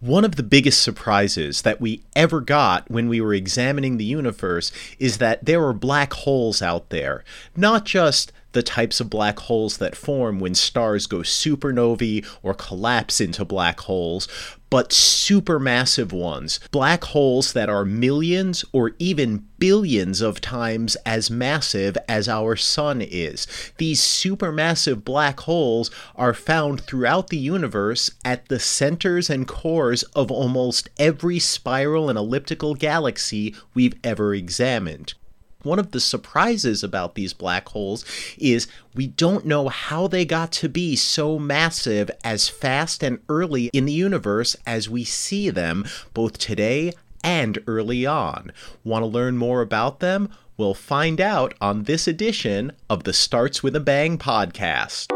One 0.00 0.24
of 0.24 0.36
the 0.36 0.42
biggest 0.42 0.80
surprises 0.80 1.60
that 1.60 1.78
we 1.78 2.02
ever 2.16 2.40
got 2.40 2.90
when 2.90 3.10
we 3.10 3.20
were 3.20 3.34
examining 3.34 3.98
the 3.98 4.04
universe 4.04 4.72
is 4.98 5.18
that 5.18 5.44
there 5.44 5.62
are 5.62 5.74
black 5.74 6.14
holes 6.14 6.62
out 6.62 6.88
there. 6.88 7.22
Not 7.54 7.84
just 7.84 8.32
the 8.52 8.62
types 8.62 9.00
of 9.00 9.10
black 9.10 9.38
holes 9.40 9.76
that 9.76 9.94
form 9.94 10.40
when 10.40 10.54
stars 10.54 11.06
go 11.06 11.18
supernovae 11.18 12.26
or 12.42 12.54
collapse 12.54 13.20
into 13.20 13.44
black 13.44 13.80
holes, 13.80 14.26
but 14.70 14.90
supermassive 14.90 16.12
ones. 16.12 16.60
Black 16.70 17.04
holes 17.04 17.52
that 17.52 17.68
are 17.68 17.84
millions 17.84 18.64
or 18.72 18.92
even 18.98 19.46
billions 19.58 20.20
of 20.20 20.40
times 20.40 20.96
as 21.04 21.30
massive 21.30 21.98
as 22.08 22.28
our 22.28 22.56
sun 22.56 23.02
is. 23.02 23.46
These 23.76 24.00
supermassive 24.00 25.04
black 25.04 25.40
holes 25.40 25.90
are 26.16 26.32
found 26.32 26.80
throughout 26.80 27.28
the 27.28 27.36
universe 27.36 28.10
at 28.24 28.48
the 28.48 28.58
centers 28.58 29.28
and 29.28 29.46
cores 29.46 30.02
of 30.14 30.30
almost 30.30 30.88
every 30.98 31.38
spiral 31.38 32.08
and 32.08 32.18
elliptical 32.18 32.74
galaxy 32.74 33.54
we've 33.74 33.94
ever 34.02 34.34
examined. 34.34 35.14
One 35.62 35.78
of 35.78 35.90
the 35.90 36.00
surprises 36.00 36.82
about 36.82 37.14
these 37.14 37.32
black 37.32 37.68
holes 37.68 38.04
is 38.38 38.66
we 38.94 39.06
don't 39.06 39.44
know 39.44 39.68
how 39.68 40.06
they 40.06 40.24
got 40.24 40.52
to 40.52 40.68
be 40.68 40.96
so 40.96 41.38
massive 41.38 42.10
as 42.24 42.48
fast 42.48 43.02
and 43.02 43.18
early 43.28 43.66
in 43.72 43.84
the 43.84 43.92
universe 43.92 44.56
as 44.66 44.88
we 44.88 45.04
see 45.04 45.50
them 45.50 45.84
both 46.14 46.38
today 46.38 46.92
and 47.22 47.58
early 47.66 48.06
on. 48.06 48.52
Want 48.84 49.02
to 49.02 49.06
learn 49.06 49.36
more 49.36 49.60
about 49.60 50.00
them? 50.00 50.30
We'll 50.56 50.74
find 50.74 51.20
out 51.20 51.54
on 51.60 51.84
this 51.84 52.06
edition 52.08 52.72
of 52.88 53.04
the 53.04 53.12
Starts 53.12 53.62
with 53.62 53.76
a 53.76 53.80
Bang 53.80 54.18
podcast. 54.18 55.08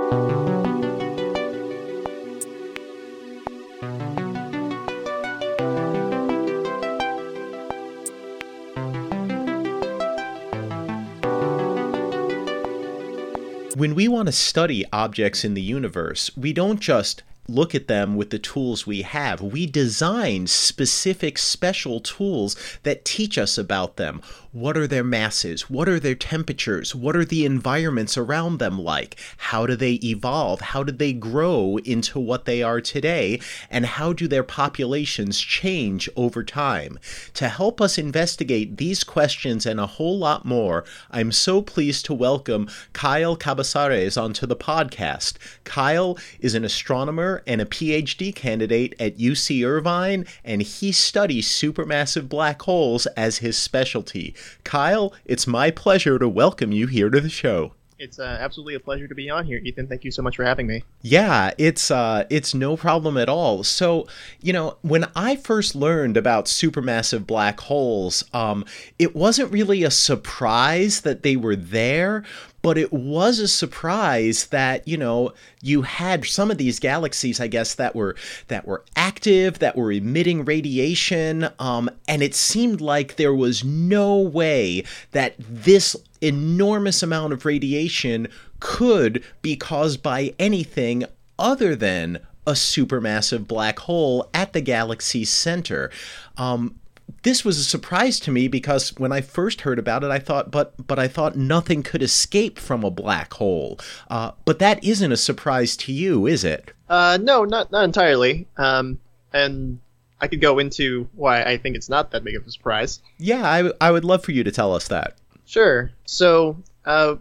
When 13.74 13.96
we 13.96 14.06
want 14.06 14.26
to 14.26 14.32
study 14.32 14.84
objects 14.92 15.44
in 15.44 15.54
the 15.54 15.60
universe, 15.60 16.30
we 16.36 16.52
don't 16.52 16.78
just 16.78 17.24
look 17.48 17.74
at 17.74 17.88
them 17.88 18.16
with 18.16 18.30
the 18.30 18.38
tools 18.38 18.86
we 18.86 19.02
have. 19.02 19.40
We 19.40 19.66
design 19.66 20.46
specific 20.46 21.38
special 21.38 22.00
tools 22.00 22.56
that 22.82 23.04
teach 23.04 23.36
us 23.36 23.58
about 23.58 23.96
them. 23.96 24.22
What 24.52 24.76
are 24.76 24.86
their 24.86 25.02
masses? 25.02 25.68
What 25.68 25.88
are 25.88 25.98
their 25.98 26.14
temperatures? 26.14 26.94
What 26.94 27.16
are 27.16 27.24
the 27.24 27.44
environments 27.44 28.16
around 28.16 28.58
them 28.58 28.80
like? 28.80 29.16
How 29.36 29.66
do 29.66 29.74
they 29.74 29.94
evolve? 29.94 30.60
How 30.60 30.84
did 30.84 31.00
they 31.00 31.12
grow 31.12 31.78
into 31.84 32.20
what 32.20 32.44
they 32.44 32.62
are 32.62 32.80
today? 32.80 33.40
And 33.68 33.84
how 33.84 34.12
do 34.12 34.28
their 34.28 34.44
populations 34.44 35.40
change 35.40 36.08
over 36.14 36.44
time? 36.44 37.00
To 37.34 37.48
help 37.48 37.80
us 37.80 37.98
investigate 37.98 38.76
these 38.76 39.02
questions 39.02 39.66
and 39.66 39.80
a 39.80 39.86
whole 39.86 40.18
lot 40.18 40.44
more, 40.44 40.84
I'm 41.10 41.32
so 41.32 41.60
pleased 41.60 42.04
to 42.06 42.14
welcome 42.14 42.68
Kyle 42.92 43.36
Cabasares 43.36 44.20
onto 44.20 44.46
the 44.46 44.56
podcast. 44.56 45.34
Kyle 45.64 46.16
is 46.38 46.54
an 46.54 46.64
astronomer 46.64 47.33
and 47.46 47.60
a 47.60 47.66
PhD 47.66 48.34
candidate 48.34 48.94
at 49.00 49.18
UC 49.18 49.66
Irvine, 49.66 50.26
and 50.44 50.62
he 50.62 50.92
studies 50.92 51.48
supermassive 51.48 52.28
black 52.28 52.62
holes 52.62 53.06
as 53.16 53.38
his 53.38 53.56
specialty. 53.56 54.34
Kyle, 54.62 55.12
it's 55.24 55.46
my 55.46 55.70
pleasure 55.70 56.18
to 56.18 56.28
welcome 56.28 56.72
you 56.72 56.86
here 56.86 57.10
to 57.10 57.20
the 57.20 57.28
show. 57.28 57.72
It's 57.98 58.18
uh, 58.18 58.38
absolutely 58.40 58.74
a 58.74 58.80
pleasure 58.80 59.06
to 59.06 59.14
be 59.14 59.30
on 59.30 59.46
here, 59.46 59.60
Ethan. 59.62 59.86
Thank 59.86 60.04
you 60.04 60.10
so 60.10 60.22
much 60.22 60.36
for 60.36 60.44
having 60.44 60.66
me. 60.66 60.82
Yeah, 61.02 61.52
it's 61.58 61.90
uh, 61.90 62.24
it's 62.28 62.54
no 62.54 62.76
problem 62.76 63.16
at 63.16 63.28
all. 63.28 63.62
So, 63.62 64.06
you 64.42 64.52
know, 64.52 64.78
when 64.82 65.06
I 65.14 65.36
first 65.36 65.74
learned 65.74 66.16
about 66.16 66.46
supermassive 66.46 67.26
black 67.26 67.60
holes, 67.60 68.24
um, 68.32 68.64
it 68.98 69.14
wasn't 69.14 69.52
really 69.52 69.84
a 69.84 69.90
surprise 69.90 71.02
that 71.02 71.22
they 71.22 71.36
were 71.36 71.56
there, 71.56 72.24
but 72.64 72.78
it 72.78 72.94
was 72.94 73.40
a 73.40 73.46
surprise 73.46 74.46
that 74.46 74.88
you 74.88 74.96
know 74.96 75.34
you 75.60 75.82
had 75.82 76.24
some 76.24 76.50
of 76.50 76.56
these 76.56 76.80
galaxies 76.80 77.38
i 77.38 77.46
guess 77.46 77.74
that 77.74 77.94
were 77.94 78.16
that 78.48 78.66
were 78.66 78.82
active 78.96 79.58
that 79.58 79.76
were 79.76 79.92
emitting 79.92 80.46
radiation 80.46 81.46
um, 81.58 81.90
and 82.08 82.22
it 82.22 82.34
seemed 82.34 82.80
like 82.80 83.16
there 83.16 83.34
was 83.34 83.62
no 83.62 84.18
way 84.18 84.82
that 85.12 85.34
this 85.38 85.94
enormous 86.26 87.02
amount 87.02 87.32
of 87.32 87.44
radiation 87.44 88.28
could 88.60 89.22
be 89.42 89.56
caused 89.56 90.02
by 90.02 90.34
anything 90.38 91.04
other 91.38 91.74
than 91.74 92.18
a 92.46 92.52
supermassive 92.52 93.46
black 93.46 93.78
hole 93.80 94.28
at 94.34 94.52
the 94.52 94.60
galaxy's 94.60 95.30
center 95.30 95.90
um, 96.36 96.78
this 97.22 97.44
was 97.44 97.58
a 97.58 97.64
surprise 97.64 98.20
to 98.20 98.30
me 98.30 98.48
because 98.48 98.96
when 98.96 99.12
I 99.12 99.20
first 99.20 99.62
heard 99.62 99.78
about 99.78 100.04
it, 100.04 100.10
I 100.10 100.18
thought, 100.18 100.50
but 100.50 100.74
but 100.86 100.98
I 100.98 101.08
thought 101.08 101.36
nothing 101.36 101.82
could 101.82 102.02
escape 102.02 102.58
from 102.58 102.84
a 102.84 102.90
black 102.90 103.32
hole. 103.34 103.78
Uh, 104.08 104.32
but 104.44 104.58
that 104.58 104.82
isn't 104.84 105.12
a 105.12 105.16
surprise 105.16 105.76
to 105.78 105.92
you, 105.92 106.26
is 106.26 106.44
it? 106.44 106.72
Uh, 106.88 107.18
no, 107.20 107.44
not 107.44 107.72
not 107.72 107.84
entirely. 107.84 108.46
Um, 108.56 109.00
and 109.32 109.80
I 110.20 110.28
could 110.28 110.40
go 110.40 110.58
into 110.58 111.08
why 111.14 111.42
I 111.42 111.56
think 111.56 111.76
it's 111.76 111.88
not 111.88 112.10
that 112.12 112.24
big 112.24 112.36
of 112.36 112.46
a 112.46 112.50
surprise. 112.50 113.00
Yeah, 113.18 113.42
I, 113.42 113.70
I 113.80 113.90
would 113.90 114.04
love 114.04 114.24
for 114.24 114.32
you 114.32 114.44
to 114.44 114.52
tell 114.52 114.74
us 114.74 114.88
that. 114.88 115.16
Sure. 115.46 115.90
So, 116.06 116.56
uh, 116.84 117.16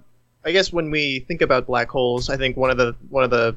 I 0.46 0.52
guess 0.52 0.74
when 0.74 0.92
we 0.92 1.20
think 1.20 1.42
about 1.42 1.68
black 1.68 1.90
holes, 1.90 2.30
I 2.30 2.38
think 2.38 2.58
one 2.58 2.70
of 2.70 2.78
the 2.78 2.96
one 3.10 3.24
of 3.24 3.30
the 3.30 3.56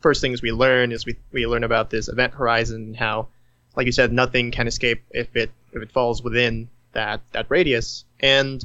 first 0.00 0.20
things 0.20 0.42
we 0.42 0.52
learn 0.52 0.92
is 0.92 1.06
we 1.06 1.16
we 1.32 1.46
learn 1.46 1.64
about 1.64 1.90
this 1.90 2.08
event 2.08 2.34
horizon, 2.34 2.94
how, 2.94 3.28
like 3.76 3.86
you 3.86 3.92
said, 3.92 4.12
nothing 4.12 4.50
can 4.50 4.66
escape 4.66 5.02
if 5.10 5.34
it 5.36 5.50
if 5.72 5.82
it 5.82 5.92
falls 5.92 6.22
within 6.22 6.68
that 6.92 7.20
that 7.32 7.46
radius. 7.48 8.04
And 8.20 8.64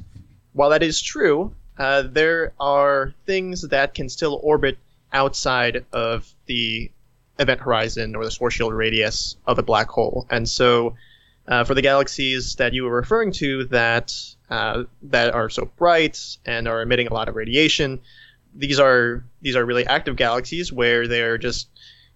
while 0.53 0.69
that 0.71 0.83
is 0.83 1.01
true, 1.01 1.53
uh, 1.77 2.03
there 2.03 2.53
are 2.59 3.13
things 3.25 3.61
that 3.69 3.93
can 3.93 4.09
still 4.09 4.39
orbit 4.43 4.77
outside 5.13 5.85
of 5.91 6.31
the 6.45 6.91
event 7.39 7.61
horizon 7.61 8.15
or 8.15 8.25
the 8.25 8.31
Schwarzschild 8.31 8.75
radius 8.75 9.37
of 9.47 9.57
a 9.59 9.63
black 9.63 9.87
hole. 9.87 10.27
And 10.29 10.47
so, 10.47 10.95
uh, 11.49 11.63
for 11.63 11.73
the 11.73 11.81
galaxies 11.81 12.55
that 12.55 12.73
you 12.73 12.83
were 12.83 12.95
referring 12.95 13.31
to 13.31 13.65
that 13.65 14.15
uh, 14.49 14.83
that 15.01 15.33
are 15.33 15.49
so 15.49 15.65
bright 15.77 16.37
and 16.45 16.67
are 16.67 16.81
emitting 16.81 17.07
a 17.07 17.13
lot 17.13 17.27
of 17.27 17.35
radiation, 17.35 17.99
these 18.55 18.79
are 18.79 19.25
these 19.41 19.55
are 19.55 19.65
really 19.65 19.85
active 19.85 20.15
galaxies 20.15 20.71
where 20.71 21.07
they're 21.07 21.37
just 21.37 21.67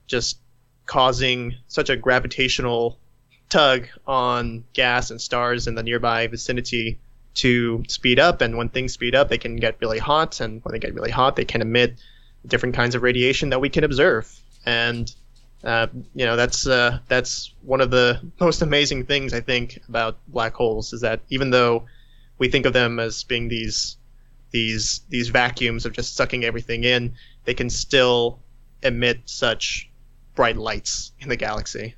just 0.08 0.38
causing 0.86 1.56
such 1.68 1.90
a 1.90 1.98
gravitational 1.98 3.00
tug 3.50 3.88
on 4.06 4.64
gas 4.74 5.12
and 5.12 5.20
stars 5.20 5.68
in 5.68 5.76
the 5.76 5.84
nearby 5.84 6.28
vicinity 6.28 7.00
to 7.36 7.84
speed 7.88 8.20
up. 8.20 8.42
And 8.42 8.58
when 8.58 8.70
things 8.70 8.94
speed 8.94 9.16
up, 9.16 9.30
they 9.30 9.38
can 9.38 9.56
get 9.56 9.78
really 9.82 10.00
hot. 10.00 10.40
And 10.40 10.64
when 10.64 10.74
they 10.74 10.80
get 10.80 10.94
really 10.94 11.12
hot, 11.12 11.36
they 11.36 11.46
can 11.46 11.62
emit 11.62 11.96
different 12.46 12.76
kinds 12.76 12.96
of 12.96 13.02
radiation 13.02 13.50
that 13.50 13.62
we 13.62 13.70
can 13.70 13.84
observe. 13.84 14.32
And 14.66 15.14
uh, 15.63 15.88
you 16.13 16.25
know 16.25 16.35
that's 16.35 16.68
uh, 16.68 17.00
that's 17.07 17.53
one 17.62 17.81
of 17.81 17.90
the 17.90 18.19
most 18.40 18.62
amazing 18.62 19.06
things 19.06 19.34
I 19.34 19.40
think 19.40 19.79
about 19.88 20.18
black 20.28 20.53
holes 20.53 20.94
is 20.94 21.01
that 21.01 21.22
even 21.29 21.51
though 21.51 21.85
we 22.38 22.50
think 22.50 22.66
of 22.66 22.74
them 22.74 23.00
as 23.00 23.24
being 23.24 23.47
these 23.47 23.97
these 24.52 25.02
these 25.09 25.29
vacuums 25.29 25.85
of 25.85 25.94
just 25.94 26.16
sucking 26.16 26.44
everything 26.44 26.84
in, 26.84 27.13
they 27.46 27.53
can 27.53 27.69
still 27.69 28.40
emit 28.81 29.22
such 29.25 29.90
bright 30.35 30.57
lights 30.57 31.12
in 31.19 31.29
the 31.29 31.38
galaxy. 31.38 31.96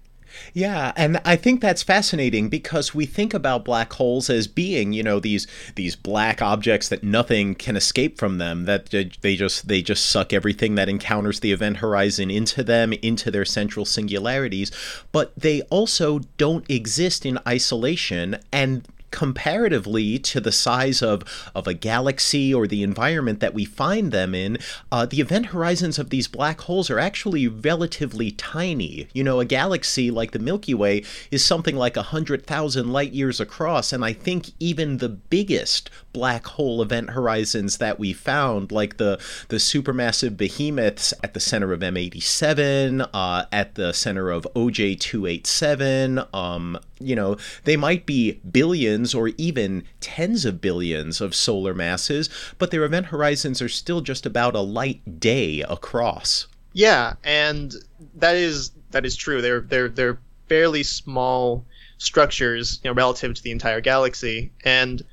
Yeah, 0.53 0.94
and 0.96 1.22
I 1.25 1.35
think 1.35 1.62
that's 1.62 1.84
fascinating 1.84 2.50
because 2.50 2.94
we 2.94 3.06
think 3.06 3.34
about 3.34 3.66
black 3.66 3.94
holes 3.94 4.29
as 4.29 4.47
being, 4.47 4.94
you 4.94 5.03
know, 5.03 5.19
these 5.19 5.47
these 5.75 5.96
black 5.96 6.41
objects 6.41 6.90
that 6.90 7.03
nothing 7.03 7.56
can 7.56 7.75
escape 7.75 8.18
from 8.18 8.38
them, 8.38 8.66
that 8.66 8.90
they 9.22 9.35
just 9.35 9.68
they 9.68 9.81
just 9.81 10.06
suck 10.06 10.34
everything 10.34 10.75
that 10.75 10.90
encounters 10.90 11.40
the 11.40 11.51
event 11.51 11.78
horizon 11.78 12.31
into 12.31 12.63
them, 12.63 12.94
into 12.94 13.31
their 13.31 13.46
central 13.46 13.85
singularities, 13.85 14.72
but 15.12 15.34
they 15.35 15.62
also 15.63 16.19
don't 16.38 16.70
exist 16.70 17.26
in 17.26 17.40
isolation 17.47 18.38
and 18.52 18.88
comparatively 19.16 20.20
to 20.20 20.41
the 20.41 20.52
size 20.52 21.02
of, 21.02 21.23
of 21.56 21.67
a 21.67 21.73
galaxy 21.73 22.53
or 22.53 22.67
the 22.67 22.84
environment 22.84 23.40
that 23.40 23.53
we 23.53 23.64
find 23.64 24.12
them 24.12 24.35
in, 24.35 24.58
uh, 24.91 25.06
the 25.06 25.22
event 25.22 25.47
horizons 25.47 25.97
of 25.97 26.09
these 26.09 26.28
black 26.28 26.59
holes 26.59 26.90
are 26.90 27.00
actually 27.00 27.47
relatively 27.47 28.32
tiny. 28.32 29.08
You 29.14 29.23
know, 29.23 29.40
a 29.40 29.46
galaxy 29.46 30.12
like 30.12 30.32
the 30.32 30.40
Milky 30.40 30.73
Way 30.73 31.06
is 31.32 31.46
something 31.46 31.78
like 31.78 31.96
100,000 31.96 32.91
light 32.91 33.14
years 33.14 33.40
across, 33.40 33.94
and 33.94 34.03
I 34.03 34.12
think 34.12 34.52
even 34.59 34.97
the 34.97 35.08
biggest 35.08 35.90
black 36.16 36.47
hole 36.47 36.82
event 36.82 37.09
horizons 37.09 37.78
that 37.79 38.00
we 38.00 38.14
found, 38.14 38.72
like 38.72 38.96
the, 38.96 39.20
the 39.50 39.58
supermassive 39.58 40.38
behemoths 40.38 41.14
at 41.22 41.34
the 41.34 41.41
center 41.41 41.73
of 41.73 41.82
M87, 41.82 43.09
uh, 43.14 43.46
at 43.52 43.76
the 43.76 43.91
center 43.91 44.32
of 44.32 44.47
OJ 44.56 44.97
287, 44.97 46.22
um, 46.34 46.79
you 47.02 47.17
know, 47.17 47.35
they 47.66 47.76
might 47.76 48.06
be 48.06 48.40
billions 48.50 49.14
or 49.14 49.28
even 49.38 49.84
tens 50.00 50.46
of 50.46 50.62
billions 50.62 51.20
of 51.20 51.35
solar 51.35 51.73
masses, 51.73 52.29
but 52.58 52.72
their 52.72 52.85
event 52.85 53.08
horizons 53.08 53.62
are 53.62 53.67
still 53.67 54.00
just 54.00 54.26
about 54.26 54.56
a 54.56 54.62
light 54.62 55.20
day 55.20 55.66
across. 55.67 56.47
Yeah, 56.72 57.16
and 57.26 57.76
that 58.16 58.38
is 58.38 58.72
that 58.91 59.06
is 59.06 59.17
true. 59.17 59.41
They're 59.41 59.59
they're 59.59 59.90
they're 59.90 60.20
fairly 60.47 60.84
small 60.84 61.66
structures, 61.97 62.79
you 62.84 62.90
know, 62.90 62.96
relative 62.96 63.34
to 63.34 63.44
the 63.44 63.52
entire 63.52 63.82
galaxy. 63.82 64.52
And 64.64 65.03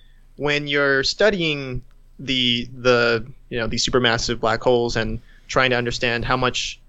when 0.42 0.66
you're 0.66 1.04
studying 1.04 1.80
the 2.18 2.68
the 2.76 3.24
you 3.48 3.58
know 3.58 3.68
these 3.68 3.86
supermassive 3.86 4.40
black 4.40 4.60
holes 4.60 4.96
and 4.96 5.20
trying 5.46 5.70
to 5.70 5.76
understand 5.76 6.24
how 6.24 6.36
much 6.36 6.80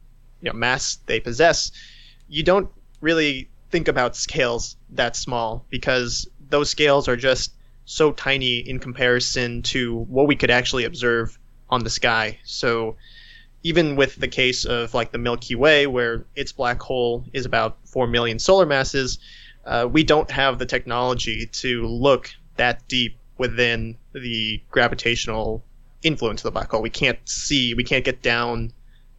you 0.41 0.49
know 0.49 0.57
mass 0.57 0.97
they 1.05 1.19
possess, 1.19 1.71
you 2.27 2.41
don't 2.41 2.67
really 3.01 3.47
think 3.69 3.87
about 3.87 4.15
scales 4.15 4.75
that 4.89 5.15
small 5.15 5.63
because 5.69 6.27
those 6.49 6.67
scales 6.67 7.07
are 7.07 7.15
just 7.15 7.53
so 7.85 8.11
tiny 8.13 8.57
in 8.57 8.79
comparison 8.79 9.61
to 9.61 9.99
what 10.15 10.25
we 10.25 10.35
could 10.35 10.49
actually 10.49 10.85
observe 10.85 11.37
on 11.69 11.83
the 11.83 11.89
sky. 11.91 12.39
So 12.45 12.95
even 13.61 13.95
with 13.95 14.15
the 14.15 14.27
case 14.27 14.65
of 14.65 14.95
like 14.95 15.11
the 15.11 15.19
Milky 15.19 15.53
Way, 15.53 15.85
where 15.85 16.25
its 16.35 16.51
black 16.51 16.81
hole 16.81 17.23
is 17.33 17.45
about 17.45 17.77
4 17.85 18.07
million 18.07 18.39
solar 18.39 18.65
masses, 18.65 19.19
uh, 19.65 19.87
we 19.91 20.03
don't 20.03 20.31
have 20.31 20.57
the 20.57 20.65
technology 20.65 21.45
to 21.61 21.85
look 21.85 22.31
that 22.57 22.87
deep 22.87 23.17
within 23.43 23.97
the 24.13 24.61
gravitational 24.71 25.61
influence 26.01 26.39
of 26.39 26.45
the 26.45 26.51
black 26.51 26.71
hole. 26.71 26.81
We 26.81 26.89
can't 26.89 27.19
see, 27.25 27.73
we 27.73 27.83
can't 27.83 28.05
get 28.05 28.21
down 28.21 28.71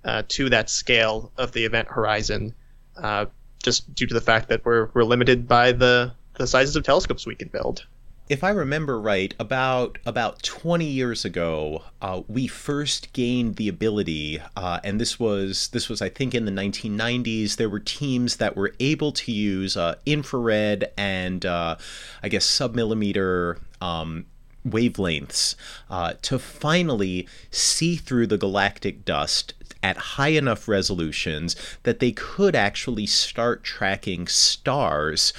uh, 0.03 0.23
to 0.29 0.49
that 0.49 0.71
scale 0.71 1.31
of 1.37 1.53
the 1.53 1.67
event 1.67 1.89
horizon, 1.89 2.55
uh, 2.97 3.27
just 3.63 3.95
due 3.95 4.07
to 4.07 4.15
the 4.15 4.23
fact 4.23 4.49
that 4.49 4.65
we're, 4.65 4.89
we're 4.95 5.05
limited 5.05 5.47
by 5.47 5.73
the, 5.73 6.11
the 6.39 6.47
sizes 6.47 6.75
of 6.75 6.85
telescopes 6.85 7.27
we 7.27 7.35
can 7.35 7.49
build 7.49 7.85
if 8.29 8.43
I 8.43 8.51
remember 8.51 8.99
right, 8.99 9.35
about 9.39 9.99
about 10.07 10.43
20 10.43 10.87
years 10.87 11.25
ago, 11.25 11.83
uh, 12.01 12.23
we 12.27 12.47
first 12.47 13.13
gained 13.13 13.57
the 13.57 13.69
ability, 13.69 14.41
uh, 14.57 14.81
and 14.83 14.99
this 14.99 15.21
was 15.21 15.69
this 15.69 15.89
was 15.89 16.01
I 16.01 16.09
think 16.09 16.35
in 16.35 16.47
the 16.47 16.53
1990s. 16.53 17.57
There 17.57 17.69
were 17.69 17.81
teams 17.81 18.37
that 18.37 18.57
were 18.57 18.75
able 18.81 19.13
to 19.13 19.33
use 19.33 19.77
uh, 19.77 19.97
infrared 20.07 20.91
and 20.97 21.45
uh, 21.45 21.77
I 22.23 22.29
guess 22.29 22.47
submillimeter. 22.47 23.59
Um, 23.81 24.27
wavelengths 24.67 25.57
uh, 25.91 26.15
to 26.23 26.39
finally 26.39 27.29
see 27.51 27.97
through 27.97 28.27
the 28.27 28.39
galactic 28.39 29.05
dust 29.05 29.53
at 29.83 29.99
high 29.99 30.29
enough 30.29 30.67
resolutions 30.67 31.55
that 31.83 31.99
they 31.99 32.13
could 32.13 32.57
actually 32.57 33.05
start 33.05 33.63
tracking 33.63 34.27
stars 34.27 35.35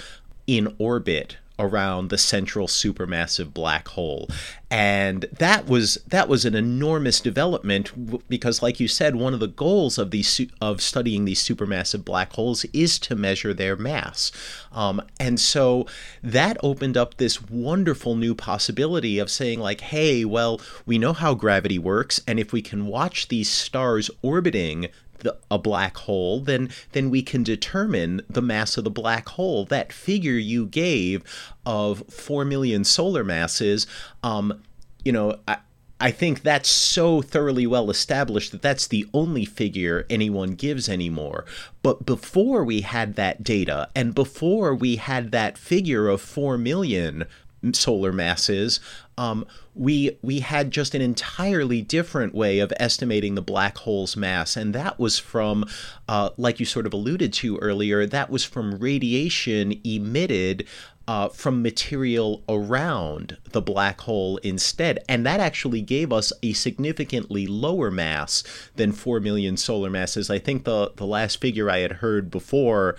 in 0.45 0.75
orbit 0.77 1.37
around 1.57 2.09
the 2.09 2.17
central 2.17 2.67
supermassive 2.67 3.53
black 3.53 3.87
hole. 3.89 4.29
And 4.69 5.25
that 5.31 5.67
was 5.67 5.95
that 6.07 6.27
was 6.27 6.43
an 6.43 6.55
enormous 6.55 7.21
development 7.21 8.27
because 8.27 8.61
like 8.61 8.79
you 8.79 8.87
said 8.87 9.15
one 9.15 9.33
of 9.33 9.39
the 9.39 9.47
goals 9.47 9.97
of 9.97 10.11
these 10.11 10.41
of 10.59 10.81
studying 10.81 11.25
these 11.25 11.41
supermassive 11.41 12.03
black 12.03 12.33
holes 12.33 12.65
is 12.73 12.99
to 12.99 13.15
measure 13.15 13.53
their 13.53 13.75
mass. 13.75 14.31
Um, 14.71 15.01
and 15.19 15.39
so 15.39 15.85
that 16.21 16.57
opened 16.61 16.97
up 16.97 17.15
this 17.17 17.41
wonderful 17.41 18.15
new 18.15 18.35
possibility 18.35 19.19
of 19.19 19.31
saying 19.31 19.59
like 19.59 19.81
hey 19.81 20.25
well 20.25 20.59
we 20.85 20.97
know 20.97 21.13
how 21.13 21.33
gravity 21.33 21.79
works 21.79 22.19
and 22.27 22.39
if 22.39 22.51
we 22.51 22.61
can 22.61 22.87
watch 22.87 23.27
these 23.27 23.49
stars 23.49 24.09
orbiting 24.21 24.87
the, 25.19 25.37
a 25.49 25.57
black 25.57 25.97
hole, 25.97 26.39
then 26.39 26.69
then 26.91 27.09
we 27.09 27.21
can 27.21 27.43
determine 27.43 28.21
the 28.29 28.41
mass 28.41 28.77
of 28.77 28.83
the 28.83 28.89
black 28.89 29.29
hole. 29.29 29.65
That 29.65 29.93
figure 29.93 30.37
you 30.37 30.65
gave 30.65 31.23
of 31.65 32.03
four 32.09 32.45
million 32.45 32.83
solar 32.83 33.23
masses, 33.23 33.87
um, 34.23 34.61
you 35.03 35.11
know, 35.11 35.39
I, 35.47 35.57
I 35.99 36.11
think 36.11 36.41
that's 36.41 36.69
so 36.69 37.21
thoroughly 37.21 37.65
well 37.65 37.89
established 37.89 38.51
that 38.51 38.61
that's 38.61 38.87
the 38.87 39.07
only 39.13 39.45
figure 39.45 40.05
anyone 40.09 40.51
gives 40.51 40.89
anymore. 40.89 41.45
But 41.81 42.05
before 42.05 42.65
we 42.65 42.81
had 42.81 43.15
that 43.15 43.43
data, 43.43 43.89
and 43.95 44.13
before 44.13 44.75
we 44.75 44.97
had 44.97 45.31
that 45.31 45.57
figure 45.57 46.09
of 46.09 46.21
four 46.21 46.57
million 46.57 47.25
solar 47.71 48.11
masses, 48.11 48.79
um, 49.17 49.45
we 49.73 50.17
we 50.21 50.39
had 50.39 50.71
just 50.71 50.95
an 50.95 51.01
entirely 51.01 51.81
different 51.81 52.33
way 52.33 52.59
of 52.59 52.73
estimating 52.77 53.35
the 53.35 53.41
black 53.41 53.77
hole's 53.79 54.15
mass, 54.15 54.55
and 54.55 54.73
that 54.75 54.99
was 54.99 55.19
from, 55.19 55.65
uh, 56.07 56.29
like 56.37 56.59
you 56.59 56.65
sort 56.65 56.85
of 56.85 56.93
alluded 56.93 57.33
to 57.33 57.57
earlier, 57.57 58.05
that 58.05 58.29
was 58.29 58.43
from 58.43 58.77
radiation 58.77 59.79
emitted 59.83 60.67
uh, 61.07 61.29
from 61.29 61.61
material 61.61 62.43
around 62.49 63.37
the 63.51 63.61
black 63.61 64.01
hole 64.01 64.37
instead. 64.37 64.99
And 65.07 65.25
that 65.25 65.39
actually 65.39 65.81
gave 65.81 66.11
us 66.11 66.33
a 66.41 66.53
significantly 66.53 67.45
lower 67.45 67.91
mass 67.91 68.43
than 68.75 68.91
4 68.91 69.19
million 69.19 69.57
solar 69.57 69.89
masses. 69.89 70.29
I 70.29 70.39
think 70.39 70.63
the, 70.63 70.91
the 70.95 71.05
last 71.05 71.39
figure 71.39 71.69
I 71.69 71.79
had 71.79 71.93
heard 71.93 72.31
before 72.31 72.95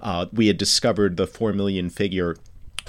uh, 0.00 0.26
we 0.32 0.46
had 0.46 0.58
discovered 0.58 1.16
the 1.16 1.26
4 1.26 1.52
million 1.52 1.90
figure 1.90 2.36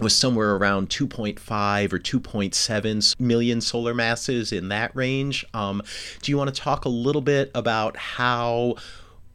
was 0.01 0.15
somewhere 0.15 0.55
around 0.55 0.89
2.5 0.89 1.93
or 1.93 1.99
2.7 1.99 3.19
million 3.19 3.61
solar 3.61 3.93
masses 3.93 4.51
in 4.51 4.69
that 4.69 4.95
range. 4.95 5.45
Um, 5.53 5.81
do 6.21 6.31
you 6.31 6.37
want 6.37 6.53
to 6.53 6.61
talk 6.61 6.85
a 6.85 6.89
little 6.89 7.21
bit 7.21 7.51
about 7.53 7.97
how? 7.97 8.75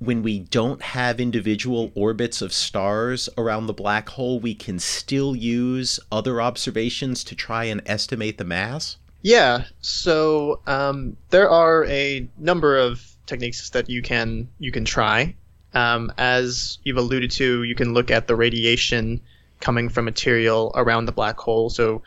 When 0.01 0.23
we 0.23 0.41
don't 0.41 0.83
have 0.83 1.21
individual 1.21 1.91
orbits 1.95 2.43
of 2.43 2.53
stars 2.53 3.29
around 3.39 3.67
the 3.67 3.73
black 3.73 4.09
hole, 4.11 4.39
we 4.39 4.55
can 4.55 4.79
still 4.79 5.35
use 5.35 6.01
other 6.13 6.43
observations 6.43 7.25
to 7.25 7.35
try 7.35 7.65
and 7.65 7.81
estimate 7.87 8.37
the 8.37 8.45
mass? 8.45 8.99
Yeah, 9.25 9.65
so 9.81 10.61
um, 10.67 11.17
there 11.31 11.49
are 11.49 11.87
a 11.87 12.29
number 12.37 12.77
of 12.77 13.01
techniques 13.25 13.71
that 13.71 13.89
you 13.89 14.03
can 14.03 14.49
you 14.59 14.71
can 14.71 14.85
try. 14.85 15.35
Um, 15.73 16.13
as 16.19 16.79
you've 16.85 16.99
alluded 16.99 17.31
to, 17.33 17.63
you 17.63 17.75
can 17.75 17.95
look 17.95 18.11
at 18.11 18.27
the 18.27 18.37
radiation 18.37 19.23
coming 19.61 19.89
from 19.89 20.05
material 20.05 20.73
around 20.75 21.07
the 21.07 21.13
black 21.13 21.39
hole. 21.39 21.71
So 21.71 22.03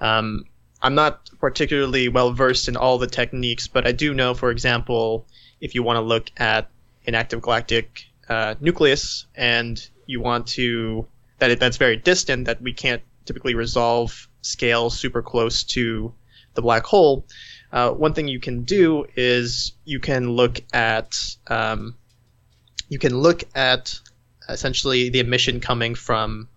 um, 0.00 0.44
I'm 0.82 0.94
not 0.94 1.30
particularly 1.40 2.08
well 2.08 2.32
versed 2.32 2.68
in 2.68 2.76
all 2.76 2.98
the 2.98 3.06
techniques, 3.06 3.68
but 3.68 3.86
I 3.86 3.92
do 3.92 4.14
know, 4.14 4.34
for 4.34 4.50
example, 4.50 5.26
if 5.60 5.74
you 5.74 5.82
want 5.82 5.96
to 5.96 6.02
look 6.02 6.30
at 6.36 6.70
an 7.06 7.14
active 7.14 7.42
galactic 7.42 8.04
uh, 8.28 8.54
nucleus 8.60 9.26
and 9.34 9.80
you 10.06 10.20
want 10.20 10.46
to 10.46 11.06
that 11.38 11.50
it, 11.50 11.60
that's 11.60 11.76
very 11.76 11.96
distant, 11.96 12.46
that 12.46 12.60
we 12.60 12.72
can't 12.72 13.02
typically 13.24 13.54
resolve 13.54 14.28
scales 14.42 14.98
super 14.98 15.22
close 15.22 15.64
to 15.64 16.14
the 16.54 16.62
black 16.62 16.84
hole. 16.84 17.26
Uh, 17.72 17.90
one 17.90 18.14
thing 18.14 18.28
you 18.28 18.38
can 18.38 18.62
do 18.62 19.04
is 19.16 19.72
you 19.84 19.98
can 19.98 20.30
look 20.30 20.60
at 20.72 21.36
um, 21.48 21.96
you 22.88 22.98
can 22.98 23.18
look 23.18 23.42
at 23.54 23.98
essentially 24.48 25.08
the 25.08 25.20
emission 25.20 25.60
coming 25.60 25.94
from 25.94 26.48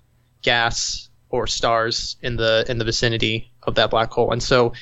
gas 0.48 1.10
or 1.30 1.46
stars 1.46 2.16
in 2.22 2.38
the 2.38 2.66
in 2.70 2.78
the 2.78 2.86
vicinity 2.86 3.52
of 3.64 3.76
that 3.76 3.90
black 3.90 4.12
hole. 4.12 4.32
And 4.32 4.42
so 4.42 4.74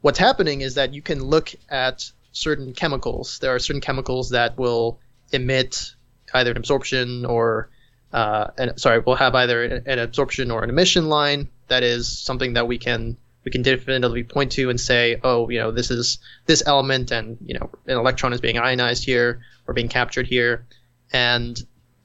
what's 0.00 0.18
happening 0.18 0.60
is 0.60 0.74
that 0.74 0.92
you 0.92 1.02
can 1.02 1.22
look 1.22 1.54
at 1.68 2.10
certain 2.32 2.72
chemicals. 2.74 3.38
There 3.38 3.54
are 3.54 3.60
certain 3.60 3.80
chemicals 3.80 4.30
that 4.30 4.58
will 4.58 4.98
emit 5.30 5.94
either 6.34 6.50
an 6.50 6.56
absorption 6.56 7.24
or 7.24 7.70
uh, 8.12 8.46
an, 8.58 8.76
sorry, 8.76 8.98
will 9.00 9.14
have 9.14 9.34
either 9.34 9.62
an 9.86 9.98
absorption 9.98 10.50
or 10.50 10.64
an 10.64 10.70
emission 10.70 11.08
line. 11.08 11.48
That 11.68 11.82
is 11.82 12.10
something 12.28 12.54
that 12.54 12.66
we 12.66 12.78
can 12.78 13.16
we 13.44 13.50
can 13.52 13.62
definitively 13.62 14.24
point 14.24 14.52
to 14.52 14.70
and 14.70 14.80
say, 14.80 15.20
oh, 15.22 15.48
you 15.50 15.60
know, 15.60 15.70
this 15.70 15.90
is 15.90 16.18
this 16.46 16.62
element, 16.66 17.12
and 17.12 17.38
you 17.44 17.54
know, 17.58 17.70
an 17.86 17.98
electron 17.98 18.32
is 18.32 18.40
being 18.40 18.58
ionized 18.58 19.04
here 19.04 19.42
or 19.66 19.74
being 19.74 19.88
captured 19.88 20.26
here, 20.26 20.66
and 21.12 21.56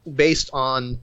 based 0.06 0.50
on 0.54 1.00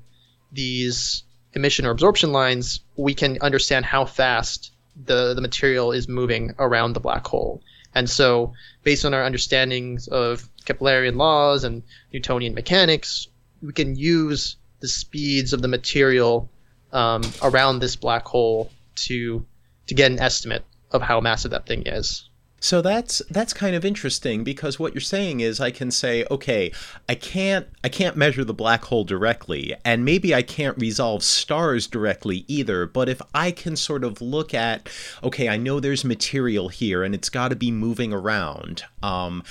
these 0.53 1.26
emission 1.57 1.87
or 1.87 1.91
absorption 1.91 2.31
lines, 2.33 2.81
we 2.97 3.15
can 3.15 3.39
understand 3.41 3.85
how 3.85 4.05
fast 4.05 4.73
the, 5.05 5.35
the 5.35 5.41
material 5.41 5.91
is 5.91 6.07
moving 6.07 6.55
around 6.59 6.93
the 6.93 7.01
black 7.01 7.27
hole. 7.27 7.63
And 7.95 8.09
so, 8.09 8.53
based 8.85 9.05
on 9.05 9.15
our 9.15 9.25
understandings 9.25 10.07
of 10.09 10.49
Keplerian 10.67 11.17
laws 11.17 11.65
and 11.65 11.83
Newtonian 12.13 12.55
mechanics, 12.55 13.27
we 13.63 13.73
can 13.73 13.97
use 13.97 14.57
the 14.81 14.89
speeds 14.89 15.55
of 15.55 15.63
the 15.63 15.69
material 15.69 16.51
um, 16.93 17.23
around 17.43 17.79
this 17.79 17.97
black 17.97 18.27
hole 18.27 18.71
to 18.97 19.45
to 19.87 19.95
get 19.95 20.11
an 20.11 20.19
estimate 20.19 20.65
of 20.91 21.01
how 21.01 21.21
massive 21.21 21.53
that 21.53 21.67
thing 21.67 21.85
is. 21.87 22.29
So 22.67 22.83
that's 22.83 23.23
that's 23.31 23.53
kind 23.53 23.77
of 23.77 23.85
interesting 23.85 24.43
because 24.43 24.77
what 24.77 24.93
you're 24.93 25.01
saying 25.01 25.39
is 25.39 25.61
I 25.61 25.71
can 25.71 25.93
say, 25.93 26.27
okay, 26.33 26.73
I 27.09 27.15
can't 27.15 27.69
I 27.85 27.89
can't 27.89 28.17
measure 28.17 28.43
the 28.43 28.53
black 28.53 28.87
hole 28.87 29.05
directly, 29.05 29.77
and 29.85 30.05
maybe 30.05 30.35
I 30.35 30.43
can't 30.43 30.77
resolve 30.77 31.23
stars 31.23 31.87
directly 31.87 32.45
either, 32.49 32.85
but 32.85 33.09
if 33.09 33.23
I 33.33 33.53
can 33.53 33.77
sort 33.77 34.03
of 34.03 34.21
look 34.21 34.53
at, 34.53 34.89
okay, 35.23 35.49
I 35.49 35.59
know 35.59 35.79
there's 35.79 36.05
material 36.05 36.69
here 36.69 37.05
and 37.05 37.15
it's 37.15 37.31
got 37.31 37.51
to 37.51 37.57
be 37.57 37.71
moving 37.71 38.13
around. 38.13 38.83
Um, 39.01 39.45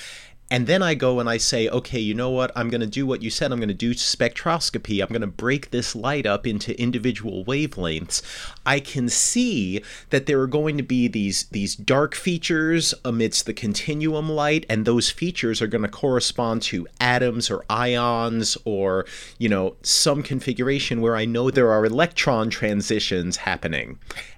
and 0.52 0.68
then 0.68 0.84
I 0.84 0.94
go 0.94 1.20
and 1.20 1.28
I 1.28 1.38
say, 1.38 1.68
okay, 1.68 2.00
you 2.00 2.14
know 2.14 2.30
what? 2.30 2.52
I'm 2.56 2.70
going 2.70 2.82
to 2.82 2.88
do 2.88 3.08
what 3.08 3.24
you 3.24 3.32
said. 3.32 3.52
I'm 3.52 3.58
going 3.58 3.68
to 3.68 3.74
do 3.74 3.96
spectroscopy. 3.96 5.02
I'm 5.02 5.10
going 5.10 5.22
to 5.22 5.28
break 5.28 5.72
this 5.72 5.96
light 5.96 6.28
up 6.28 6.46
into 6.46 6.80
individual 6.80 7.44
wavelengths. 7.46 8.22
I 8.64 8.80
can 8.80 9.10
see 9.10 9.82
that 10.12 10.28
there 10.28 10.40
are 10.40 10.48
going 10.48 10.78
to 10.78 10.84
be 10.84 11.08
these 11.08 11.46
these 11.46 11.76
dark 11.76 12.14
features 12.14 12.94
amidst 13.04 13.48
the 13.48 13.54
continuum 13.54 14.30
light, 14.30 14.68
and 14.70 14.86
those 14.86 15.10
features 15.10 15.62
are 15.64 15.68
going 15.68 15.82
to 15.82 15.88
correspond 15.88 16.62
to 16.64 16.88
atoms 17.00 17.50
or 17.50 17.66
ions 17.68 18.56
or 18.66 19.06
you 19.40 19.50
know 19.50 19.76
some 19.82 20.22
configuration 20.22 21.02
where 21.02 21.16
I 21.16 21.26
know 21.26 21.50
there 21.50 21.72
are 21.72 21.86
electron 21.86 22.52
transitions 22.52 23.38
happening 23.38 23.98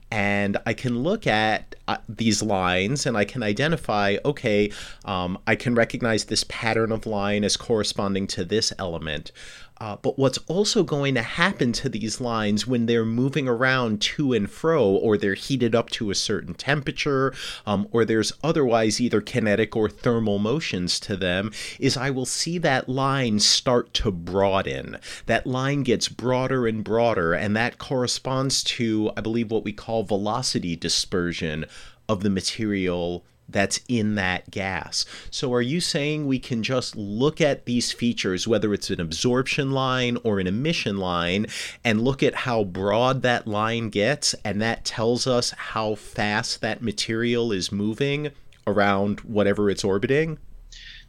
and 0.10 0.58
I 0.66 0.74
can 0.74 1.04
look 1.04 1.28
at 1.28 1.76
uh, 1.88 1.98
these 2.08 2.42
lines 2.42 3.06
and 3.06 3.18
I 3.18 3.26
can 3.26 3.44
identify, 3.44 4.18
okay, 4.24 4.72
um, 5.06 5.38
I 5.46 5.56
can 5.56 5.76
recognize 5.76 6.26
this 6.26 6.46
pattern 6.48 6.92
of 6.92 7.06
line 7.06 7.44
as 7.44 7.58
corresponding 7.58 8.28
to 8.28 8.46
this 8.46 8.72
element. 8.80 9.32
Uh, 9.80 9.96
but 10.02 10.18
what's 10.18 10.40
also 10.48 10.84
going 10.84 11.14
to 11.16 11.22
happen 11.22 11.72
to 11.72 11.90
these 11.90 12.20
lines 12.20 12.66
when 12.66 12.86
they're 12.86 13.06
moving 13.06 13.48
around 13.48 14.02
to 14.02 14.34
and 14.34 14.50
fro, 14.50 14.84
or 14.84 15.18
they're 15.18 15.34
heated 15.34 15.76
up 15.76 15.90
to 15.90 16.10
a 16.10 16.16
certain 16.16 16.54
temperature, 16.54 17.34
um, 17.66 17.88
or 17.92 18.04
there's 18.04 18.34
otherwise 18.44 19.00
either 19.00 19.22
kinetic 19.22 19.76
or 19.76 19.90
thermal 19.90 20.40
motions 20.40 21.00
to 21.00 21.16
them, 21.16 21.52
is 21.80 21.96
I 21.96 22.10
will 22.10 22.26
see 22.26 22.58
that 22.60 22.90
line 22.90 23.40
start 23.40 23.94
to 23.96 24.12
broaden. 24.12 24.98
That 25.28 25.46
line 25.46 25.84
gets 25.84 26.08
broader 26.10 26.68
and 26.68 26.84
broader, 26.84 27.34
and 27.34 27.56
that 27.56 27.78
corresponds 27.78 28.64
to, 28.64 29.12
I 29.16 29.22
believe, 29.22 29.52
what 29.52 29.64
we 29.64 29.74
call 29.74 30.04
velocity 30.04 30.76
dispersion 30.76 31.66
of 32.10 32.24
the 32.24 32.30
material 32.30 33.26
that's 33.50 33.80
in 33.88 34.16
that 34.16 34.50
gas. 34.52 35.06
So, 35.32 35.54
are 35.54 35.62
you 35.62 35.80
saying 35.80 36.28
we 36.28 36.40
can 36.40 36.64
just 36.64 36.96
look 36.96 37.40
at 37.40 37.66
these 37.66 37.92
features, 37.92 38.48
whether 38.48 38.74
it's 38.74 38.90
an 38.90 39.00
absorption 39.00 39.72
line 39.72 40.18
or 40.24 40.40
an 40.40 40.48
emission 40.48 40.98
line, 40.98 41.48
and 41.84 42.02
look 42.02 42.22
at 42.24 42.36
how 42.36 42.64
broad 42.64 43.22
that 43.22 43.48
line 43.48 43.90
gets, 43.90 44.36
and 44.44 44.62
that 44.62 44.86
tells 44.86 45.28
us 45.28 45.52
how 45.52 45.96
fast 45.96 46.62
that 46.62 46.82
material 46.82 47.52
is 47.52 47.72
moving 47.72 48.32
around 48.66 49.22
whatever 49.22 49.70
it's 49.70 49.84
orbiting? 49.84 50.38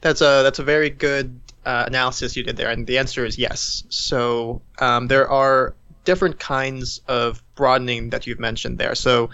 That's 0.01 0.21
a 0.21 0.43
that's 0.45 0.61
a 0.61 0.65
very 0.65 0.91
good 0.91 1.41
uh, 1.67 1.85
analysis 1.87 2.37
you 2.37 2.45
did 2.45 2.57
there, 2.57 2.71
and 2.71 2.87
the 2.87 2.99
answer 2.99 3.25
is 3.25 3.37
yes. 3.37 3.83
So 3.89 4.63
um, 4.79 5.09
there 5.09 5.29
are 5.29 5.75
different 6.05 6.39
kinds 6.39 7.01
of 7.09 7.43
broadening 7.55 8.11
that 8.11 8.27
you've 8.27 8.41
mentioned 8.41 8.79
there. 8.79 8.95
So 8.95 9.29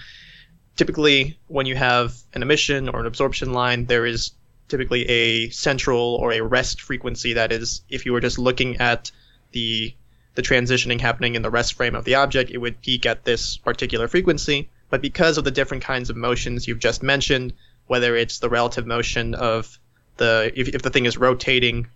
typically 0.77 1.39
when 1.47 1.67
you 1.67 1.77
have 1.77 2.15
an 2.35 2.43
emission 2.43 2.89
or 2.89 3.01
an 3.01 3.07
absorption 3.07 3.53
line, 3.53 3.87
there 3.87 4.07
is 4.07 4.33
typically 4.69 5.09
a 5.09 5.51
central 5.51 6.17
or 6.17 6.33
a 6.33 6.41
rest 6.41 6.81
frequency 6.81 7.35
that 7.35 7.53
is 7.53 7.83
if 7.89 8.07
you 8.07 8.13
were 8.13 8.21
just 8.21 8.39
looking 8.39 8.77
at 8.79 9.11
the 9.53 9.95
the 10.35 10.43
transitioning 10.43 11.01
happening 11.01 11.37
in 11.37 11.43
the 11.43 11.51
rest 11.51 11.75
frame 11.75 11.95
of 11.95 12.05
the 12.05 12.17
object, 12.17 12.51
it 12.51 12.59
would 12.59 12.81
peak 12.83 13.07
at 13.07 13.25
this 13.25 13.57
particular 13.57 14.09
frequency. 14.09 14.69
But 14.91 15.01
because 15.01 15.39
of 15.39 15.45
the 15.45 15.53
different 15.53 15.85
kinds 15.85 16.11
of 16.11 16.17
motions 16.17 16.67
you've 16.67 16.81
just 16.81 17.05
mentioned, 17.05 17.53
whether 17.87 18.17
it's 18.17 18.41
the 18.41 18.49
relative 18.49 18.87
motion 18.87 19.35
of 19.35 19.79
the 20.17 20.53
if, 20.57 20.69
if 20.69 20.83
the 20.83 20.91
thing 20.91 21.07
is 21.07 21.17
rotating 21.17 21.87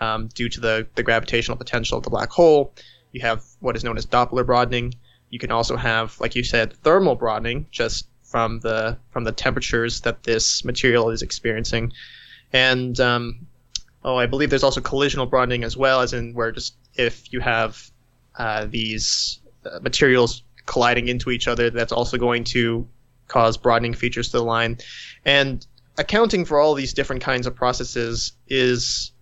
um, 0.00 0.28
due 0.28 0.48
to 0.48 0.60
the, 0.60 0.86
the 0.94 1.02
gravitational 1.02 1.56
potential 1.56 1.98
of 1.98 2.04
the 2.04 2.10
black 2.10 2.30
hole, 2.30 2.72
you 3.10 3.20
have 3.22 3.44
what 3.58 3.74
is 3.74 3.82
known 3.82 3.98
as 3.98 4.06
Doppler 4.06 4.46
broadening. 4.46 4.94
You 5.30 5.38
can 5.38 5.50
also 5.50 5.76
have, 5.76 6.18
like 6.20 6.36
you 6.36 6.44
said, 6.44 6.72
thermal 6.84 7.16
broadening, 7.16 7.66
just 7.70 8.06
from 8.28 8.60
the 8.60 8.98
from 9.10 9.24
the 9.24 9.32
temperatures 9.32 10.02
that 10.02 10.22
this 10.22 10.64
material 10.64 11.10
is 11.10 11.22
experiencing, 11.22 11.92
and 12.52 12.98
um, 13.00 13.46
oh, 14.04 14.16
I 14.16 14.26
believe 14.26 14.50
there's 14.50 14.62
also 14.62 14.80
collisional 14.80 15.28
broadening 15.28 15.64
as 15.64 15.76
well, 15.76 16.00
as 16.00 16.12
in 16.12 16.34
where 16.34 16.52
just 16.52 16.74
if 16.94 17.32
you 17.32 17.40
have 17.40 17.90
uh, 18.38 18.66
these 18.66 19.40
uh, 19.64 19.78
materials 19.80 20.42
colliding 20.66 21.08
into 21.08 21.30
each 21.30 21.48
other, 21.48 21.70
that's 21.70 21.92
also 21.92 22.18
going 22.18 22.44
to 22.44 22.86
cause 23.26 23.56
broadening 23.56 23.94
features 23.94 24.28
to 24.28 24.38
the 24.38 24.44
line, 24.44 24.76
and 25.24 25.66
accounting 25.96 26.44
for 26.44 26.60
all 26.60 26.74
these 26.74 26.92
different 26.92 27.22
kinds 27.22 27.46
of 27.46 27.54
processes 27.54 28.32
is 28.46 29.12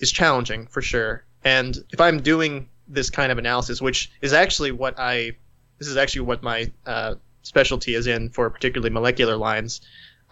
is 0.00 0.10
challenging 0.10 0.66
for 0.66 0.82
sure. 0.82 1.24
And 1.44 1.76
if 1.92 2.00
I'm 2.00 2.20
doing 2.22 2.68
this 2.88 3.10
kind 3.10 3.30
of 3.30 3.38
analysis, 3.38 3.80
which 3.80 4.10
is 4.20 4.32
actually 4.32 4.72
what 4.72 4.98
I 4.98 5.36
this 5.78 5.86
is 5.86 5.96
actually 5.96 6.22
what 6.22 6.42
my 6.42 6.72
uh, 6.86 7.14
specialty 7.48 7.94
is 7.94 8.06
in 8.06 8.28
for 8.28 8.48
particularly 8.50 8.90
molecular 8.90 9.36
lines, 9.36 9.80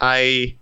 I 0.00 0.56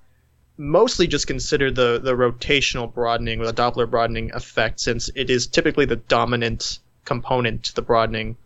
mostly 0.56 1.06
just 1.06 1.26
consider 1.26 1.70
the, 1.70 2.00
the 2.02 2.14
rotational 2.14 2.92
broadening 2.92 3.40
or 3.40 3.46
the 3.46 3.52
Doppler 3.52 3.90
broadening 3.90 4.32
effect 4.32 4.78
since 4.80 5.10
it 5.14 5.28
is 5.28 5.46
typically 5.48 5.84
the 5.84 5.96
dominant 5.96 6.78
component 7.04 7.64
to 7.64 7.74
the 7.74 7.82
broadening. 7.82 8.36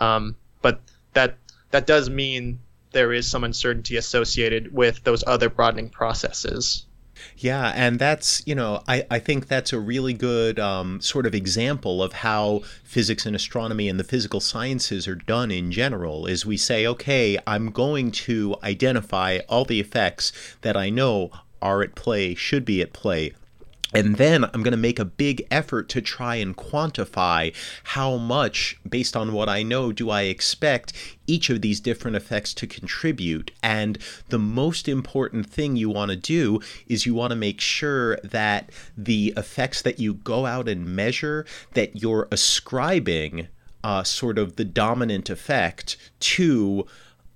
Um, 0.00 0.34
but 0.62 0.80
that 1.12 1.36
that 1.70 1.86
does 1.86 2.08
mean 2.08 2.58
there 2.92 3.12
is 3.12 3.30
some 3.30 3.44
uncertainty 3.44 3.96
associated 3.96 4.72
with 4.72 5.04
those 5.04 5.22
other 5.26 5.50
broadening 5.50 5.90
processes. 5.90 6.86
Yeah, 7.36 7.72
and 7.74 7.98
that's, 7.98 8.42
you 8.46 8.54
know, 8.54 8.82
I, 8.88 9.06
I 9.10 9.18
think 9.18 9.46
that's 9.46 9.72
a 9.72 9.78
really 9.78 10.12
good 10.12 10.58
um, 10.58 11.00
sort 11.00 11.26
of 11.26 11.34
example 11.34 12.02
of 12.02 12.12
how 12.12 12.62
physics 12.82 13.26
and 13.26 13.36
astronomy 13.36 13.88
and 13.88 13.98
the 13.98 14.04
physical 14.04 14.40
sciences 14.40 15.06
are 15.06 15.14
done 15.14 15.50
in 15.50 15.70
general 15.70 16.26
is 16.26 16.44
we 16.44 16.56
say, 16.56 16.86
okay, 16.86 17.38
I'm 17.46 17.70
going 17.70 18.10
to 18.12 18.56
identify 18.62 19.40
all 19.48 19.64
the 19.64 19.80
effects 19.80 20.32
that 20.62 20.76
I 20.76 20.90
know 20.90 21.30
are 21.60 21.82
at 21.82 21.94
play, 21.94 22.34
should 22.34 22.64
be 22.64 22.80
at 22.82 22.92
play 22.92 23.34
and 23.94 24.16
then 24.16 24.44
I'm 24.44 24.62
going 24.62 24.72
to 24.72 24.76
make 24.76 24.98
a 24.98 25.04
big 25.04 25.46
effort 25.50 25.88
to 25.90 26.02
try 26.02 26.36
and 26.36 26.56
quantify 26.56 27.54
how 27.84 28.16
much, 28.16 28.78
based 28.88 29.16
on 29.16 29.32
what 29.32 29.48
I 29.48 29.62
know, 29.62 29.92
do 29.92 30.10
I 30.10 30.22
expect 30.22 30.92
each 31.26 31.48
of 31.48 31.62
these 31.62 31.80
different 31.80 32.16
effects 32.16 32.52
to 32.54 32.66
contribute. 32.66 33.50
And 33.62 33.98
the 34.28 34.38
most 34.38 34.88
important 34.88 35.48
thing 35.48 35.76
you 35.76 35.88
want 35.88 36.10
to 36.10 36.16
do 36.16 36.60
is 36.86 37.06
you 37.06 37.14
want 37.14 37.30
to 37.30 37.36
make 37.36 37.60
sure 37.60 38.16
that 38.18 38.70
the 38.96 39.32
effects 39.36 39.82
that 39.82 39.98
you 39.98 40.14
go 40.14 40.44
out 40.44 40.68
and 40.68 40.94
measure, 40.94 41.46
that 41.72 42.02
you're 42.02 42.28
ascribing 42.30 43.48
uh, 43.84 44.02
sort 44.02 44.38
of 44.38 44.56
the 44.56 44.64
dominant 44.64 45.30
effect 45.30 45.96
to 46.20 46.86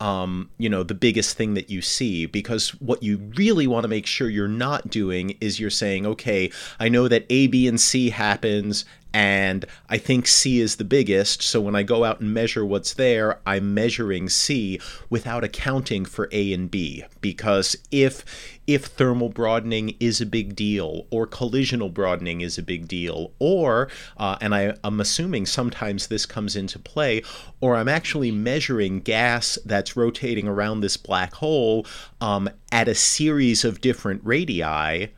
um, 0.02 0.50
you 0.58 0.68
know, 0.68 0.82
the 0.82 0.94
biggest 0.94 1.36
thing 1.36 1.54
that 1.54 1.70
you 1.70 1.80
see. 1.80 2.26
Because 2.26 2.70
what 2.80 3.04
you 3.04 3.18
really 3.36 3.68
want 3.68 3.84
to 3.84 3.88
make 3.88 4.04
sure 4.04 4.28
you're 4.28 4.48
not 4.48 4.90
doing 4.90 5.36
is 5.40 5.60
you're 5.60 5.70
saying, 5.70 6.04
okay, 6.06 6.50
I 6.80 6.88
know 6.88 7.06
that 7.06 7.24
A, 7.30 7.46
B, 7.46 7.68
and 7.68 7.80
C 7.80 8.10
happens, 8.10 8.84
and 9.14 9.66
I 9.88 9.98
think 9.98 10.26
C 10.26 10.60
is 10.60 10.76
the 10.76 10.84
biggest. 10.84 11.42
So 11.42 11.60
when 11.60 11.74
I 11.74 11.82
go 11.82 12.04
out 12.04 12.20
and 12.20 12.32
measure 12.32 12.64
what's 12.64 12.94
there, 12.94 13.40
I'm 13.46 13.74
measuring 13.74 14.28
C 14.28 14.80
without 15.10 15.44
accounting 15.44 16.04
for 16.04 16.28
A 16.32 16.52
and 16.52 16.70
B. 16.70 17.04
Because 17.20 17.76
if 17.90 18.24
if 18.66 18.84
thermal 18.84 19.28
broadening 19.28 19.96
is 19.98 20.20
a 20.20 20.26
big 20.26 20.54
deal, 20.54 21.06
or 21.10 21.26
collisional 21.26 21.92
broadening 21.92 22.40
is 22.40 22.58
a 22.58 22.62
big 22.62 22.86
deal, 22.86 23.32
or 23.38 23.88
uh, 24.16 24.36
and 24.40 24.54
I, 24.54 24.74
I'm 24.84 25.00
assuming 25.00 25.46
sometimes 25.46 26.06
this 26.06 26.26
comes 26.26 26.56
into 26.56 26.78
play, 26.78 27.22
or 27.60 27.76
I'm 27.76 27.88
actually 27.88 28.30
measuring 28.30 29.00
gas 29.00 29.58
that's 29.64 29.96
rotating 29.96 30.46
around 30.46 30.80
this 30.80 30.96
black 30.96 31.34
hole 31.34 31.86
um, 32.20 32.48
at 32.70 32.88
a 32.88 32.94
series 32.94 33.64
of 33.64 33.80
different 33.80 34.22
radii. 34.24 35.08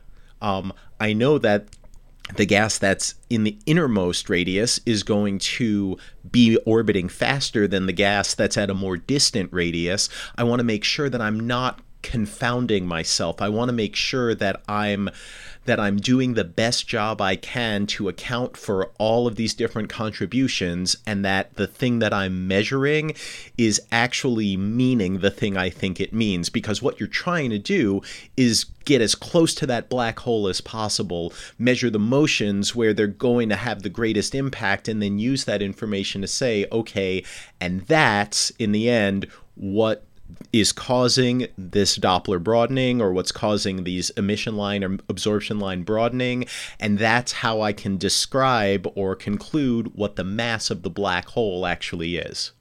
Um, 0.41 0.73
I 0.99 1.13
know 1.13 1.37
that 1.37 1.67
the 2.35 2.45
gas 2.45 2.77
that's 2.77 3.15
in 3.29 3.43
the 3.43 3.57
innermost 3.65 4.29
radius 4.29 4.79
is 4.85 5.03
going 5.03 5.37
to 5.37 5.97
be 6.31 6.57
orbiting 6.65 7.07
faster 7.07 7.67
than 7.67 7.85
the 7.85 7.93
gas 7.93 8.33
that's 8.33 8.57
at 8.57 8.69
a 8.69 8.73
more 8.73 8.97
distant 8.97 9.51
radius. 9.53 10.09
I 10.37 10.43
want 10.43 10.59
to 10.59 10.63
make 10.63 10.83
sure 10.83 11.09
that 11.09 11.21
I'm 11.21 11.45
not 11.45 11.81
confounding 12.01 12.85
myself. 12.85 13.41
I 13.41 13.49
want 13.49 13.69
to 13.69 13.73
make 13.73 13.95
sure 13.95 14.35
that 14.35 14.61
I'm 14.67 15.09
that 15.65 15.79
I'm 15.79 15.97
doing 15.97 16.33
the 16.33 16.43
best 16.43 16.87
job 16.87 17.21
I 17.21 17.35
can 17.35 17.85
to 17.87 18.07
account 18.07 18.55
for 18.55 18.91
all 18.97 19.27
of 19.27 19.35
these 19.35 19.53
different 19.53 19.89
contributions 19.89 20.95
and 21.05 21.25
that 21.25 21.55
the 21.55 21.67
thing 21.67 21.99
that 21.99 22.13
I'm 22.13 22.47
measuring 22.47 23.15
is 23.57 23.81
actually 23.91 24.55
meaning 24.57 25.19
the 25.19 25.31
thing 25.31 25.57
I 25.57 25.69
think 25.69 25.99
it 25.99 26.13
means. 26.13 26.49
Because 26.49 26.81
what 26.81 26.99
you're 26.99 27.07
trying 27.07 27.49
to 27.49 27.59
do 27.59 28.01
is 28.37 28.65
get 28.85 29.01
as 29.01 29.15
close 29.15 29.55
to 29.55 29.65
that 29.65 29.89
black 29.89 30.19
hole 30.19 30.47
as 30.47 30.61
possible, 30.61 31.33
measure 31.57 31.89
the 31.89 31.99
motions 31.99 32.75
where 32.75 32.93
they're 32.93 33.07
going 33.07 33.49
to 33.49 33.55
have 33.55 33.81
the 33.81 33.89
greatest 33.89 34.35
impact, 34.35 34.87
and 34.87 35.01
then 35.01 35.17
use 35.17 35.45
that 35.45 35.61
information 35.61 36.21
to 36.21 36.27
say, 36.27 36.65
okay, 36.71 37.23
and 37.59 37.81
that's 37.81 38.51
in 38.51 38.71
the 38.71 38.89
end 38.89 39.27
what 39.55 40.04
is 40.51 40.71
causing 40.71 41.47
this 41.57 41.97
Doppler 41.97 42.41
broadening 42.41 43.01
or 43.01 43.11
what's 43.11 43.31
causing 43.31 43.83
these 43.83 44.09
emission 44.11 44.55
line 44.55 44.83
or 44.83 44.97
absorption 45.09 45.59
line 45.59 45.83
broadening. 45.83 46.45
And 46.79 46.97
that's 46.97 47.31
how 47.33 47.61
I 47.61 47.73
can 47.73 47.97
describe 47.97 48.91
or 48.95 49.15
conclude 49.15 49.95
what 49.95 50.15
the 50.15 50.23
mass 50.23 50.69
of 50.69 50.81
the 50.81 50.89
black 50.89 51.27
hole 51.27 51.65
actually 51.65 52.17
is. 52.17 52.51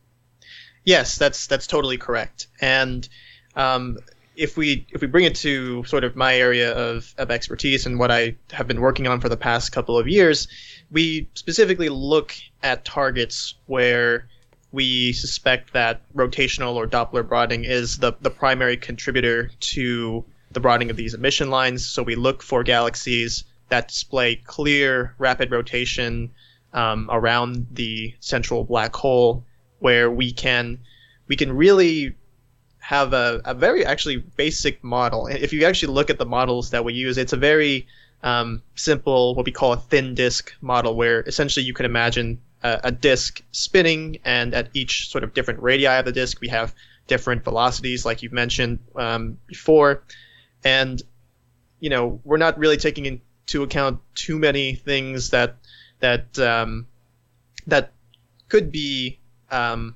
Yes, 0.85 1.16
that's 1.16 1.47
that's 1.47 1.66
totally 1.66 1.97
correct. 1.97 2.49
And 2.61 3.09
um, 3.56 3.99
if 4.37 4.56
we 4.56 4.87
if 4.90 5.00
we 5.00 5.06
bring 5.06 5.25
it 5.25 5.37
to 5.37 5.85
sort 5.85 6.04
of 6.04 6.16
my 6.16 6.35
area 6.35 6.73
of, 6.73 7.14
of 7.18 7.30
expertise 7.30 7.87
and 7.87 7.99
what 7.99 8.11
I 8.11 8.37
have 8.52 8.66
been 8.66 8.80
working 8.80 9.06
on 9.06 9.21
for 9.21 9.28
the 9.28 9.37
past 9.37 9.73
couple 9.73 9.97
of 9.97 10.09
years, 10.09 10.49
we 10.90 11.28
specifically 11.35 11.88
look 11.88 12.35
at 12.62 12.85
targets 12.85 13.54
where 13.66 14.28
we 14.75 15.12
suspect 15.12 15.73
that 15.73 16.00
rotational 16.14 16.75
or 16.75 16.87
Doppler 16.87 17.26
broadening 17.26 17.64
is 17.64 17.99
the, 17.99 18.12
the 18.21 18.31
primary 18.31 18.76
contributor 18.76 19.50
to 19.61 20.25
the 20.50 20.61
broadening 20.61 20.90
of 20.90 20.97
these 20.97 21.14
emission 21.14 21.49
lines. 21.49 21.87
So 21.87 22.02
we 22.02 22.16
look 22.16 22.43
for 22.43 22.64
galaxies 22.64 23.45
that 23.69 23.88
display 23.88 24.37
clear 24.37 25.14
rapid 25.19 25.52
rotation 25.52 26.33
um, 26.73 27.09
around 27.11 27.69
the 27.71 28.14
central 28.19 28.64
black 28.64 28.95
hole, 28.97 29.45
where 29.78 30.11
we 30.11 30.33
can 30.33 30.81
we 31.28 31.37
can 31.37 31.52
really 31.52 32.16
have 32.78 33.12
a, 33.12 33.40
a 33.45 33.54
very 33.54 33.87
actually 33.87 34.16
basic 34.16 34.83
model. 34.83 35.28
If 35.28 35.52
you 35.52 35.64
actually 35.64 35.95
look 35.95 36.11
at 36.11 36.19
the 36.19 36.26
models 36.26 36.71
that 36.71 36.85
we 36.85 36.95
use, 36.95 37.16
it's 37.16 37.33
a 37.33 37.37
very 37.37 37.87
um, 38.25 38.61
simple, 38.75 39.35
what 39.37 39.47
we 39.47 39.52
call 39.52 39.73
a 39.73 39.76
thin 39.76 40.14
disk 40.14 40.52
model, 40.61 40.97
where 40.97 41.21
essentially 41.21 41.64
you 41.64 41.75
can 41.75 41.87
imagine 41.87 42.40
a, 42.64 42.80
a 42.85 42.90
disk 42.90 43.42
spinning, 43.52 44.18
and 44.25 44.54
at 44.54 44.71
each 44.75 45.11
sort 45.11 45.23
of 45.23 45.35
different 45.35 45.61
radii 45.61 45.87
of 45.87 46.04
the 46.04 46.12
disk, 46.12 46.40
we 46.40 46.49
have 46.49 46.75
different 47.06 47.44
velocities, 47.44 48.04
like 48.04 48.23
you've 48.23 48.33
mentioned 48.33 48.78
um, 48.97 49.38
before. 49.47 50.02
And, 50.64 51.00
you 51.78 51.90
know, 51.90 52.21
we're 52.25 52.38
not 52.38 52.59
really 52.59 52.78
taking 52.78 53.04
into 53.04 53.62
account 53.62 54.00
too 54.14 54.38
many 54.38 54.75
things 54.75 55.30
that 55.30 55.56
that 56.00 56.38
um, 56.38 56.87
that 57.66 57.92
could 58.49 58.73
be 58.73 59.18
um, 59.50 59.94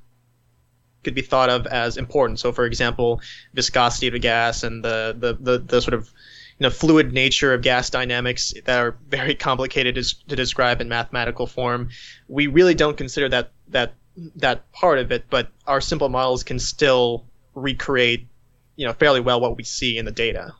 could 1.05 1.15
be 1.15 1.23
thought 1.23 1.49
of 1.49 1.67
as 1.67 1.97
important. 1.97 2.39
So, 2.39 2.53
for 2.53 2.67
example, 2.67 3.21
viscosity 3.55 4.09
of 4.09 4.15
a 4.15 4.19
gas 4.19 4.63
and 4.63 4.85
the, 4.85 5.17
the, 5.19 5.33
the, 5.41 5.59
the 5.59 5.81
sort 5.81 5.95
of 5.95 6.13
you 6.59 6.65
know 6.65 6.71
fluid 6.71 7.13
nature 7.13 7.55
of 7.55 7.63
gas 7.63 7.91
dynamics 7.91 8.53
that 8.65 8.79
are 8.79 8.97
very 9.09 9.35
complicated 9.35 9.95
to 10.29 10.37
describe 10.37 10.81
in 10.81 10.89
mathematical 10.89 11.47
form. 11.47 11.91
We 12.27 12.47
really 12.49 12.75
don't 12.75 12.97
consider 12.97 13.29
that 13.29 13.53
that 13.69 13.95
that 14.37 14.71
part 14.73 14.99
of 14.99 15.13
it, 15.13 15.27
but 15.31 15.49
our 15.67 15.81
simple 15.81 16.09
models 16.09 16.43
can 16.43 16.59
still 16.59 17.25
recreate 17.55 18.27
you 18.77 18.87
know 18.87 18.93
fairly 18.93 19.21
well 19.21 19.41
what 19.41 19.57
we 19.57 19.65
see 19.65 19.99
in 19.99 20.05
the 20.05 20.13
data. 20.13 20.55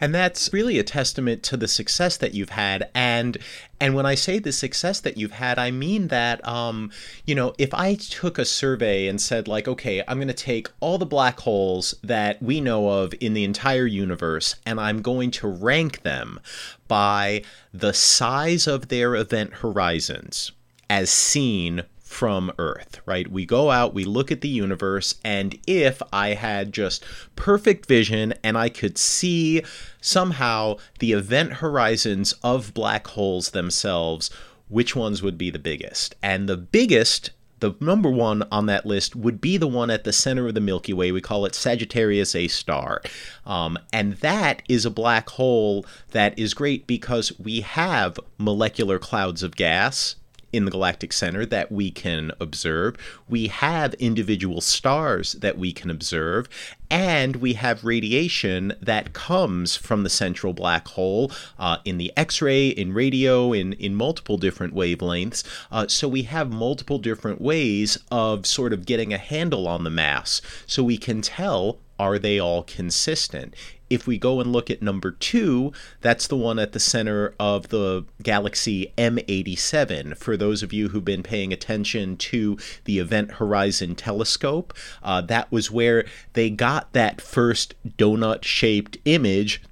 And 0.00 0.14
that's 0.14 0.52
really 0.52 0.78
a 0.78 0.84
testament 0.84 1.42
to 1.44 1.56
the 1.56 1.68
success 1.68 2.16
that 2.18 2.34
you've 2.34 2.50
had. 2.50 2.90
And 2.94 3.38
and 3.80 3.94
when 3.94 4.06
I 4.06 4.16
say 4.16 4.38
the 4.38 4.52
success 4.52 5.00
that 5.00 5.16
you've 5.16 5.32
had, 5.32 5.58
I 5.58 5.70
mean 5.70 6.08
that 6.08 6.46
um, 6.46 6.90
you 7.26 7.34
know, 7.34 7.54
if 7.58 7.72
I 7.72 7.94
took 7.94 8.38
a 8.38 8.44
survey 8.44 9.06
and 9.06 9.20
said 9.20 9.46
like, 9.48 9.68
okay, 9.68 10.02
I'm 10.08 10.18
going 10.18 10.28
to 10.28 10.34
take 10.34 10.68
all 10.80 10.98
the 10.98 11.06
black 11.06 11.40
holes 11.40 11.94
that 12.02 12.42
we 12.42 12.60
know 12.60 12.88
of 12.88 13.14
in 13.20 13.34
the 13.34 13.44
entire 13.44 13.86
universe 13.86 14.56
and 14.66 14.80
I'm 14.80 15.02
going 15.02 15.30
to 15.32 15.48
rank 15.48 16.02
them 16.02 16.40
by 16.88 17.42
the 17.72 17.92
size 17.92 18.66
of 18.66 18.88
their 18.88 19.14
event 19.14 19.54
horizons 19.54 20.52
as 20.90 21.10
seen 21.10 21.84
from 22.08 22.50
Earth, 22.58 23.00
right? 23.04 23.30
We 23.30 23.44
go 23.44 23.70
out, 23.70 23.92
we 23.92 24.04
look 24.04 24.32
at 24.32 24.40
the 24.40 24.48
universe, 24.48 25.16
and 25.22 25.58
if 25.66 26.00
I 26.10 26.30
had 26.30 26.72
just 26.72 27.04
perfect 27.36 27.86
vision 27.86 28.32
and 28.42 28.56
I 28.56 28.70
could 28.70 28.96
see 28.96 29.62
somehow 30.00 30.78
the 31.00 31.12
event 31.12 31.54
horizons 31.54 32.32
of 32.42 32.72
black 32.72 33.06
holes 33.08 33.50
themselves, 33.50 34.30
which 34.68 34.96
ones 34.96 35.22
would 35.22 35.36
be 35.36 35.50
the 35.50 35.58
biggest? 35.58 36.16
And 36.22 36.48
the 36.48 36.56
biggest 36.56 37.30
the 37.60 37.74
number 37.80 38.08
one 38.08 38.44
on 38.52 38.66
that 38.66 38.86
list 38.86 39.16
would 39.16 39.40
be 39.40 39.56
the 39.56 39.66
one 39.66 39.90
at 39.90 40.04
the 40.04 40.12
center 40.12 40.46
of 40.46 40.54
the 40.54 40.60
Milky 40.60 40.92
Way. 40.92 41.10
We 41.10 41.20
call 41.20 41.44
it 41.44 41.56
Sagittarius 41.56 42.36
A 42.36 42.46
star. 42.46 43.02
Um, 43.44 43.76
and 43.92 44.14
that 44.14 44.62
is 44.68 44.86
a 44.86 44.90
black 44.90 45.28
hole 45.30 45.84
that 46.12 46.38
is 46.38 46.54
great 46.54 46.86
because 46.86 47.36
we 47.38 47.62
have 47.62 48.20
molecular 48.38 49.00
clouds 49.00 49.42
of 49.42 49.56
gas 49.56 50.14
in 50.52 50.64
the 50.64 50.70
galactic 50.70 51.12
center 51.12 51.44
that 51.46 51.70
we 51.70 51.90
can 51.90 52.32
observe. 52.40 52.96
We 53.28 53.48
have 53.48 53.94
individual 53.94 54.60
stars 54.60 55.32
that 55.34 55.58
we 55.58 55.72
can 55.72 55.90
observe. 55.90 56.48
And 56.90 57.36
we 57.36 57.52
have 57.52 57.84
radiation 57.84 58.72
that 58.80 59.12
comes 59.12 59.76
from 59.76 60.04
the 60.04 60.10
central 60.10 60.54
black 60.54 60.88
hole 60.88 61.30
uh, 61.58 61.78
in 61.84 61.98
the 61.98 62.12
X 62.16 62.40
ray, 62.40 62.68
in 62.68 62.94
radio, 62.94 63.52
in, 63.52 63.74
in 63.74 63.94
multiple 63.94 64.38
different 64.38 64.74
wavelengths. 64.74 65.44
Uh, 65.70 65.86
so 65.86 66.08
we 66.08 66.22
have 66.22 66.50
multiple 66.50 66.98
different 66.98 67.40
ways 67.42 67.98
of 68.10 68.46
sort 68.46 68.72
of 68.72 68.86
getting 68.86 69.12
a 69.12 69.18
handle 69.18 69.68
on 69.68 69.84
the 69.84 69.90
mass. 69.90 70.40
So 70.66 70.82
we 70.82 70.96
can 70.96 71.20
tell 71.20 71.78
are 71.98 72.18
they 72.18 72.38
all 72.38 72.62
consistent? 72.62 73.54
If 73.90 74.06
we 74.06 74.18
go 74.18 74.40
and 74.40 74.52
look 74.52 74.70
at 74.70 74.82
number 74.82 75.10
two, 75.10 75.72
that's 76.00 76.26
the 76.26 76.36
one 76.36 76.58
at 76.58 76.72
the 76.72 76.80
center 76.80 77.34
of 77.38 77.68
the 77.68 78.04
galaxy 78.22 78.92
M87. 78.96 80.16
For 80.16 80.36
those 80.36 80.62
of 80.62 80.72
you 80.72 80.88
who've 80.88 81.04
been 81.04 81.22
paying 81.22 81.52
attention 81.52 82.16
to 82.16 82.58
the 82.84 82.98
Event 82.98 83.32
Horizon 83.32 83.94
Telescope, 83.94 84.74
uh, 85.02 85.20
that 85.22 85.50
was 85.50 85.70
where 85.70 86.04
they 86.34 86.50
got 86.50 86.92
that 86.92 87.20
first 87.20 87.74
donut 87.96 88.44
shaped 88.44 88.96
image 89.04 89.62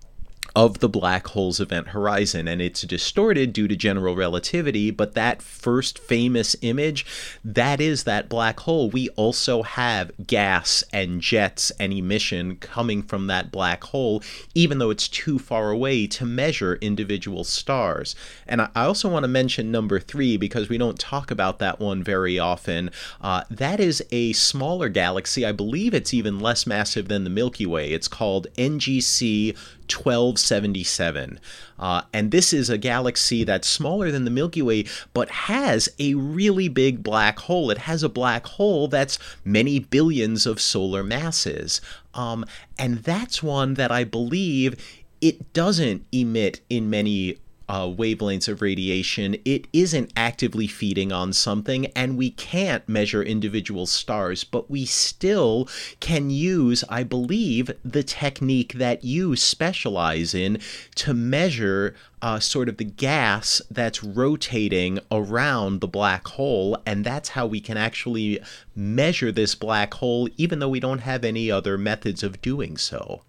of 0.56 0.78
the 0.78 0.88
black 0.88 1.26
hole's 1.28 1.60
event 1.60 1.88
horizon. 1.88 2.48
And 2.48 2.62
it's 2.62 2.80
distorted 2.80 3.52
due 3.52 3.68
to 3.68 3.76
general 3.76 4.16
relativity, 4.16 4.90
but 4.90 5.12
that 5.12 5.42
first 5.42 5.98
famous 5.98 6.56
image, 6.62 7.04
that 7.44 7.78
is 7.78 8.04
that 8.04 8.30
black 8.30 8.60
hole. 8.60 8.88
We 8.88 9.10
also 9.10 9.62
have 9.62 10.12
gas 10.26 10.82
and 10.94 11.20
jets 11.20 11.70
and 11.78 11.92
emission 11.92 12.56
coming 12.56 13.02
from 13.02 13.26
that 13.26 13.52
black 13.52 13.84
hole, 13.84 14.22
even 14.54 14.78
though 14.78 14.88
it's 14.88 15.08
too 15.08 15.38
far 15.38 15.70
away 15.70 16.06
to 16.06 16.24
measure 16.24 16.76
individual 16.76 17.44
stars. 17.44 18.16
And 18.46 18.62
I 18.62 18.70
also 18.74 19.10
want 19.10 19.24
to 19.24 19.28
mention 19.28 19.70
number 19.70 20.00
three 20.00 20.38
because 20.38 20.70
we 20.70 20.78
don't 20.78 20.98
talk 20.98 21.30
about 21.30 21.58
that 21.58 21.80
one 21.80 22.02
very 22.02 22.38
often. 22.38 22.90
Uh, 23.20 23.42
that 23.50 23.78
is 23.78 24.02
a 24.10 24.32
smaller 24.32 24.88
galaxy. 24.88 25.44
I 25.44 25.52
believe 25.52 25.92
it's 25.92 26.14
even 26.14 26.40
less 26.40 26.66
massive 26.66 27.08
than 27.08 27.24
the 27.24 27.30
Milky 27.30 27.66
Way. 27.66 27.92
It's 27.92 28.08
called 28.08 28.46
NGC 28.56 29.54
1277. 29.92 31.40
Uh, 31.78 32.02
and 32.12 32.30
this 32.30 32.52
is 32.52 32.70
a 32.70 32.78
galaxy 32.78 33.44
that's 33.44 33.68
smaller 33.68 34.10
than 34.10 34.24
the 34.24 34.30
Milky 34.30 34.62
Way, 34.62 34.84
but 35.12 35.28
has 35.30 35.88
a 35.98 36.14
really 36.14 36.68
big 36.68 37.02
black 37.02 37.38
hole. 37.40 37.70
It 37.70 37.78
has 37.78 38.02
a 38.02 38.08
black 38.08 38.46
hole 38.46 38.88
that's 38.88 39.18
many 39.44 39.78
billions 39.78 40.46
of 40.46 40.60
solar 40.60 41.02
masses. 41.04 41.80
Um, 42.14 42.44
and 42.78 42.98
that's 42.98 43.42
one 43.42 43.74
that 43.74 43.90
I 43.90 44.04
believe 44.04 45.04
it 45.20 45.52
doesn't 45.52 46.06
emit 46.12 46.60
in 46.68 46.90
many 46.90 47.38
uh, 47.68 47.86
wavelengths 47.86 48.48
of 48.48 48.62
radiation, 48.62 49.36
it 49.44 49.66
isn't 49.72 50.12
actively 50.16 50.66
feeding 50.66 51.12
on 51.12 51.32
something, 51.32 51.86
and 51.86 52.16
we 52.16 52.30
can't 52.30 52.88
measure 52.88 53.22
individual 53.22 53.86
stars, 53.86 54.44
but 54.44 54.70
we 54.70 54.84
still 54.84 55.68
can 56.00 56.30
use, 56.30 56.84
I 56.88 57.02
believe, 57.02 57.70
the 57.84 58.02
technique 58.02 58.74
that 58.74 59.04
you 59.04 59.36
specialize 59.36 60.34
in 60.34 60.58
to 60.96 61.14
measure 61.14 61.94
uh, 62.22 62.40
sort 62.40 62.68
of 62.68 62.76
the 62.76 62.84
gas 62.84 63.60
that's 63.70 64.02
rotating 64.02 64.98
around 65.10 65.80
the 65.80 65.88
black 65.88 66.26
hole, 66.28 66.78
and 66.86 67.04
that's 67.04 67.30
how 67.30 67.46
we 67.46 67.60
can 67.60 67.76
actually 67.76 68.40
measure 68.74 69.30
this 69.32 69.54
black 69.54 69.94
hole, 69.94 70.28
even 70.36 70.58
though 70.58 70.68
we 70.68 70.80
don't 70.80 71.00
have 71.00 71.24
any 71.24 71.50
other 71.50 71.76
methods 71.76 72.22
of 72.22 72.40
doing 72.40 72.76
so. 72.76 73.22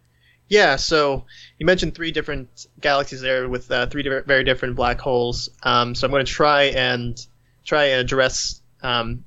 Yeah, 0.49 0.77
so 0.77 1.25
you 1.59 1.65
mentioned 1.65 1.93
three 1.95 2.11
different 2.11 2.67
galaxies 2.79 3.21
there 3.21 3.49
with 3.49 3.69
uh, 3.69 3.87
three 3.87 4.03
different, 4.03 4.27
very 4.27 4.43
different 4.43 4.75
black 4.75 4.99
holes. 4.99 5.49
Um, 5.63 5.93
so 5.93 6.05
I'm 6.05 6.11
going 6.11 6.25
to 6.25 6.31
try 6.31 6.63
and 6.63 7.25
try 7.65 7.85
and 7.85 8.01
address 8.01 8.61
um, 8.81 9.25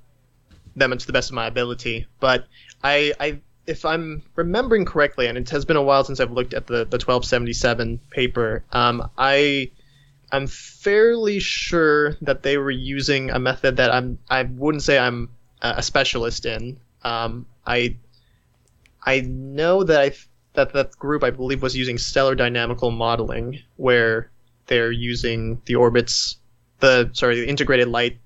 them 0.76 0.96
to 0.96 1.06
the 1.06 1.12
best 1.12 1.30
of 1.30 1.34
my 1.34 1.46
ability. 1.46 2.06
But 2.20 2.46
I, 2.82 3.12
I, 3.20 3.40
if 3.66 3.84
I'm 3.84 4.22
remembering 4.34 4.86
correctly, 4.86 5.26
and 5.26 5.36
it 5.36 5.50
has 5.50 5.66
been 5.66 5.76
a 5.76 5.82
while 5.82 6.04
since 6.04 6.20
I've 6.20 6.32
looked 6.32 6.54
at 6.54 6.66
the, 6.66 6.86
the 6.86 6.96
1277 6.96 8.00
paper, 8.10 8.64
um, 8.72 9.10
I, 9.18 9.70
I'm 10.32 10.46
fairly 10.46 11.38
sure 11.38 12.16
that 12.22 12.42
they 12.42 12.56
were 12.56 12.70
using 12.70 13.30
a 13.30 13.38
method 13.38 13.76
that 13.76 13.92
I'm, 13.92 14.18
I 14.30 14.44
wouldn't 14.44 14.82
say 14.82 14.98
I'm 14.98 15.28
a 15.60 15.82
specialist 15.82 16.46
in. 16.46 16.78
Um, 17.02 17.44
I, 17.66 17.96
I 19.04 19.20
know 19.20 19.84
that 19.84 20.00
I 20.00 20.12
that 20.54 20.72
that 20.72 20.96
group 20.98 21.22
I 21.22 21.30
believe 21.30 21.62
was 21.62 21.76
using 21.76 21.98
stellar 21.98 22.34
dynamical 22.34 22.90
modeling, 22.90 23.60
where 23.76 24.30
they're 24.66 24.92
using 24.92 25.60
the 25.66 25.76
orbits, 25.76 26.36
the 26.80 27.10
sorry, 27.12 27.40
the 27.40 27.48
integrated 27.48 27.88
light 27.88 28.18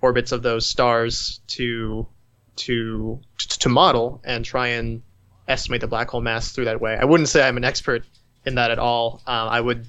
orbits 0.00 0.32
of 0.32 0.42
those 0.42 0.66
stars 0.66 1.40
to 1.48 2.06
to 2.56 3.20
to 3.38 3.68
model 3.68 4.20
and 4.24 4.44
try 4.44 4.68
and 4.68 5.02
estimate 5.46 5.80
the 5.80 5.86
black 5.86 6.10
hole 6.10 6.20
mass 6.20 6.52
through 6.52 6.66
that 6.66 6.80
way. 6.80 6.96
I 6.96 7.04
wouldn't 7.04 7.28
say 7.28 7.46
I'm 7.46 7.56
an 7.56 7.64
expert 7.64 8.04
in 8.44 8.56
that 8.56 8.70
at 8.70 8.78
all. 8.78 9.22
Uh, 9.26 9.48
I 9.50 9.60
would. 9.60 9.86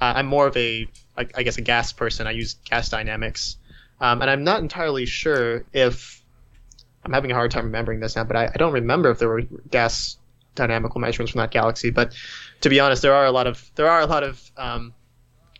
Uh, 0.00 0.14
I'm 0.16 0.26
more 0.26 0.46
of 0.46 0.56
a, 0.56 0.86
I, 1.16 1.26
I 1.34 1.42
guess, 1.42 1.58
a 1.58 1.62
gas 1.62 1.92
person. 1.92 2.26
I 2.26 2.30
use 2.30 2.54
gas 2.64 2.88
dynamics, 2.88 3.56
um, 4.00 4.22
and 4.22 4.30
I'm 4.30 4.44
not 4.44 4.60
entirely 4.60 5.04
sure 5.04 5.64
if 5.72 6.22
I'm 7.04 7.12
having 7.12 7.30
a 7.30 7.34
hard 7.34 7.50
time 7.50 7.66
remembering 7.66 8.00
this 8.00 8.16
now, 8.16 8.24
but 8.24 8.36
I, 8.36 8.46
I 8.46 8.56
don't 8.56 8.72
remember 8.72 9.10
if 9.10 9.18
there 9.18 9.28
were 9.28 9.42
gas 9.70 10.16
dynamical 10.54 11.00
measurements 11.00 11.32
from 11.32 11.40
that 11.40 11.50
galaxy. 11.50 11.90
But 11.90 12.14
to 12.62 12.68
be 12.68 12.80
honest, 12.80 13.02
there 13.02 13.14
are 13.14 13.26
a 13.26 13.32
lot 13.32 13.46
of 13.46 13.70
there 13.74 13.88
are 13.88 14.00
a 14.00 14.06
lot 14.06 14.22
of 14.22 14.50
um, 14.56 14.94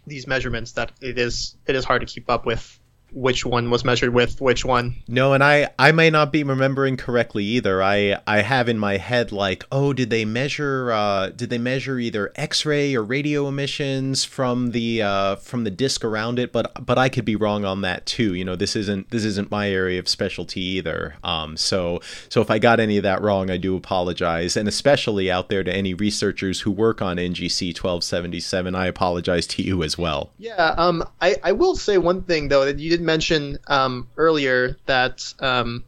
these 0.06 0.26
measurements 0.26 0.72
that 0.72 0.92
it 1.00 1.18
is 1.18 1.56
it 1.66 1.76
is 1.76 1.84
hard 1.84 2.00
to 2.00 2.06
keep 2.06 2.30
up 2.30 2.46
with 2.46 2.79
which 3.12 3.44
one 3.44 3.70
was 3.70 3.84
measured 3.84 4.14
with 4.14 4.40
which 4.40 4.64
one. 4.64 4.96
No, 5.08 5.32
and 5.32 5.42
I 5.42 5.70
I 5.78 5.92
may 5.92 6.10
not 6.10 6.32
be 6.32 6.42
remembering 6.42 6.96
correctly 6.96 7.44
either. 7.44 7.82
I 7.82 8.18
I 8.26 8.42
have 8.42 8.68
in 8.68 8.78
my 8.78 8.96
head 8.96 9.32
like, 9.32 9.64
oh, 9.72 9.92
did 9.92 10.10
they 10.10 10.24
measure 10.24 10.92
uh, 10.92 11.30
did 11.30 11.50
they 11.50 11.58
measure 11.58 11.98
either 11.98 12.32
X-ray 12.36 12.94
or 12.94 13.02
radio 13.02 13.48
emissions 13.48 14.24
from 14.24 14.70
the 14.72 15.02
uh, 15.02 15.36
from 15.36 15.64
the 15.64 15.70
disk 15.70 16.04
around 16.04 16.38
it? 16.38 16.52
But 16.52 16.84
but 16.86 16.98
I 16.98 17.08
could 17.08 17.24
be 17.24 17.36
wrong 17.36 17.64
on 17.64 17.82
that 17.82 18.06
too. 18.06 18.34
You 18.34 18.44
know, 18.44 18.56
this 18.56 18.76
isn't 18.76 19.10
this 19.10 19.24
isn't 19.24 19.50
my 19.50 19.70
area 19.70 19.98
of 19.98 20.08
specialty 20.08 20.60
either. 20.60 21.16
Um, 21.24 21.56
so 21.56 22.00
so 22.28 22.40
if 22.40 22.50
I 22.50 22.58
got 22.58 22.80
any 22.80 22.96
of 22.96 23.02
that 23.02 23.22
wrong, 23.22 23.50
I 23.50 23.56
do 23.56 23.76
apologize, 23.76 24.56
and 24.56 24.68
especially 24.68 25.30
out 25.30 25.48
there 25.48 25.64
to 25.64 25.72
any 25.72 25.94
researchers 25.94 26.60
who 26.60 26.70
work 26.70 27.02
on 27.02 27.16
NGC 27.16 27.68
1277, 27.68 28.74
I 28.74 28.86
apologize 28.86 29.46
to 29.48 29.62
you 29.62 29.82
as 29.82 29.98
well. 29.98 30.30
Yeah. 30.38 30.74
Um. 30.76 31.04
I 31.20 31.36
I 31.42 31.52
will 31.52 31.76
say 31.76 31.98
one 31.98 32.22
thing 32.22 32.48
though 32.48 32.64
that 32.64 32.78
you 32.78 32.90
did 32.90 32.99
mention 33.00 33.58
um, 33.66 34.08
earlier 34.16 34.76
that 34.86 35.32
um, 35.40 35.84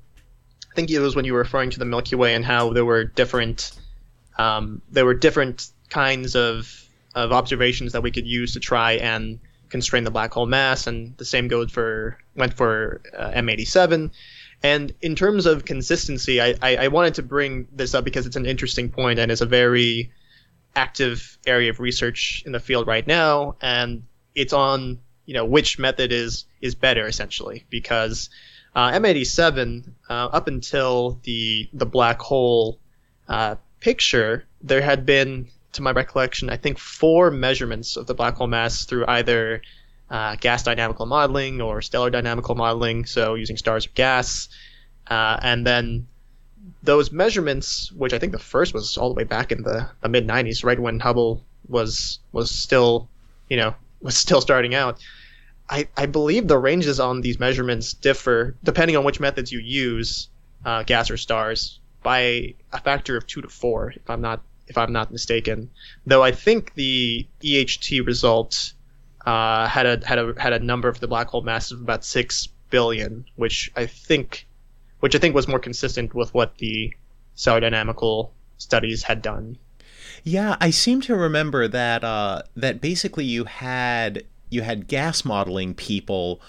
I 0.71 0.75
think 0.75 0.91
it 0.91 1.01
was 1.01 1.15
when 1.15 1.25
you 1.25 1.33
were 1.33 1.41
referring 1.41 1.71
to 1.71 1.79
the 1.79 1.85
Milky 1.85 2.17
Way 2.17 2.35
and 2.35 2.45
how 2.45 2.73
there 2.73 2.85
were 2.85 3.05
different 3.05 3.73
um, 4.39 4.81
there 4.91 5.05
were 5.05 5.15
different 5.15 5.69
kinds 5.91 6.35
of 6.35 6.83
of 7.15 7.33
observations 7.33 7.93
that 7.93 8.03
we 8.03 8.11
could 8.11 8.27
use 8.27 8.55
to 8.55 8.61
try 8.61 8.93
and 8.93 9.39
constrain 9.69 10.05
the 10.05 10.11
black 10.11 10.33
hole 10.33 10.47
mass, 10.47 10.87
and 10.87 11.17
the 11.19 11.25
same 11.25 11.49
goes 11.49 11.71
for 11.71 12.19
went 12.37 12.55
for 12.55 13.03
uh, 13.17 13.31
M87. 13.33 14.11
And 14.63 14.93
in 15.03 15.17
terms 15.17 15.47
of 15.47 15.65
consistency, 15.65 16.41
I, 16.41 16.55
I, 16.63 16.77
I 16.77 16.89
wanted 16.89 17.15
to 17.15 17.23
bring 17.23 17.67
this 17.73 17.95
up 17.95 18.05
because 18.05 18.27
it's 18.27 18.37
an 18.37 18.47
interesting 18.47 18.91
point 18.91 19.19
and 19.19 19.33
it's 19.33 19.41
a 19.41 19.47
very 19.47 20.13
active 20.77 21.37
area 21.47 21.71
of 21.71 21.81
research 21.81 22.43
in 22.47 22.53
the 22.53 22.61
field 22.61 22.87
right 22.87 23.07
now, 23.07 23.57
and 23.61 24.05
it's 24.35 24.53
on 24.53 25.01
you 25.27 25.35
know 25.35 25.45
which 25.45 25.79
method 25.79 26.13
is 26.13 26.45
is 26.63 26.75
better 26.75 27.07
essentially 27.07 27.65
because 27.69 28.31
uh, 28.75 28.91
M87 28.93 29.91
uh, 30.09 30.13
up 30.13 30.49
until 30.49 31.19
the 31.25 31.69
the 31.73 31.87
black 31.87 32.21
hole 32.21 32.79
uh, 33.29 33.57
picture 33.81 34.45
there 34.63 34.81
had 34.81 35.05
been 35.05 35.49
to 35.73 35.83
my 35.83 35.91
recollection 35.91 36.49
I 36.49 36.57
think 36.57 36.79
four 36.79 37.31
measurements 37.31 37.97
of 37.97 38.07
the 38.07 38.15
black 38.15 38.37
hole 38.37 38.47
mass 38.47 38.85
through 38.85 39.05
either 39.07 39.63
uh, 40.11 40.37
gas 40.37 40.63
dynamical 40.63 41.07
modeling 41.07 41.61
or 41.61 41.83
stellar 41.83 42.11
dynamical 42.11 42.55
modeling 42.55 43.05
so 43.05 43.35
using 43.35 43.57
stars 43.57 43.87
or 43.87 43.91
gas 43.95 44.49
uh, 45.09 45.39
and 45.43 45.67
then 45.67 46.07
those 46.83 47.13
measurements 47.13 47.91
which 47.93 48.13
I 48.13 48.19
think 48.19 48.33
the 48.33 48.39
first 48.39 48.73
was 48.73 48.97
all 48.97 49.09
the 49.09 49.15
way 49.15 49.25
back 49.25 49.53
in 49.53 49.63
the, 49.63 49.89
the 50.01 50.09
mid 50.09 50.27
90s 50.27 50.65
right 50.65 50.79
when 50.79 51.01
Hubble 51.01 51.45
was 51.69 52.19
was 52.33 52.51
still 52.51 53.09
you 53.49 53.57
know 53.57 53.75
was 54.03 54.17
still 54.17 54.41
starting 54.41 54.75
out. 54.75 54.99
I, 55.73 55.89
I 55.97 56.05
believe 56.05 56.49
the 56.49 56.59
ranges 56.59 57.01
on 57.01 57.23
these 57.23 57.41
measurements 57.41 57.95
differ 57.95 58.55
depending 58.63 58.95
on 58.95 59.05
which 59.05 59.21
methods 59.21 59.51
you 59.51 59.59
use, 59.59 60.29
uh, 60.67 60.83
gas 60.83 61.11
or 61.11 61.17
stars, 61.17 61.81
by 62.03 62.55
a 62.73 62.81
factor 62.85 63.17
of 63.17 63.27
two 63.27 63.41
to 63.41 63.49
four, 63.49 63.91
if 63.97 64.11
I'm 64.11 64.21
not 64.21 64.43
if 64.69 64.77
I'm 64.77 64.93
not 64.93 65.11
mistaken. 65.11 65.71
Though 66.05 66.23
I 66.23 66.33
think 66.33 66.75
the 66.75 67.27
EHT 67.43 68.07
result 68.07 68.75
uh, 69.25 69.67
had 69.67 69.87
a 69.87 70.07
had 70.07 70.19
a 70.19 70.35
had 70.39 70.53
a 70.53 70.59
number 70.59 70.93
for 70.93 71.01
the 71.01 71.09
black 71.09 71.29
hole 71.29 71.41
mass 71.41 71.71
of 71.71 71.81
about 71.81 72.05
six 72.05 72.49
billion, 72.69 73.25
which 73.37 73.73
I 73.75 73.87
think 73.87 74.47
which 75.01 75.15
I 75.15 75.19
think 75.19 75.35
was 75.35 75.49
more 75.49 75.59
consistent 75.59 76.15
with 76.15 76.35
what 76.35 76.59
the 76.59 76.93
stellar 77.35 77.61
dynamical 77.61 78.35
studies 78.59 79.05
had 79.05 79.23
done. 79.23 79.57
Yeah, 80.23 80.57
I 80.61 80.69
seem 80.69 81.01
to 81.03 81.17
remember 81.17 81.67
that 81.67 82.05
uh, 82.05 82.43
that 82.57 82.83
basically 82.83 83.25
you 83.25 83.45
had 83.45 84.25
you 84.53 84.63
had 84.63 84.87
gas 84.87 85.25
modeling 85.25 85.75
people 85.75 86.41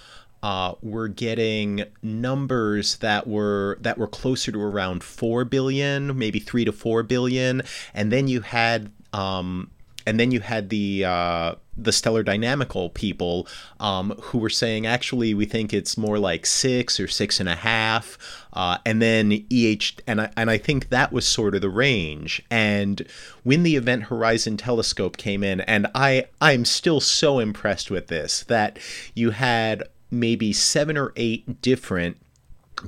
uh, 0.44 0.74
were 0.82 1.08
getting 1.08 1.86
numbers 2.02 2.98
that 2.98 3.26
were 3.26 3.78
that 3.82 3.98
were 3.98 4.08
closer 4.08 4.52
to 4.52 4.62
around 4.62 5.04
four 5.04 5.46
billion, 5.46 6.18
maybe 6.18 6.40
three 6.40 6.66
to 6.66 6.72
four 6.74 7.02
billion, 7.02 7.62
and 7.94 8.12
then 8.12 8.28
you 8.28 8.42
had 8.42 8.92
um, 9.14 9.72
and 10.06 10.20
then 10.20 10.32
you 10.32 10.40
had 10.40 10.70
the 10.70 11.06
uh, 11.06 11.56
the 11.76 11.92
stellar 11.92 12.24
dynamical 12.24 12.90
people 12.90 13.48
um, 13.80 14.12
who 14.22 14.38
were 14.38 14.50
saying 14.50 14.86
actually 14.86 15.34
we 15.34 15.46
think 15.46 15.74
it's 15.74 15.98
more 15.98 16.20
like 16.20 16.46
six 16.46 17.00
or 17.00 17.08
six 17.08 17.40
and 17.40 17.50
a 17.50 17.56
half. 17.56 18.18
Uh, 18.54 18.78
and 18.86 19.02
then 19.02 19.32
eh 19.52 19.76
and 20.06 20.22
I, 20.22 20.32
and 20.38 20.52
I 20.52 20.58
think 20.58 20.90
that 20.90 21.12
was 21.12 21.26
sort 21.26 21.56
of 21.56 21.62
the 21.62 21.70
range. 21.70 22.44
And 22.52 23.06
when 23.44 23.64
the 23.64 23.76
event 23.76 24.04
horizon 24.04 24.58
telescope 24.58 25.18
came 25.18 25.44
in 25.44 25.62
and 25.62 25.88
i 25.94 26.26
i'm 26.42 26.66
still 26.66 27.00
so 27.00 27.40
impressed 27.40 27.92
with 27.92 28.08
this 28.08 28.44
that 28.44 28.80
you 29.14 29.32
had 29.32 29.84
maybe 30.10 30.54
seven 30.54 30.98
or 30.98 31.14
eight 31.16 31.62
different 31.62 32.18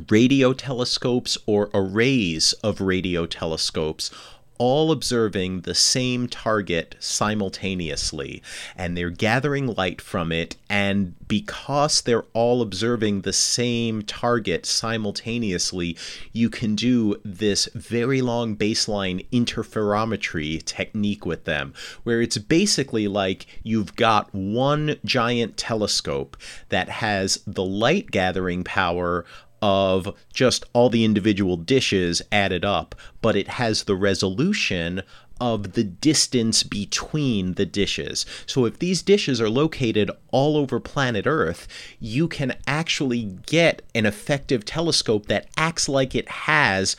radio 0.09 0.53
telescopes 0.53 1.37
or 1.45 1.69
arrays 1.73 2.53
of 2.63 2.81
radio 2.81 3.25
telescopes 3.25 4.11
all 4.57 4.91
observing 4.91 5.61
the 5.61 5.75
same 5.75 6.27
target 6.27 6.95
simultaneously 6.99 8.41
and 8.75 8.95
they're 8.95 9.09
gathering 9.09 9.67
light 9.67 10.01
from 10.01 10.31
it 10.31 10.55
and 10.69 11.13
because 11.27 12.01
they're 12.01 12.25
all 12.33 12.61
observing 12.61 13.21
the 13.21 13.33
same 13.33 14.01
target 14.03 14.65
simultaneously 14.65 15.97
you 16.31 16.49
can 16.49 16.75
do 16.75 17.19
this 17.23 17.67
very 17.73 18.21
long 18.21 18.55
baseline 18.55 19.25
interferometry 19.31 20.63
technique 20.63 21.25
with 21.25 21.43
them 21.45 21.73
where 22.03 22.21
it's 22.21 22.37
basically 22.37 23.07
like 23.07 23.45
you've 23.63 23.95
got 23.95 24.33
one 24.33 24.95
giant 25.03 25.57
telescope 25.57 26.37
that 26.69 26.89
has 26.89 27.41
the 27.45 27.63
light 27.63 28.11
gathering 28.11 28.63
power 28.63 29.25
of 29.65 30.15
just 30.31 30.63
all 30.73 30.91
the 30.91 31.03
individual 31.03 31.57
dishes 31.57 32.21
added 32.31 32.63
up, 32.63 32.93
but 33.19 33.35
it 33.35 33.47
has 33.47 33.85
the 33.85 33.95
resolution 33.95 35.01
of 35.41 35.73
the 35.73 35.83
distance 35.83 36.61
between 36.61 37.55
the 37.55 37.65
dishes. 37.65 38.27
So 38.45 38.65
if 38.65 38.77
these 38.77 39.01
dishes 39.01 39.41
are 39.41 39.49
located 39.49 40.11
all 40.31 40.55
over 40.55 40.79
planet 40.79 41.25
Earth, 41.25 41.67
you 41.99 42.27
can 42.27 42.55
actually 42.67 43.23
get 43.47 43.81
an 43.95 44.05
effective 44.05 44.65
telescope 44.65 45.25
that 45.25 45.47
acts 45.57 45.89
like 45.89 46.13
it 46.13 46.29
has 46.29 46.95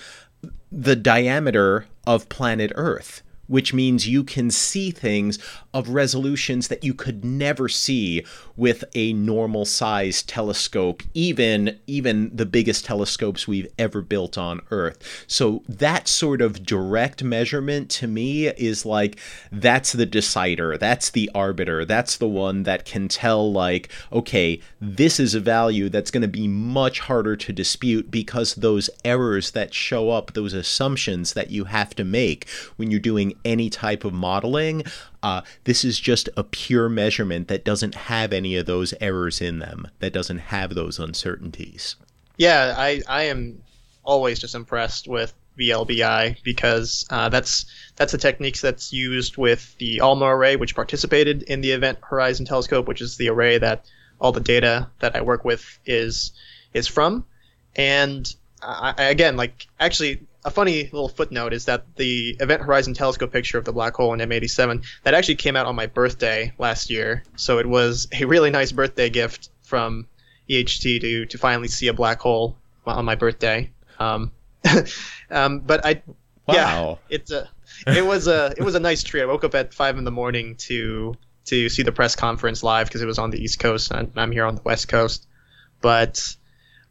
the 0.73 0.97
diameter 0.97 1.87
of 2.05 2.29
planet 2.29 2.73
Earth 2.75 3.23
which 3.49 3.73
means 3.73 4.09
you 4.09 4.25
can 4.25 4.51
see 4.51 4.91
things 4.91 5.39
of 5.77 5.91
resolutions 5.91 6.69
that 6.69 6.83
you 6.83 6.95
could 6.95 7.23
never 7.23 7.69
see 7.69 8.25
with 8.57 8.83
a 8.95 9.13
normal 9.13 9.67
sized 9.67 10.27
telescope 10.27 11.03
even 11.13 11.79
even 11.87 12.35
the 12.35 12.47
biggest 12.47 12.87
telescopes 12.87 13.47
we've 13.47 13.69
ever 13.79 14.01
built 14.01 14.39
on 14.39 14.61
earth 14.71 14.99
so 15.27 15.63
that 15.69 16.09
sort 16.09 16.41
of 16.41 16.65
direct 16.65 17.23
measurement 17.23 17.91
to 17.91 18.07
me 18.07 18.47
is 18.47 18.87
like 18.87 19.19
that's 19.53 19.93
the 19.93 20.07
decider 20.07 20.79
that's 20.79 21.11
the 21.11 21.31
arbiter 21.35 21.85
that's 21.85 22.17
the 22.17 22.29
one 22.29 22.63
that 22.63 22.87
can 22.87 23.07
tell 23.07 23.53
like 23.53 23.91
okay 24.11 24.59
this 24.81 25.21
is 25.21 25.35
a 25.35 25.41
value 25.41 25.91
that's 25.91 26.11
going 26.11 26.23
to 26.23 26.29
be 26.29 26.49
much 26.49 27.01
harder 27.01 27.37
to 27.37 27.53
dispute 27.53 28.11
because 28.11 28.55
those 28.55 28.89
errors 29.05 29.51
that 29.51 29.75
show 29.75 30.09
up 30.09 30.33
those 30.33 30.55
assumptions 30.55 31.35
that 31.35 31.51
you 31.51 31.65
have 31.65 31.95
to 31.95 32.05
make 32.05 32.49
when 32.77 32.91
you're 32.91 32.99
doing 32.99 33.35
any 33.45 33.69
type 33.69 34.05
of 34.05 34.13
modeling. 34.13 34.83
Uh, 35.23 35.43
this 35.65 35.85
is 35.85 35.99
just 35.99 36.29
a 36.37 36.45
pure 36.45 36.89
measurement 36.89 37.49
that 37.49 37.65
doesn't 37.65 37.95
have 37.95 38.33
any 38.33 38.57
of 38.57 38.67
those 38.67 38.95
errors 39.01 39.41
in 39.41 39.59
them, 39.59 39.89
that 39.99 40.13
doesn't 40.13 40.39
have 40.39 40.75
those 40.75 40.99
uncertainties. 40.99 41.97
Yeah, 42.37 42.75
I, 42.77 43.03
I 43.09 43.23
am 43.25 43.63
always 44.05 44.39
just 44.39 44.55
impressed 44.55 45.09
with 45.09 45.33
VLBI 45.59 46.43
because 46.43 47.07
uh, 47.11 47.29
that's 47.29 47.67
that's 47.97 48.15
a 48.15 48.19
technique 48.19 48.61
that's 48.61 48.93
used 48.93 49.37
with 49.37 49.77
the 49.79 50.01
ALMA 50.01 50.27
array, 50.27 50.57
which 50.57 50.75
participated 50.75 51.43
in 51.45 51.61
the 51.61 51.73
Event 51.73 51.99
Horizon 52.03 52.47
Telescope, 52.47 52.87
which 52.87 53.01
is 53.01 53.17
the 53.17 53.29
array 53.29 53.59
that 53.59 53.87
all 54.21 54.33
the 54.33 54.41
data 54.41 54.89
that 55.01 55.17
I 55.17 55.23
work 55.23 55.45
with 55.45 55.79
is 55.87 56.33
is 56.75 56.87
from. 56.87 57.25
And 57.75 58.33
I, 58.63 58.95
again, 58.99 59.37
like 59.37 59.67
actually, 59.81 60.23
a 60.47 60.51
funny 60.51 60.85
little 60.85 61.09
footnote 61.09 61.53
is 61.53 61.65
that 61.65 61.97
the 61.97 62.37
Event 62.39 62.63
Horizon 62.63 62.95
Telescope 62.95 63.33
picture 63.33 63.59
of 63.59 63.65
the 63.65 63.73
black 63.73 63.97
hole 63.97 64.15
in 64.15 64.21
M87 64.21 64.87
that 65.03 65.13
actually 65.13 65.35
came 65.35 65.57
out 65.57 65.67
on 65.67 65.75
my 65.75 65.87
birthday 65.87 66.53
last 66.57 66.89
year. 66.89 67.25
So 67.35 67.59
it 67.59 67.67
was 67.67 68.07
a 68.13 68.25
really 68.27 68.51
nice 68.51 68.71
birthday 68.71 69.11
gift 69.11 69.51
from 69.63 70.07
EHT 70.49 71.01
to 71.01 71.27
to 71.27 71.39
finally 71.39 71.67
see 71.67 71.89
a 71.89 71.93
black 71.93 72.21
hole 72.21 72.57
on 72.87 73.05
my 73.05 73.17
birthday. 73.17 73.73
Um, 73.99 74.31
um, 75.33 75.61
but 75.61 75.85
I, 75.85 76.03
wow. 76.47 76.55
yeah, 76.55 76.95
it's 77.09 77.33
a 77.33 77.49
it 77.85 78.07
was 78.07 78.29
a 78.29 78.55
it 78.57 78.63
was 78.63 78.77
a 78.77 78.81
nice 78.81 79.03
treat. 79.03 79.23
I 79.23 79.27
woke 79.27 79.43
up 79.43 79.57
at 79.57 79.75
five 79.75 79.99
in 79.99 80.05
the 80.05 80.13
morning 80.13 80.55
to 80.69 81.17
to 81.47 81.69
see 81.69 81.83
the 81.83 81.93
press 81.93 82.15
conference 82.15 82.63
live 82.63 82.87
because 82.87 83.03
it 83.03 83.07
was 83.07 83.19
on 83.19 83.31
the 83.31 83.43
East 83.43 83.59
Coast 83.59 83.91
and 83.91 84.13
I'm 84.15 84.31
here 84.31 84.45
on 84.45 84.55
the 84.55 84.63
West 84.63 84.87
Coast. 84.87 85.27
But 85.81 86.37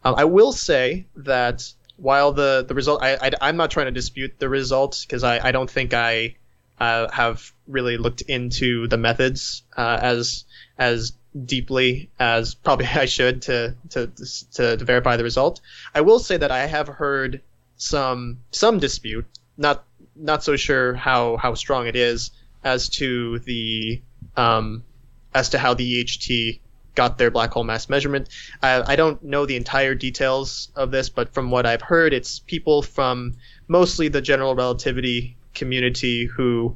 um, 0.04 0.16
I 0.18 0.26
will 0.26 0.52
say 0.52 1.08
that 1.16 1.64
while 1.98 2.32
the 2.32 2.66
the 2.68 2.74
result, 2.74 3.02
I, 3.02 3.32
I 3.42 3.50
am 3.50 3.58
not 3.58 3.72
trying 3.72 3.88
to 3.88 3.92
dispute 3.92 4.40
the 4.40 4.50
results 4.50 5.06
because 5.06 5.24
I 5.24 5.48
I 5.48 5.52
don't 5.52 5.70
think 5.70 5.94
I 5.94 6.36
uh, 6.80 7.10
have 7.12 7.52
really 7.68 7.98
looked 7.98 8.22
into 8.22 8.88
the 8.88 8.98
methods 8.98 9.64
uh, 9.78 10.00
as 10.02 10.46
as 10.78 11.14
deeply 11.46 12.10
as 12.20 12.56
probably 12.56 12.86
I 12.94 13.06
should 13.06 13.44
to, 13.44 13.76
to 13.92 14.08
to 14.54 14.78
to 14.78 14.86
verify 14.86 15.18
the 15.18 15.24
result. 15.24 15.62
I 15.94 16.02
will 16.02 16.20
say 16.20 16.38
that 16.38 16.52
I 16.52 16.66
have 16.66 16.88
heard 16.88 17.42
some 17.78 18.40
some 18.52 18.80
dispute, 18.80 19.26
not 19.58 19.84
not 20.16 20.44
so 20.44 20.56
sure 20.56 20.94
how 20.94 21.38
how 21.38 21.54
strong 21.54 21.88
it 21.88 21.96
is 21.96 22.32
as 22.64 22.90
to 22.90 23.40
the 23.40 24.02
um, 24.36 24.84
as 25.34 25.50
to 25.50 25.60
how 25.60 25.74
the 25.74 26.04
EHT 26.04 26.60
got 26.96 27.18
their 27.18 27.30
black 27.30 27.52
hole 27.52 27.64
mass 27.64 27.90
measurement. 27.90 28.30
I, 28.64 28.94
I 28.94 28.96
don't 28.96 29.22
know 29.24 29.46
the 29.46 29.56
entire 29.56 29.96
details 29.96 30.70
of 30.76 30.92
this, 30.92 31.10
but 31.10 31.34
from 31.34 31.52
what 31.52 31.66
I've 31.66 31.82
heard, 31.82 32.14
it's 32.14 32.40
people 32.40 32.82
from 32.82 33.34
mostly 33.68 34.08
the 34.08 34.22
general 34.22 34.56
relativity 34.56 35.36
community 35.54 36.26
who 36.26 36.76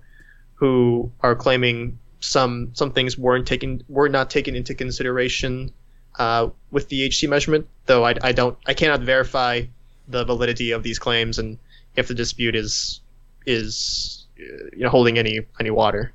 who 0.55 1.11
are 1.21 1.35
claiming 1.35 1.97
some 2.19 2.71
some 2.73 2.91
things 2.91 3.17
weren't 3.17 3.47
taken 3.47 3.81
were 3.87 4.09
not 4.09 4.29
taken 4.29 4.55
into 4.55 4.75
consideration 4.75 5.71
uh, 6.17 6.49
with 6.71 6.89
the 6.89 7.07
EHT 7.07 7.29
measurement. 7.29 7.67
Though 7.85 8.05
I, 8.05 8.15
I 8.21 8.31
don't 8.33 8.57
I 8.65 8.73
cannot 8.73 9.01
verify 9.01 9.63
the 10.07 10.25
validity 10.25 10.71
of 10.71 10.83
these 10.83 10.99
claims 10.99 11.39
and 11.39 11.57
if 11.95 12.07
the 12.07 12.13
dispute 12.13 12.55
is 12.55 13.01
is 13.45 14.27
you 14.37 14.83
know 14.83 14.89
holding 14.89 15.17
any 15.17 15.41
any 15.59 15.69
water. 15.69 16.11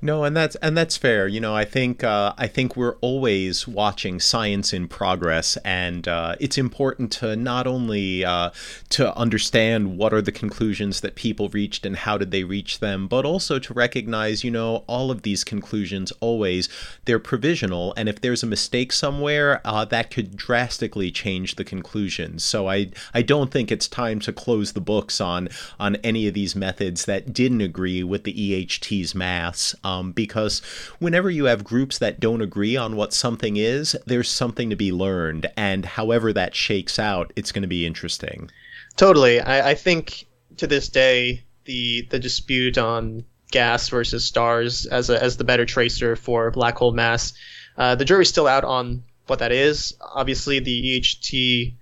No, 0.00 0.22
and 0.22 0.36
that's 0.36 0.54
and 0.56 0.76
that's 0.76 0.96
fair. 0.96 1.26
You 1.26 1.40
know, 1.40 1.56
I 1.56 1.64
think 1.64 2.04
uh, 2.04 2.32
I 2.38 2.46
think 2.46 2.76
we're 2.76 2.94
always 3.00 3.66
watching 3.66 4.20
science 4.20 4.72
in 4.72 4.86
progress, 4.86 5.56
and 5.64 6.06
uh, 6.06 6.36
it's 6.38 6.56
important 6.56 7.10
to 7.12 7.34
not 7.34 7.66
only 7.66 8.24
uh, 8.24 8.50
to 8.90 9.16
understand 9.16 9.98
what 9.98 10.14
are 10.14 10.22
the 10.22 10.30
conclusions 10.30 11.00
that 11.00 11.16
people 11.16 11.48
reached 11.48 11.84
and 11.84 11.96
how 11.96 12.16
did 12.16 12.30
they 12.30 12.44
reach 12.44 12.78
them, 12.78 13.08
but 13.08 13.24
also 13.24 13.58
to 13.58 13.74
recognize, 13.74 14.44
you 14.44 14.52
know, 14.52 14.84
all 14.86 15.10
of 15.10 15.22
these 15.22 15.42
conclusions 15.42 16.12
always 16.20 16.68
they're 17.04 17.18
provisional, 17.18 17.92
and 17.96 18.08
if 18.08 18.20
there's 18.20 18.44
a 18.44 18.46
mistake 18.46 18.92
somewhere, 18.92 19.60
uh, 19.64 19.84
that 19.84 20.12
could 20.12 20.36
drastically 20.36 21.10
change 21.10 21.56
the 21.56 21.64
conclusions. 21.64 22.44
So 22.44 22.68
I 22.68 22.90
I 23.14 23.22
don't 23.22 23.50
think 23.50 23.72
it's 23.72 23.88
time 23.88 24.20
to 24.20 24.32
close 24.32 24.74
the 24.74 24.80
books 24.80 25.20
on 25.20 25.48
on 25.80 25.96
any 25.96 26.28
of 26.28 26.34
these 26.34 26.54
methods 26.54 27.04
that 27.06 27.32
didn't 27.32 27.62
agree 27.62 28.04
with 28.04 28.22
the 28.22 28.32
EHT's 28.32 29.12
mass 29.12 29.74
um, 29.88 30.12
because 30.12 30.60
whenever 30.98 31.30
you 31.30 31.46
have 31.46 31.64
groups 31.64 31.98
that 31.98 32.20
don't 32.20 32.42
agree 32.42 32.76
on 32.76 32.96
what 32.96 33.12
something 33.12 33.56
is, 33.56 33.96
there's 34.06 34.28
something 34.28 34.70
to 34.70 34.76
be 34.76 34.92
learned, 34.92 35.46
and 35.56 35.84
however 35.84 36.32
that 36.32 36.54
shakes 36.54 36.98
out, 36.98 37.32
it's 37.36 37.52
going 37.52 37.62
to 37.62 37.68
be 37.68 37.86
interesting. 37.86 38.50
Totally, 38.96 39.40
I, 39.40 39.70
I 39.70 39.74
think 39.74 40.26
to 40.58 40.66
this 40.66 40.88
day 40.88 41.44
the 41.64 42.06
the 42.10 42.18
dispute 42.18 42.78
on 42.78 43.24
gas 43.50 43.88
versus 43.88 44.24
stars 44.24 44.86
as 44.86 45.08
a, 45.08 45.22
as 45.22 45.36
the 45.36 45.44
better 45.44 45.64
tracer 45.64 46.16
for 46.16 46.50
black 46.50 46.76
hole 46.76 46.92
mass, 46.92 47.32
uh, 47.76 47.94
the 47.94 48.04
jury's 48.04 48.28
still 48.28 48.46
out 48.46 48.64
on 48.64 49.04
what 49.26 49.38
that 49.38 49.52
is. 49.52 49.94
Obviously, 50.00 50.58
the 50.58 51.00
EHT 51.00 51.74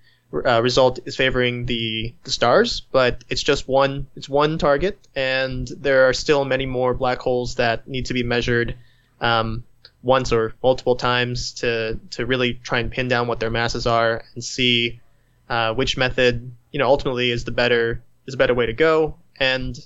uh, 0.45 0.61
result 0.61 0.99
is 1.07 1.17
favoring 1.17 1.67
the, 1.67 2.15
the 2.25 2.31
stars, 2.31 2.81
but 2.81 3.25
it's 3.29 3.43
just 3.43 3.69
one 3.69 4.07
it's 4.17 4.29
one 4.29 4.59
target, 4.59 4.99
and 5.15 5.69
there 5.69 6.09
are 6.09 6.13
still 6.13 6.45
many 6.45 6.67
more 6.67 6.95
black 6.95 7.19
holes 7.19 7.57
that 7.57 7.87
need 7.87 8.07
to 8.07 8.15
be 8.15 8.23
measured 8.23 8.77
um, 9.21 9.65
once 10.03 10.33
or 10.33 10.55
multiple 10.63 10.97
times 10.97 11.53
to 11.53 11.99
to 12.11 12.27
really 12.27 12.55
try 12.55 12.81
and 12.81 12.91
pin 12.91 13.09
down 13.09 13.27
what 13.29 13.41
their 13.41 13.51
masses 13.51 13.87
are 13.87 14.25
and 14.35 14.43
see 14.43 15.01
uh, 15.49 15.73
which 15.75 15.97
method 15.97 16.53
you 16.73 16.79
know 16.79 16.87
ultimately 16.87 17.31
is 17.31 17.45
the 17.45 17.51
better 17.53 18.03
is 18.27 18.35
a 18.35 18.37
better 18.37 18.55
way 18.55 18.67
to 18.67 18.73
go, 18.73 19.17
and 19.39 19.79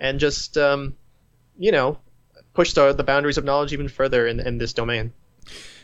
and 0.00 0.20
just 0.20 0.56
um, 0.56 0.96
you 1.58 1.72
know 1.72 1.98
push 2.54 2.72
the, 2.72 2.92
the 2.92 3.04
boundaries 3.04 3.38
of 3.38 3.44
knowledge 3.44 3.72
even 3.72 3.88
further 3.88 4.26
in, 4.26 4.40
in 4.40 4.58
this 4.58 4.72
domain. 4.72 5.12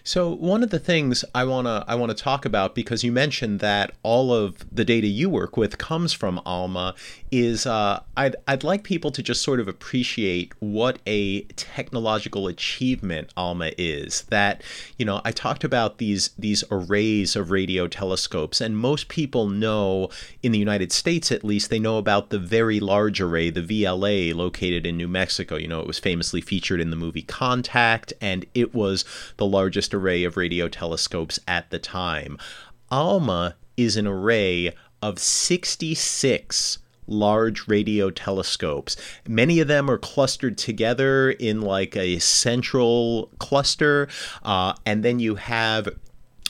So 0.07 0.35
one 0.35 0.63
of 0.63 0.69
the 0.69 0.79
things 0.79 1.25
I 1.35 1.45
wanna 1.45 1.83
I 1.89 1.95
wanna 1.95 2.13
talk 2.13 2.45
about 2.45 2.75
because 2.75 3.03
you 3.03 3.11
mentioned 3.11 3.61
that 3.61 3.93
all 4.03 4.35
of 4.35 4.67
the 4.71 4.85
data 4.85 5.07
you 5.07 5.31
work 5.31 5.57
with 5.57 5.79
comes 5.79 6.13
from 6.13 6.43
ALMA 6.45 6.95
is 7.33 7.65
uh, 7.67 8.01
I'd 8.15 8.37
I'd 8.47 8.63
like 8.63 8.83
people 8.83 9.11
to 9.13 9.23
just 9.23 9.43
sort 9.43 9.61
of 9.61 9.67
appreciate 9.67 10.53
what 10.61 10.99
a 11.07 11.41
technological 11.57 12.49
achievement 12.49 13.33
ALMA 13.35 13.71
is. 13.79 14.23
That 14.29 14.63
you 14.99 15.07
know 15.07 15.23
I 15.25 15.33
talked 15.33 15.65
about 15.65 15.97
these 15.97 16.33
these 16.39 16.65
arrays 16.71 17.35
of 17.35 17.51
radio 17.51 17.89
telescopes, 17.89 18.61
and 18.61 18.77
most 18.77 19.09
people 19.09 19.49
know 19.49 20.11
in 20.43 20.53
the 20.53 20.59
United 20.59 20.93
States 20.93 21.33
at 21.33 21.45
least 21.45 21.71
they 21.71 21.79
know 21.79 21.97
about 21.97 22.29
the 22.29 22.39
Very 22.39 22.79
Large 22.79 23.23
Array, 23.23 23.49
the 23.49 23.63
VLA, 23.63 24.35
located 24.35 24.85
in 24.85 24.99
New 24.99 25.09
Mexico. 25.09 25.57
You 25.57 25.69
know 25.69 25.81
it 25.81 25.87
was 25.87 25.99
famously 25.99 26.43
featured 26.43 26.79
in 26.79 26.91
the 26.91 26.97
movie 26.97 27.23
Contact, 27.23 28.13
and 28.21 28.45
it 28.55 28.75
was 28.75 29.07
the 29.39 29.47
largest 29.47 29.94
array 29.95 30.25
of 30.25 30.37
radio 30.37 30.69
telescopes 30.69 31.39
at 31.49 31.71
the 31.71 31.79
time. 31.79 32.39
ALMA 32.91 33.57
is 33.77 33.97
an 33.97 34.07
array 34.07 34.73
of 35.03 35.19
66 35.19 36.79
large 37.07 37.69
radio 37.69 38.11
telescopes. 38.11 38.97
Many 39.29 39.61
of 39.61 39.69
them 39.69 39.91
are 39.91 39.99
clustered 39.99 40.57
together 40.57 41.31
in 41.31 41.61
like 41.61 41.97
a 41.97 42.19
central 42.19 43.31
cluster, 43.39 44.09
uh, 44.43 44.75
and 44.87 45.05
then 45.05 45.21
you 45.21 45.35
have 45.35 45.89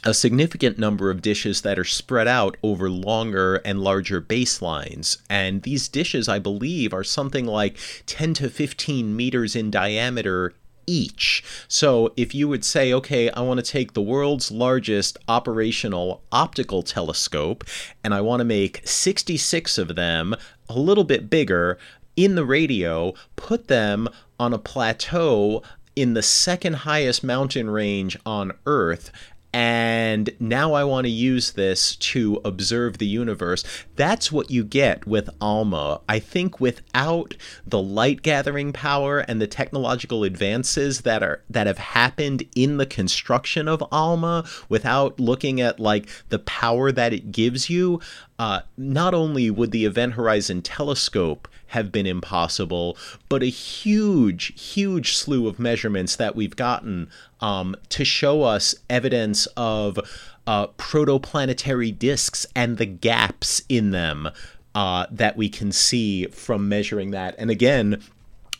a 0.05 0.15
significant 0.15 0.79
number 0.79 1.11
of 1.11 1.23
dishes 1.23 1.63
that 1.63 1.79
are 1.79 1.85
spread 1.85 2.29
out 2.29 2.57
over 2.63 2.91
longer 2.91 3.57
and 3.65 3.81
larger 3.81 4.21
baselines. 4.21 5.17
And 5.31 5.63
these 5.63 5.89
dishes, 5.89 6.29
I 6.29 6.39
believe, 6.39 6.93
are 6.93 7.05
something 7.05 7.47
like 7.47 7.79
10 8.07 8.35
to 8.35 8.51
15 8.51 9.17
meters 9.17 9.57
in 9.57 9.71
diameter 9.71 10.53
each. 10.87 11.43
So 11.69 12.13
if 12.17 12.35
you 12.35 12.49
would 12.49 12.65
say, 12.65 12.93
okay, 12.93 13.31
I 13.31 13.41
want 13.41 13.59
to 13.65 13.71
take 13.71 13.93
the 13.93 14.03
world's 14.03 14.51
largest 14.51 15.19
operational 15.29 16.23
optical 16.33 16.83
telescope 16.83 17.65
and 18.03 18.15
I 18.15 18.21
want 18.21 18.41
to 18.41 18.45
make 18.45 18.83
66 18.85 19.79
of 19.79 19.95
them 19.95 20.35
a 20.69 20.79
little 20.79 21.05
bit 21.05 21.31
bigger 21.31 21.79
in 22.17 22.35
the 22.35 22.45
radio, 22.45 23.15
put 23.37 23.69
them 23.69 24.09
on 24.39 24.53
a 24.53 24.59
plateau 24.59 25.63
in 25.97 26.15
the 26.15 26.23
second 26.23 26.75
highest 26.75 27.23
mountain 27.23 27.71
range 27.71 28.19
on 28.27 28.53
Earth, 28.67 29.13
and 29.55 30.31
now 30.41 30.73
I 30.73 30.83
want 30.83 31.05
to 31.05 31.11
use 31.11 31.53
this 31.53 31.95
to 31.95 32.41
observe 32.45 32.99
the 32.99 33.07
universe. 33.07 33.63
That's 33.95 34.33
what 34.33 34.51
you 34.51 34.65
get 34.65 35.07
with 35.07 35.31
ALMA. 35.41 36.01
I 36.09 36.19
think 36.19 36.59
without 36.59 37.37
the 37.65 37.81
light 37.81 38.23
gathering 38.23 38.73
power 38.73 39.21
and 39.21 39.41
the 39.41 39.47
technological 39.47 40.25
advances 40.25 41.03
that 41.03 41.23
are 41.23 41.45
that 41.49 41.69
have 41.69 41.79
happened 41.79 42.43
in 42.57 42.79
the 42.79 42.87
construction 42.87 43.69
of 43.69 43.81
ALMA, 43.93 44.45
without 44.69 45.21
looking 45.21 45.61
at 45.61 45.79
like 45.79 46.09
the 46.31 46.41
power 46.41 46.91
that 46.91 47.13
it 47.13 47.31
gives 47.31 47.71
you, 47.71 48.01
uh, 48.39 48.61
not 48.77 49.15
only 49.15 49.51
would 49.51 49.71
the 49.71 49.85
Event 49.85 50.15
Horizon 50.15 50.63
Telescope 50.63 51.49
have 51.69 51.91
been 51.91 52.07
impossible, 52.07 52.97
but 53.29 53.43
a 53.43 53.47
huge, 53.47 54.61
huge 54.61 55.17
slew 55.17 55.49
of 55.49 55.59
measurements 55.59 56.17
that 56.17 56.37
we've 56.37 56.57
gotten 56.57 57.09
um, 57.41 57.75
to 57.89 58.05
show 58.05 58.43
us 58.43 58.75
evidence 58.89 59.47
of 59.57 59.99
uh, 60.47 60.67
protoplanetary 60.79 61.97
disks 61.97 62.47
and 62.55 62.79
the 62.79 62.87
gaps 62.87 63.63
in 63.69 63.91
them 63.91 64.29
uh, 64.75 65.07
that 65.11 65.37
we 65.37 65.49
can 65.49 65.73
see 65.73 66.27
from 66.27 66.69
measuring 66.69 67.13
that. 67.13 67.35
And 67.39 67.51
again, 67.51 68.03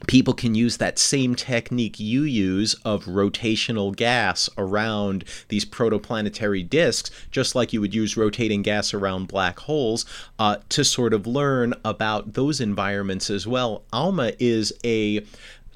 people 0.07 0.35
can 0.35 0.55
use 0.55 0.77
that 0.79 0.99
same 0.99 1.35
technique 1.35 2.01
you 2.01 2.23
use 2.23 2.75
of 2.85 3.05
rotational 3.05 3.95
gas 3.95 4.51
around 4.59 5.25
these 5.49 5.65
protoplanetary 5.65 6.69
disks, 6.69 7.11
just 7.31 7.55
like 7.55 7.73
you 7.73 7.81
would 7.81 7.95
use 7.95 8.17
rotating 8.17 8.63
gas 8.63 8.93
around 8.93 9.29
black 9.29 9.59
holes, 9.61 10.05
uh, 10.39 10.57
to 10.69 10.85
sort 10.85 11.15
of 11.15 11.27
learn 11.27 11.75
about 11.85 12.35
those 12.35 12.61
environments 12.61 13.31
as 13.31 13.47
well. 13.47 13.83
ALMA 13.93 14.33
is 14.39 14.73
a 14.85 15.25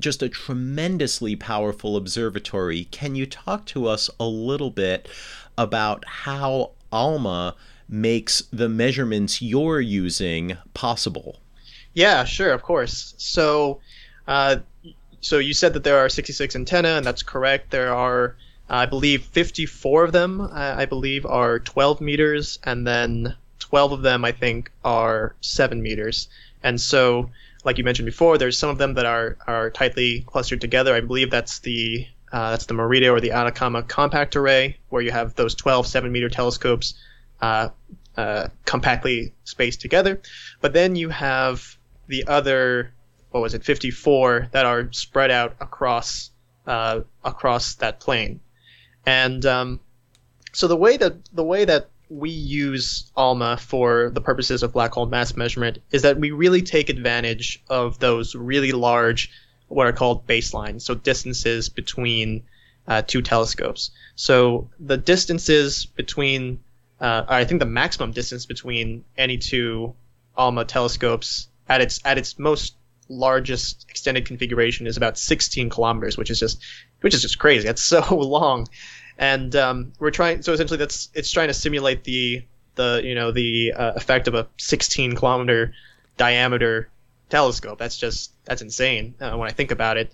just 0.00 0.22
a 0.22 0.28
tremendously 0.28 1.34
powerful 1.34 1.96
observatory. 1.96 2.84
Can 2.92 3.16
you 3.16 3.26
talk 3.26 3.66
to 3.66 3.88
us 3.88 4.08
a 4.20 4.26
little 4.26 4.70
bit 4.70 5.08
about 5.56 6.04
how 6.06 6.70
ALMA 6.92 7.56
makes 7.88 8.42
the 8.52 8.68
measurements 8.68 9.42
you're 9.42 9.80
using 9.80 10.56
possible? 10.72 11.40
Yeah, 11.94 12.22
sure, 12.24 12.52
of 12.52 12.62
course. 12.62 13.14
So 13.18 13.80
uh, 14.28 14.56
so 15.20 15.38
you 15.38 15.54
said 15.54 15.72
that 15.72 15.82
there 15.82 15.98
are 15.98 16.08
66 16.08 16.54
antennae, 16.54 16.88
and 16.88 17.04
that's 17.04 17.22
correct. 17.22 17.70
There 17.70 17.92
are, 17.92 18.36
I 18.68 18.86
believe, 18.86 19.24
54 19.24 20.04
of 20.04 20.12
them. 20.12 20.40
I, 20.40 20.82
I 20.82 20.86
believe 20.86 21.26
are 21.26 21.58
12 21.58 22.00
meters, 22.00 22.58
and 22.62 22.86
then 22.86 23.34
12 23.58 23.92
of 23.92 24.02
them, 24.02 24.24
I 24.24 24.32
think, 24.32 24.70
are 24.84 25.34
seven 25.40 25.82
meters. 25.82 26.28
And 26.62 26.80
so, 26.80 27.30
like 27.64 27.78
you 27.78 27.84
mentioned 27.84 28.06
before, 28.06 28.38
there's 28.38 28.56
some 28.58 28.70
of 28.70 28.78
them 28.78 28.94
that 28.94 29.06
are 29.06 29.36
are 29.46 29.70
tightly 29.70 30.20
clustered 30.26 30.60
together. 30.60 30.94
I 30.94 31.00
believe 31.00 31.30
that's 31.30 31.60
the 31.60 32.06
uh, 32.32 32.50
that's 32.50 32.66
the 32.66 32.74
Morita 32.74 33.10
or 33.10 33.20
the 33.20 33.32
Atacama 33.32 33.82
compact 33.82 34.36
array, 34.36 34.76
where 34.90 35.02
you 35.02 35.10
have 35.10 35.34
those 35.34 35.54
12 35.54 35.86
seven 35.86 36.12
meter 36.12 36.28
telescopes 36.28 36.94
uh, 37.40 37.68
uh, 38.16 38.48
compactly 38.64 39.32
spaced 39.44 39.80
together. 39.80 40.20
But 40.60 40.72
then 40.72 40.96
you 40.96 41.08
have 41.08 41.76
the 42.08 42.26
other, 42.26 42.92
what 43.30 43.40
was 43.40 43.54
it, 43.54 43.64
54 43.64 44.48
that 44.52 44.66
are 44.66 44.92
spread 44.92 45.30
out 45.30 45.56
across 45.60 46.30
uh, 46.66 47.00
across 47.24 47.74
that 47.76 48.00
plane. 48.00 48.40
And 49.06 49.44
um, 49.46 49.80
so 50.52 50.68
the 50.68 50.76
way 50.76 50.96
that 50.96 51.34
the 51.34 51.44
way 51.44 51.64
that 51.64 51.88
we 52.10 52.30
use 52.30 53.10
ALMA 53.16 53.58
for 53.58 54.10
the 54.10 54.20
purposes 54.20 54.62
of 54.62 54.72
black 54.72 54.92
hole 54.92 55.06
mass 55.06 55.36
measurement 55.36 55.78
is 55.90 56.02
that 56.02 56.18
we 56.18 56.30
really 56.30 56.62
take 56.62 56.88
advantage 56.88 57.62
of 57.68 57.98
those 57.98 58.34
really 58.34 58.72
large, 58.72 59.30
what 59.68 59.86
are 59.86 59.92
called 59.92 60.26
baselines, 60.26 60.82
so 60.82 60.94
distances 60.94 61.68
between 61.68 62.44
uh, 62.86 63.02
two 63.02 63.20
telescopes. 63.20 63.90
So 64.16 64.70
the 64.80 64.96
distances 64.96 65.84
between, 65.84 66.60
uh, 67.00 67.24
I 67.28 67.44
think 67.44 67.60
the 67.60 67.66
maximum 67.66 68.12
distance 68.12 68.46
between 68.46 69.04
any 69.16 69.36
two 69.36 69.94
ALMA 70.36 70.64
telescopes 70.64 71.48
at 71.68 71.82
its 71.82 72.00
at 72.04 72.16
its 72.16 72.38
most 72.38 72.74
largest 73.08 73.86
extended 73.88 74.26
configuration 74.26 74.86
is 74.86 74.96
about 74.96 75.18
16 75.18 75.70
kilometers, 75.70 76.16
which 76.16 76.30
is 76.30 76.38
just 76.38 76.62
which 77.00 77.14
is 77.14 77.22
just 77.22 77.38
crazy. 77.38 77.66
That's 77.66 77.82
so 77.94 78.02
long 78.14 78.66
and 79.18 79.54
um, 79.56 79.92
we're 79.98 80.12
trying. 80.12 80.42
So 80.42 80.52
essentially, 80.52 80.78
that's 80.78 81.10
it's 81.12 81.30
trying 81.30 81.48
to 81.48 81.54
simulate 81.54 82.04
the 82.04 82.44
the 82.76 83.00
you 83.04 83.14
know 83.14 83.32
the 83.32 83.74
uh, 83.76 83.92
effect 83.96 84.28
of 84.28 84.34
a 84.34 84.46
16 84.56 85.16
kilometer 85.16 85.74
diameter 86.16 86.88
telescope. 87.28 87.78
That's 87.78 87.98
just 87.98 88.32
that's 88.44 88.62
insane 88.62 89.14
uh, 89.20 89.36
when 89.36 89.48
I 89.48 89.52
think 89.52 89.72
about 89.72 89.96
it. 89.96 90.12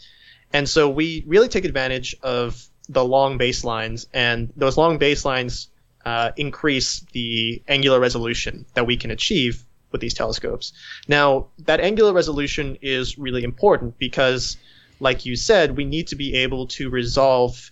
And 0.53 0.69
so 0.69 0.89
we 0.89 1.23
really 1.27 1.49
take 1.49 1.65
advantage 1.65 2.17
of 2.23 2.67
the 2.89 3.05
long 3.05 3.39
baselines, 3.39 4.07
and 4.13 4.53
those 4.57 4.77
long 4.77 4.99
baselines 4.99 5.69
uh, 6.05 6.33
increase 6.37 7.01
the 7.13 7.63
angular 7.69 8.01
resolution 8.01 8.65
that 8.75 8.87
we 8.87 8.97
can 8.97 9.11
achieve 9.11 9.65
with 9.95 10.01
these 10.01 10.13
telescopes. 10.13 10.73
Now, 11.07 11.47
that 11.61 11.79
angular 11.79 12.13
resolution 12.13 12.77
is 12.83 13.17
really 13.17 13.45
important 13.45 13.97
because, 13.97 14.57
like 14.99 15.25
you 15.25 15.37
said, 15.37 15.77
we 15.77 15.85
need 15.85 16.09
to 16.09 16.17
be 16.17 16.35
able 16.35 16.67
to 16.67 16.91
resolve 16.91 17.71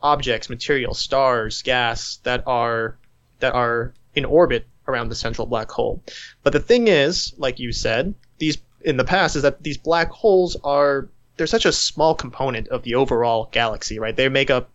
objects, 0.00 0.48
material, 0.48 0.94
stars, 0.94 1.60
gas 1.60 2.16
that 2.22 2.42
are 2.46 2.96
that 3.40 3.52
are 3.52 3.92
in 4.14 4.24
orbit 4.24 4.66
around 4.88 5.10
the 5.10 5.14
central 5.14 5.46
black 5.46 5.70
hole. 5.70 6.02
But 6.42 6.54
the 6.54 6.60
thing 6.60 6.88
is, 6.88 7.34
like 7.36 7.58
you 7.58 7.72
said, 7.72 8.14
these 8.38 8.56
in 8.80 8.96
the 8.96 9.04
past 9.04 9.36
is 9.36 9.42
that 9.42 9.62
these 9.62 9.76
black 9.76 10.08
holes 10.08 10.56
are 10.64 11.10
they're 11.36 11.46
such 11.46 11.66
a 11.66 11.72
small 11.72 12.14
component 12.14 12.68
of 12.68 12.84
the 12.84 12.94
overall 12.94 13.50
galaxy, 13.52 13.98
right? 13.98 14.16
They 14.16 14.30
make 14.30 14.48
up, 14.48 14.70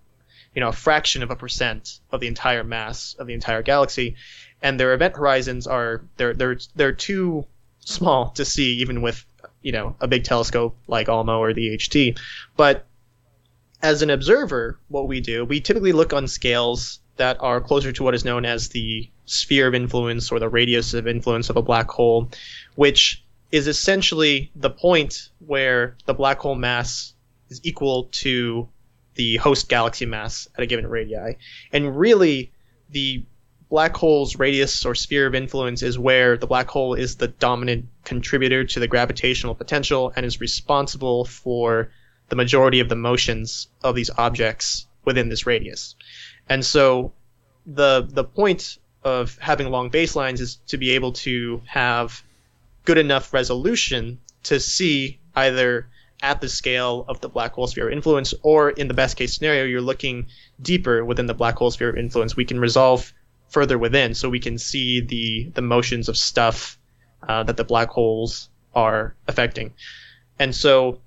you 0.54 0.60
know, 0.60 0.70
a 0.70 0.74
fraction 0.74 1.24
of 1.24 1.32
a 1.32 1.36
percent 1.36 2.00
of 2.12 2.20
the 2.20 2.28
entire 2.28 2.64
mass 2.64 3.16
of 3.18 3.26
the 3.26 3.34
entire 3.34 3.64
galaxy, 3.64 4.18
and 4.66 4.80
their 4.80 4.96
event 4.96 5.16
horizons 5.16 5.68
are 5.68 6.02
they're 6.18 6.34
they're 6.34 6.58
they're 6.76 6.92
too 6.92 7.46
small 7.82 8.32
to 8.32 8.44
see 8.44 8.78
even 8.78 9.04
with 9.04 9.24
you 9.62 9.72
know 9.72 9.96
a 10.02 10.08
big 10.08 10.24
telescope 10.24 10.76
like 10.88 11.08
ALMA 11.08 11.38
or 11.38 11.54
the 11.54 11.78
EHT. 11.78 12.18
But 12.58 12.88
as 13.84 14.02
an 14.02 14.10
observer, 14.10 14.80
what 14.88 15.08
we 15.08 15.22
do, 15.22 15.46
we 15.46 15.62
typically 15.62 15.92
look 15.92 16.14
on 16.14 16.28
scales 16.28 17.00
that 17.18 17.38
are 17.42 17.62
closer 17.62 17.92
to 17.92 18.04
what 18.04 18.16
is 18.16 18.26
known 18.26 18.44
as 18.44 18.70
the 18.70 19.08
sphere 19.26 19.68
of 19.68 19.76
influence 19.76 20.32
or 20.32 20.40
the 20.40 20.50
radius 20.50 20.96
of 20.96 21.08
influence 21.08 21.52
of 21.52 21.58
a 21.58 21.62
black 21.62 21.92
hole, 21.92 22.32
which 22.74 23.24
is 23.52 23.68
essentially 23.68 24.50
the 24.56 24.72
point 24.72 25.30
where 25.46 25.96
the 26.08 26.14
black 26.16 26.40
hole 26.40 26.56
mass 26.56 27.14
is 27.50 27.62
equal 27.64 28.06
to 28.06 28.68
the 29.14 29.38
host 29.38 29.70
galaxy 29.70 30.08
mass 30.08 30.48
at 30.58 30.64
a 30.64 30.66
given 30.66 30.88
radii. 30.88 31.38
And 31.72 31.96
really, 31.96 32.52
the 32.90 33.24
black 33.70 33.96
hole's 33.96 34.38
radius 34.38 34.86
or 34.86 34.94
sphere 34.96 35.26
of 35.26 35.36
influence 35.36 35.82
is 35.82 35.98
where 35.98 36.38
the 36.38 36.48
black 36.48 36.68
hole 36.70 36.94
is 36.94 37.16
the 37.16 37.28
dominant 37.28 37.86
contributor 38.04 38.64
to 38.64 38.80
the 38.80 38.88
gravitational 38.88 39.56
potential 39.56 40.14
and 40.16 40.26
is 40.26 40.40
responsible 40.40 41.26
for 41.26 41.90
the 42.30 42.36
majority 42.36 42.80
of 42.80 42.90
the 42.90 42.96
motions 42.96 43.68
of 43.84 43.96
these 43.96 44.10
objects 44.18 44.88
within 45.04 45.30
this 45.30 45.46
radius. 45.46 45.96
And 46.50 46.66
so 46.66 47.14
the 47.66 48.08
the 48.08 48.24
point 48.24 48.78
of 49.04 49.38
having 49.40 49.70
long 49.70 49.90
baselines 49.90 50.40
is 50.40 50.58
to 50.68 50.78
be 50.78 50.92
able 50.92 51.12
to 51.12 51.62
have 51.66 52.24
good 52.86 52.98
enough 52.98 53.34
resolution 53.34 54.20
to 54.44 54.60
see 54.60 55.20
either 55.36 55.88
at 56.22 56.42
the 56.42 56.50
scale 56.50 57.06
of 57.08 57.20
the 57.22 57.30
black 57.30 57.54
hole 57.54 57.68
sphere 57.68 57.88
of 57.88 57.94
influence 57.94 58.34
or 58.42 58.70
in 58.72 58.88
the 58.88 58.94
best 58.94 59.18
case 59.18 59.36
scenario 59.36 59.64
you're 59.66 59.82
looking 59.82 60.28
deeper 60.62 61.04
within 61.04 61.26
the 61.26 61.34
black 61.34 61.56
hole 61.56 61.70
sphere 61.72 61.90
of 61.90 61.98
influence 61.98 62.36
we 62.36 62.46
can 62.46 62.60
resolve 62.60 63.14
further 63.50 63.78
within 63.78 64.14
so 64.14 64.30
we 64.30 64.40
can 64.40 64.58
see 64.58 65.02
the 65.02 65.52
the 65.56 65.62
motions 65.62 66.10
of 66.10 66.18
stuff 66.18 66.78
uh, 67.28 67.44
that 67.44 67.58
the 67.58 67.64
black 67.64 67.90
holes 67.90 68.50
are 68.74 69.16
affecting 69.28 69.74
and 70.40 70.54
so 70.54 71.00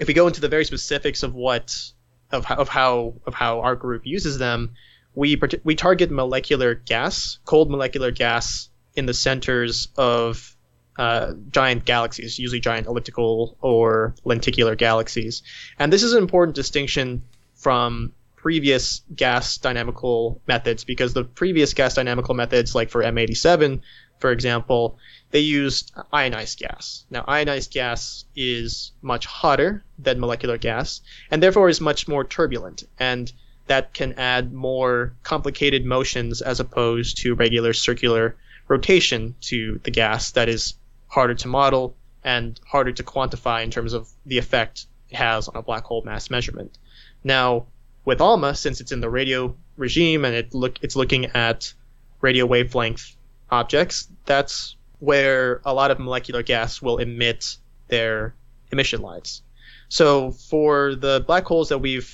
if 0.00 0.06
we 0.08 0.14
go 0.14 0.26
into 0.26 0.40
the 0.40 0.48
very 0.48 0.64
specifics 0.64 1.22
of 1.22 1.34
what 1.34 1.92
of 2.30 2.44
how 2.44 2.56
of 2.56 2.68
how, 2.68 3.14
of 3.26 3.34
how 3.34 3.60
our 3.60 3.76
group 3.76 4.06
uses 4.06 4.38
them, 4.38 4.74
we 5.14 5.40
we 5.64 5.74
target 5.74 6.10
molecular 6.10 6.74
gas, 6.74 7.38
cold 7.44 7.70
molecular 7.70 8.10
gas 8.10 8.68
in 8.94 9.06
the 9.06 9.14
centers 9.14 9.88
of 9.96 10.56
uh, 10.98 11.32
giant 11.50 11.84
galaxies, 11.84 12.38
usually 12.38 12.60
giant 12.60 12.86
elliptical 12.86 13.56
or 13.60 14.14
lenticular 14.24 14.74
galaxies. 14.74 15.42
And 15.78 15.92
this 15.92 16.02
is 16.02 16.12
an 16.12 16.18
important 16.18 16.54
distinction 16.56 17.22
from 17.54 18.12
previous 18.48 19.02
gas 19.14 19.58
dynamical 19.58 20.40
methods 20.48 20.82
because 20.82 21.12
the 21.12 21.22
previous 21.22 21.74
gas 21.74 21.96
dynamical 21.96 22.34
methods, 22.34 22.74
like 22.74 22.88
for 22.88 23.02
M87, 23.02 23.82
for 24.20 24.32
example, 24.32 24.96
they 25.32 25.40
used 25.40 25.92
ionized 26.14 26.58
gas. 26.58 27.04
Now, 27.10 27.26
ionized 27.28 27.70
gas 27.74 28.24
is 28.34 28.92
much 29.02 29.26
hotter 29.26 29.84
than 29.98 30.18
molecular 30.18 30.56
gas, 30.56 31.02
and 31.30 31.42
therefore 31.42 31.68
is 31.68 31.82
much 31.82 32.08
more 32.08 32.24
turbulent, 32.24 32.84
and 32.98 33.30
that 33.66 33.92
can 33.92 34.14
add 34.14 34.50
more 34.50 35.12
complicated 35.22 35.84
motions 35.84 36.40
as 36.40 36.58
opposed 36.58 37.18
to 37.18 37.34
regular 37.34 37.74
circular 37.74 38.34
rotation 38.66 39.34
to 39.42 39.78
the 39.84 39.90
gas 39.90 40.30
that 40.30 40.48
is 40.48 40.72
harder 41.08 41.34
to 41.34 41.48
model 41.48 41.94
and 42.24 42.58
harder 42.66 42.92
to 42.92 43.02
quantify 43.02 43.62
in 43.62 43.70
terms 43.70 43.92
of 43.92 44.08
the 44.24 44.38
effect 44.38 44.86
it 45.10 45.16
has 45.16 45.48
on 45.48 45.56
a 45.56 45.62
black 45.62 45.84
hole 45.84 46.00
mass 46.02 46.30
measurement. 46.30 46.78
Now, 47.22 47.66
with 48.08 48.22
ALMA, 48.22 48.54
since 48.54 48.80
it's 48.80 48.90
in 48.90 49.02
the 49.02 49.10
radio 49.10 49.54
regime 49.76 50.24
and 50.24 50.34
it 50.34 50.54
look 50.54 50.78
it's 50.80 50.96
looking 50.96 51.26
at 51.26 51.74
radio 52.22 52.46
wavelength 52.46 53.14
objects, 53.50 54.08
that's 54.24 54.76
where 54.98 55.60
a 55.66 55.74
lot 55.74 55.90
of 55.90 55.98
molecular 55.98 56.42
gas 56.42 56.80
will 56.80 56.96
emit 56.96 57.58
their 57.88 58.34
emission 58.72 59.02
lines. 59.02 59.42
So 59.90 60.30
for 60.30 60.94
the 60.94 61.22
black 61.26 61.44
holes 61.44 61.68
that 61.68 61.80
we've 61.80 62.10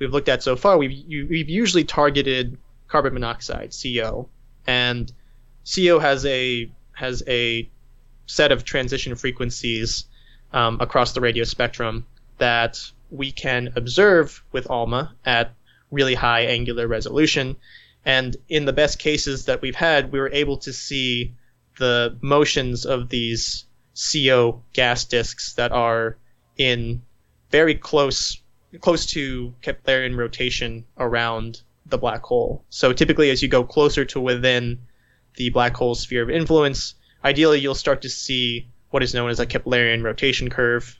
we've 0.00 0.12
looked 0.12 0.28
at 0.28 0.42
so 0.42 0.56
far, 0.56 0.78
we've 0.78 1.04
we've 1.06 1.48
usually 1.48 1.84
targeted 1.84 2.58
carbon 2.88 3.14
monoxide 3.14 3.72
(CO), 3.80 4.28
and 4.66 5.12
CO 5.64 6.00
has 6.00 6.26
a 6.26 6.68
has 6.90 7.22
a 7.28 7.70
set 8.26 8.50
of 8.50 8.64
transition 8.64 9.14
frequencies 9.14 10.06
um, 10.52 10.78
across 10.80 11.12
the 11.12 11.20
radio 11.20 11.44
spectrum 11.44 12.04
that 12.38 12.80
we 13.10 13.32
can 13.32 13.72
observe 13.76 14.42
with 14.52 14.70
ALMA 14.70 15.14
at 15.24 15.52
really 15.90 16.14
high 16.14 16.42
angular 16.42 16.86
resolution. 16.86 17.56
And 18.04 18.36
in 18.48 18.64
the 18.64 18.72
best 18.72 18.98
cases 18.98 19.46
that 19.46 19.62
we've 19.62 19.76
had, 19.76 20.12
we 20.12 20.20
were 20.20 20.30
able 20.32 20.58
to 20.58 20.72
see 20.72 21.34
the 21.78 22.16
motions 22.20 22.86
of 22.86 23.08
these 23.08 23.64
CO 24.12 24.62
gas 24.72 25.04
disks 25.04 25.54
that 25.54 25.72
are 25.72 26.16
in 26.56 27.02
very 27.50 27.74
close 27.74 28.40
close 28.80 29.06
to 29.06 29.54
Keplerian 29.62 30.16
rotation 30.16 30.84
around 30.98 31.62
the 31.86 31.96
black 31.96 32.22
hole. 32.22 32.64
So 32.68 32.92
typically 32.92 33.30
as 33.30 33.42
you 33.42 33.48
go 33.48 33.64
closer 33.64 34.04
to 34.06 34.20
within 34.20 34.78
the 35.36 35.50
black 35.50 35.74
hole 35.74 35.94
sphere 35.94 36.22
of 36.22 36.30
influence, 36.30 36.94
ideally 37.24 37.60
you'll 37.60 37.74
start 37.74 38.02
to 38.02 38.10
see 38.10 38.68
what 38.90 39.02
is 39.02 39.14
known 39.14 39.30
as 39.30 39.40
a 39.40 39.46
Keplerian 39.46 40.02
rotation 40.02 40.50
curve 40.50 40.98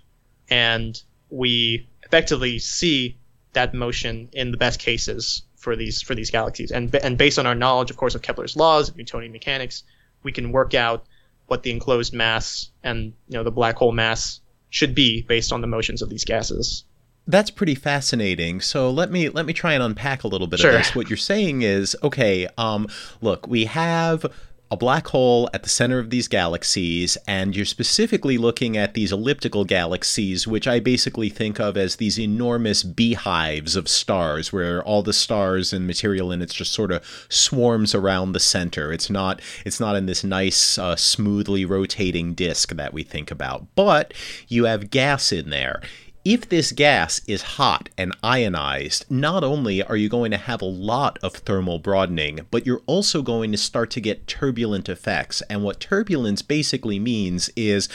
and 0.49 1.03
we 1.29 1.89
effectively 2.17 2.59
see 2.59 3.19
that 3.53 3.75
motion 3.75 4.29
in 4.33 4.51
the 4.51 4.57
best 4.57 4.81
cases 4.81 5.43
for 5.57 5.77
these 5.77 6.01
for 6.01 6.15
these 6.15 6.31
galaxies. 6.31 6.71
And 6.71 6.95
and 6.97 7.19
based 7.19 7.39
on 7.39 7.47
our 7.47 7.55
knowledge 7.55 7.91
of 7.91 7.97
course 7.97 8.15
of 8.15 8.23
Kepler's 8.23 8.57
laws 8.57 8.89
of 8.89 8.97
Newtonian 8.97 9.33
mechanics, 9.33 9.83
we 10.23 10.33
can 10.33 10.51
work 10.51 10.73
out 10.75 11.05
what 11.47 11.63
the 11.63 11.71
enclosed 11.71 12.15
mass 12.15 12.71
and 12.83 13.13
you 13.29 13.37
know 13.37 13.45
the 13.45 13.51
black 13.51 13.77
hole 13.77 13.93
mass 13.93 14.41
should 14.71 14.95
be 14.95 15.23
based 15.23 15.53
on 15.53 15.61
the 15.61 15.67
motions 15.67 16.01
of 16.01 16.09
these 16.09 16.25
gases. 16.25 16.85
That's 17.29 17.51
pretty 17.51 17.75
fascinating. 17.75 18.61
So 18.61 18.91
let 18.91 19.11
me 19.11 19.29
let 19.29 19.45
me 19.45 19.53
try 19.53 19.75
and 19.75 19.83
unpack 19.83 20.25
a 20.25 20.29
little 20.29 20.47
bit 20.47 20.61
sure. 20.61 20.71
of 20.71 20.79
this. 20.79 20.95
What 20.95 21.11
you're 21.11 21.17
saying 21.19 21.63
is, 21.63 21.97
okay, 22.03 22.49
um, 22.57 22.89
look, 23.21 23.47
we 23.47 23.67
have 23.67 24.25
a 24.71 24.77
black 24.77 25.07
hole 25.09 25.49
at 25.55 25.63
the 25.63 25.69
center 25.69 25.99
of 25.99 26.11
these 26.11 26.27
galaxies, 26.27 27.17
and 27.27 27.55
you're 27.55 27.65
specifically 27.65 28.37
looking 28.37 28.77
at 28.77 28.95
these 28.95 29.13
elliptical 29.13 29.65
galaxies, 29.65 30.47
which 30.47 30.67
I 30.67 30.81
basically 30.81 31.29
think 31.29 31.61
of 31.61 31.77
as 31.77 31.97
these 31.97 32.19
enormous 32.19 32.83
beehives 32.83 33.77
of 33.77 33.89
stars, 33.89 34.53
where 34.53 34.83
all 34.83 35.03
the 35.03 35.13
stars 35.13 35.73
and 35.73 35.87
material 35.87 36.33
in 36.33 36.43
it 36.43 36.51
just 36.51 36.73
sort 36.73 36.91
of 36.91 37.05
swarms 37.29 37.95
around 37.95 38.33
the 38.33 38.41
center. 38.41 38.93
It's 38.93 39.09
not 39.09 39.41
it's 39.65 39.79
not 39.79 39.95
in 39.95 40.07
this 40.07 40.25
nice, 40.25 40.79
uh, 40.79 40.97
smoothly 40.97 41.65
rotating 41.65 42.35
disk 42.35 42.75
that 42.75 42.93
we 42.93 43.05
think 43.05 43.31
about, 43.31 43.67
but 43.77 44.15
you 44.49 44.65
have 44.65 44.91
gas 44.91 45.31
in 45.31 45.51
there 45.51 45.81
if 46.29 46.49
this 46.49 46.73
gas 46.73 47.21
is 47.29 47.55
hot 47.55 47.89
and 47.97 48.13
ionized, 48.21 49.09
not 49.09 49.45
only 49.45 49.81
are 49.85 49.95
you 49.95 50.09
going 50.09 50.33
to 50.33 50.37
have 50.37 50.61
a 50.61 50.65
lot 50.65 51.21
of 51.23 51.35
thermal 51.35 51.79
broadening, 51.79 52.41
but 52.51 52.67
you're 52.67 52.83
also 52.87 53.23
going 53.23 53.53
to 53.53 53.57
start 53.57 53.93
to 53.93 54.01
get 54.01 54.27
turbulent 54.27 54.89
effects. 54.89 55.41
And 55.43 55.63
what 55.63 55.79
turbulence 55.79 56.43
basically 56.43 56.99
means 56.99 57.49
is 57.55 57.89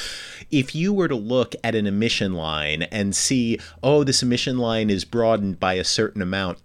if 0.49 0.73
you 0.73 0.93
were 0.93 1.09
to 1.09 1.15
look 1.15 1.55
at 1.61 1.75
an 1.75 1.85
emission 1.85 2.33
line 2.33 2.83
and 2.83 3.13
see, 3.13 3.59
oh, 3.83 4.05
this 4.05 4.23
emission 4.23 4.57
line 4.57 4.89
is 4.89 5.03
broadened 5.03 5.59
by 5.59 5.73
a 5.73 5.83
certain 5.83 6.21
amount, 6.21 6.57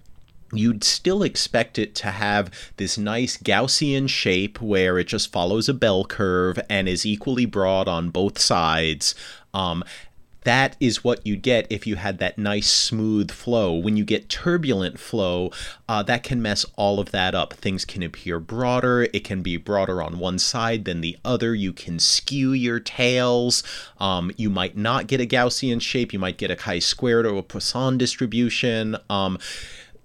you'd 0.52 0.84
still 0.84 1.24
expect 1.24 1.80
it 1.80 1.96
to 1.96 2.12
have 2.12 2.48
this 2.76 2.96
nice 2.96 3.36
Gaussian 3.36 4.08
shape 4.08 4.62
where 4.62 5.00
it 5.00 5.08
just 5.08 5.32
follows 5.32 5.68
a 5.68 5.74
bell 5.74 6.04
curve 6.04 6.60
and 6.70 6.88
is 6.88 7.04
equally 7.04 7.44
broad 7.44 7.88
on 7.88 8.10
both 8.10 8.38
sides. 8.38 9.16
Um, 9.52 9.82
that 10.46 10.76
is 10.78 11.02
what 11.02 11.26
you 11.26 11.34
get 11.34 11.66
if 11.70 11.88
you 11.88 11.96
had 11.96 12.18
that 12.18 12.38
nice 12.38 12.70
smooth 12.70 13.32
flow. 13.32 13.74
When 13.74 13.96
you 13.96 14.04
get 14.04 14.28
turbulent 14.28 15.00
flow, 15.00 15.50
uh, 15.88 16.04
that 16.04 16.22
can 16.22 16.40
mess 16.40 16.64
all 16.76 17.00
of 17.00 17.10
that 17.10 17.34
up. 17.34 17.52
Things 17.54 17.84
can 17.84 18.00
appear 18.04 18.38
broader. 18.38 19.08
It 19.12 19.24
can 19.24 19.42
be 19.42 19.56
broader 19.56 20.00
on 20.00 20.20
one 20.20 20.38
side 20.38 20.84
than 20.84 21.00
the 21.00 21.18
other. 21.24 21.52
You 21.52 21.72
can 21.72 21.98
skew 21.98 22.52
your 22.52 22.78
tails. 22.78 23.64
Um, 23.98 24.30
you 24.36 24.48
might 24.48 24.76
not 24.76 25.08
get 25.08 25.20
a 25.20 25.26
Gaussian 25.26 25.82
shape. 25.82 26.12
You 26.12 26.20
might 26.20 26.38
get 26.38 26.52
a 26.52 26.56
chi-squared 26.56 27.26
or 27.26 27.38
a 27.38 27.42
Poisson 27.42 27.98
distribution. 27.98 28.96
Um, 29.10 29.40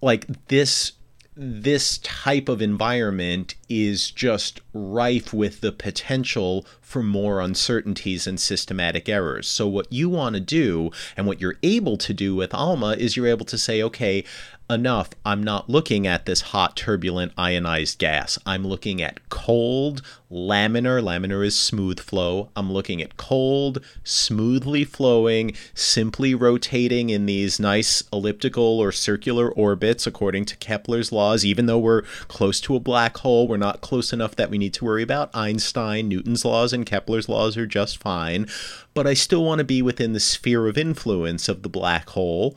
like 0.02 0.26
this 0.48 0.94
this 1.36 1.98
type 2.00 2.50
of 2.50 2.62
environment 2.62 3.56
is 3.70 4.12
just 4.12 4.60
rife 4.74 5.34
with 5.34 5.62
the 5.62 5.72
potential 5.72 6.66
for 6.82 7.02
more 7.02 7.40
uncertainties 7.40 8.28
and 8.28 8.38
systematic 8.40 9.08
errors. 9.08 9.48
So, 9.48 9.66
what 9.66 9.92
you 9.94 10.10
want 10.10 10.36
to 10.36 10.42
do 10.42 10.92
and 11.16 11.26
what 11.26 11.40
you're 11.40 11.58
able 11.64 11.98
to 11.98 12.14
do 12.14 12.36
with 12.36 12.54
ALMA 12.54 12.96
is 12.98 13.16
you're 13.16 13.28
able 13.28 13.46
to 13.46 13.58
say, 13.58 13.82
okay, 13.82 14.26
enough. 14.72 15.10
I'm 15.26 15.44
not 15.44 15.70
looking 15.70 16.08
at 16.08 16.26
this 16.26 16.42
hot, 16.42 16.76
turbulent, 16.76 17.34
ionized 17.38 18.00
gas. 18.00 18.40
I'm 18.46 18.66
looking 18.66 19.02
at 19.02 19.30
cold, 19.30 20.02
laminar. 20.32 21.04
Laminar 21.04 21.46
is 21.46 21.56
smooth 21.56 22.00
flow. 22.00 22.50
I'm 22.56 22.72
looking 22.72 23.02
at 23.02 23.18
cold, 23.18 23.84
smoothly 24.04 24.84
flowing, 24.84 25.54
simply 25.74 26.34
rotating 26.34 27.10
in 27.10 27.26
these 27.26 27.60
nice 27.60 28.04
elliptical 28.14 28.80
or 28.80 28.92
circular 28.92 29.52
orbits 29.52 30.08
according 30.08 30.46
to 30.46 30.58
Kepler's 30.58 31.12
laws. 31.12 31.46
Even 31.46 31.66
though 31.66 31.80
we're 31.80 32.04
close 32.28 32.60
to 32.62 32.76
a 32.76 32.80
black 32.80 33.18
hole, 33.18 33.48
we're 33.48 33.58
not 33.58 33.82
close 33.82 34.14
enough 34.14 34.36
that 34.36 34.50
we 34.50 34.58
need 34.58 34.74
to 34.76 34.86
worry 34.86 35.04
about 35.04 35.36
Einstein. 35.36 36.08
Newton's 36.08 36.46
laws 36.46 36.74
and 36.74 36.86
Kepler's 36.86 37.30
laws 37.30 37.58
are 37.58 37.68
just 37.68 37.98
fine. 37.98 38.48
But 38.94 39.08
I 39.08 39.14
still 39.14 39.46
want 39.46 39.60
to 39.60 39.66
be 39.66 39.82
within 39.82 40.14
the 40.14 40.20
sphere 40.20 40.68
of 40.68 40.78
influence 40.78 41.48
of 41.48 41.64
the 41.64 41.70
black 41.70 42.10
hole 42.10 42.56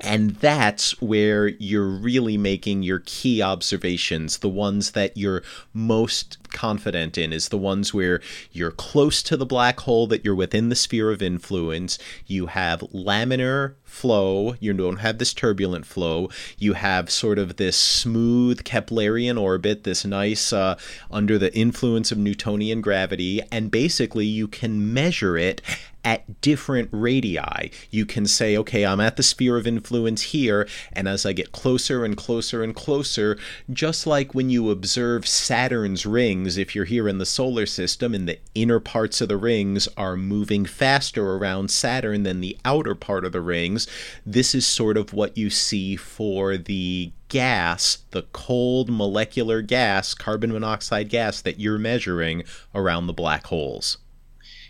and 0.00 0.30
that's 0.36 1.00
where 1.02 1.48
you're 1.48 1.88
really 1.88 2.38
making 2.38 2.82
your 2.82 3.02
key 3.04 3.42
observations. 3.42 4.38
The 4.38 4.48
ones 4.48 4.92
that 4.92 5.16
you're 5.16 5.42
most 5.72 6.38
confident 6.50 7.18
in 7.18 7.32
is 7.32 7.48
the 7.48 7.58
ones 7.58 7.92
where 7.92 8.20
you're 8.52 8.70
close 8.70 9.22
to 9.24 9.36
the 9.36 9.46
black 9.46 9.80
hole, 9.80 10.06
that 10.06 10.24
you're 10.24 10.34
within 10.34 10.68
the 10.68 10.76
sphere 10.76 11.10
of 11.10 11.20
influence. 11.20 11.98
You 12.26 12.46
have 12.46 12.80
laminar 12.92 13.74
flow. 13.82 14.54
You 14.60 14.72
don't 14.72 14.98
have 14.98 15.18
this 15.18 15.34
turbulent 15.34 15.84
flow. 15.84 16.28
You 16.58 16.74
have 16.74 17.10
sort 17.10 17.38
of 17.38 17.56
this 17.56 17.76
smooth 17.76 18.62
Keplerian 18.62 19.40
orbit, 19.40 19.82
this 19.82 20.04
nice 20.04 20.52
uh, 20.52 20.78
under 21.10 21.38
the 21.38 21.54
influence 21.56 22.12
of 22.12 22.18
Newtonian 22.18 22.80
gravity. 22.80 23.40
And 23.50 23.70
basically, 23.70 24.26
you 24.26 24.46
can 24.46 24.92
measure 24.94 25.36
it 25.36 25.60
at 26.04 26.40
different 26.40 26.88
radii. 26.92 27.70
You 27.90 28.06
can 28.06 28.26
say, 28.26 28.56
okay, 28.56 28.86
I'm 28.86 29.00
at 29.00 29.16
the 29.16 29.22
sphere 29.22 29.56
of 29.56 29.66
influence 29.66 30.22
here, 30.22 30.68
and 30.92 31.08
as 31.08 31.26
I 31.26 31.32
get 31.32 31.52
closer 31.52 32.04
and 32.04 32.16
closer 32.16 32.62
and 32.62 32.74
closer, 32.74 33.38
just 33.70 34.06
like 34.06 34.34
when 34.34 34.50
you 34.50 34.70
observe 34.70 35.26
Saturn's 35.26 36.06
rings, 36.06 36.56
if 36.56 36.74
you're 36.74 36.84
here 36.84 37.08
in 37.08 37.18
the 37.18 37.26
solar 37.26 37.66
system 37.66 38.14
and 38.14 38.28
the 38.28 38.38
inner 38.54 38.80
parts 38.80 39.20
of 39.20 39.28
the 39.28 39.36
rings 39.36 39.88
are 39.96 40.16
moving 40.16 40.64
faster 40.64 41.34
around 41.34 41.70
Saturn 41.70 42.22
than 42.22 42.40
the 42.40 42.56
outer 42.64 42.94
part 42.94 43.24
of 43.24 43.32
the 43.32 43.40
rings, 43.40 43.86
this 44.24 44.54
is 44.54 44.66
sort 44.66 44.96
of 44.96 45.12
what 45.12 45.36
you 45.36 45.50
see 45.50 45.96
for 45.96 46.56
the 46.56 47.12
gas, 47.28 47.98
the 48.10 48.22
cold 48.32 48.88
molecular 48.88 49.60
gas, 49.62 50.14
carbon 50.14 50.52
monoxide 50.52 51.08
gas 51.08 51.40
that 51.42 51.60
you're 51.60 51.78
measuring 51.78 52.44
around 52.74 53.06
the 53.06 53.12
black 53.12 53.46
holes. 53.46 53.98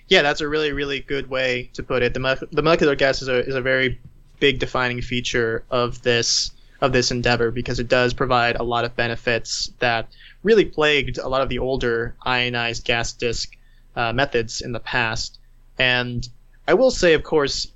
Yeah, 0.09 0.23
that's 0.23 0.41
a 0.41 0.49
really, 0.49 0.73
really 0.73 1.01
good 1.01 1.29
way 1.29 1.71
to 1.75 1.83
put 1.83 2.03
it. 2.03 2.15
The, 2.15 2.21
mo- 2.21 2.37
the 2.51 2.63
molecular 2.63 2.95
gas 2.95 3.23
is 3.23 3.29
a, 3.29 3.47
is 3.47 3.55
a 3.55 3.61
very 3.61 4.01
big 4.41 4.59
defining 4.59 5.03
feature 5.03 5.65
of 5.71 6.03
this 6.03 6.51
of 6.81 6.93
this 6.93 7.11
endeavor 7.11 7.51
because 7.51 7.81
it 7.81 7.89
does 7.89 8.15
provide 8.15 8.55
a 8.55 8.63
lot 8.63 8.85
of 8.85 8.95
benefits 8.95 9.73
that 9.81 10.09
really 10.45 10.65
plagued 10.65 11.19
a 11.19 11.29
lot 11.29 11.43
of 11.43 11.49
the 11.49 11.59
older 11.59 12.15
ionized 12.23 12.85
gas 12.85 13.13
disk 13.13 13.57
uh, 13.97 14.13
methods 14.13 14.61
in 14.61 14.71
the 14.71 14.79
past. 14.79 15.41
And 15.77 16.27
I 16.69 16.75
will 16.75 16.93
say, 16.93 17.15
of 17.15 17.25
course, 17.25 17.73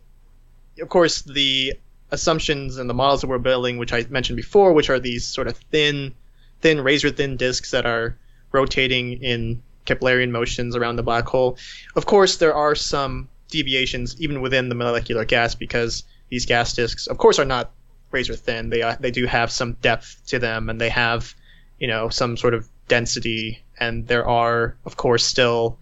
of 0.81 0.89
course, 0.89 1.23
the 1.23 1.75
assumptions 2.13 2.77
and 2.79 2.89
the 2.89 2.95
models 2.95 3.23
that 3.23 3.27
we're 3.27 3.39
building, 3.39 3.77
which 3.77 3.93
I 3.93 4.07
mentioned 4.09 4.37
before, 4.37 4.73
which 4.73 4.89
are 4.89 5.01
these 5.01 5.27
sort 5.27 5.49
of 5.49 5.57
thin, 5.57 6.15
thin 6.61 6.81
razor 6.81 7.11
thin 7.11 7.37
disks 7.37 7.73
that 7.73 7.87
are 7.87 8.17
rotating 8.53 9.15
in 9.23 9.63
Keplerian 9.87 10.31
motions 10.31 10.77
around 10.77 10.97
the 10.97 11.03
black 11.03 11.27
hole. 11.27 11.59
Of 11.97 12.07
course, 12.07 12.37
there 12.37 12.55
are 12.55 12.75
some 12.75 13.29
deviations 13.51 14.21
even 14.21 14.41
within 14.41 14.69
the 14.69 14.75
molecular 14.75 15.25
gas 15.25 15.55
because 15.55 16.05
these 16.29 16.47
gas 16.47 16.73
disks, 16.73 17.07
of 17.07 17.19
course, 17.19 17.39
are 17.39 17.45
not 17.45 17.71
razor 18.11 18.35
thin. 18.35 18.71
They 18.71 18.83
uh, 18.83 18.97
they 19.01 19.11
do 19.11 19.27
have 19.27 19.51
some 19.51 19.75
depth 19.75 20.23
to 20.29 20.39
them, 20.39 20.69
and 20.69 20.81
they 20.81 20.89
have 20.89 21.35
you 21.79 21.89
know 21.89 22.09
some 22.09 22.37
sort 22.37 22.55
of 22.55 22.69
density. 22.89 23.63
And 23.79 24.07
there 24.07 24.27
are, 24.27 24.77
of 24.85 24.97
course, 24.97 25.25
still 25.25 25.79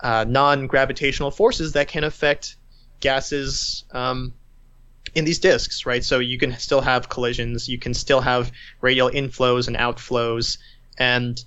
uh, 0.00 0.24
non-gravitational 0.26 1.30
forces 1.30 1.72
that 1.72 1.86
can 1.86 2.02
affect 2.02 2.56
gases 3.00 3.84
um, 3.92 4.34
in 5.14 5.24
these 5.24 5.38
disks, 5.38 5.86
right? 5.86 6.04
So 6.04 6.18
you 6.18 6.38
can 6.38 6.58
still 6.58 6.80
have 6.80 7.08
collisions, 7.08 7.68
you 7.68 7.78
can 7.78 7.94
still 7.94 8.20
have 8.20 8.50
radial 8.80 9.10
inflows 9.10 9.68
and 9.68 9.76
outflows, 9.76 10.58
and 10.98 11.42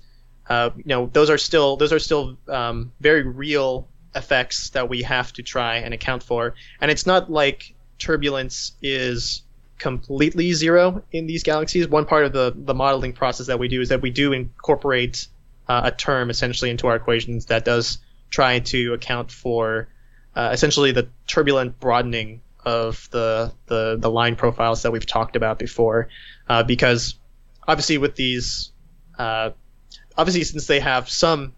uh, 0.50 0.70
you 0.76 0.84
know 0.86 1.08
those 1.12 1.30
are 1.30 1.38
still 1.38 1.76
those 1.76 1.92
are 1.92 2.00
still 2.00 2.36
um, 2.48 2.92
very 3.00 3.22
real 3.22 3.88
effects 4.16 4.70
that 4.70 4.88
we 4.88 5.02
have 5.02 5.32
to 5.34 5.42
try 5.42 5.76
and 5.76 5.94
account 5.94 6.24
for. 6.24 6.54
And 6.80 6.90
it's 6.90 7.06
not 7.06 7.30
like 7.30 7.72
turbulence 7.98 8.72
is 8.82 9.42
completely 9.78 10.52
zero 10.52 11.04
in 11.12 11.28
these 11.28 11.44
galaxies. 11.44 11.86
One 11.86 12.04
part 12.04 12.24
of 12.24 12.32
the 12.32 12.52
the 12.54 12.74
modeling 12.74 13.12
process 13.12 13.46
that 13.46 13.60
we 13.60 13.68
do 13.68 13.80
is 13.80 13.90
that 13.90 14.02
we 14.02 14.10
do 14.10 14.32
incorporate 14.32 15.28
uh, 15.68 15.82
a 15.84 15.92
term 15.92 16.30
essentially 16.30 16.70
into 16.70 16.88
our 16.88 16.96
equations 16.96 17.46
that 17.46 17.64
does 17.64 17.98
try 18.28 18.58
to 18.58 18.92
account 18.92 19.30
for 19.30 19.88
uh, 20.34 20.50
essentially 20.52 20.90
the 20.90 21.08
turbulent 21.28 21.78
broadening 21.78 22.40
of 22.64 23.08
the, 23.12 23.52
the 23.66 23.96
the 23.98 24.10
line 24.10 24.34
profiles 24.34 24.82
that 24.82 24.90
we've 24.90 25.06
talked 25.06 25.36
about 25.36 25.60
before, 25.60 26.08
uh, 26.48 26.64
because 26.64 27.14
obviously 27.68 27.98
with 27.98 28.16
these 28.16 28.72
uh, 29.16 29.50
obviously 30.16 30.44
since 30.44 30.66
they 30.66 30.80
have 30.80 31.08
some 31.08 31.54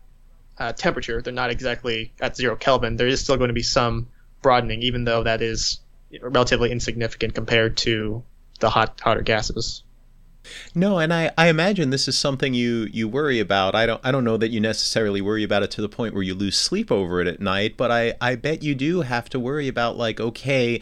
uh, 0.58 0.72
temperature, 0.72 1.22
they're 1.22 1.32
not 1.32 1.50
exactly 1.50 2.12
at 2.20 2.36
zero 2.36 2.56
Kelvin. 2.56 2.96
There 2.96 3.06
is 3.06 3.20
still 3.20 3.36
going 3.36 3.48
to 3.48 3.54
be 3.54 3.62
some 3.62 4.08
broadening, 4.42 4.82
even 4.82 5.04
though 5.04 5.22
that 5.22 5.42
is 5.42 5.80
relatively 6.20 6.70
insignificant 6.70 7.34
compared 7.34 7.76
to 7.78 8.22
the 8.60 8.70
hot 8.70 9.00
hotter 9.00 9.22
gases. 9.22 9.82
No, 10.74 10.98
and 10.98 11.14
I, 11.14 11.30
I 11.38 11.48
imagine 11.48 11.90
this 11.90 12.08
is 12.08 12.18
something 12.18 12.52
you, 12.52 12.88
you 12.92 13.08
worry 13.08 13.38
about. 13.38 13.74
I 13.74 13.86
don't 13.86 14.00
I 14.04 14.10
don't 14.10 14.24
know 14.24 14.36
that 14.36 14.50
you 14.50 14.60
necessarily 14.60 15.20
worry 15.20 15.44
about 15.44 15.62
it 15.62 15.70
to 15.72 15.80
the 15.80 15.88
point 15.88 16.14
where 16.14 16.22
you 16.22 16.34
lose 16.34 16.56
sleep 16.56 16.90
over 16.90 17.20
it 17.20 17.28
at 17.28 17.40
night, 17.40 17.76
but 17.76 17.90
I, 17.90 18.14
I 18.20 18.34
bet 18.34 18.62
you 18.62 18.74
do 18.74 19.02
have 19.02 19.28
to 19.30 19.40
worry 19.40 19.68
about 19.68 19.96
like, 19.96 20.20
okay, 20.20 20.80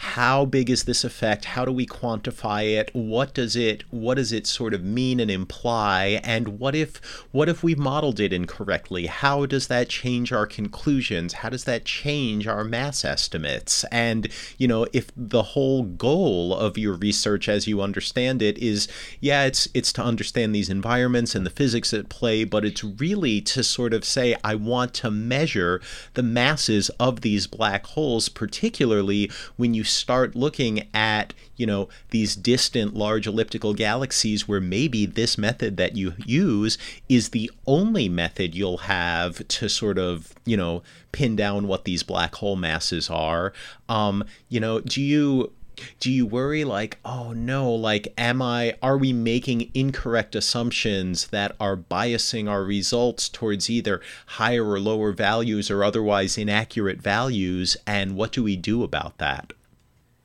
how 0.00 0.44
big 0.44 0.70
is 0.70 0.84
this 0.84 1.02
effect? 1.02 1.44
How 1.44 1.64
do 1.64 1.72
we 1.72 1.84
quantify 1.84 2.78
it? 2.78 2.94
What 2.94 3.34
does 3.34 3.56
it 3.56 3.82
what 3.90 4.14
does 4.14 4.32
it 4.32 4.46
sort 4.46 4.72
of 4.72 4.84
mean 4.84 5.18
and 5.18 5.28
imply? 5.28 6.20
And 6.22 6.60
what 6.60 6.76
if 6.76 7.00
what 7.32 7.48
if 7.48 7.64
we've 7.64 7.78
modeled 7.78 8.20
it 8.20 8.32
incorrectly? 8.32 9.06
How 9.06 9.44
does 9.44 9.66
that 9.66 9.88
change 9.88 10.32
our 10.32 10.46
conclusions? 10.46 11.32
How 11.32 11.48
does 11.48 11.64
that 11.64 11.84
change 11.84 12.46
our 12.46 12.62
mass 12.62 13.04
estimates? 13.04 13.82
And, 13.90 14.28
you 14.56 14.68
know, 14.68 14.86
if 14.92 15.10
the 15.16 15.42
whole 15.42 15.82
goal 15.82 16.54
of 16.54 16.78
your 16.78 16.94
research 16.94 17.48
as 17.48 17.66
you 17.66 17.82
understand 17.82 18.40
it 18.40 18.56
is 18.58 18.86
yeah, 19.20 19.46
it's 19.46 19.66
it's 19.74 19.92
to 19.94 20.02
understand 20.02 20.54
these 20.54 20.70
environments 20.70 21.34
and 21.34 21.44
the 21.44 21.50
physics 21.50 21.92
at 21.92 22.08
play, 22.08 22.44
but 22.44 22.64
it's 22.64 22.84
really 22.84 23.40
to 23.40 23.64
sort 23.64 23.92
of 23.92 24.04
say 24.04 24.36
I 24.44 24.54
want 24.54 24.94
to 24.94 25.10
measure 25.10 25.80
the 26.14 26.22
masses 26.22 26.88
of 27.00 27.22
these 27.22 27.48
black 27.48 27.84
holes, 27.86 28.28
particularly 28.28 29.28
when 29.56 29.74
you 29.74 29.84
start 29.88 30.34
looking 30.34 30.88
at, 30.94 31.34
you 31.56 31.66
know, 31.66 31.88
these 32.10 32.36
distant 32.36 32.94
large 32.94 33.26
elliptical 33.26 33.74
galaxies 33.74 34.46
where 34.46 34.60
maybe 34.60 35.06
this 35.06 35.36
method 35.36 35.76
that 35.76 35.96
you 35.96 36.14
use 36.24 36.78
is 37.08 37.30
the 37.30 37.50
only 37.66 38.08
method 38.08 38.54
you'll 38.54 38.78
have 38.78 39.46
to 39.48 39.68
sort 39.68 39.98
of, 39.98 40.34
you 40.44 40.56
know, 40.56 40.82
pin 41.12 41.36
down 41.36 41.66
what 41.66 41.84
these 41.84 42.02
black 42.02 42.34
hole 42.36 42.56
masses 42.56 43.10
are. 43.10 43.52
Um, 43.88 44.24
you 44.48 44.60
know, 44.60 44.80
do 44.80 45.00
you 45.00 45.52
do 46.00 46.10
you 46.10 46.26
worry 46.26 46.64
like 46.64 46.98
oh 47.04 47.32
no 47.32 47.70
like 47.70 48.12
am 48.16 48.42
i 48.42 48.74
are 48.82 48.96
we 48.96 49.12
making 49.12 49.70
incorrect 49.74 50.34
assumptions 50.34 51.28
that 51.28 51.54
are 51.60 51.76
biasing 51.76 52.48
our 52.48 52.64
results 52.64 53.28
towards 53.28 53.70
either 53.70 54.00
higher 54.26 54.68
or 54.68 54.80
lower 54.80 55.12
values 55.12 55.70
or 55.70 55.84
otherwise 55.84 56.38
inaccurate 56.38 57.00
values 57.00 57.76
and 57.86 58.16
what 58.16 58.32
do 58.32 58.42
we 58.42 58.56
do 58.56 58.82
about 58.82 59.18
that 59.18 59.52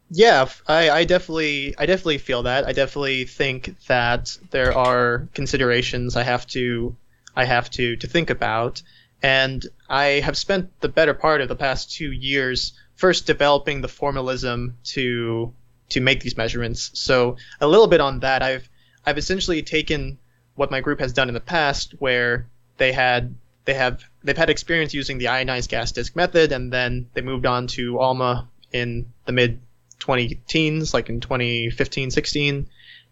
yeah 0.09 0.47
I, 0.67 0.89
I 0.89 1.03
definitely 1.05 1.75
i 1.77 1.85
definitely 1.85 2.17
feel 2.19 2.43
that 2.43 2.65
i 2.65 2.71
definitely 2.71 3.25
think 3.25 3.75
that 3.87 4.37
there 4.51 4.75
are 4.77 5.27
considerations 5.33 6.15
i 6.15 6.23
have 6.23 6.45
to 6.47 6.95
i 7.35 7.45
have 7.45 7.69
to 7.71 7.95
to 7.95 8.07
think 8.07 8.29
about 8.29 8.81
and 9.21 9.65
i 9.89 10.05
have 10.05 10.37
spent 10.37 10.69
the 10.81 10.89
better 10.89 11.13
part 11.13 11.41
of 11.41 11.47
the 11.47 11.55
past 11.55 11.91
two 11.91 12.11
years 12.11 12.73
first 12.95 13.25
developing 13.25 13.81
the 13.81 13.87
formalism 13.87 14.77
to 14.83 15.53
to 15.89 16.01
make 16.01 16.21
these 16.21 16.37
measurements. 16.37 16.91
So 16.93 17.37
a 17.61 17.67
little 17.67 17.87
bit 17.87 18.01
on 18.01 18.19
that, 18.21 18.41
I've 18.41 18.69
I've 19.05 19.17
essentially 19.17 19.61
taken 19.61 20.17
what 20.55 20.71
my 20.71 20.81
group 20.81 20.99
has 20.99 21.13
done 21.13 21.27
in 21.27 21.33
the 21.33 21.39
past, 21.39 21.93
where 21.99 22.47
they 22.77 22.91
had 22.91 23.35
they 23.65 23.73
have 23.73 24.03
they've 24.23 24.37
had 24.37 24.49
experience 24.49 24.93
using 24.93 25.17
the 25.17 25.29
ionized 25.29 25.69
gas 25.69 25.91
disk 25.91 26.15
method, 26.15 26.51
and 26.51 26.71
then 26.71 27.07
they 27.13 27.21
moved 27.21 27.45
on 27.45 27.67
to 27.67 27.99
ALMA 27.99 28.47
in 28.71 29.11
the 29.25 29.31
mid 29.31 29.59
20 30.03 30.41
teens, 30.47 30.93
like 30.93 31.09
in 31.09 31.19
2015, 31.19 32.11
16, 32.11 32.67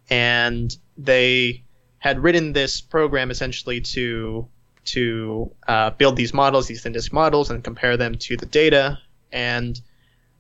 and 0.10 0.78
they 0.98 1.64
had 2.00 2.20
written 2.20 2.52
this 2.52 2.82
program 2.82 3.32
essentially 3.32 3.80
to 3.80 4.48
to 4.84 5.52
uh, 5.68 5.92
build 5.92 6.16
these 6.16 6.34
models, 6.34 6.68
these 6.68 6.84
thin 6.84 6.92
disk 6.92 7.14
models, 7.14 7.50
and 7.50 7.64
compare 7.64 7.96
them 7.98 8.16
to 8.16 8.36
the 8.36 8.46
data 8.46 8.98
and 9.32 9.80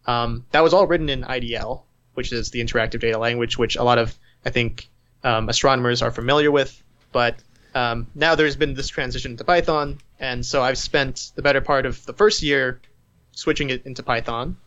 um, 0.05 0.45
that 0.51 0.61
was 0.61 0.73
all 0.73 0.87
written 0.87 1.09
in 1.09 1.23
IDL, 1.23 1.83
which 2.13 2.31
is 2.31 2.51
the 2.51 2.59
interactive 2.59 2.99
data 2.99 3.17
language, 3.17 3.57
which 3.57 3.75
a 3.75 3.83
lot 3.83 3.97
of 3.97 4.17
I 4.45 4.49
think 4.49 4.89
um, 5.23 5.49
astronomers 5.49 6.01
are 6.01 6.11
familiar 6.11 6.51
with. 6.51 6.83
But 7.11 7.35
um, 7.75 8.07
now 8.15 8.35
there's 8.35 8.55
been 8.55 8.73
this 8.73 8.87
transition 8.87 9.37
to 9.37 9.43
Python, 9.43 9.99
and 10.19 10.45
so 10.45 10.61
I've 10.61 10.77
spent 10.77 11.31
the 11.35 11.41
better 11.41 11.61
part 11.61 11.85
of 11.85 12.05
the 12.05 12.13
first 12.13 12.41
year 12.41 12.81
switching 13.31 13.69
it 13.69 13.85
into 13.85 14.03
Python, 14.03 14.57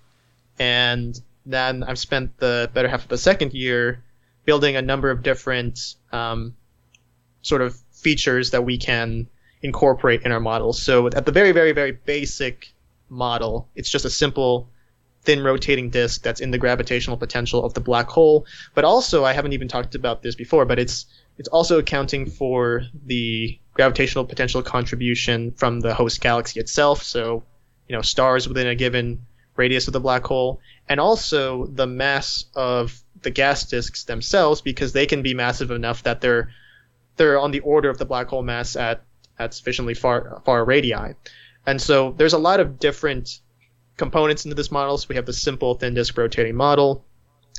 and 0.58 1.20
then 1.46 1.82
I've 1.82 1.98
spent 1.98 2.38
the 2.38 2.70
better 2.72 2.88
half 2.88 3.02
of 3.02 3.08
the 3.08 3.18
second 3.18 3.52
year 3.52 4.02
building 4.44 4.76
a 4.76 4.82
number 4.82 5.10
of 5.10 5.22
different 5.22 5.94
um, 6.12 6.54
sort 7.42 7.62
of 7.62 7.76
features 7.92 8.50
that 8.50 8.64
we 8.64 8.78
can 8.78 9.28
incorporate 9.62 10.22
in 10.22 10.32
our 10.32 10.40
models. 10.40 10.80
So 10.80 11.06
at 11.06 11.24
the 11.26 11.32
very, 11.32 11.52
very, 11.52 11.72
very 11.72 11.92
basic 11.92 12.74
model. 13.08 13.68
It's 13.74 13.90
just 13.90 14.04
a 14.04 14.10
simple 14.10 14.68
thin 15.22 15.42
rotating 15.42 15.88
disk 15.90 16.22
that's 16.22 16.40
in 16.40 16.50
the 16.50 16.58
gravitational 16.58 17.16
potential 17.16 17.64
of 17.64 17.74
the 17.74 17.80
black 17.80 18.08
hole. 18.08 18.46
But 18.74 18.84
also, 18.84 19.24
I 19.24 19.32
haven't 19.32 19.52
even 19.52 19.68
talked 19.68 19.94
about 19.94 20.22
this 20.22 20.34
before, 20.34 20.64
but 20.64 20.78
it's 20.78 21.06
it's 21.38 21.48
also 21.48 21.78
accounting 21.78 22.26
for 22.26 22.82
the 23.06 23.58
gravitational 23.72 24.24
potential 24.24 24.62
contribution 24.62 25.52
from 25.52 25.80
the 25.80 25.94
host 25.94 26.20
galaxy 26.20 26.60
itself. 26.60 27.02
So, 27.02 27.42
you 27.88 27.96
know, 27.96 28.02
stars 28.02 28.46
within 28.46 28.68
a 28.68 28.74
given 28.74 29.26
radius 29.56 29.86
of 29.86 29.92
the 29.92 30.00
black 30.00 30.24
hole, 30.24 30.60
and 30.88 31.00
also 31.00 31.66
the 31.66 31.86
mass 31.86 32.44
of 32.54 33.00
the 33.22 33.30
gas 33.30 33.64
disks 33.64 34.04
themselves, 34.04 34.60
because 34.60 34.92
they 34.92 35.06
can 35.06 35.22
be 35.22 35.34
massive 35.34 35.70
enough 35.70 36.02
that 36.02 36.20
they're 36.20 36.50
they're 37.16 37.38
on 37.38 37.52
the 37.52 37.60
order 37.60 37.88
of 37.88 37.98
the 37.98 38.04
black 38.04 38.28
hole 38.28 38.42
mass 38.42 38.76
at 38.76 39.02
at 39.38 39.54
sufficiently 39.54 39.94
far 39.94 40.42
far 40.44 40.64
radii. 40.64 41.14
And 41.66 41.80
so 41.80 42.12
there's 42.12 42.34
a 42.34 42.38
lot 42.38 42.60
of 42.60 42.78
different 42.78 43.40
components 43.96 44.44
into 44.44 44.54
this 44.54 44.70
model. 44.70 44.98
So 44.98 45.06
we 45.08 45.16
have 45.16 45.26
the 45.26 45.32
simple 45.32 45.74
thin 45.74 45.94
disk 45.94 46.16
rotating 46.18 46.56
model. 46.56 47.04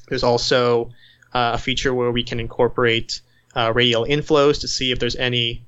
There's 0.10 0.24
also 0.24 0.92
uh, 1.34 1.52
a 1.54 1.58
feature 1.58 1.94
where 1.94 2.12
we 2.12 2.24
can 2.24 2.40
incorporate 2.40 3.22
uh, 3.56 3.72
radial 3.74 4.06
inflows 4.06 4.62
to 4.62 4.68
see 4.68 4.92
if 4.92 5.00
there's 5.00 5.16
any 5.16 5.66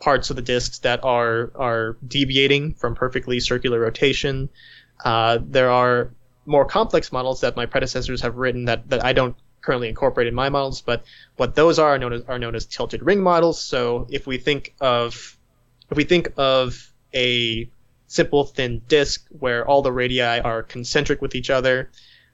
parts 0.00 0.30
of 0.30 0.36
the 0.36 0.42
disks 0.42 0.78
that 0.78 1.04
are 1.04 1.52
are 1.54 1.96
deviating 2.06 2.74
from 2.74 2.94
perfectly 2.94 3.40
circular 3.40 3.80
rotation. 3.80 4.48
Uh, 5.04 5.38
there 5.42 5.70
are 5.70 6.10
more 6.46 6.64
complex 6.64 7.12
models 7.12 7.40
that 7.40 7.56
my 7.56 7.66
predecessors 7.66 8.20
have 8.22 8.36
written 8.36 8.64
that, 8.66 8.88
that 8.90 9.04
I 9.04 9.12
don't 9.12 9.36
currently 9.60 9.88
incorporate 9.88 10.26
in 10.26 10.34
my 10.34 10.48
models, 10.48 10.80
but 10.80 11.04
what 11.36 11.54
those 11.54 11.78
are 11.78 11.90
are 11.90 11.98
known 11.98 12.12
as, 12.12 12.22
are 12.22 12.38
known 12.38 12.54
as 12.54 12.66
tilted 12.66 13.02
ring 13.02 13.20
models. 13.20 13.60
So 13.60 14.06
if 14.10 14.26
we 14.26 14.38
think 14.38 14.74
of 14.80 15.36
if 15.90 15.96
we 15.96 16.04
think 16.04 16.32
of 16.36 16.92
a 17.14 17.68
simple 18.10 18.44
thin 18.44 18.82
disk 18.88 19.24
where 19.38 19.64
all 19.66 19.82
the 19.82 19.92
radii 19.92 20.20
are 20.20 20.64
concentric 20.64 21.22
with 21.22 21.36
each 21.36 21.48
other. 21.48 21.90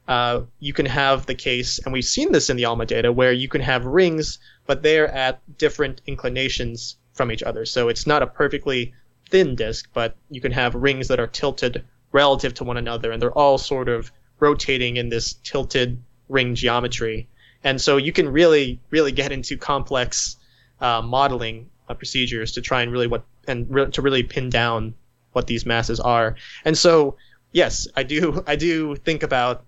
Uh, 0.08 0.42
you 0.58 0.72
can 0.72 0.86
have 0.86 1.26
the 1.26 1.34
case, 1.34 1.80
and 1.80 1.92
we've 1.92 2.04
seen 2.04 2.32
this 2.32 2.48
in 2.48 2.56
the 2.56 2.64
ALMA 2.64 2.86
data, 2.86 3.12
where 3.12 3.32
you 3.32 3.46
can 3.48 3.60
have 3.60 3.84
rings, 3.84 4.38
but 4.66 4.82
they're 4.82 5.08
at 5.08 5.40
different 5.58 6.00
inclinations 6.06 6.96
from 7.12 7.30
each 7.30 7.42
other. 7.42 7.66
So 7.66 7.88
it's 7.88 8.06
not 8.06 8.22
a 8.22 8.26
perfectly 8.26 8.94
thin 9.28 9.54
disk, 9.54 9.90
but 9.92 10.16
you 10.30 10.40
can 10.40 10.52
have 10.52 10.74
rings 10.74 11.08
that 11.08 11.20
are 11.20 11.26
tilted 11.26 11.84
relative 12.16 12.54
to 12.54 12.64
one 12.64 12.78
another, 12.78 13.12
and 13.12 13.20
they're 13.20 13.38
all 13.38 13.58
sort 13.58 13.88
of 13.88 14.10
rotating 14.40 14.96
in 14.96 15.10
this 15.10 15.34
tilted 15.44 16.02
ring 16.28 16.54
geometry. 16.54 17.28
And 17.62 17.78
so 17.80 17.98
you 17.98 18.12
can 18.12 18.28
really, 18.32 18.80
really 18.90 19.12
get 19.12 19.32
into 19.32 19.56
complex 19.58 20.36
uh, 20.80 21.02
modeling 21.02 21.68
uh, 21.88 21.94
procedures 21.94 22.52
to 22.52 22.60
try 22.62 22.82
and 22.82 22.90
really 22.90 23.06
what 23.06 23.22
and 23.46 23.66
re- 23.68 23.90
to 23.90 24.02
really 24.02 24.22
pin 24.22 24.48
down 24.50 24.94
what 25.32 25.46
these 25.46 25.66
masses 25.66 26.00
are. 26.00 26.36
And 26.64 26.76
so, 26.76 27.16
yes, 27.52 27.86
I 28.00 28.02
do 28.02 28.42
I 28.46 28.56
do 28.56 28.96
think 28.96 29.22
about 29.22 29.64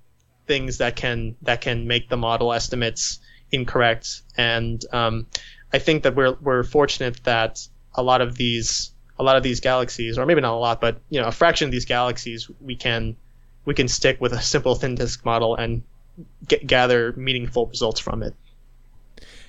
things 0.47 0.79
that 0.79 0.97
can 0.97 1.37
that 1.43 1.61
can 1.61 1.87
make 1.87 2.09
the 2.09 2.17
model 2.17 2.53
estimates 2.53 3.21
incorrect. 3.51 4.23
And 4.37 4.83
um, 4.93 5.27
I 5.73 5.79
think 5.79 6.03
that 6.03 6.15
we're 6.17 6.37
we're 6.41 6.65
fortunate 6.65 7.23
that 7.25 7.69
a 7.95 8.03
lot 8.03 8.21
of 8.21 8.37
these 8.37 8.93
a 9.19 9.23
lot 9.25 9.37
of 9.37 9.43
these 9.43 9.61
galaxies, 9.61 10.19
or 10.19 10.27
maybe 10.27 10.41
not 10.41 10.55
a 10.55 10.57
lot, 10.57 10.81
but 10.81 11.01
you 11.11 11.21
know, 11.21 11.27
a 11.27 11.33
fraction 11.33 11.67
of 11.67 11.73
these 11.73 11.85
galaxies, 11.85 12.51
we 12.61 12.77
can 12.77 13.17
we 13.65 13.75
can 13.75 13.89
stick 13.89 14.21
with 14.21 14.33
a 14.33 14.41
simple 14.41 14.75
thin 14.75 14.95
disk 14.95 15.25
model 15.25 15.55
and 15.57 15.83
get, 16.47 16.67
gather 16.67 17.13
meaningful 17.13 17.67
results 17.67 18.01
from 18.01 18.23
it 18.23 18.35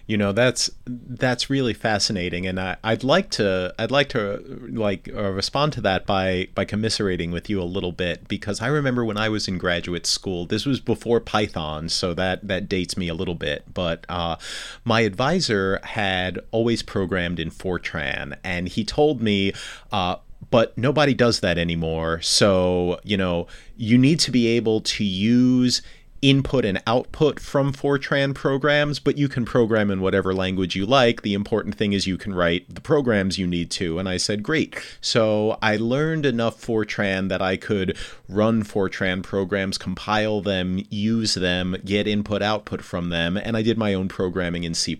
you 0.10 0.18
know 0.18 0.32
that's 0.32 0.72
that's 0.88 1.51
really 1.51 1.76
fascinating. 1.76 2.47
And 2.47 2.60
I, 2.60 2.78
would 2.84 3.03
like 3.03 3.30
to 3.32 3.74
i'd 3.78 3.91
like 3.91 4.10
to 4.10 4.41
like 4.72 5.07
uh, 5.14 5.32
respond 5.32 5.74
to 5.74 5.82
that 5.82 6.07
by 6.07 6.47
by 6.55 6.66
commiserating 6.66 7.30
with 7.30 7.47
you 7.47 7.62
a 7.62 7.64
little 7.64 7.91
bit 7.91 8.28
because 8.28 8.60
i 8.62 8.68
remember 8.68 9.05
when 9.05 9.18
i 9.18 9.30
was 9.30 9.47
in 9.47 9.60
graduate 9.60 10.07
school 10.07 10.45
this 10.45 10.66
was 10.66 10.80
before 10.80 11.20
python 11.20 11.88
so 11.89 12.14
that 12.16 12.47
that 12.47 12.68
dates 12.68 12.97
me 12.97 13.07
a 13.07 13.14
little 13.14 13.36
bit 13.36 13.64
but 13.72 14.05
uh, 14.10 14.36
my 14.84 15.01
advisor 15.01 15.80
had 15.84 16.39
always 16.51 16.82
programmed 16.82 17.39
in 17.39 17.51
fortran 17.51 18.36
and 18.43 18.70
he 18.70 18.84
told 18.84 19.22
me 19.22 19.53
uh, 19.91 20.16
but 20.49 20.76
nobody 20.78 21.14
does 21.14 21.41
that 21.41 21.57
anymore 21.57 22.20
so 22.22 22.99
you 23.03 23.18
know 23.18 23.45
you 23.78 23.97
need 23.97 24.20
to 24.20 24.32
be 24.32 24.47
able 24.47 24.82
to 24.82 25.03
use 25.03 25.82
input 26.22 26.66
and 26.66 26.82
output 26.86 27.40
from 27.40 27.72
Fortran 27.72 28.36
programs, 28.36 29.00
but 29.00 29.18
you 29.18 29.30
can 29.30 29.46
program 29.46 29.90
in 29.90 30.02
whatever 30.02 30.34
language 30.34 30.76
you 30.76 30.86
like. 30.86 31.22
The 31.22 31.34
important 31.34 31.76
thing 31.76 31.94
is 31.94 32.08
you 32.08 32.18
can 32.18 32.34
write 32.34 32.74
the 32.74 32.82
programs 32.82 33.38
you 33.38 33.48
need 33.48 33.72
to. 33.72 34.00
And 34.00 34.10
I 34.10 34.18
said, 34.18 34.44
great. 34.44 34.80
So 35.02 35.58
I 35.62 35.78
learned 35.78 36.26
enough 36.26 36.62
Fortran 36.62 37.30
that 37.30 37.42
I 37.42 37.58
could 37.58 37.98
run 38.28 38.64
Fortran 38.64 39.24
programs, 39.24 39.78
compile 39.78 40.42
them, 40.42 40.86
use 40.90 41.36
them, 41.36 41.78
get 41.86 42.08
input 42.08 42.42
output 42.42 42.82
from 42.82 43.10
them, 43.10 43.38
and 43.38 43.56
I 43.56 43.62
did 43.62 43.78
my 43.78 43.94
own 43.94 44.08
programming 44.08 44.64
in 44.64 44.74
C. 44.74 44.98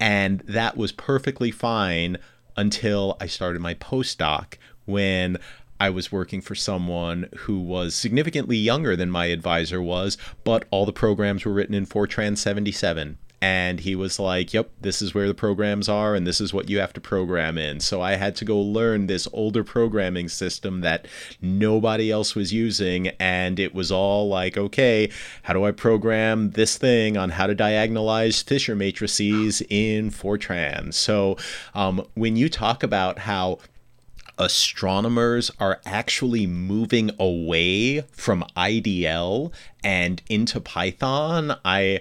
And 0.00 0.40
that 0.40 0.76
was 0.76 0.92
perfectly 0.92 1.50
fine 1.50 2.18
until 2.56 3.16
I 3.20 3.26
started 3.26 3.60
my 3.60 3.74
postdoc 3.74 4.54
when 4.86 5.38
I 5.84 5.90
was 5.90 6.10
working 6.10 6.40
for 6.40 6.54
someone 6.54 7.28
who 7.40 7.60
was 7.60 7.94
significantly 7.94 8.56
younger 8.56 8.96
than 8.96 9.10
my 9.10 9.26
advisor 9.26 9.82
was, 9.82 10.16
but 10.42 10.64
all 10.70 10.86
the 10.86 10.94
programs 10.94 11.44
were 11.44 11.52
written 11.52 11.74
in 11.74 11.84
Fortran 11.84 12.38
77 12.38 13.18
and 13.42 13.80
he 13.80 13.94
was 13.94 14.18
like, 14.18 14.54
"Yep, 14.54 14.70
this 14.80 15.02
is 15.02 15.14
where 15.14 15.28
the 15.28 15.34
programs 15.34 15.86
are 15.86 16.14
and 16.14 16.26
this 16.26 16.40
is 16.40 16.54
what 16.54 16.70
you 16.70 16.78
have 16.78 16.94
to 16.94 17.02
program 17.02 17.58
in." 17.58 17.80
So 17.80 18.00
I 18.00 18.14
had 18.14 18.34
to 18.36 18.46
go 18.46 18.58
learn 18.58 19.06
this 19.06 19.28
older 19.34 19.62
programming 19.62 20.30
system 20.30 20.80
that 20.80 21.06
nobody 21.42 22.10
else 22.10 22.34
was 22.34 22.54
using 22.54 23.08
and 23.20 23.60
it 23.60 23.74
was 23.74 23.92
all 23.92 24.26
like, 24.26 24.56
"Okay, 24.56 25.10
how 25.42 25.52
do 25.52 25.66
I 25.66 25.72
program 25.72 26.52
this 26.52 26.78
thing 26.78 27.18
on 27.18 27.28
how 27.28 27.46
to 27.46 27.54
diagonalize 27.54 28.42
Fisher 28.42 28.74
matrices 28.74 29.62
in 29.68 30.10
Fortran?" 30.10 30.94
So, 30.94 31.36
um, 31.74 32.06
when 32.14 32.36
you 32.36 32.48
talk 32.48 32.82
about 32.82 33.18
how 33.18 33.58
astronomers 34.38 35.50
are 35.60 35.80
actually 35.84 36.46
moving 36.46 37.10
away 37.18 38.02
from 38.12 38.44
IDL 38.56 39.52
and 39.82 40.22
into 40.28 40.60
Python, 40.60 41.56
I 41.64 42.00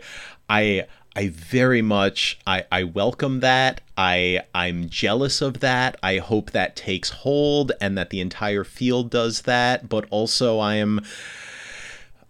I 0.49 0.85
I 1.15 1.27
very 1.27 1.81
much 1.81 2.39
I, 2.47 2.65
I 2.71 2.83
welcome 2.83 3.41
that. 3.41 3.81
I 3.97 4.41
I'm 4.55 4.89
jealous 4.89 5.41
of 5.41 5.59
that. 5.59 5.97
I 6.01 6.17
hope 6.17 6.51
that 6.51 6.75
takes 6.75 7.09
hold 7.09 7.71
and 7.79 7.97
that 7.97 8.09
the 8.09 8.19
entire 8.19 8.63
field 8.63 9.11
does 9.11 9.43
that. 9.43 9.89
But 9.89 10.05
also 10.09 10.59
I 10.59 10.75
am 10.75 11.01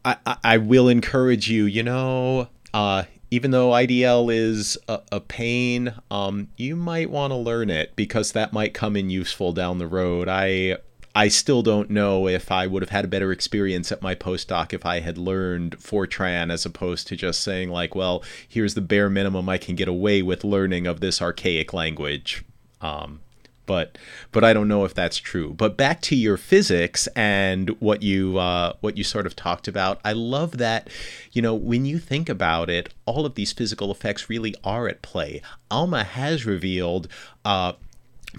I, 0.06 0.18
I, 0.44 0.58
will 0.58 0.90
encourage 0.90 1.50
you, 1.50 1.64
you 1.64 1.82
know, 1.82 2.50
uh, 2.74 3.04
even 3.34 3.50
though 3.50 3.72
IDL 3.72 4.32
is 4.32 4.78
a, 4.88 5.02
a 5.12 5.20
pain, 5.20 5.92
um, 6.12 6.50
you 6.56 6.76
might 6.76 7.10
want 7.10 7.32
to 7.32 7.36
learn 7.36 7.72
it 7.72 7.96
because 7.96 8.32
that 8.34 8.54
might 8.54 8.76
come 8.76 8.96
in 8.96 9.10
useful 9.10 9.54
down 9.54 9.80
the 9.80 9.88
road. 9.88 10.30
I 10.30 10.78
I 11.16 11.30
still 11.30 11.64
don't 11.64 11.90
know 11.90 12.28
if 12.28 12.52
I 12.52 12.68
would 12.68 12.84
have 12.84 12.92
had 12.92 13.06
a 13.06 13.08
better 13.08 13.32
experience 13.32 13.92
at 13.92 14.04
my 14.04 14.14
postdoc 14.14 14.72
if 14.72 14.86
I 14.86 15.00
had 15.00 15.18
learned 15.18 15.80
Fortran 15.80 16.52
as 16.52 16.64
opposed 16.64 17.08
to 17.08 17.16
just 17.16 17.42
saying, 17.42 17.72
like, 17.72 17.96
well, 17.96 18.24
here's 18.48 18.76
the 18.76 18.82
bare 18.82 19.10
minimum 19.10 19.50
I 19.50 19.58
can 19.58 19.76
get 19.76 19.88
away 19.88 20.22
with 20.22 20.44
learning 20.44 20.86
of 20.86 21.00
this 21.00 21.20
archaic 21.20 21.74
language. 21.74 22.46
Um, 22.82 23.22
but 23.66 23.98
but 24.32 24.44
I 24.44 24.54
don't 24.54 24.68
know 24.68 24.86
if 24.86 24.94
that's 24.94 25.18
true. 25.18 25.54
But 25.54 25.78
back 25.78 26.02
to 26.04 26.16
your 26.16 26.38
physics 26.38 27.08
and 27.16 27.70
what 27.80 28.04
you 28.04 28.38
uh, 28.38 28.74
what 28.82 28.98
you 28.98 29.04
sort 29.04 29.26
of 29.26 29.36
talked 29.36 29.68
about. 29.68 30.00
I 30.04 30.14
love 30.14 30.58
that 30.58 30.90
you 31.32 31.42
know 31.42 31.56
when 31.56 31.86
you 31.86 32.00
think 32.00 32.30
about 32.30 32.70
it, 32.70 32.94
all 33.06 33.26
of 33.26 33.36
these 33.36 33.52
physical 33.52 33.92
effects 33.92 34.30
really 34.30 34.56
are 34.64 34.88
at 34.88 35.02
play. 35.02 35.42
Alma 35.70 36.04
has 36.04 36.46
revealed. 36.46 37.08
Uh, 37.46 37.74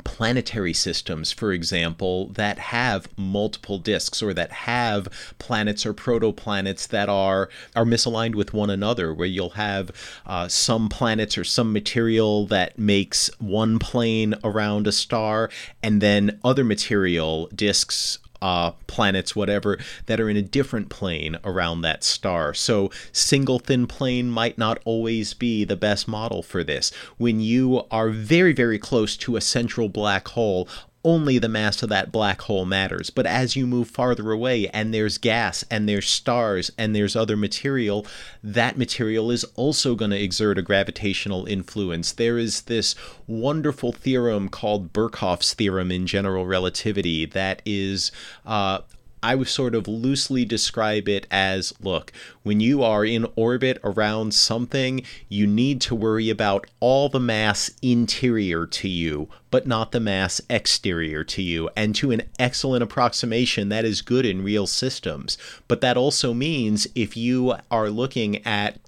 planetary 0.03 0.73
systems, 0.73 1.31
for 1.31 1.53
example, 1.53 2.29
that 2.31 2.59
have 2.59 3.09
multiple 3.17 3.79
disks 3.79 4.23
or 4.23 4.35
that 4.35 4.51
have 4.51 5.09
planets 5.39 5.87
or 5.87 5.95
protoplanets 5.95 6.89
that 6.89 7.09
are 7.09 7.49
are 7.77 7.85
misaligned 7.85 8.35
with 8.35 8.53
one 8.53 8.71
another, 8.71 9.15
where 9.15 9.29
you'll 9.29 9.51
have 9.51 9.91
uh, 10.27 10.49
some 10.49 10.89
planets 10.89 11.39
or 11.39 11.45
some 11.45 11.73
material 11.73 12.47
that 12.47 12.79
makes 12.79 13.31
one 13.39 13.79
plane 13.79 14.35
around 14.43 14.87
a 14.87 14.93
star, 14.93 15.51
and 15.83 16.01
then 16.01 16.41
other 16.43 16.65
material 16.65 17.49
disks 17.55 18.19
uh, 18.45 18.73
planets, 18.87 19.35
whatever, 19.35 19.79
that 20.05 20.21
are 20.21 20.29
in 20.29 20.37
a 20.37 20.43
different 20.43 20.91
plane 20.91 21.39
around 21.45 21.81
that 21.81 22.05
star. 22.05 22.53
So, 22.53 22.91
single 23.11 23.59
thin 23.59 23.87
plane 23.87 24.29
might 24.31 24.59
not 24.59 24.81
always 24.85 25.33
be 25.33 25.65
the 25.65 25.77
best 25.77 26.07
model 26.07 26.43
for 26.43 26.63
this. 26.63 26.93
When 27.17 27.41
you 27.41 27.85
are 27.91 28.11
very, 28.11 28.53
very 28.53 28.79
close 28.79 29.17
to 29.17 29.37
a 29.37 29.41
central 29.41 29.89
black 29.89 30.29
hole, 30.29 30.69
only 31.05 31.39
the 31.39 31.49
mass 31.49 31.83
of 31.83 31.91
that 31.91 32.11
black 32.11 32.41
hole 32.43 32.65
matters. 32.65 33.11
But 33.11 33.27
as 33.27 33.57
you 33.57 33.67
move 33.67 33.89
farther 33.89 34.31
away 34.33 34.69
and 34.69 34.93
there's 34.93 35.19
gas 35.19 35.65
and 35.71 35.89
there's 35.89 36.09
stars 36.09 36.71
and 36.79 36.97
there's 36.97 37.15
other 37.15 37.37
material, 37.37 38.07
that 38.43 38.79
material 38.79 39.31
is 39.31 39.45
also 39.55 39.95
going 39.95 40.11
to 40.11 40.23
exert 40.23 40.59
a 40.59 40.63
gravitational 40.63 41.47
influence. 41.47 42.13
There 42.13 42.39
is 42.39 42.63
this 42.63 42.95
wonderful 43.27 43.93
theorem 43.93 44.49
called 44.49 44.93
Birkhoff's 44.93 45.55
theorem 45.55 45.93
in 45.93 46.07
general 46.07 46.47
relativity 46.47 47.27
that 47.27 47.61
is 47.65 48.11
uh, 48.47 48.79
I 49.25 49.35
would 49.35 49.49
sort 49.49 49.75
of 49.75 49.89
loosely 49.89 50.45
describe 50.45 51.09
it 51.09 51.27
as 51.31 51.73
look, 51.81 52.13
when 52.43 52.61
you 52.61 52.83
are 52.83 53.07
in 53.07 53.27
orbit 53.37 53.81
around 53.83 54.35
something, 54.35 55.03
you 55.31 55.47
need 55.47 55.81
to 55.81 55.95
worry 55.95 56.29
about 56.29 56.67
all 56.79 57.09
the 57.09 57.19
mass 57.19 57.71
interior 57.81 58.67
to 58.67 58.87
you, 58.87 59.31
but 59.51 59.67
not 59.67 59.93
the 59.93 60.01
mass 60.01 60.43
exterior 60.51 61.25
to 61.25 61.41
you. 61.41 61.71
And 61.75 61.95
to 61.95 62.11
an 62.11 62.25
excellent 62.39 62.83
approximation, 62.83 63.71
that 63.71 63.87
is 63.87 64.03
good 64.03 64.27
in 64.27 64.45
real 64.45 64.67
systems. 64.67 65.39
But 65.69 65.81
that 65.81 65.97
also 65.97 66.35
means 66.35 66.87
if 66.95 67.17
you 67.17 67.55
are 67.71 67.89
looking 67.89 68.47
at 68.47 68.79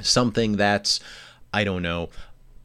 something 0.00 0.56
that's, 0.56 1.00
I 1.52 1.64
don't 1.64 1.82
know, 1.82 2.10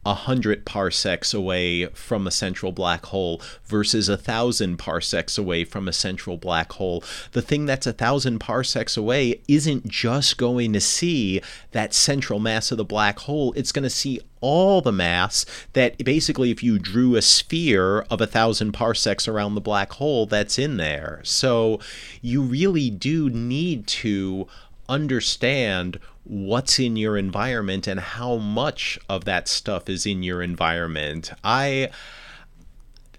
a 0.06 0.14
hundred 0.14 0.66
parsecs 0.66 1.34
away 1.34 1.88
from 1.88 2.28
a 2.28 2.32
central 2.32 2.72
black 2.72 3.08
hole 3.08 3.42
versus 3.66 4.08
a 4.08 4.18
thousand 4.18 4.78
parsecs 4.78 5.38
away 5.38 5.64
from 5.64 5.88
a 5.88 5.94
central 5.94 6.38
black 6.38 6.74
hole. 6.74 7.04
The 7.32 7.42
thing 7.42 7.66
that's 7.66 7.88
a 7.88 7.94
thousand 7.94 8.40
parsecs 8.40 8.96
away 8.96 9.42
isn't 9.48 9.88
just 9.88 10.38
going 10.38 10.74
to 10.74 10.82
see 10.82 11.42
that 11.72 11.94
central 11.94 12.40
mass 12.40 12.72
of 12.72 12.78
the 12.78 12.86
black 12.86 13.20
hole, 13.20 13.52
it's 13.54 13.72
going 13.72 13.84
to 13.84 13.90
see 13.90 14.22
all 14.42 14.80
the 14.82 14.92
mass 14.92 15.44
that 15.74 15.98
basically 16.06 16.52
if 16.52 16.62
you 16.62 16.78
drew 16.78 17.16
a 17.16 17.22
sphere 17.22 18.02
of 18.12 18.22
a 18.22 18.28
thousand 18.28 18.74
parsecs 18.74 19.28
around 19.28 19.56
the 19.56 19.62
black 19.62 19.94
hole 19.94 20.28
that's 20.28 20.60
in 20.60 20.78
there. 20.78 21.20
So 21.24 21.80
you 22.22 22.44
really 22.44 22.92
do 22.92 23.30
need 23.32 23.88
to 23.88 24.48
understand 24.88 26.00
what's 26.26 26.80
in 26.80 26.96
your 26.98 27.18
environment 27.18 27.88
and 27.88 28.00
how 28.00 28.36
much 28.38 29.00
of 29.08 29.26
that 29.26 29.48
stuff 29.48 29.88
is 29.90 30.06
in 30.06 30.24
your 30.24 30.42
environment. 30.42 31.32
I 31.44 31.90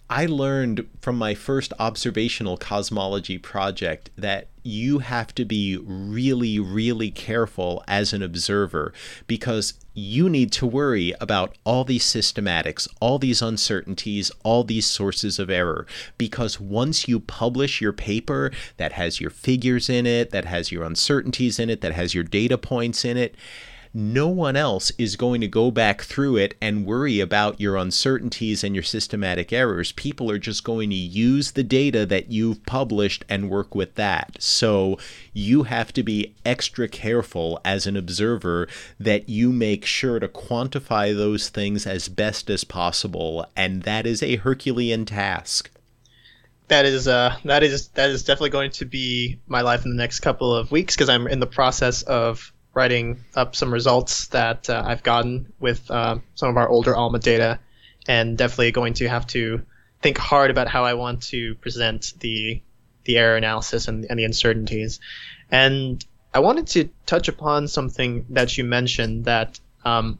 I 0.08 0.26
learned 0.26 0.86
from 1.00 1.16
my 1.16 1.34
first 1.34 1.72
observational 1.80 2.56
cosmology 2.56 3.38
project 3.38 4.10
that 4.16 4.46
you 4.62 5.00
have 5.00 5.34
to 5.34 5.44
be 5.44 5.76
really, 5.76 6.60
really 6.60 7.10
careful 7.10 7.82
as 7.88 8.12
an 8.12 8.22
observer 8.22 8.92
because 9.26 9.74
you 9.94 10.28
need 10.28 10.52
to 10.52 10.66
worry 10.66 11.12
about 11.20 11.56
all 11.64 11.82
these 11.82 12.04
systematics, 12.04 12.86
all 13.00 13.18
these 13.18 13.42
uncertainties, 13.42 14.30
all 14.44 14.62
these 14.62 14.86
sources 14.86 15.40
of 15.40 15.50
error. 15.50 15.86
Because 16.18 16.60
once 16.60 17.08
you 17.08 17.18
publish 17.18 17.80
your 17.80 17.92
paper 17.92 18.52
that 18.76 18.92
has 18.92 19.20
your 19.20 19.30
figures 19.30 19.88
in 19.88 20.06
it, 20.06 20.30
that 20.30 20.44
has 20.44 20.70
your 20.70 20.84
uncertainties 20.84 21.58
in 21.58 21.68
it, 21.68 21.80
that 21.80 21.94
has 21.94 22.14
your 22.14 22.24
data 22.24 22.58
points 22.58 23.04
in 23.04 23.16
it, 23.16 23.34
no 23.96 24.28
one 24.28 24.56
else 24.56 24.92
is 24.98 25.16
going 25.16 25.40
to 25.40 25.48
go 25.48 25.70
back 25.70 26.02
through 26.02 26.36
it 26.36 26.54
and 26.60 26.84
worry 26.84 27.18
about 27.18 27.58
your 27.58 27.76
uncertainties 27.76 28.62
and 28.62 28.74
your 28.74 28.82
systematic 28.82 29.54
errors. 29.54 29.92
People 29.92 30.30
are 30.30 30.38
just 30.38 30.64
going 30.64 30.90
to 30.90 30.96
use 30.96 31.52
the 31.52 31.62
data 31.62 32.04
that 32.04 32.30
you've 32.30 32.62
published 32.66 33.24
and 33.26 33.48
work 33.48 33.74
with 33.74 33.94
that. 33.94 34.36
So 34.38 34.98
you 35.32 35.62
have 35.62 35.94
to 35.94 36.02
be 36.02 36.34
extra 36.44 36.88
careful 36.88 37.58
as 37.64 37.86
an 37.86 37.96
observer 37.96 38.68
that 39.00 39.30
you 39.30 39.50
make 39.50 39.86
sure 39.86 40.20
to 40.20 40.28
quantify 40.28 41.16
those 41.16 41.48
things 41.48 41.86
as 41.86 42.10
best 42.10 42.50
as 42.50 42.64
possible. 42.64 43.46
And 43.56 43.84
that 43.84 44.06
is 44.06 44.22
a 44.22 44.36
Herculean 44.36 45.06
task 45.06 45.70
that 46.68 46.84
is 46.84 47.06
uh 47.06 47.36
that 47.44 47.62
is 47.62 47.88
that 47.90 48.10
is 48.10 48.24
definitely 48.24 48.50
going 48.50 48.72
to 48.72 48.84
be 48.84 49.38
my 49.46 49.60
life 49.60 49.84
in 49.84 49.90
the 49.92 49.96
next 49.96 50.18
couple 50.18 50.52
of 50.52 50.72
weeks 50.72 50.96
because 50.96 51.08
I'm 51.08 51.28
in 51.28 51.38
the 51.38 51.46
process 51.46 52.02
of 52.02 52.52
writing 52.76 53.24
up 53.34 53.56
some 53.56 53.72
results 53.72 54.26
that 54.28 54.68
uh, 54.68 54.82
I've 54.86 55.02
gotten 55.02 55.50
with 55.58 55.90
uh, 55.90 56.18
some 56.34 56.50
of 56.50 56.58
our 56.58 56.68
older 56.68 56.94
Alma 56.94 57.18
data, 57.18 57.58
and 58.06 58.36
definitely 58.36 58.70
going 58.70 58.92
to 58.94 59.08
have 59.08 59.26
to 59.28 59.62
think 60.02 60.18
hard 60.18 60.50
about 60.50 60.68
how 60.68 60.84
I 60.84 60.94
want 60.94 61.22
to 61.24 61.54
present 61.56 62.12
the 62.20 62.60
the 63.04 63.16
error 63.16 63.36
analysis 63.36 63.88
and, 63.88 64.04
and 64.10 64.18
the 64.18 64.24
uncertainties. 64.24 65.00
And 65.50 66.04
I 66.34 66.40
wanted 66.40 66.66
to 66.68 66.90
touch 67.06 67.28
upon 67.28 67.66
something 67.66 68.26
that 68.30 68.58
you 68.58 68.64
mentioned 68.64 69.24
that 69.24 69.58
um, 69.84 70.18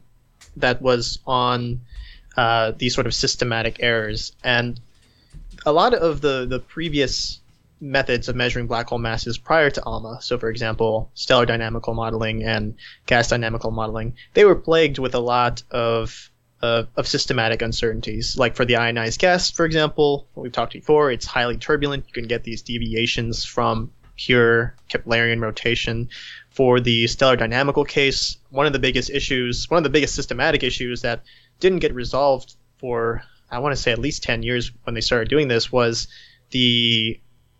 that 0.55 0.81
was 0.81 1.19
on 1.27 1.81
uh, 2.35 2.71
these 2.75 2.95
sort 2.95 3.05
of 3.05 3.13
systematic 3.13 3.77
errors, 3.81 4.31
and 4.43 4.79
a 5.63 5.71
lot 5.71 5.93
of 5.93 6.21
the 6.21 6.47
the 6.47 6.59
previous 6.59 7.39
methods 7.79 8.27
of 8.27 8.35
measuring 8.35 8.67
black 8.67 8.89
hole 8.89 8.97
masses 8.97 9.37
prior 9.37 9.69
to 9.69 9.81
ALMA, 9.85 10.19
so 10.21 10.37
for 10.37 10.49
example, 10.49 11.11
stellar 11.13 11.45
dynamical 11.45 11.93
modeling 11.93 12.43
and 12.43 12.75
gas 13.05 13.29
dynamical 13.29 13.71
modeling, 13.71 14.15
they 14.33 14.45
were 14.45 14.55
plagued 14.55 14.97
with 14.97 15.13
a 15.15 15.19
lot 15.19 15.63
of 15.71 16.31
of 16.61 17.07
systematic 17.07 17.61
uncertainties. 17.61 18.35
Like 18.37 18.55
for 18.55 18.65
the 18.65 18.77
ionized 18.77 19.19
gas, 19.19 19.51
for 19.51 19.65
example, 19.65 20.27
we've 20.35 20.51
talked 20.51 20.73
before, 20.73 21.11
it's 21.11 21.25
highly 21.25 21.57
turbulent. 21.57 22.05
You 22.07 22.13
can 22.13 22.27
get 22.27 22.43
these 22.43 22.63
deviations 22.63 23.45
from 23.45 23.91
pure 24.15 24.75
Keplerian 24.89 25.41
rotation. 25.41 26.09
For 26.49 26.79
the 26.79 27.05
stellar 27.05 27.35
dynamical 27.35 27.85
case, 27.85 28.37
one 28.49 28.65
of 28.65 28.73
the 28.73 28.79
biggest 28.79 29.11
issues, 29.11 29.69
one 29.69 29.77
of 29.77 29.83
the 29.83 29.91
biggest 29.91 30.15
systematic 30.15 30.63
issues 30.63 31.01
that 31.03 31.23
didn't 31.59 31.79
get 31.79 31.93
resolved 31.93 32.55
for, 32.79 33.21
I 33.51 33.59
want 33.59 33.75
to 33.75 33.81
say 33.81 33.91
at 33.91 33.99
least 33.99 34.23
10 34.23 34.41
years 34.41 34.71
when 34.83 34.95
they 34.95 35.01
started 35.01 35.29
doing 35.29 35.47
this 35.47 35.71
was 35.71 36.07
the 36.49 37.19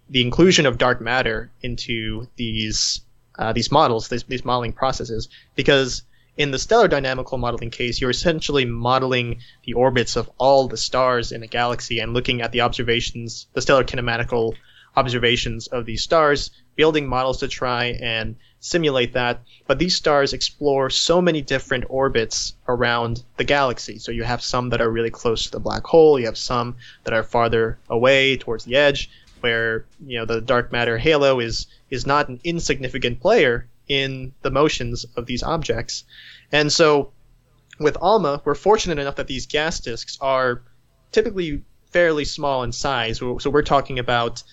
the 0.10 0.22
inclusion 0.22 0.66
of 0.66 0.78
dark 0.78 1.02
matter 1.02 1.52
into 1.62 2.28
these 2.36 3.02
uh, 3.38 3.54
these 3.54 3.72
models, 3.72 4.08
these, 4.08 4.24
these 4.24 4.44
modeling 4.44 4.74
processes, 4.74 5.30
because 5.56 6.02
in 6.38 6.52
the 6.52 6.60
stellar 6.60 6.88
dynamical 6.88 7.38
modeling 7.38 7.70
case, 7.70 8.00
you're 8.00 8.10
essentially 8.10 8.66
modeling 8.66 9.40
the 9.66 9.74
orbits 9.74 10.16
of 10.16 10.30
all 10.38 10.68
the 10.68 10.78
stars 10.78 11.32
in 11.32 11.44
a 11.44 11.48
galaxy 11.48 12.00
and 12.00 12.14
looking 12.14 12.42
at 12.42 12.52
the 12.52 12.62
observations, 12.62 13.48
the 13.54 13.62
stellar 13.62 13.84
kinematical 13.84 14.56
observations 14.96 15.68
of 15.68 15.86
these 15.86 16.02
stars, 16.02 16.52
building 16.76 17.08
models 17.08 17.40
to 17.40 17.48
try 17.48 17.86
and 18.02 18.36
simulate 18.60 19.14
that. 19.14 19.42
But 19.68 19.80
these 19.80 19.96
stars 19.96 20.34
explore 20.34 20.90
so 20.90 21.22
many 21.22 21.42
different 21.42 21.86
orbits 21.90 22.54
around 22.68 23.24
the 23.38 23.44
galaxy. 23.44 24.00
So 24.00 24.12
you 24.12 24.24
have 24.24 24.42
some 24.42 24.70
that 24.70 24.82
are 24.82 24.90
really 24.90 25.12
close 25.12 25.46
to 25.46 25.52
the 25.52 25.60
black 25.60 25.86
hole, 25.86 26.20
you 26.20 26.26
have 26.26 26.38
some 26.38 26.76
that 27.04 27.14
are 27.14 27.24
farther 27.24 27.78
away 27.90 28.38
towards 28.38 28.66
the 28.66 28.76
edge, 28.76 29.10
where 29.42 29.86
you 30.06 30.20
know 30.20 30.26
the 30.26 30.42
dark 30.42 30.72
matter 30.72 30.98
halo 30.98 31.40
is 31.40 31.68
is 31.90 32.06
not 32.06 32.30
an 32.30 32.40
insignificant 32.44 33.20
player 33.20 33.68
in 33.88 34.34
the 34.42 34.52
motions 34.52 35.06
of 35.16 35.26
these 35.26 35.44
objects. 35.44 36.04
And 36.52 36.72
so 36.72 37.14
with 37.80 37.98
ALMA, 38.02 38.42
we're 38.44 38.56
fortunate 38.56 39.00
enough 39.00 39.16
that 39.16 39.28
these 39.28 39.46
gas 39.46 39.80
disks 39.80 40.18
are 40.20 40.62
typically 41.12 41.64
fairly 41.92 42.26
small 42.26 42.64
in 42.64 42.72
size. 42.72 43.20
So 43.20 43.50
we're 43.50 43.62
talking 43.62 44.00
about 44.00 44.44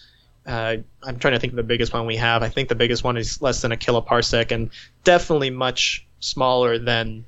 uh, 0.47 0.77
I'm 1.03 1.19
trying 1.19 1.35
to 1.35 1.41
think 1.41 1.53
of 1.53 1.57
the 1.57 1.63
biggest 1.63 1.93
one 1.93 2.07
we 2.07 2.17
have. 2.17 2.43
I 2.43 2.49
think 2.49 2.69
the 2.69 2.75
biggest 2.75 3.03
one 3.03 3.17
is 3.17 3.41
less 3.41 3.63
than 3.63 3.73
a 3.73 3.77
kiloparsec, 3.77 4.51
and 4.51 4.71
definitely 5.03 5.51
much 5.51 6.07
smaller 6.21 6.79
than 6.79 7.25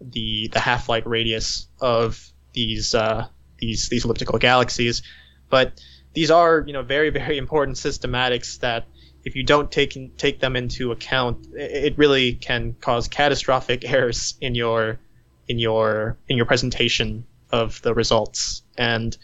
the 0.00 0.48
the 0.52 0.60
half 0.60 0.88
light 0.88 1.06
radius 1.06 1.66
of 1.80 2.30
these 2.52 2.94
uh, 2.94 3.26
these 3.58 3.88
these 3.88 4.04
elliptical 4.04 4.38
galaxies. 4.38 5.02
But 5.48 5.72
these 6.12 6.30
are 6.30 6.64
you 6.66 6.72
know 6.72 6.82
very 6.82 7.10
very 7.10 7.38
important 7.38 7.76
systematics 7.76 8.60
that 8.60 8.86
if 9.24 9.36
you 9.36 9.42
don't 9.42 9.70
take 9.70 10.16
take 10.16 10.40
them 10.40 10.56
into 10.56 10.92
account, 10.92 11.46
it 11.54 11.96
really 11.98 12.34
can 12.34 12.74
cause 12.80 13.08
catastrophic 13.08 13.84
errors 13.90 14.34
in 14.40 14.54
your 14.54 14.98
in 15.48 15.58
your 15.58 16.16
in 16.28 16.36
your 16.36 16.46
presentation 16.46 17.26
of 17.52 17.82
the 17.82 17.94
results. 17.94 18.62
And 18.78 19.16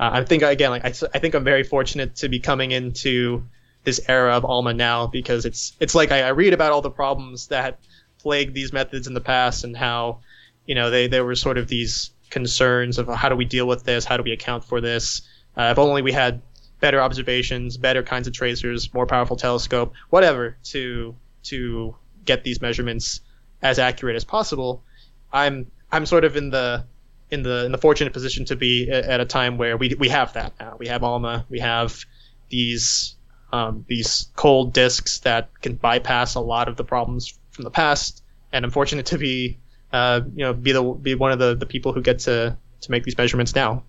uh, 0.00 0.10
I 0.12 0.24
think 0.24 0.42
again, 0.42 0.70
like 0.70 0.84
I, 0.84 0.92
I 1.14 1.18
think 1.18 1.34
I'm 1.34 1.44
very 1.44 1.62
fortunate 1.62 2.16
to 2.16 2.28
be 2.28 2.40
coming 2.40 2.72
into 2.72 3.44
this 3.84 4.00
era 4.08 4.34
of 4.36 4.44
Alma 4.44 4.74
now 4.74 5.06
because 5.06 5.44
it's 5.44 5.72
it's 5.78 5.94
like 5.94 6.10
I, 6.10 6.22
I 6.22 6.28
read 6.30 6.52
about 6.52 6.72
all 6.72 6.80
the 6.80 6.90
problems 6.90 7.48
that 7.48 7.78
plagued 8.18 8.54
these 8.54 8.72
methods 8.72 9.06
in 9.06 9.14
the 9.14 9.20
past 9.20 9.64
and 9.64 9.76
how 9.76 10.20
you 10.66 10.74
know 10.74 10.90
they 10.90 11.06
there 11.06 11.24
were 11.24 11.36
sort 11.36 11.58
of 11.58 11.68
these 11.68 12.10
concerns 12.30 12.98
of 12.98 13.06
how 13.08 13.28
do 13.28 13.36
we 13.36 13.44
deal 13.44 13.68
with 13.68 13.84
this, 13.84 14.04
how 14.04 14.16
do 14.16 14.22
we 14.22 14.32
account 14.32 14.64
for 14.64 14.80
this. 14.80 15.22
Uh, 15.56 15.70
if 15.72 15.78
only 15.78 16.02
we 16.02 16.12
had 16.12 16.42
better 16.80 17.00
observations, 17.00 17.76
better 17.76 18.02
kinds 18.02 18.26
of 18.26 18.32
tracers, 18.32 18.92
more 18.92 19.06
powerful 19.06 19.36
telescope, 19.36 19.92
whatever 20.10 20.56
to 20.64 21.14
to 21.44 21.94
get 22.24 22.44
these 22.44 22.60
measurements 22.60 23.20
as 23.62 23.78
accurate 23.78 24.16
as 24.16 24.24
possible. 24.24 24.82
I'm 25.32 25.70
I'm 25.90 26.06
sort 26.06 26.24
of 26.24 26.36
in 26.36 26.50
the 26.50 26.84
in 27.30 27.42
the 27.42 27.64
in 27.64 27.72
the 27.72 27.78
fortunate 27.78 28.12
position 28.12 28.44
to 28.46 28.56
be 28.56 28.90
at 28.90 29.20
a 29.20 29.24
time 29.24 29.58
where 29.58 29.76
we 29.76 29.94
we 29.98 30.08
have 30.08 30.32
that 30.34 30.52
now. 30.60 30.76
We 30.78 30.88
have 30.88 31.02
Alma. 31.02 31.46
We 31.48 31.60
have 31.60 32.04
these 32.48 33.14
um, 33.52 33.84
these 33.88 34.28
cold 34.36 34.72
disks 34.72 35.20
that 35.20 35.48
can 35.60 35.74
bypass 35.74 36.34
a 36.34 36.40
lot 36.40 36.68
of 36.68 36.76
the 36.76 36.84
problems 36.84 37.38
from 37.50 37.64
the 37.64 37.70
past. 37.70 38.22
And 38.52 38.64
I'm 38.64 38.70
fortunate 38.70 39.06
to 39.06 39.18
be 39.18 39.58
uh, 39.92 40.20
you 40.34 40.44
know 40.44 40.52
be 40.52 40.72
the 40.72 40.82
be 40.82 41.14
one 41.14 41.32
of 41.32 41.38
the, 41.38 41.54
the 41.54 41.66
people 41.66 41.92
who 41.92 42.02
get 42.02 42.20
to 42.20 42.56
to 42.80 42.90
make 42.90 43.04
these 43.04 43.16
measurements 43.16 43.54
now. 43.54 43.84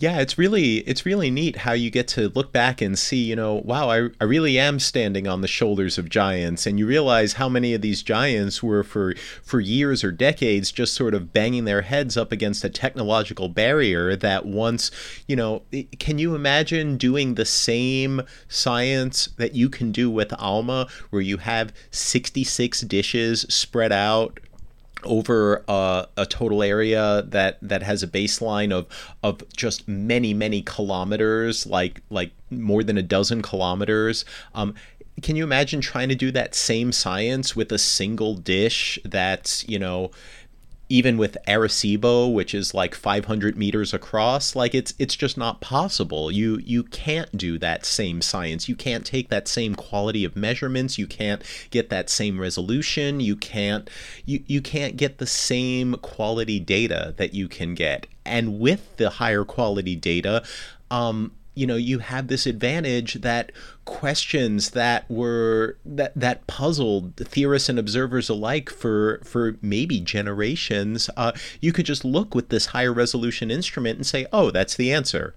Yeah, 0.00 0.20
it's 0.20 0.38
really 0.38 0.76
it's 0.78 1.04
really 1.04 1.28
neat 1.28 1.56
how 1.56 1.72
you 1.72 1.90
get 1.90 2.06
to 2.08 2.28
look 2.28 2.52
back 2.52 2.80
and 2.80 2.96
see, 2.96 3.24
you 3.24 3.34
know, 3.34 3.54
wow, 3.64 3.90
I, 3.90 4.10
I 4.20 4.24
really 4.24 4.56
am 4.56 4.78
standing 4.78 5.26
on 5.26 5.40
the 5.40 5.48
shoulders 5.48 5.98
of 5.98 6.08
giants. 6.08 6.66
And 6.68 6.78
you 6.78 6.86
realize 6.86 7.32
how 7.32 7.48
many 7.48 7.74
of 7.74 7.80
these 7.80 8.04
giants 8.04 8.62
were 8.62 8.84
for 8.84 9.16
for 9.42 9.58
years 9.58 10.04
or 10.04 10.12
decades 10.12 10.70
just 10.70 10.94
sort 10.94 11.14
of 11.14 11.32
banging 11.32 11.64
their 11.64 11.82
heads 11.82 12.16
up 12.16 12.30
against 12.30 12.62
a 12.62 12.70
technological 12.70 13.48
barrier 13.48 14.14
that 14.14 14.46
once, 14.46 14.92
you 15.26 15.34
know, 15.34 15.62
can 15.98 16.18
you 16.18 16.36
imagine 16.36 16.96
doing 16.96 17.34
the 17.34 17.44
same 17.44 18.22
science 18.46 19.30
that 19.36 19.56
you 19.56 19.68
can 19.68 19.90
do 19.90 20.08
with 20.08 20.32
Alma 20.38 20.86
where 21.10 21.22
you 21.22 21.38
have 21.38 21.72
66 21.90 22.82
dishes 22.82 23.40
spread 23.48 23.90
out 23.90 24.38
over 25.04 25.64
uh, 25.68 26.06
a 26.16 26.26
total 26.26 26.62
area 26.62 27.22
that 27.26 27.58
that 27.62 27.82
has 27.82 28.02
a 28.02 28.06
baseline 28.06 28.72
of 28.72 28.86
of 29.22 29.42
just 29.56 29.86
many 29.86 30.34
many 30.34 30.62
kilometers 30.62 31.66
like 31.66 32.00
like 32.10 32.32
more 32.50 32.82
than 32.82 32.98
a 32.98 33.02
dozen 33.02 33.42
kilometers. 33.42 34.24
Um, 34.54 34.74
can 35.22 35.36
you 35.36 35.44
imagine 35.44 35.80
trying 35.80 36.08
to 36.08 36.14
do 36.14 36.30
that 36.30 36.54
same 36.54 36.92
science 36.92 37.56
with 37.56 37.72
a 37.72 37.78
single 37.78 38.34
dish 38.34 38.98
that's 39.04 39.68
you 39.68 39.78
know 39.78 40.10
even 40.88 41.18
with 41.18 41.36
Arecibo, 41.46 42.32
which 42.32 42.54
is 42.54 42.72
like 42.72 42.94
500 42.94 43.56
meters 43.56 43.92
across, 43.92 44.56
like 44.56 44.74
it's 44.74 44.94
it's 44.98 45.14
just 45.14 45.36
not 45.36 45.60
possible. 45.60 46.30
You 46.30 46.58
you 46.64 46.82
can't 46.82 47.36
do 47.36 47.58
that 47.58 47.84
same 47.84 48.22
science. 48.22 48.68
You 48.68 48.76
can't 48.76 49.04
take 49.04 49.28
that 49.28 49.48
same 49.48 49.74
quality 49.74 50.24
of 50.24 50.36
measurements. 50.36 50.98
You 50.98 51.06
can't 51.06 51.42
get 51.70 51.90
that 51.90 52.08
same 52.08 52.40
resolution. 52.40 53.20
You 53.20 53.36
can't 53.36 53.88
you 54.24 54.42
you 54.46 54.62
can't 54.62 54.96
get 54.96 55.18
the 55.18 55.26
same 55.26 55.94
quality 55.96 56.58
data 56.58 57.14
that 57.18 57.34
you 57.34 57.48
can 57.48 57.74
get. 57.74 58.06
And 58.24 58.58
with 58.58 58.96
the 58.96 59.10
higher 59.10 59.44
quality 59.44 59.96
data, 59.96 60.42
um, 60.90 61.32
you 61.58 61.66
know 61.66 61.76
you 61.76 61.98
have 61.98 62.28
this 62.28 62.46
advantage 62.46 63.14
that 63.14 63.50
questions 63.84 64.70
that 64.70 65.10
were 65.10 65.76
that 65.84 66.12
that 66.14 66.46
puzzled 66.46 67.16
theorists 67.16 67.68
and 67.68 67.78
observers 67.78 68.28
alike 68.28 68.70
for 68.70 69.20
for 69.24 69.56
maybe 69.60 69.98
generations 70.00 71.10
uh, 71.16 71.32
you 71.60 71.72
could 71.72 71.86
just 71.86 72.04
look 72.04 72.34
with 72.34 72.48
this 72.50 72.66
higher 72.66 72.92
resolution 72.92 73.50
instrument 73.50 73.96
and 73.96 74.06
say 74.06 74.26
oh 74.32 74.50
that's 74.50 74.76
the 74.76 74.92
answer. 74.92 75.34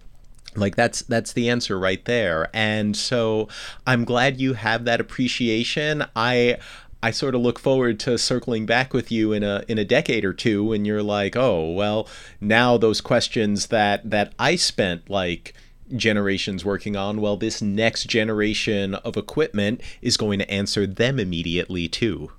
Like 0.56 0.76
that's 0.76 1.02
that's 1.04 1.32
the 1.32 1.50
answer 1.50 1.80
right 1.80 2.04
there. 2.06 2.50
And 2.54 2.96
so 2.96 3.48
i'm 3.88 4.04
glad 4.04 4.42
you 4.42 4.54
have 4.54 4.86
that 4.86 5.00
appreciation. 5.00 6.04
I 6.16 6.58
I 7.04 7.12
sort 7.12 7.34
of 7.34 7.42
look 7.42 7.58
forward 7.58 8.00
to 8.02 8.18
circling 8.18 8.66
back 8.66 8.94
with 8.94 9.12
you 9.12 9.34
in 9.34 9.44
a 9.44 9.64
in 9.68 9.78
a 9.78 9.86
decade 9.86 10.24
or 10.24 10.34
two 10.34 10.64
when 10.64 10.86
you're 10.86 11.02
like, 11.02 11.36
oh 11.36 11.72
well, 11.72 12.08
now 12.40 12.78
those 12.78 13.02
questions 13.02 13.68
that 13.68 14.10
that 14.10 14.34
I 14.38 14.56
spent 14.56 15.10
like 15.10 15.54
generations 15.96 16.66
working 16.66 16.96
on, 16.96 17.22
well, 17.22 17.38
this 17.38 17.62
next 17.62 18.06
generation 18.06 18.96
of 18.96 19.18
equipment 19.18 19.82
is 20.02 20.18
going 20.18 20.40
to 20.40 20.52
answer 20.52 20.88
them 20.88 21.20
immediately 21.20 21.88
too. 21.88 22.32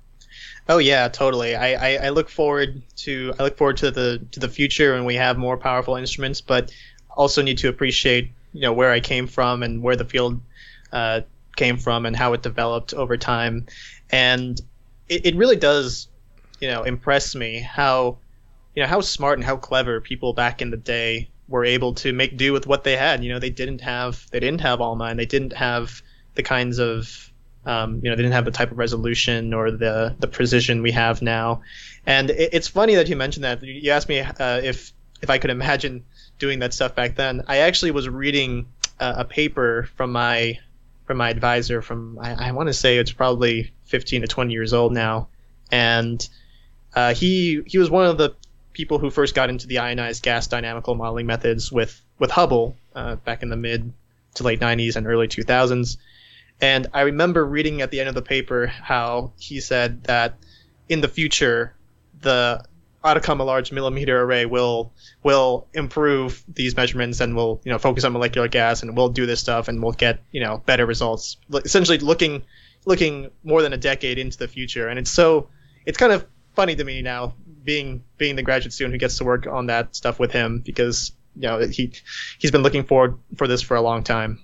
Oh 0.69 0.77
yeah, 0.77 1.07
totally. 1.09 1.55
I, 1.55 1.73
I, 1.73 2.05
I, 2.05 2.09
look 2.09 2.29
forward 2.29 2.81
to 2.97 3.33
I 3.37 3.43
look 3.43 3.57
forward 3.57 3.77
to 3.77 3.91
the 3.91 4.25
to 4.31 4.39
the 4.39 4.47
future 4.47 4.93
when 4.93 5.03
we 5.03 5.15
have 5.15 5.37
more 5.37 5.57
powerful 5.57 5.97
instruments, 5.97 6.39
but 6.39 6.73
also 7.11 7.41
need 7.41 7.57
to 7.59 7.67
appreciate 7.67 8.31
you 8.53 8.61
know 8.61 8.71
where 8.71 8.91
I 8.91 9.01
came 9.01 9.27
from 9.27 9.61
and 9.61 9.83
where 9.83 9.97
the 9.97 10.05
field 10.05 10.39
uh, 10.93 11.21
came 11.57 11.77
from 11.77 12.05
and 12.05 12.15
how 12.15 12.31
it 12.31 12.43
developed 12.43 12.93
over 12.93 13.17
time, 13.17 13.65
and 14.09 14.61
it, 15.09 15.25
it 15.25 15.35
really 15.35 15.57
does 15.57 16.07
you 16.61 16.69
know 16.69 16.83
impress 16.83 17.35
me 17.35 17.59
how 17.59 18.17
you 18.73 18.83
know 18.83 18.87
how 18.87 19.01
smart 19.01 19.37
and 19.37 19.43
how 19.43 19.57
clever 19.57 19.99
people 19.99 20.31
back 20.31 20.61
in 20.61 20.71
the 20.71 20.77
day 20.77 21.29
were 21.47 21.65
able 21.65 21.93
to 21.93 22.13
make 22.13 22.37
do 22.37 22.53
with 22.53 22.65
what 22.67 22.83
they 22.83 22.95
had. 22.95 23.23
You 23.23 23.33
know, 23.33 23.39
they 23.39 23.49
didn't 23.49 23.81
have 23.81 24.29
they 24.31 24.39
didn't 24.39 24.61
have 24.61 24.81
Alma 24.81 25.05
and 25.05 25.19
they 25.19 25.25
didn't 25.25 25.53
have 25.53 26.01
the 26.35 26.43
kinds 26.43 26.79
of 26.79 27.29
um, 27.65 28.01
you 28.03 28.09
know, 28.09 28.15
they 28.15 28.23
didn't 28.23 28.33
have 28.33 28.45
the 28.45 28.51
type 28.51 28.71
of 28.71 28.77
resolution 28.77 29.53
or 29.53 29.71
the 29.71 30.15
the 30.19 30.27
precision 30.27 30.81
we 30.81 30.91
have 30.91 31.21
now. 31.21 31.61
And 32.05 32.29
it, 32.29 32.49
it's 32.53 32.67
funny 32.67 32.95
that 32.95 33.07
you 33.07 33.15
mentioned 33.15 33.45
that. 33.45 33.63
You 33.63 33.91
asked 33.91 34.09
me 34.09 34.19
uh, 34.19 34.61
if 34.63 34.93
if 35.21 35.29
I 35.29 35.37
could 35.37 35.49
imagine 35.49 36.03
doing 36.39 36.59
that 36.59 36.73
stuff 36.73 36.95
back 36.95 37.15
then. 37.15 37.43
I 37.47 37.59
actually 37.59 37.91
was 37.91 38.09
reading 38.09 38.67
a, 38.99 39.13
a 39.19 39.25
paper 39.25 39.87
from 39.95 40.11
my 40.11 40.59
from 41.05 41.17
my 41.17 41.29
advisor 41.29 41.81
from 41.81 42.19
I, 42.19 42.49
I 42.49 42.51
want 42.51 42.67
to 42.67 42.73
say 42.73 42.97
it's 42.97 43.11
probably 43.11 43.71
15 43.85 44.21
to 44.21 44.27
20 44.27 44.53
years 44.53 44.73
old 44.73 44.93
now, 44.93 45.29
and 45.71 46.27
uh, 46.95 47.13
he 47.13 47.61
he 47.65 47.77
was 47.77 47.89
one 47.89 48.07
of 48.07 48.17
the 48.17 48.35
people 48.73 48.99
who 48.99 49.09
first 49.09 49.35
got 49.35 49.49
into 49.49 49.67
the 49.67 49.79
ionized 49.79 50.23
gas 50.23 50.47
dynamical 50.47 50.95
modeling 50.95 51.25
methods 51.25 51.71
with 51.71 52.01
with 52.19 52.31
Hubble 52.31 52.75
uh, 52.95 53.15
back 53.15 53.43
in 53.43 53.49
the 53.49 53.55
mid 53.55 53.93
to 54.35 54.43
late 54.43 54.59
90s 54.59 54.95
and 54.95 55.07
early 55.07 55.27
2000s. 55.27 55.97
And 56.61 56.87
I 56.93 57.01
remember 57.01 57.45
reading 57.45 57.81
at 57.81 57.91
the 57.91 57.99
end 57.99 58.09
of 58.09 58.15
the 58.15 58.21
paper 58.21 58.67
how 58.67 59.33
he 59.37 59.59
said 59.59 60.03
that 60.05 60.35
in 60.89 61.01
the 61.01 61.07
future 61.07 61.75
the 62.21 62.63
Atacama 63.05 63.43
Large 63.43 63.71
Millimeter 63.71 64.21
Array 64.21 64.45
will 64.45 64.93
will 65.23 65.67
improve 65.73 66.43
these 66.47 66.75
measurements 66.75 67.19
and 67.19 67.35
will 67.35 67.59
you 67.65 67.71
know 67.71 67.77
focus 67.77 68.03
on 68.03 68.13
molecular 68.13 68.47
gas 68.47 68.81
and 68.81 68.95
we'll 68.95 69.09
do 69.09 69.25
this 69.25 69.39
stuff 69.39 69.67
and 69.67 69.83
we'll 69.83 69.91
get 69.91 70.21
you 70.31 70.39
know 70.39 70.61
better 70.65 70.85
results. 70.85 71.37
Essentially, 71.53 71.97
looking 71.97 72.43
looking 72.85 73.29
more 73.43 73.61
than 73.61 73.73
a 73.73 73.77
decade 73.77 74.17
into 74.17 74.37
the 74.37 74.47
future, 74.47 74.87
and 74.87 74.97
it's 74.97 75.11
so 75.11 75.49
it's 75.85 75.97
kind 75.97 76.13
of 76.13 76.25
funny 76.55 76.75
to 76.75 76.83
me 76.83 77.01
now 77.01 77.33
being 77.63 78.03
being 78.17 78.35
the 78.35 78.43
graduate 78.43 78.73
student 78.73 78.93
who 78.93 78.99
gets 78.99 79.17
to 79.17 79.23
work 79.23 79.47
on 79.47 79.67
that 79.67 79.95
stuff 79.95 80.19
with 80.19 80.31
him 80.31 80.59
because 80.59 81.11
you 81.35 81.47
know 81.47 81.59
he 81.59 81.93
he's 82.39 82.51
been 82.51 82.63
looking 82.63 82.83
forward 82.83 83.17
for 83.37 83.47
this 83.47 83.61
for 83.61 83.75
a 83.75 83.81
long 83.81 84.03
time. 84.03 84.39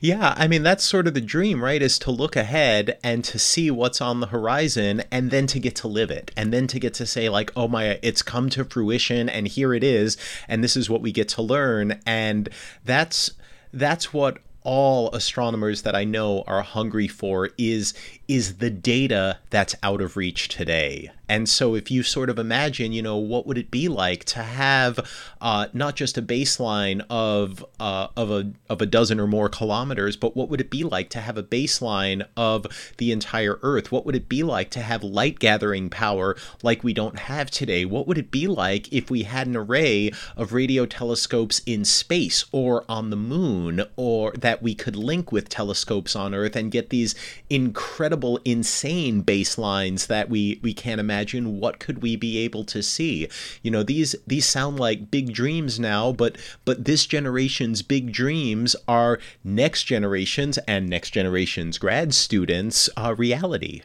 Yeah, 0.00 0.34
I 0.36 0.46
mean 0.46 0.62
that's 0.62 0.84
sort 0.84 1.06
of 1.06 1.14
the 1.14 1.20
dream, 1.20 1.62
right? 1.62 1.82
Is 1.82 1.98
to 2.00 2.10
look 2.10 2.36
ahead 2.36 2.98
and 3.02 3.24
to 3.24 3.38
see 3.38 3.70
what's 3.70 4.00
on 4.00 4.20
the 4.20 4.28
horizon 4.28 5.02
and 5.10 5.30
then 5.30 5.46
to 5.48 5.58
get 5.58 5.74
to 5.76 5.88
live 5.88 6.10
it. 6.10 6.30
And 6.36 6.52
then 6.52 6.66
to 6.68 6.78
get 6.78 6.94
to 6.94 7.06
say 7.06 7.28
like, 7.28 7.52
"Oh 7.56 7.68
my, 7.68 7.98
it's 8.02 8.22
come 8.22 8.48
to 8.50 8.64
fruition 8.64 9.28
and 9.28 9.48
here 9.48 9.74
it 9.74 9.82
is 9.84 10.16
and 10.48 10.62
this 10.62 10.76
is 10.76 10.88
what 10.88 11.02
we 11.02 11.12
get 11.12 11.28
to 11.30 11.42
learn." 11.42 12.00
And 12.06 12.48
that's 12.84 13.32
that's 13.72 14.12
what 14.12 14.38
all 14.62 15.10
astronomers 15.12 15.82
that 15.82 15.94
I 15.94 16.02
know 16.02 16.42
are 16.48 16.62
hungry 16.62 17.06
for 17.06 17.50
is 17.56 17.94
is 18.28 18.58
the 18.58 18.70
data 18.70 19.38
that's 19.50 19.74
out 19.82 20.00
of 20.00 20.16
reach 20.16 20.48
today. 20.48 21.10
And 21.28 21.48
so, 21.48 21.74
if 21.74 21.90
you 21.90 22.02
sort 22.04 22.30
of 22.30 22.38
imagine, 22.38 22.92
you 22.92 23.02
know, 23.02 23.16
what 23.16 23.46
would 23.46 23.58
it 23.58 23.70
be 23.70 23.88
like 23.88 24.24
to 24.26 24.42
have 24.42 25.00
uh, 25.40 25.66
not 25.72 25.96
just 25.96 26.16
a 26.16 26.22
baseline 26.22 27.04
of 27.10 27.64
uh, 27.80 28.08
of 28.16 28.30
a 28.30 28.52
of 28.68 28.80
a 28.80 28.86
dozen 28.86 29.18
or 29.18 29.26
more 29.26 29.48
kilometers, 29.48 30.16
but 30.16 30.36
what 30.36 30.48
would 30.48 30.60
it 30.60 30.70
be 30.70 30.84
like 30.84 31.10
to 31.10 31.20
have 31.20 31.36
a 31.36 31.42
baseline 31.42 32.24
of 32.36 32.66
the 32.98 33.10
entire 33.10 33.58
Earth? 33.62 33.90
What 33.90 34.06
would 34.06 34.14
it 34.14 34.28
be 34.28 34.44
like 34.44 34.70
to 34.70 34.80
have 34.80 35.02
light 35.02 35.40
gathering 35.40 35.90
power 35.90 36.36
like 36.62 36.84
we 36.84 36.94
don't 36.94 37.18
have 37.18 37.50
today? 37.50 37.84
What 37.84 38.06
would 38.06 38.18
it 38.18 38.30
be 38.30 38.46
like 38.46 38.92
if 38.92 39.10
we 39.10 39.24
had 39.24 39.48
an 39.48 39.56
array 39.56 40.12
of 40.36 40.52
radio 40.52 40.86
telescopes 40.86 41.60
in 41.66 41.84
space 41.84 42.44
or 42.52 42.84
on 42.88 43.10
the 43.10 43.16
moon, 43.16 43.82
or 43.96 44.30
that 44.32 44.62
we 44.62 44.76
could 44.76 44.94
link 44.94 45.32
with 45.32 45.48
telescopes 45.48 46.14
on 46.14 46.36
Earth 46.36 46.54
and 46.54 46.70
get 46.70 46.90
these 46.90 47.16
incredible, 47.50 48.15
insane 48.44 49.22
baselines 49.22 50.06
that 50.06 50.28
we 50.28 50.60
we 50.62 50.72
can't 50.72 51.00
imagine? 51.00 51.56
what 51.60 51.78
could 51.78 52.02
we 52.02 52.16
be 52.16 52.38
able 52.38 52.64
to 52.64 52.82
see. 52.82 53.28
You 53.62 53.70
know 53.70 53.82
these 53.82 54.14
these 54.26 54.46
sound 54.46 54.78
like 54.78 55.10
big 55.10 55.32
dreams 55.32 55.78
now 55.78 56.12
but 56.12 56.36
but 56.64 56.84
this 56.84 57.06
generation's 57.06 57.82
big 57.82 58.12
dreams 58.12 58.76
are 58.86 59.18
next 59.44 59.84
generations 59.84 60.58
and 60.68 60.88
next 60.88 61.10
generation's 61.10 61.78
grad 61.78 62.14
students 62.14 62.88
uh, 62.96 63.14
reality. 63.16 63.82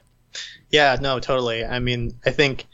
Yeah 0.69 0.97
no 1.01 1.19
totally. 1.19 1.65
I 1.65 1.79
mean 1.79 2.15
i 2.25 2.31
think 2.31 2.65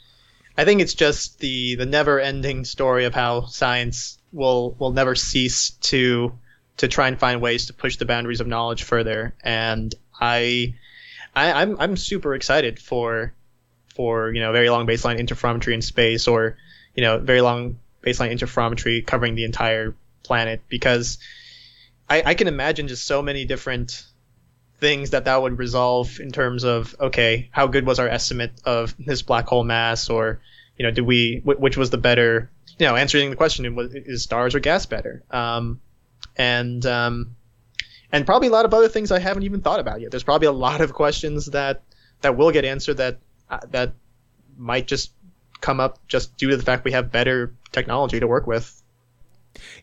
i 0.58 0.66
think 0.66 0.82
it's 0.82 0.93
just 0.93 1.39
the 1.39 1.76
the 1.76 1.86
never 1.86 2.20
ending 2.20 2.66
story 2.66 3.05
of 3.05 3.14
how 3.14 3.45
science 3.45 4.18
will 4.32 4.76
will 4.80 4.91
never 4.91 5.16
cease 5.16 5.72
to 5.82 6.32
to 6.78 6.88
try 6.88 7.08
and 7.08 7.20
find 7.20 7.41
ways 7.41 7.66
to 7.66 7.74
push 7.74 7.97
the 7.97 8.05
boundaries 8.05 8.39
of 8.41 8.47
knowledge 8.47 8.84
further. 8.84 9.34
And 9.43 9.93
i 10.20 10.76
I, 11.38 11.61
I'm 11.61 11.79
I'm 11.79 11.97
super 11.97 12.33
excited 12.33 12.79
for 12.79 13.33
for 13.95 14.31
you 14.31 14.41
know 14.41 14.51
very 14.51 14.69
long 14.69 14.88
baseline 14.88 15.19
interferometry 15.19 15.73
in 15.73 15.81
space 15.81 16.27
or 16.27 16.57
you 16.95 17.03
know 17.03 17.19
very 17.19 17.41
long 17.41 17.79
baseline 18.05 18.31
interferometry 18.31 19.05
covering 19.05 19.35
the 19.35 19.43
entire 19.43 19.95
planet 20.23 20.61
because 20.67 21.19
I, 22.09 22.23
I 22.25 22.33
can 22.33 22.47
imagine 22.47 22.88
just 22.88 23.05
so 23.05 23.21
many 23.21 23.45
different 23.45 24.03
things 24.79 25.11
that 25.11 25.25
that 25.25 25.41
would 25.41 25.57
resolve 25.57 26.19
in 26.19 26.31
terms 26.31 26.63
of 26.63 26.95
okay 26.99 27.49
how 27.51 27.67
good 27.67 27.85
was 27.85 27.99
our 27.99 28.07
estimate 28.07 28.51
of 28.65 28.95
this 28.99 29.21
black 29.21 29.47
hole 29.47 29.63
mass 29.63 30.09
or 30.09 30.39
you 30.77 30.85
know 30.85 30.91
did 30.91 31.01
we 31.01 31.41
which 31.43 31.77
was 31.77 31.89
the 31.89 31.97
better 31.97 32.49
you 32.79 32.85
know 32.85 32.95
answering 32.95 33.29
the 33.29 33.35
question 33.35 33.75
is 33.95 34.23
stars 34.23 34.55
or 34.55 34.59
gas 34.59 34.85
better? 34.85 35.23
Um, 35.31 35.81
and 36.35 36.85
um, 36.85 37.35
and 38.12 38.26
probably 38.26 38.47
a 38.47 38.51
lot 38.51 38.66
of 38.66 38.74
other 38.74 38.88
things 38.88 39.12
I 39.12 39.20
haven't 39.20 39.43
even 39.43 39.62
thought 39.62 39.80
about 39.80 40.01
yet. 40.01 40.12
There's 40.12 40.24
probably 40.24 40.47
a 40.47 40.51
lot 40.51 40.82
of 40.82 40.93
questions 40.93 41.47
that 41.47 41.84
that 42.22 42.38
will 42.38 42.51
get 42.51 42.66
answered 42.66 42.97
that 42.97 43.20
uh, 43.49 43.60
that 43.72 43.93
might 44.58 44.88
just 44.88 45.12
come 45.62 45.80
up 45.80 45.99
just 46.08 46.36
due 46.38 46.49
to 46.49 46.58
the 46.58 46.64
fact 46.64 46.86
we 46.86 46.91
have 46.91 47.12
better 47.12 47.53
technology 47.72 48.20
to 48.20 48.28
work 48.28 48.47
with. 48.47 48.82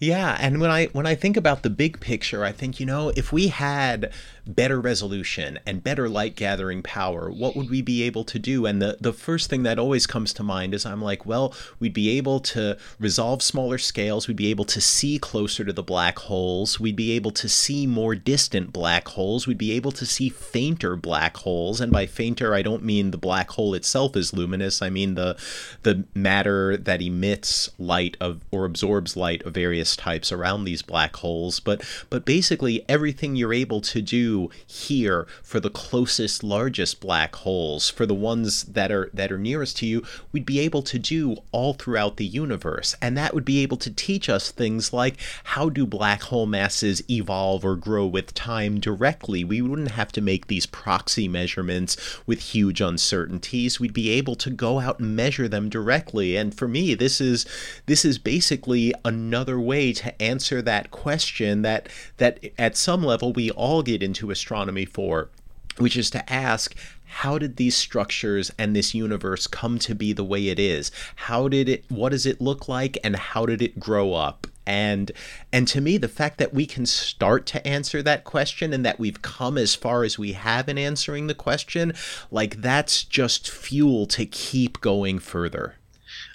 Yeah, 0.01 0.37
and 0.41 0.61
when 0.61 0.71
I 0.71 0.87
when 0.87 1.07
I 1.07 1.15
think 1.15 1.37
about 1.37 1.63
the 1.63 1.71
big 1.71 2.01
picture, 2.01 2.45
I 2.45 2.53
think 2.53 2.79
you 2.79 2.87
know 2.87 3.11
if 3.17 3.33
we 3.33 3.49
had 3.49 4.13
better 4.47 4.81
resolution 4.81 5.59
and 5.67 5.83
better 5.83 6.09
light 6.09 6.37
gathering 6.37 6.83
power, 6.83 7.31
what 7.31 7.57
would 7.57 7.71
we 7.71 7.83
be 7.83 8.03
able 8.03 8.25
to 8.25 8.39
do? 8.39 8.67
And 8.67 8.81
the, 8.81 8.99
the 9.01 9.13
first 9.13 9.49
thing 9.49 9.63
that 9.63 9.79
always 9.79 10.07
comes 10.07 10.33
to 10.35 10.43
mind 10.43 10.75
is 10.75 10.85
I'm 10.85 11.03
like, 11.03 11.25
well, 11.25 11.55
we'd 11.79 11.95
be 11.95 12.17
able 12.19 12.41
to 12.41 12.77
resolve 12.99 13.43
smaller 13.43 13.79
scales, 13.79 14.29
we'd 14.29 14.37
be 14.37 14.51
able 14.51 14.65
to 14.67 14.81
see 14.81 15.19
closer 15.19 15.65
to 15.65 15.73
the 15.73 15.83
black 15.83 16.19
holes, 16.19 16.79
we'd 16.79 16.97
be 16.97 17.13
able 17.13 17.31
to 17.33 17.49
see 17.49 17.87
more 17.87 18.15
distant 18.15 18.73
black 18.73 19.09
holes, 19.09 19.47
we'd 19.47 19.59
be 19.59 19.73
able 19.73 19.93
to 19.93 20.07
see 20.07 20.29
fainter 20.29 20.97
black 20.97 21.37
holes. 21.39 21.81
And 21.81 21.91
by 21.91 22.07
fainter, 22.07 22.55
I 22.55 22.63
don't 22.63 22.85
mean 22.85 23.11
the 23.11 23.19
black 23.19 23.51
hole 23.51 23.75
itself 23.75 24.17
is 24.17 24.33
luminous, 24.33 24.83
I 24.83 24.91
mean 24.91 25.15
the 25.15 25.37
the 25.83 26.05
matter 26.15 26.77
that 26.77 27.03
emits 27.03 27.71
light 27.79 28.17
of 28.21 28.43
or 28.51 28.65
absorbs 28.65 29.17
light 29.17 29.43
of 29.43 29.55
various 29.55 29.97
types 29.97 30.33
around 30.33 30.65
these 30.65 30.83
black 30.83 31.17
holes. 31.17 31.61
But 31.61 31.85
but 32.11 32.25
basically 32.25 32.85
everything 32.89 33.37
you're 33.37 33.53
able 33.53 33.81
to 33.83 34.03
do 34.03 34.34
here 34.67 35.27
for 35.43 35.61
the 35.61 35.71
closest 35.71 36.43
largest 36.43 37.01
black 37.01 37.35
holes 37.37 37.91
for 37.91 38.07
the 38.07 38.15
ones 38.15 38.65
that 38.65 38.91
are 38.91 39.11
that 39.13 39.33
are 39.33 39.39
nearest 39.39 39.77
to 39.79 39.87
you 39.87 40.03
we'd 40.33 40.47
be 40.47 40.61
able 40.61 40.83
to 40.83 40.99
do 40.99 41.37
all 41.53 41.75
throughout 41.75 42.17
the 42.17 42.25
universe. 42.25 42.97
And 43.01 43.17
that 43.17 43.35
would 43.35 43.45
be 43.45 43.63
able 43.63 43.77
to 43.79 43.91
teach 43.91 44.29
us 44.29 44.51
things 44.51 44.93
like 44.93 45.17
how 45.45 45.69
do 45.69 45.87
black 45.87 46.23
hole 46.23 46.47
masses 46.47 47.03
evolve 47.11 47.65
or 47.65 47.77
grow 47.77 48.07
with 48.07 48.35
time 48.35 48.81
directly? 48.81 49.45
We 49.45 49.63
wouldn't 49.63 49.93
have 49.93 50.13
to 50.13 50.21
make 50.21 50.47
these 50.47 50.67
proxy 50.67 51.29
measurements 51.29 51.97
with 52.27 52.41
huge 52.41 52.81
uncertainties. 52.81 53.79
We'd 53.79 53.93
be 53.93 54.11
able 54.11 54.35
to 54.37 54.51
go 54.51 54.81
out 54.81 54.99
and 54.99 55.15
measure 55.15 55.49
them 55.49 55.69
directly. 55.69 56.37
And 56.37 56.55
for 56.55 56.69
me 56.69 56.95
this 56.95 57.21
is 57.21 57.47
this 57.87 58.05
is 58.05 58.19
basically 58.19 58.93
another 59.05 59.61
way 59.61 59.93
to 59.93 60.23
answer 60.23 60.63
that 60.63 60.91
question 60.91 61.63
that 61.63 61.89
that 62.17 62.45
at 62.59 62.77
some 62.77 63.05
level 63.05 63.33
we 63.33 63.51
all 63.51 63.83
get 63.83 64.03
into 64.03 64.24
into 64.25 64.31
astronomy 64.31 64.87
for, 64.87 65.29
which 65.77 65.97
is 65.97 66.11
to 66.11 66.33
ask 66.33 66.75
how 67.07 67.39
did 67.39 67.57
these 67.57 67.77
structures 67.77 68.51
and 68.59 68.75
this 68.75 68.95
universe 68.95 69.47
come 69.47 69.79
to 69.79 69.95
be 69.95 70.13
the 70.13 70.25
way 70.25 70.49
it 70.49 70.59
is? 70.59 70.91
How 71.15 71.49
did 71.49 71.69
it 71.69 71.85
what 71.89 72.11
does 72.11 72.27
it 72.27 72.41
look 72.41 72.69
like 72.69 72.99
and 73.05 73.15
how 73.15 73.47
did 73.47 73.63
it 73.63 73.79
grow 73.79 74.15
up? 74.15 74.47
And 74.67 75.13
and 75.53 75.69
to 75.69 75.81
me 75.81 75.99
the 75.99 76.09
fact 76.09 76.39
that 76.39 76.55
we 76.55 76.67
can 76.67 76.87
start 76.87 77.47
to 77.47 77.65
answer 77.67 78.03
that 78.03 78.25
question 78.25 78.73
and 78.73 78.85
that 78.85 78.99
we've 78.99 79.23
come 79.23 79.59
as 79.59 79.75
far 79.75 80.03
as 80.03 80.19
we 80.19 80.33
have 80.33 80.69
in 80.69 80.79
answering 80.79 81.27
the 81.27 81.35
question, 81.35 81.93
like 82.31 82.63
that's 82.63 83.05
just 83.05 83.49
fuel 83.51 84.07
to 84.07 84.27
keep 84.27 84.81
going 84.81 85.19
further. 85.19 85.77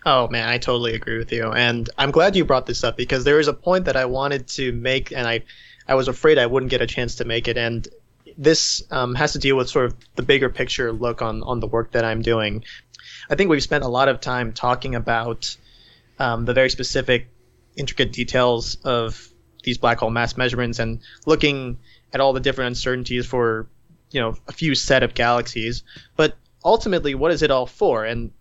Oh 0.06 0.28
man, 0.30 0.48
I 0.48 0.60
totally 0.60 0.94
agree 0.94 1.18
with 1.18 1.32
you. 1.32 1.52
And 1.52 1.90
I'm 1.98 2.12
glad 2.12 2.36
you 2.36 2.46
brought 2.46 2.68
this 2.68 2.84
up 2.84 2.96
because 2.96 3.24
there 3.24 3.40
is 3.40 3.48
a 3.48 3.54
point 3.54 3.86
that 3.86 3.98
I 3.98 4.06
wanted 4.06 4.48
to 4.50 4.72
make 4.72 5.12
and 5.12 5.28
I 5.28 5.44
I 5.90 5.96
was 5.96 6.08
afraid 6.08 6.38
I 6.38 6.46
wouldn't 6.46 6.70
get 6.70 6.82
a 6.82 6.88
chance 6.88 7.16
to 7.16 7.26
make 7.26 7.48
it. 7.48 7.58
And 7.58 7.88
this 8.38 8.84
um, 8.92 9.16
has 9.16 9.34
to 9.34 9.40
deal 9.40 9.58
with 9.58 9.70
sort 9.70 9.86
of 9.86 9.96
the 10.16 10.22
bigger 10.22 10.48
picture 10.50 10.94
look 10.94 11.24
on, 11.24 11.42
on 11.42 11.60
the 11.60 11.68
work 11.68 11.92
that 11.94 12.06
I'm 12.06 12.22
doing. 12.22 12.64
I 13.28 13.36
think 13.36 13.50
we've 13.50 13.64
spent 13.64 13.84
a 13.84 13.88
lot 13.88 14.08
of 14.08 14.22
time 14.22 14.54
talking 14.54 14.94
about 14.94 15.58
um, 16.20 16.46
the 16.46 16.54
very 16.54 16.70
specific, 16.70 17.28
intricate 17.76 18.14
details 18.14 18.76
of 18.84 19.30
these 19.64 19.80
black 19.80 19.98
hole 19.98 20.12
mass 20.12 20.38
measurements 20.38 20.78
and 20.78 21.00
looking 21.26 21.80
at 22.14 22.22
all 22.22 22.34
the 22.34 22.40
different 22.40 22.68
uncertainties 22.68 23.26
for, 23.26 23.68
you 24.12 24.22
know, 24.22 24.36
a 24.48 24.52
few 24.52 24.76
set 24.76 25.02
of 25.02 25.16
galaxies. 25.16 25.84
But 26.16 26.38
ultimately, 26.64 27.16
what 27.16 27.32
is 27.32 27.42
it 27.42 27.50
all 27.50 27.66
for? 27.66 28.06
And 28.06 28.32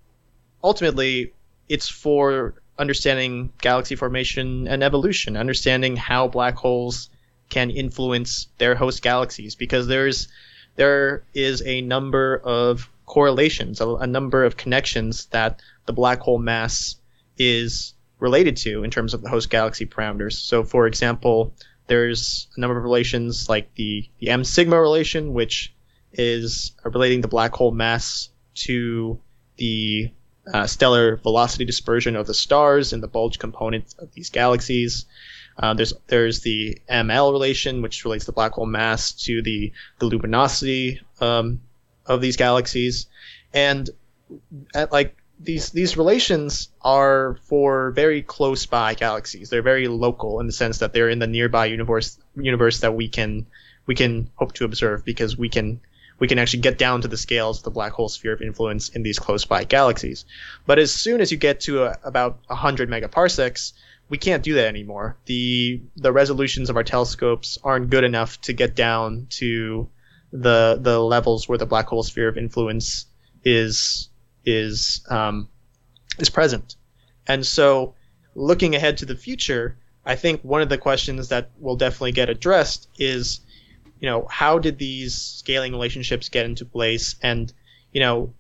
ultimately, 0.63 1.33
it's 1.67 1.89
for 1.89 2.55
understanding 2.79 3.53
galaxy 3.63 3.97
formation 3.97 4.69
and 4.69 4.83
evolution, 4.83 5.37
understanding 5.37 5.97
how 5.97 6.29
black 6.29 6.55
holes 6.55 7.09
can 7.49 7.71
influence 7.71 8.49
their 8.59 8.75
host 8.75 9.03
galaxies 9.03 9.55
because 9.55 9.87
there's 9.87 10.29
there 10.77 11.25
is 11.35 11.63
a 11.67 11.81
number 11.81 12.37
of 12.45 12.89
correlations, 13.07 13.81
a, 13.81 13.89
a 13.97 14.07
number 14.07 14.45
of 14.45 14.57
connections 14.57 15.27
that 15.27 15.61
the 15.87 15.93
black 15.93 16.21
hole 16.21 16.39
mass 16.39 16.97
is 17.37 17.95
related 18.21 18.57
to 18.57 18.85
in 18.85 18.91
terms 18.91 19.15
of 19.15 19.23
the 19.23 19.29
host 19.29 19.51
galaxy 19.51 19.87
parameters. 19.87 20.35
So, 20.35 20.63
for 20.63 20.87
example, 20.87 21.55
there's 21.89 22.49
a 22.57 22.61
number 22.61 22.77
of 22.77 22.85
relations 22.85 23.49
like 23.49 23.75
the, 23.75 24.09
the 24.21 24.31
M 24.31 24.45
sigma 24.45 24.81
relation, 24.81 25.33
which 25.33 25.75
is 26.13 26.73
relating 26.85 27.21
the 27.21 27.29
black 27.29 27.53
hole 27.55 27.71
mass 27.71 28.29
to 28.55 29.19
the 29.57 30.11
uh, 30.53 30.67
stellar 30.67 31.17
velocity 31.17 31.65
dispersion 31.65 32.17
of 32.17 32.27
the 32.27 32.35
stars 32.35 32.93
and 32.93 33.03
the 33.03 33.09
bulge 33.09 33.39
component 33.39 33.95
of 33.99 34.13
these 34.13 34.31
galaxies. 34.31 35.07
Uh, 35.59 35.75
there's 35.75 35.93
there's 36.07 36.41
the 36.41 36.81
ML 36.89 37.33
relation, 37.33 37.83
which 37.83 38.05
relates 38.05 38.27
the 38.27 38.33
black 38.33 38.53
hole 38.53 38.67
mass 38.67 39.13
to 39.13 39.43
the 39.43 39.73
the 39.99 40.07
luminosity 40.07 41.01
um, 41.21 41.61
of 42.07 42.21
these 42.21 42.37
galaxies, 42.37 43.07
and 43.53 43.91
at, 44.75 44.93
like 44.93 45.17
these 45.41 45.71
these 45.71 45.97
relations 45.97 46.69
are 46.83 47.39
for 47.43 47.91
very 47.93 48.23
close 48.23 48.67
by 48.67 48.95
galaxies. 48.95 49.51
They're 49.51 49.63
very 49.63 49.89
local 49.89 50.41
in 50.41 50.47
the 50.47 50.53
sense 50.53 50.79
that 50.79 50.93
they're 50.93 51.09
in 51.09 51.19
the 51.19 51.27
nearby 51.27 51.67
universe 51.67 52.19
universe 52.37 52.81
that 52.81 52.95
we 52.95 53.09
can 53.09 53.47
we 53.87 53.95
can 53.95 54.31
hope 54.37 54.53
to 54.55 54.65
observe 54.65 55.05
because 55.05 55.37
we 55.37 55.49
can 55.49 55.81
we 56.19 56.29
can 56.29 56.39
actually 56.39 56.61
get 56.61 56.79
down 56.79 57.03
to 57.03 57.09
the 57.09 57.17
scales 57.17 57.59
of 57.59 57.65
the 57.65 57.71
black 57.71 57.93
hole 57.93 58.09
sphere 58.09 58.33
of 58.33 58.43
influence 58.43 58.89
in 58.89 59.03
these 59.03 59.19
close 59.19 59.45
by 59.45 59.65
galaxies. 59.65 60.25
But 60.67 60.79
as 60.79 60.93
soon 60.93 61.21
as 61.21 61.31
you 61.31 61.39
get 61.39 61.61
to 61.61 61.85
a, 61.85 61.99
about 62.03 62.39
100 62.47 62.91
megaparsecs, 62.91 63.73
we 64.09 64.19
can't 64.19 64.43
do 64.43 64.55
that 64.55 64.67
anymore. 64.67 65.17
The 65.27 65.83
the 65.97 66.13
resolutions 66.13 66.71
of 66.71 66.77
our 66.77 66.85
telescopes 66.85 67.59
aren't 67.63 67.91
good 67.91 68.05
enough 68.05 68.41
to 68.43 68.53
get 68.53 68.75
down 68.75 69.27
to 69.31 69.89
the 70.33 70.79
the 70.81 70.99
levels 71.01 71.49
where 71.49 71.59
the 71.59 71.67
black 71.67 71.87
hole 71.87 72.03
sphere 72.03 72.29
of 72.29 72.39
influence 72.39 73.07
is 73.45 74.09
is 74.45 75.05
um, 75.09 75.49
is 76.19 76.31
present. 76.31 76.77
And 77.27 77.47
so, 77.47 77.95
looking 78.35 78.75
ahead 78.75 78.99
to 78.99 79.07
the 79.07 79.15
future, 79.15 79.77
I 80.05 80.17
think 80.17 80.43
one 80.43 80.63
of 80.63 80.71
the 80.71 80.79
questions 80.79 81.29
that 81.29 81.51
will 81.59 81.77
definitely 81.77 82.13
get 82.13 82.31
addressed 82.31 82.89
is, 82.99 83.41
you 84.01 84.09
know, 84.09 84.27
how 84.31 84.59
did 84.59 84.79
these 84.79 85.15
scaling 85.15 85.73
relationships 85.73 86.31
get 86.31 86.47
into 86.47 86.65
place, 86.65 87.17
and 87.23 87.53
you 87.93 88.01
know, 88.01 88.33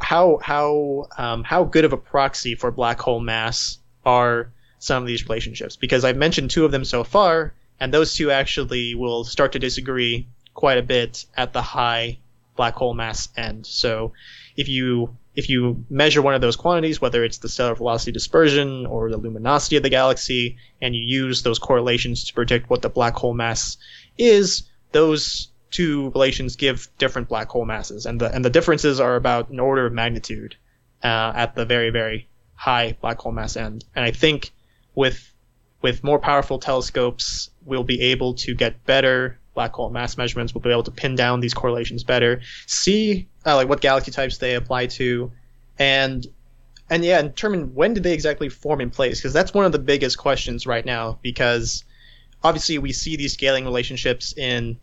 how 0.00 0.38
how 0.40 1.08
um, 1.18 1.42
how 1.42 1.64
good 1.64 1.84
of 1.84 1.92
a 1.92 1.96
proxy 1.96 2.54
for 2.54 2.70
black 2.70 3.00
hole 3.00 3.20
mass 3.20 3.78
are 4.04 4.50
some 4.78 5.02
of 5.02 5.06
these 5.06 5.24
relationships? 5.28 5.76
Because 5.76 6.04
I've 6.04 6.16
mentioned 6.16 6.50
two 6.50 6.64
of 6.64 6.72
them 6.72 6.84
so 6.84 7.04
far, 7.04 7.54
and 7.80 7.92
those 7.92 8.14
two 8.14 8.30
actually 8.30 8.94
will 8.94 9.24
start 9.24 9.52
to 9.52 9.58
disagree 9.58 10.26
quite 10.54 10.78
a 10.78 10.82
bit 10.82 11.24
at 11.36 11.52
the 11.52 11.62
high 11.62 12.18
black 12.56 12.74
hole 12.74 12.94
mass 12.94 13.28
end. 13.36 13.66
So 13.66 14.12
if 14.56 14.68
you 14.68 15.16
if 15.34 15.48
you 15.48 15.84
measure 15.88 16.20
one 16.20 16.34
of 16.34 16.42
those 16.42 16.56
quantities, 16.56 17.00
whether 17.00 17.24
it's 17.24 17.38
the 17.38 17.48
stellar 17.48 17.74
velocity 17.74 18.12
dispersion 18.12 18.84
or 18.84 19.10
the 19.10 19.16
luminosity 19.16 19.76
of 19.76 19.82
the 19.82 19.88
galaxy, 19.88 20.58
and 20.82 20.94
you 20.94 21.02
use 21.02 21.42
those 21.42 21.58
correlations 21.58 22.24
to 22.24 22.34
predict 22.34 22.68
what 22.68 22.82
the 22.82 22.90
black 22.90 23.14
hole 23.14 23.32
mass 23.32 23.78
is, 24.18 24.64
those 24.92 25.48
two 25.70 26.10
relations 26.10 26.56
give 26.56 26.88
different 26.98 27.28
black 27.28 27.48
hole 27.48 27.64
masses, 27.64 28.04
and 28.04 28.20
the 28.20 28.32
and 28.34 28.44
the 28.44 28.50
differences 28.50 29.00
are 29.00 29.16
about 29.16 29.48
an 29.48 29.58
order 29.58 29.86
of 29.86 29.92
magnitude 29.92 30.54
uh, 31.02 31.32
at 31.34 31.54
the 31.54 31.64
very 31.64 31.90
very 31.90 32.28
high 32.62 32.96
black 33.00 33.18
hole 33.18 33.32
mass 33.32 33.56
end. 33.56 33.84
And 33.96 34.04
I 34.04 34.12
think 34.12 34.52
with 34.94 35.34
with 35.80 36.04
more 36.04 36.20
powerful 36.20 36.60
telescopes, 36.60 37.50
we'll 37.64 37.82
be 37.82 38.00
able 38.00 38.34
to 38.34 38.54
get 38.54 38.86
better 38.86 39.36
black 39.54 39.72
hole 39.72 39.90
mass 39.90 40.16
measurements. 40.16 40.54
We'll 40.54 40.62
be 40.62 40.70
able 40.70 40.84
to 40.84 40.92
pin 40.92 41.16
down 41.16 41.40
these 41.40 41.54
correlations 41.54 42.04
better, 42.04 42.40
see 42.66 43.26
uh, 43.44 43.56
like 43.56 43.68
what 43.68 43.80
galaxy 43.80 44.12
types 44.12 44.38
they 44.38 44.54
apply 44.54 44.86
to, 44.98 45.32
and 45.76 46.24
and 46.88 47.04
yeah, 47.04 47.20
determine 47.22 47.74
when 47.74 47.94
did 47.94 48.04
they 48.04 48.12
exactly 48.12 48.48
form 48.48 48.80
in 48.80 48.90
place 48.90 49.18
because 49.18 49.32
that's 49.32 49.52
one 49.52 49.64
of 49.64 49.72
the 49.72 49.80
biggest 49.80 50.16
questions 50.16 50.64
right 50.64 50.86
now. 50.86 51.18
Because 51.20 51.82
obviously 52.44 52.78
we 52.78 52.92
see 52.92 53.16
these 53.16 53.32
scaling 53.32 53.64
relationships 53.64 54.34
in 54.36 54.78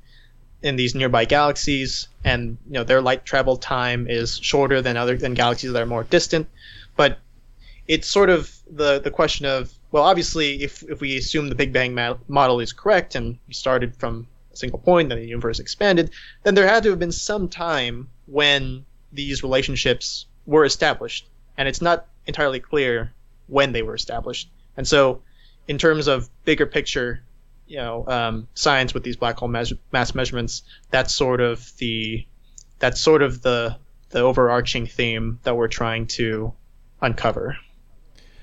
in 0.61 0.75
these 0.75 0.95
nearby 0.95 1.23
galaxies, 1.23 2.09
and 2.25 2.57
you 2.67 2.73
know 2.73 2.83
their 2.83 3.01
light 3.01 3.23
travel 3.23 3.55
time 3.55 4.05
is 4.09 4.37
shorter 4.37 4.81
than 4.81 4.97
other 4.97 5.15
than 5.15 5.33
galaxies 5.33 5.71
that 5.71 5.81
are 5.81 5.85
more 5.85 6.03
distant, 6.03 6.45
but 6.97 7.19
it's 7.89 8.07
sort 8.07 8.29
of 8.29 8.55
the 8.69 8.99
the 8.99 9.11
question 9.11 9.45
of 9.47 9.73
well, 9.91 10.03
obviously, 10.03 10.61
if 10.61 10.83
if 10.83 11.01
we 11.01 11.17
assume 11.17 11.49
the 11.49 11.55
Big 11.55 11.73
Bang 11.73 11.93
model 12.27 12.59
is 12.59 12.71
correct 12.71 13.15
and 13.15 13.37
we 13.47 13.53
started 13.53 13.95
from 13.95 14.27
a 14.53 14.55
single 14.55 14.79
point, 14.79 15.09
then 15.09 15.17
the 15.17 15.27
universe 15.27 15.59
expanded, 15.59 16.11
then 16.43 16.53
there 16.53 16.67
had 16.67 16.83
to 16.83 16.91
have 16.91 16.99
been 16.99 17.11
some 17.11 17.49
time 17.49 18.07
when 18.27 18.85
these 19.11 19.41
relationships 19.41 20.27
were 20.45 20.63
established. 20.65 21.27
And 21.57 21.67
it's 21.67 21.81
not 21.81 22.05
entirely 22.27 22.59
clear 22.59 23.11
when 23.47 23.71
they 23.71 23.81
were 23.81 23.95
established. 23.95 24.49
And 24.77 24.87
so, 24.87 25.23
in 25.67 25.79
terms 25.79 26.07
of 26.07 26.29
bigger 26.45 26.67
picture, 26.67 27.23
you 27.65 27.77
know, 27.77 28.05
um, 28.07 28.47
science 28.53 28.93
with 28.93 29.03
these 29.03 29.17
black 29.17 29.37
hole 29.39 29.49
mass 29.49 30.13
measurements, 30.13 30.61
that's 30.91 31.13
sort 31.13 31.41
of 31.41 31.75
the 31.77 32.23
that's 32.77 33.01
sort 33.01 33.23
of 33.23 33.41
the 33.41 33.77
the 34.11 34.19
overarching 34.19 34.85
theme 34.85 35.39
that 35.41 35.57
we're 35.57 35.67
trying 35.67 36.05
to 36.05 36.53
uncover. 37.01 37.57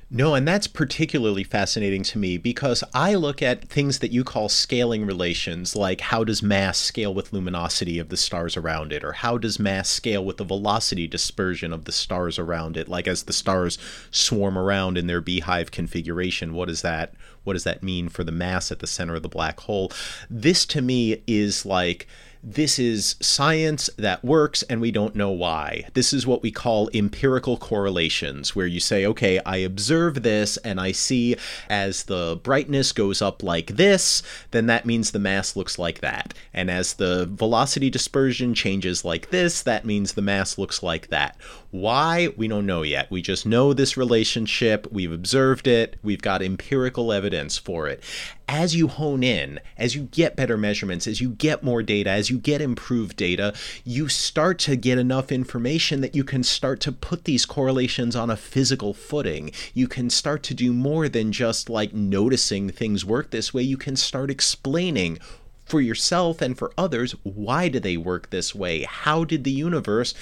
No, 0.09 0.37
and 0.37 0.47
that's 0.47 0.69
particularly 0.69 1.43
fascinating 1.43 2.05
to 2.05 2.19
me 2.19 2.39
because 2.39 2.85
I 2.95 3.15
look 3.15 3.43
at 3.43 3.69
things 3.69 3.99
that 3.99 4.13
you 4.13 4.23
call 4.23 4.49
scaling 4.49 5.05
relations, 5.05 5.75
like 5.75 6.01
how 6.01 6.23
does 6.23 6.45
mass 6.45 6.79
scale 6.79 7.13
with 7.13 7.33
luminosity 7.33 7.99
of 7.99 8.09
the 8.09 8.17
stars 8.17 8.57
around 8.57 8.93
it, 8.93 9.03
or 9.03 9.15
how 9.15 9.37
does 9.37 9.59
mass 9.59 9.89
scale 9.89 10.25
with 10.25 10.37
the 10.37 10.45
velocity 10.45 11.09
dispersion 11.09 11.73
of 11.73 11.87
the 11.87 11.93
stars 11.93 12.39
around 12.39 12.77
it, 12.77 12.87
like 12.87 13.09
as 13.09 13.25
the 13.25 13.33
stars 13.33 13.79
swarm 14.13 14.57
around 14.57 14.97
in 14.97 15.09
their 15.09 15.21
beehive 15.21 15.73
configuration. 15.73 16.55
What 16.55 16.69
does 16.69 16.83
that 16.83 17.15
what 17.43 17.55
does 17.55 17.65
that 17.65 17.83
mean 17.83 18.09
for 18.09 18.23
the 18.23 18.33
mass 18.33 18.71
at 18.71 18.79
the 18.79 18.87
center 18.87 19.17
of 19.17 19.23
the 19.23 19.29
black 19.29 19.59
hole? 19.61 19.91
This 20.31 20.67
to 20.67 20.83
me 20.83 21.23
is 21.27 21.67
like 21.67 22.07
this 22.49 22.79
is 22.79 23.17
science 23.21 23.91
that 23.99 24.25
works 24.25 24.63
and 24.63 24.81
we 24.81 24.93
don't 24.93 25.17
know 25.17 25.33
why. 25.33 25.83
This 25.95 26.13
is 26.13 26.29
what 26.29 26.43
we 26.43 26.53
call 26.53 26.89
empirical 26.95 27.57
correlations, 27.57 28.55
where 28.55 28.69
you 28.69 28.79
say, 28.79 29.05
okay, 29.05 29.41
I 29.45 29.57
observe 29.57 30.23
this 30.23 30.57
and 30.59 30.81
I 30.81 30.93
see 30.93 31.35
as 31.69 32.05
the 32.05 32.39
brightness 32.41 32.93
goes 32.93 33.21
up 33.21 33.43
like 33.43 33.73
this, 33.73 34.23
then 34.53 34.67
that 34.67 34.87
means 34.87 35.11
the 35.11 35.19
mass 35.19 35.57
looks 35.57 35.77
like 35.77 35.99
that. 36.03 36.35
And 36.55 36.71
as 36.71 36.95
the 36.95 37.27
velocity 37.27 37.91
dispersion 37.91 38.55
changes 38.55 39.05
like 39.05 39.31
this, 39.31 39.63
that 39.63 39.85
means 39.85 40.13
the 40.13 40.23
mass 40.23 40.57
looks 40.57 40.85
like 40.85 41.09
that. 41.09 41.37
Why? 41.81 42.29
We 42.37 42.49
don't 42.49 42.67
know 42.67 42.83
yet. 42.83 43.11
We 43.11 43.21
just 43.21 43.45
know 43.45 43.73
this 43.73 43.97
relationship, 43.97 44.87
we've 44.91 45.13
observed 45.13 45.67
it, 45.67 45.99
we've 46.03 46.23
got 46.23 46.43
empirical 46.43 47.13
evidence 47.13 47.59
for 47.59 47.87
it 47.87 48.03
as 48.49 48.77
you 48.77 48.89
hone 48.89 49.23
in, 49.23 49.61
as 49.77 49.95
you 49.95 50.03
get 50.05 50.37
better 50.37 50.57
measurements, 50.57 51.07
as 51.07 51.21
you 51.21 51.31
get 51.31 51.63
more 51.63 51.83
data, 51.83 52.11
as 52.11 52.31
you 52.31 52.39
get 52.39 52.61
improved 52.61 53.17
data, 53.17 53.53
you 53.85 54.09
start 54.09 54.59
to 54.61 54.77
get 54.77 54.99
enough 54.99 55.33
information 55.33 56.01
that 56.01 56.15
you 56.15 56.25
can 56.25 56.43
start 56.43 56.81
to 56.81 56.93
put 56.93 57.25
these 57.25 57.45
correlations 57.45 58.15
on 58.15 58.31
a 58.31 58.37
physical 58.37 58.95
footing. 58.95 59.51
You 59.75 59.89
can 59.89 60.11
start 60.11 60.43
to 60.45 60.55
do 60.55 60.73
more 60.73 61.09
than 61.09 61.33
just 61.33 61.69
like 61.69 61.93
noticing 61.93 62.71
things 62.71 63.05
work 63.05 63.31
this 63.31 63.53
way. 63.53 63.63
You 63.63 63.77
can 63.77 63.97
start 63.97 64.31
explaining 64.31 65.19
for 65.65 65.81
yourself 65.81 66.41
and 66.41 66.57
for 66.57 66.73
others 66.79 67.13
why 67.25 67.69
do 67.69 67.81
they 67.81 67.97
work 67.97 68.31
this 68.31 68.55
way? 68.55 68.85
How 68.85 69.25
did 69.25 69.43
the 69.43 69.51
universe 69.51 70.15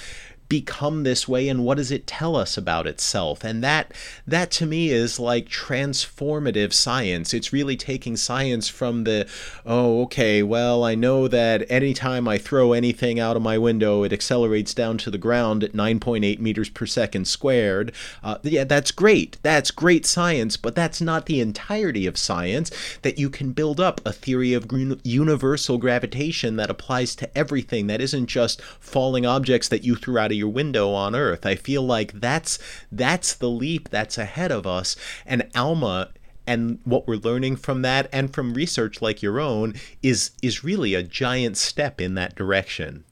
become 0.47 1.03
this 1.03 1.27
way 1.27 1.49
and 1.49 1.63
what 1.63 1.77
does 1.77 1.91
it 1.91 2.07
tell 2.07 2.35
us 2.35 2.57
about 2.57 2.87
itself? 2.87 3.43
And 3.43 3.63
that 3.63 3.93
that 4.27 4.51
to 4.51 4.65
me 4.65 4.89
is 4.89 5.19
like 5.19 5.49
transformative 5.49 6.73
science. 6.73 7.33
It's 7.33 7.53
really 7.53 7.75
taking 7.75 8.15
science 8.15 8.67
from 8.67 9.03
the 9.03 9.27
oh 9.65 10.03
okay 10.03 10.43
well 10.43 10.83
i 10.83 10.95
know 10.95 11.27
that 11.27 11.69
anytime 11.69 12.27
i 12.27 12.37
throw 12.37 12.73
anything 12.73 13.19
out 13.19 13.35
of 13.35 13.41
my 13.41 13.57
window 13.57 14.03
it 14.03 14.13
accelerates 14.13 14.73
down 14.73 14.97
to 14.97 15.11
the 15.11 15.17
ground 15.17 15.63
at 15.63 15.73
9.8 15.73 16.39
meters 16.39 16.69
per 16.69 16.85
second 16.85 17.25
squared. 17.27 17.91
Uh, 18.23 18.37
yeah 18.43 18.63
that's 18.63 18.91
great. 18.91 19.37
That's 19.41 19.71
great 19.71 20.05
science 20.05 20.57
but 20.57 20.75
that's 20.75 21.01
not 21.01 21.25
the 21.25 21.39
entirety 21.39 22.05
of 22.07 22.17
science 22.17 22.71
that 23.01 23.17
you 23.17 23.29
can 23.29 23.51
build 23.51 23.79
up 23.79 24.01
a 24.05 24.13
theory 24.13 24.53
of 24.53 24.71
universal 25.03 25.77
gravitation 25.77 26.55
that 26.57 26.69
applies 26.69 27.15
to 27.15 27.37
everything 27.37 27.87
that 27.87 28.01
isn't 28.01 28.27
just 28.27 28.61
falling 28.61 29.25
objects 29.25 29.67
that 29.69 29.83
you 29.83 29.95
threw 29.95 30.17
out 30.17 30.31
of 30.35 30.39
your 30.39 30.49
window 30.49 30.91
on 30.91 31.15
Earth. 31.15 31.45
I 31.45 31.55
feel 31.55 31.81
like 31.81 32.19
that's 32.19 32.59
that's 32.91 33.33
the 33.33 33.49
leap 33.49 33.89
that's 33.89 34.17
ahead 34.17 34.51
of 34.51 34.67
us. 34.67 34.95
And 35.25 35.49
ALMA 35.55 36.09
and 36.47 36.79
what 36.83 37.07
we're 37.07 37.15
learning 37.15 37.55
from 37.55 37.81
that 37.81 38.07
and 38.11 38.33
from 38.33 38.53
research 38.53 39.01
like 39.01 39.21
your 39.21 39.39
own 39.39 39.73
is 40.03 40.31
is 40.41 40.63
really 40.63 40.93
a 40.93 41.03
giant 41.03 41.57
step 41.57 41.99
in 41.99 42.13
that 42.15 42.35
direction. 42.35 43.03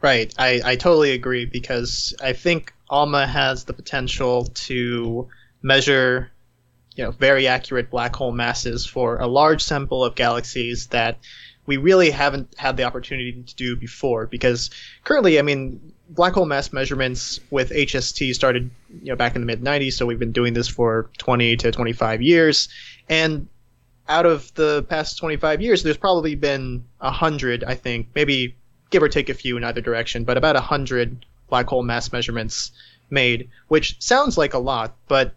Right. 0.00 0.32
I, 0.38 0.60
I 0.64 0.76
totally 0.76 1.12
agree 1.12 1.44
because 1.44 2.14
I 2.22 2.32
think 2.32 2.72
ALMA 2.90 3.26
has 3.26 3.64
the 3.64 3.74
potential 3.74 4.46
to 4.46 5.28
measure 5.62 6.30
you 6.98 7.04
know 7.04 7.12
very 7.12 7.46
accurate 7.46 7.90
black 7.90 8.14
hole 8.14 8.32
masses 8.32 8.84
for 8.84 9.18
a 9.18 9.26
large 9.26 9.62
sample 9.62 10.04
of 10.04 10.16
galaxies 10.16 10.88
that 10.88 11.16
we 11.64 11.76
really 11.76 12.10
haven't 12.10 12.52
had 12.56 12.76
the 12.76 12.82
opportunity 12.82 13.42
to 13.42 13.54
do 13.54 13.76
before. 13.76 14.26
Because 14.26 14.70
currently, 15.04 15.38
I 15.38 15.42
mean, 15.42 15.92
black 16.08 16.32
hole 16.32 16.46
mass 16.46 16.72
measurements 16.72 17.40
with 17.50 17.70
HST 17.70 18.34
started, 18.34 18.70
you 19.02 19.10
know, 19.10 19.16
back 19.16 19.36
in 19.36 19.42
the 19.42 19.46
mid 19.46 19.60
90s, 19.60 19.92
so 19.92 20.06
we've 20.06 20.18
been 20.18 20.32
doing 20.32 20.54
this 20.54 20.66
for 20.66 21.10
20 21.18 21.56
to 21.58 21.70
25 21.70 22.22
years, 22.22 22.68
and 23.08 23.46
out 24.08 24.24
of 24.24 24.52
the 24.54 24.82
past 24.88 25.18
25 25.18 25.60
years, 25.60 25.82
there's 25.82 25.98
probably 25.98 26.34
been 26.34 26.82
a 27.02 27.10
hundred, 27.10 27.62
I 27.62 27.74
think, 27.74 28.08
maybe 28.14 28.56
give 28.88 29.02
or 29.02 29.08
take 29.10 29.28
a 29.28 29.34
few 29.34 29.58
in 29.58 29.64
either 29.64 29.82
direction, 29.82 30.24
but 30.24 30.38
about 30.38 30.56
a 30.56 30.62
hundred 30.62 31.26
black 31.50 31.66
hole 31.66 31.82
mass 31.82 32.10
measurements 32.10 32.72
made, 33.10 33.50
which 33.68 34.00
sounds 34.00 34.38
like 34.38 34.54
a 34.54 34.58
lot, 34.58 34.96
but 35.06 35.34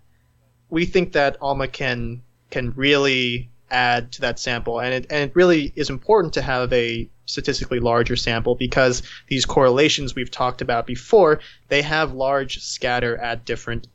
we 0.71 0.85
think 0.85 1.11
that 1.11 1.37
ALMA 1.41 1.67
can 1.67 2.23
can 2.49 2.71
really 2.75 3.49
add 3.69 4.11
to 4.13 4.21
that 4.21 4.39
sample. 4.39 4.81
And 4.81 4.93
it, 4.93 5.07
and 5.09 5.29
it 5.29 5.35
really 5.35 5.71
is 5.75 5.89
important 5.89 6.33
to 6.33 6.41
have 6.41 6.73
a 6.73 7.07
statistically 7.25 7.79
larger 7.79 8.15
sample 8.15 8.55
because 8.55 9.03
these 9.27 9.45
correlations 9.45 10.15
we've 10.15 10.31
talked 10.31 10.61
about 10.61 10.85
before, 10.85 11.39
they 11.69 11.81
have 11.81 12.13
large 12.13 12.59
scatter 12.59 13.17
at 13.17 13.45
different 13.45 13.87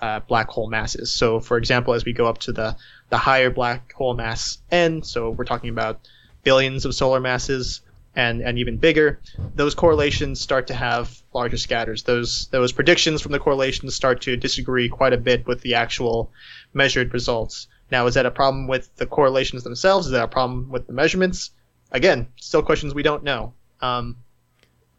uh, 0.00 0.20
black 0.20 0.48
hole 0.48 0.68
masses. 0.68 1.10
So, 1.12 1.40
for 1.40 1.56
example, 1.56 1.94
as 1.94 2.04
we 2.04 2.12
go 2.12 2.26
up 2.26 2.38
to 2.38 2.52
the, 2.52 2.76
the 3.10 3.18
higher 3.18 3.50
black 3.50 3.92
hole 3.92 4.14
mass 4.14 4.58
n, 4.70 5.02
so 5.02 5.30
we're 5.30 5.44
talking 5.44 5.70
about 5.70 6.08
billions 6.44 6.84
of 6.84 6.94
solar 6.94 7.20
masses, 7.20 7.80
and, 8.16 8.42
and 8.42 8.58
even 8.58 8.76
bigger, 8.76 9.20
those 9.54 9.74
correlations 9.74 10.40
start 10.40 10.68
to 10.68 10.74
have 10.74 11.22
larger 11.32 11.56
scatters. 11.56 12.04
Those 12.04 12.48
those 12.50 12.72
predictions 12.72 13.20
from 13.20 13.32
the 13.32 13.38
correlations 13.38 13.94
start 13.94 14.22
to 14.22 14.36
disagree 14.36 14.88
quite 14.88 15.12
a 15.12 15.18
bit 15.18 15.46
with 15.46 15.60
the 15.62 15.74
actual 15.74 16.30
measured 16.72 17.12
results. 17.12 17.66
Now, 17.90 18.06
is 18.06 18.14
that 18.14 18.26
a 18.26 18.30
problem 18.30 18.66
with 18.66 18.94
the 18.96 19.06
correlations 19.06 19.62
themselves? 19.62 20.06
Is 20.06 20.12
that 20.12 20.24
a 20.24 20.28
problem 20.28 20.70
with 20.70 20.86
the 20.86 20.92
measurements? 20.92 21.50
Again, 21.90 22.28
still 22.36 22.62
questions 22.62 22.94
we 22.94 23.02
don't 23.02 23.24
know. 23.24 23.54
Um, 23.80 24.16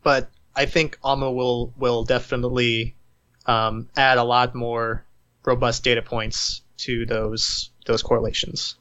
but 0.03 0.29
I 0.55 0.65
think 0.65 0.97
ALMA 1.03 1.31
will 1.31 1.73
will 1.77 2.03
definitely 2.03 2.95
um, 3.45 3.89
add 3.97 4.17
a 4.17 4.23
lot 4.23 4.55
more 4.55 5.05
robust 5.45 5.83
data 5.83 6.01
points 6.01 6.61
to 6.77 7.05
those 7.05 7.71
those 7.85 8.01
correlations. 8.01 8.75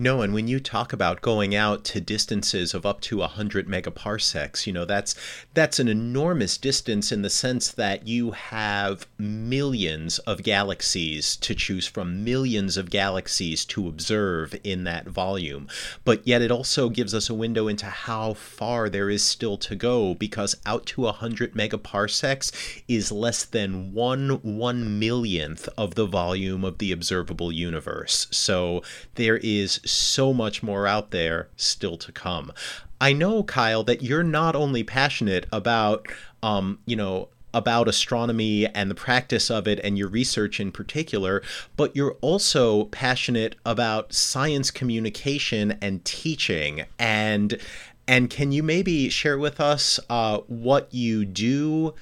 No, 0.00 0.22
and 0.22 0.32
when 0.32 0.46
you 0.46 0.60
talk 0.60 0.92
about 0.92 1.22
going 1.22 1.56
out 1.56 1.82
to 1.86 2.00
distances 2.00 2.72
of 2.72 2.86
up 2.86 3.00
to 3.00 3.16
100 3.16 3.66
megaparsecs, 3.66 4.64
you 4.64 4.72
know, 4.72 4.84
that's 4.84 5.16
that's 5.54 5.80
an 5.80 5.88
enormous 5.88 6.56
distance 6.56 7.10
in 7.10 7.22
the 7.22 7.28
sense 7.28 7.72
that 7.72 8.06
you 8.06 8.30
have 8.30 9.08
millions 9.18 10.20
of 10.20 10.44
galaxies 10.44 11.34
to 11.38 11.52
choose 11.52 11.88
from, 11.88 12.22
millions 12.22 12.76
of 12.76 12.90
galaxies 12.90 13.64
to 13.64 13.88
observe 13.88 14.54
in 14.62 14.84
that 14.84 15.08
volume. 15.08 15.66
But 16.04 16.24
yet 16.24 16.42
it 16.42 16.52
also 16.52 16.90
gives 16.90 17.12
us 17.12 17.28
a 17.28 17.34
window 17.34 17.66
into 17.66 17.86
how 17.86 18.34
far 18.34 18.88
there 18.88 19.10
is 19.10 19.24
still 19.24 19.56
to 19.56 19.74
go 19.74 20.14
because 20.14 20.54
out 20.64 20.86
to 20.86 21.00
100 21.00 21.54
megaparsecs 21.54 22.52
is 22.86 23.10
less 23.10 23.44
than 23.44 23.92
one 23.92 24.40
one 24.42 25.00
millionth 25.00 25.68
of 25.76 25.96
the 25.96 26.06
volume 26.06 26.64
of 26.64 26.78
the 26.78 26.92
observable 26.92 27.50
universe. 27.50 28.28
So 28.30 28.84
there 29.16 29.38
is 29.38 29.80
so 29.90 30.32
much 30.32 30.62
more 30.62 30.86
out 30.86 31.10
there 31.10 31.48
still 31.56 31.96
to 31.98 32.12
come. 32.12 32.52
I 33.00 33.12
know, 33.12 33.42
Kyle, 33.42 33.84
that 33.84 34.02
you're 34.02 34.22
not 34.24 34.56
only 34.56 34.82
passionate 34.82 35.46
about, 35.52 36.06
um, 36.42 36.80
you 36.84 36.96
know, 36.96 37.28
about 37.54 37.88
astronomy 37.88 38.66
and 38.66 38.90
the 38.90 38.94
practice 38.94 39.50
of 39.50 39.66
it 39.66 39.80
and 39.82 39.96
your 39.96 40.08
research 40.08 40.60
in 40.60 40.70
particular, 40.70 41.42
but 41.76 41.94
you're 41.96 42.16
also 42.20 42.84
passionate 42.86 43.56
about 43.64 44.12
science 44.12 44.70
communication 44.70 45.78
and 45.80 46.04
teaching. 46.04 46.84
And 46.98 47.58
and 48.06 48.30
can 48.30 48.52
you 48.52 48.62
maybe 48.62 49.10
share 49.10 49.38
with 49.38 49.60
us 49.60 50.00
uh, 50.08 50.38
what 50.46 50.92
you 50.94 51.26
do 51.26 51.94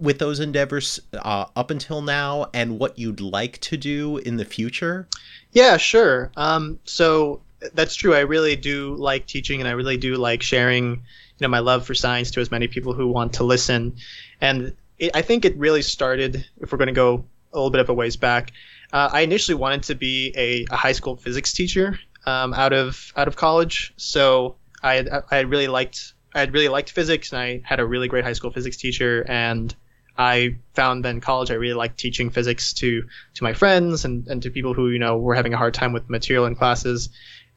with 0.00 0.18
those 0.18 0.40
endeavors 0.40 0.98
uh, 1.14 1.46
up 1.54 1.70
until 1.70 2.02
now 2.02 2.46
and 2.52 2.80
what 2.80 2.98
you'd 2.98 3.20
like 3.20 3.58
to 3.60 3.76
do 3.76 4.18
in 4.18 4.36
the 4.36 4.44
future? 4.44 5.06
Yeah, 5.52 5.76
sure. 5.76 6.30
Um, 6.36 6.78
so 6.84 7.42
that's 7.74 7.94
true. 7.94 8.14
I 8.14 8.20
really 8.20 8.56
do 8.56 8.94
like 8.96 9.26
teaching, 9.26 9.60
and 9.60 9.68
I 9.68 9.72
really 9.72 9.96
do 9.96 10.16
like 10.16 10.42
sharing, 10.42 10.90
you 10.90 11.00
know, 11.40 11.48
my 11.48 11.60
love 11.60 11.86
for 11.86 11.94
science 11.94 12.30
to 12.32 12.40
as 12.40 12.50
many 12.50 12.68
people 12.68 12.92
who 12.94 13.06
want 13.08 13.34
to 13.34 13.44
listen. 13.44 13.96
And 14.40 14.74
it, 14.98 15.12
I 15.14 15.22
think 15.22 15.44
it 15.44 15.56
really 15.56 15.82
started. 15.82 16.44
If 16.60 16.72
we're 16.72 16.78
going 16.78 16.88
to 16.88 16.92
go 16.94 17.24
a 17.52 17.56
little 17.56 17.70
bit 17.70 17.80
of 17.80 17.88
a 17.88 17.94
ways 17.94 18.16
back, 18.16 18.52
uh, 18.92 19.10
I 19.12 19.20
initially 19.20 19.54
wanted 19.54 19.82
to 19.84 19.94
be 19.94 20.32
a, 20.36 20.64
a 20.70 20.76
high 20.76 20.92
school 20.92 21.16
physics 21.16 21.52
teacher 21.52 21.98
um, 22.26 22.54
out 22.54 22.72
of 22.72 23.12
out 23.16 23.28
of 23.28 23.36
college. 23.36 23.92
So 23.96 24.56
I 24.82 25.04
I 25.30 25.40
really 25.40 25.68
liked 25.68 26.14
I 26.34 26.44
really 26.44 26.68
liked 26.68 26.90
physics, 26.90 27.32
and 27.32 27.40
I 27.40 27.60
had 27.64 27.78
a 27.78 27.86
really 27.86 28.08
great 28.08 28.24
high 28.24 28.32
school 28.32 28.50
physics 28.50 28.78
teacher, 28.78 29.24
and 29.28 29.74
I 30.16 30.56
found 30.74 31.04
that 31.04 31.10
in 31.10 31.20
college 31.20 31.50
I 31.50 31.54
really 31.54 31.74
liked 31.74 31.98
teaching 31.98 32.30
physics 32.30 32.72
to 32.74 33.02
to 33.34 33.44
my 33.44 33.54
friends 33.54 34.04
and, 34.04 34.26
and 34.28 34.42
to 34.42 34.50
people 34.50 34.74
who 34.74 34.90
you 34.90 34.98
know 34.98 35.18
were 35.18 35.34
having 35.34 35.54
a 35.54 35.56
hard 35.56 35.74
time 35.74 35.92
with 35.92 36.10
material 36.10 36.46
in 36.46 36.54
classes 36.54 37.08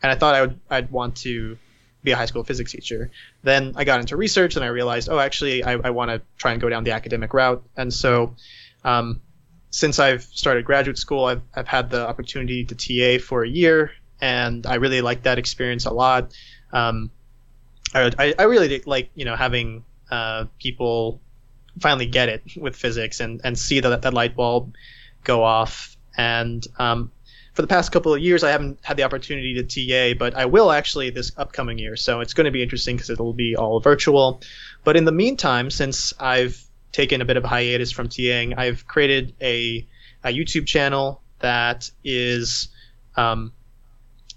and 0.02 0.12
I 0.12 0.16
thought 0.16 0.36
I 0.36 0.42
would 0.42 0.60
I'd 0.70 0.92
want 0.92 1.18
to 1.18 1.58
be 2.06 2.12
a 2.12 2.16
high 2.16 2.28
school 2.28 2.44
physics 2.46 2.72
teacher. 2.72 3.12
Then 3.44 3.74
I 3.76 3.84
got 3.84 4.00
into 4.00 4.16
research 4.16 4.56
and 4.56 4.64
I 4.64 4.70
realized, 4.70 5.10
oh, 5.10 5.20
actually, 5.20 5.64
I, 5.64 5.74
I 5.74 5.90
want 5.90 6.12
to 6.12 6.22
try 6.38 6.54
and 6.54 6.62
go 6.62 6.70
down 6.70 6.86
the 6.86 6.92
academic 6.92 7.34
route. 7.34 7.64
And 7.76 7.94
so, 7.94 8.36
um, 8.86 9.22
since 9.72 10.00
I've 10.00 10.24
started 10.24 10.64
graduate 10.64 10.98
school, 10.98 11.26
I've, 11.26 11.42
I've 11.54 11.68
had 11.68 11.90
the 11.90 12.08
opportunity 12.08 12.64
to 12.64 12.76
TA 12.76 13.22
for 13.22 13.44
a 13.44 13.50
year, 13.50 13.92
and 14.22 14.66
I 14.66 14.76
really 14.76 15.02
liked 15.02 15.24
that 15.24 15.38
experience 15.38 15.86
a 15.86 15.92
lot. 15.92 16.34
Um, 16.72 17.12
I, 17.94 18.34
I 18.38 18.44
really 18.44 18.82
like 18.86 19.10
you 19.16 19.26
know 19.26 19.36
having 19.36 19.84
uh, 20.12 20.46
people 20.60 21.20
finally 21.80 22.06
get 22.06 22.30
it 22.30 22.44
with 22.58 22.76
physics 22.76 23.20
and, 23.20 23.42
and 23.44 23.58
see 23.58 23.80
that 23.80 24.02
that 24.02 24.14
light 24.14 24.36
bulb 24.36 24.74
go 25.24 25.44
off. 25.44 25.96
And 26.18 26.66
um, 26.78 27.12
for 27.54 27.62
the 27.62 27.68
past 27.68 27.92
couple 27.92 28.14
of 28.14 28.22
years, 28.22 28.44
I 28.44 28.52
haven't 28.52 28.80
had 28.82 28.98
the 28.98 29.04
opportunity 29.04 29.62
to 29.62 29.64
TA, 29.64 30.18
but 30.18 30.36
I 30.36 30.46
will 30.46 30.72
actually 30.72 31.10
this 31.10 31.32
upcoming 31.38 31.78
year. 31.78 31.96
So 31.96 32.20
it's 32.20 32.34
going 32.34 32.46
to 32.46 32.52
be 32.52 32.64
interesting 32.64 32.96
because 32.96 33.10
it'll 33.10 33.34
be 33.34 33.56
all 33.56 33.80
virtual. 33.80 34.42
But 34.84 34.98
in 34.98 35.06
the 35.06 35.12
meantime, 35.12 35.70
since 35.70 36.14
I've 36.20 36.62
taken 36.92 37.22
a 37.22 37.26
bit 37.26 37.38
of 37.38 37.44
a 37.44 37.48
hiatus 37.48 37.92
from 37.92 38.08
TAing, 38.08 38.58
I've 38.58 38.88
created 38.88 39.34
a, 39.42 39.86
a 40.24 40.30
YouTube 40.30 40.66
channel 40.66 41.22
that 41.40 41.90
is 42.04 42.70
um, 43.18 43.52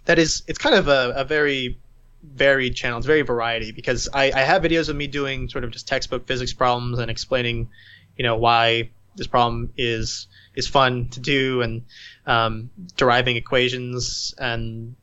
that 0.05 0.19
is 0.19 0.43
it's 0.47 0.59
kind 0.59 0.75
of 0.75 0.89
a, 0.89 1.13
a 1.17 1.25
very 1.25 1.79
varied 2.23 2.75
channel. 2.75 2.99
It's 2.99 3.07
very 3.07 3.23
variety 3.23 3.73
because 3.73 4.09
I, 4.13 4.33
I 4.35 4.41
have 4.41 4.63
videos 4.63 4.89
of 4.89 4.97
me 4.97 5.07
doing 5.07 5.49
sort 5.49 5.65
of 5.65 5.71
just 5.71 5.87
textbook 5.87 6.27
physics 6.27 6.53
problems 6.53 6.99
and 6.99 7.11
explaining, 7.11 7.69
you 8.17 8.25
know, 8.25 8.37
why 8.37 8.91
this 9.17 9.27
problem 9.27 9.73
is 9.77 10.29
is 10.55 10.67
fun 10.67 11.09
to 11.11 11.21
do 11.21 11.63
and 11.63 11.83
um, 12.27 12.71
deriving 12.97 13.37
equations 13.37 14.35
and 14.39 14.95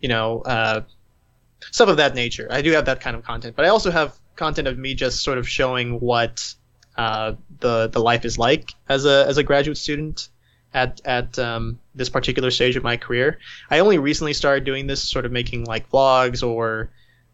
you 0.00 0.08
know 0.08 0.42
uh, 0.42 0.82
stuff 1.60 1.88
of 1.88 1.96
that 1.98 2.14
nature. 2.14 2.46
I 2.50 2.62
do 2.62 2.72
have 2.72 2.86
that 2.86 3.00
kind 3.00 3.16
of 3.16 3.24
content, 3.24 3.56
but 3.56 3.64
I 3.64 3.68
also 3.68 3.90
have 3.90 4.16
content 4.36 4.68
of 4.68 4.78
me 4.78 4.94
just 4.94 5.22
sort 5.22 5.38
of 5.38 5.48
showing 5.48 6.00
what 6.00 6.54
uh, 6.96 7.34
the 7.60 7.88
the 7.88 8.00
life 8.00 8.24
is 8.24 8.38
like 8.38 8.72
as 8.88 9.04
a 9.04 9.26
as 9.26 9.38
a 9.38 9.42
graduate 9.42 9.78
student 9.78 10.28
at 10.76 11.00
at 11.06 11.38
um, 11.38 11.80
this 11.94 12.10
particular 12.10 12.50
stage 12.50 12.76
of 12.76 12.84
my 12.84 12.98
career. 12.98 13.38
I 13.70 13.78
only 13.78 13.98
recently 13.98 14.34
started 14.34 14.64
doing 14.64 14.86
this, 14.86 15.02
sort 15.02 15.24
of 15.24 15.32
making 15.32 15.64
like 15.64 15.90
vlogs 15.90 16.46
or 16.46 16.90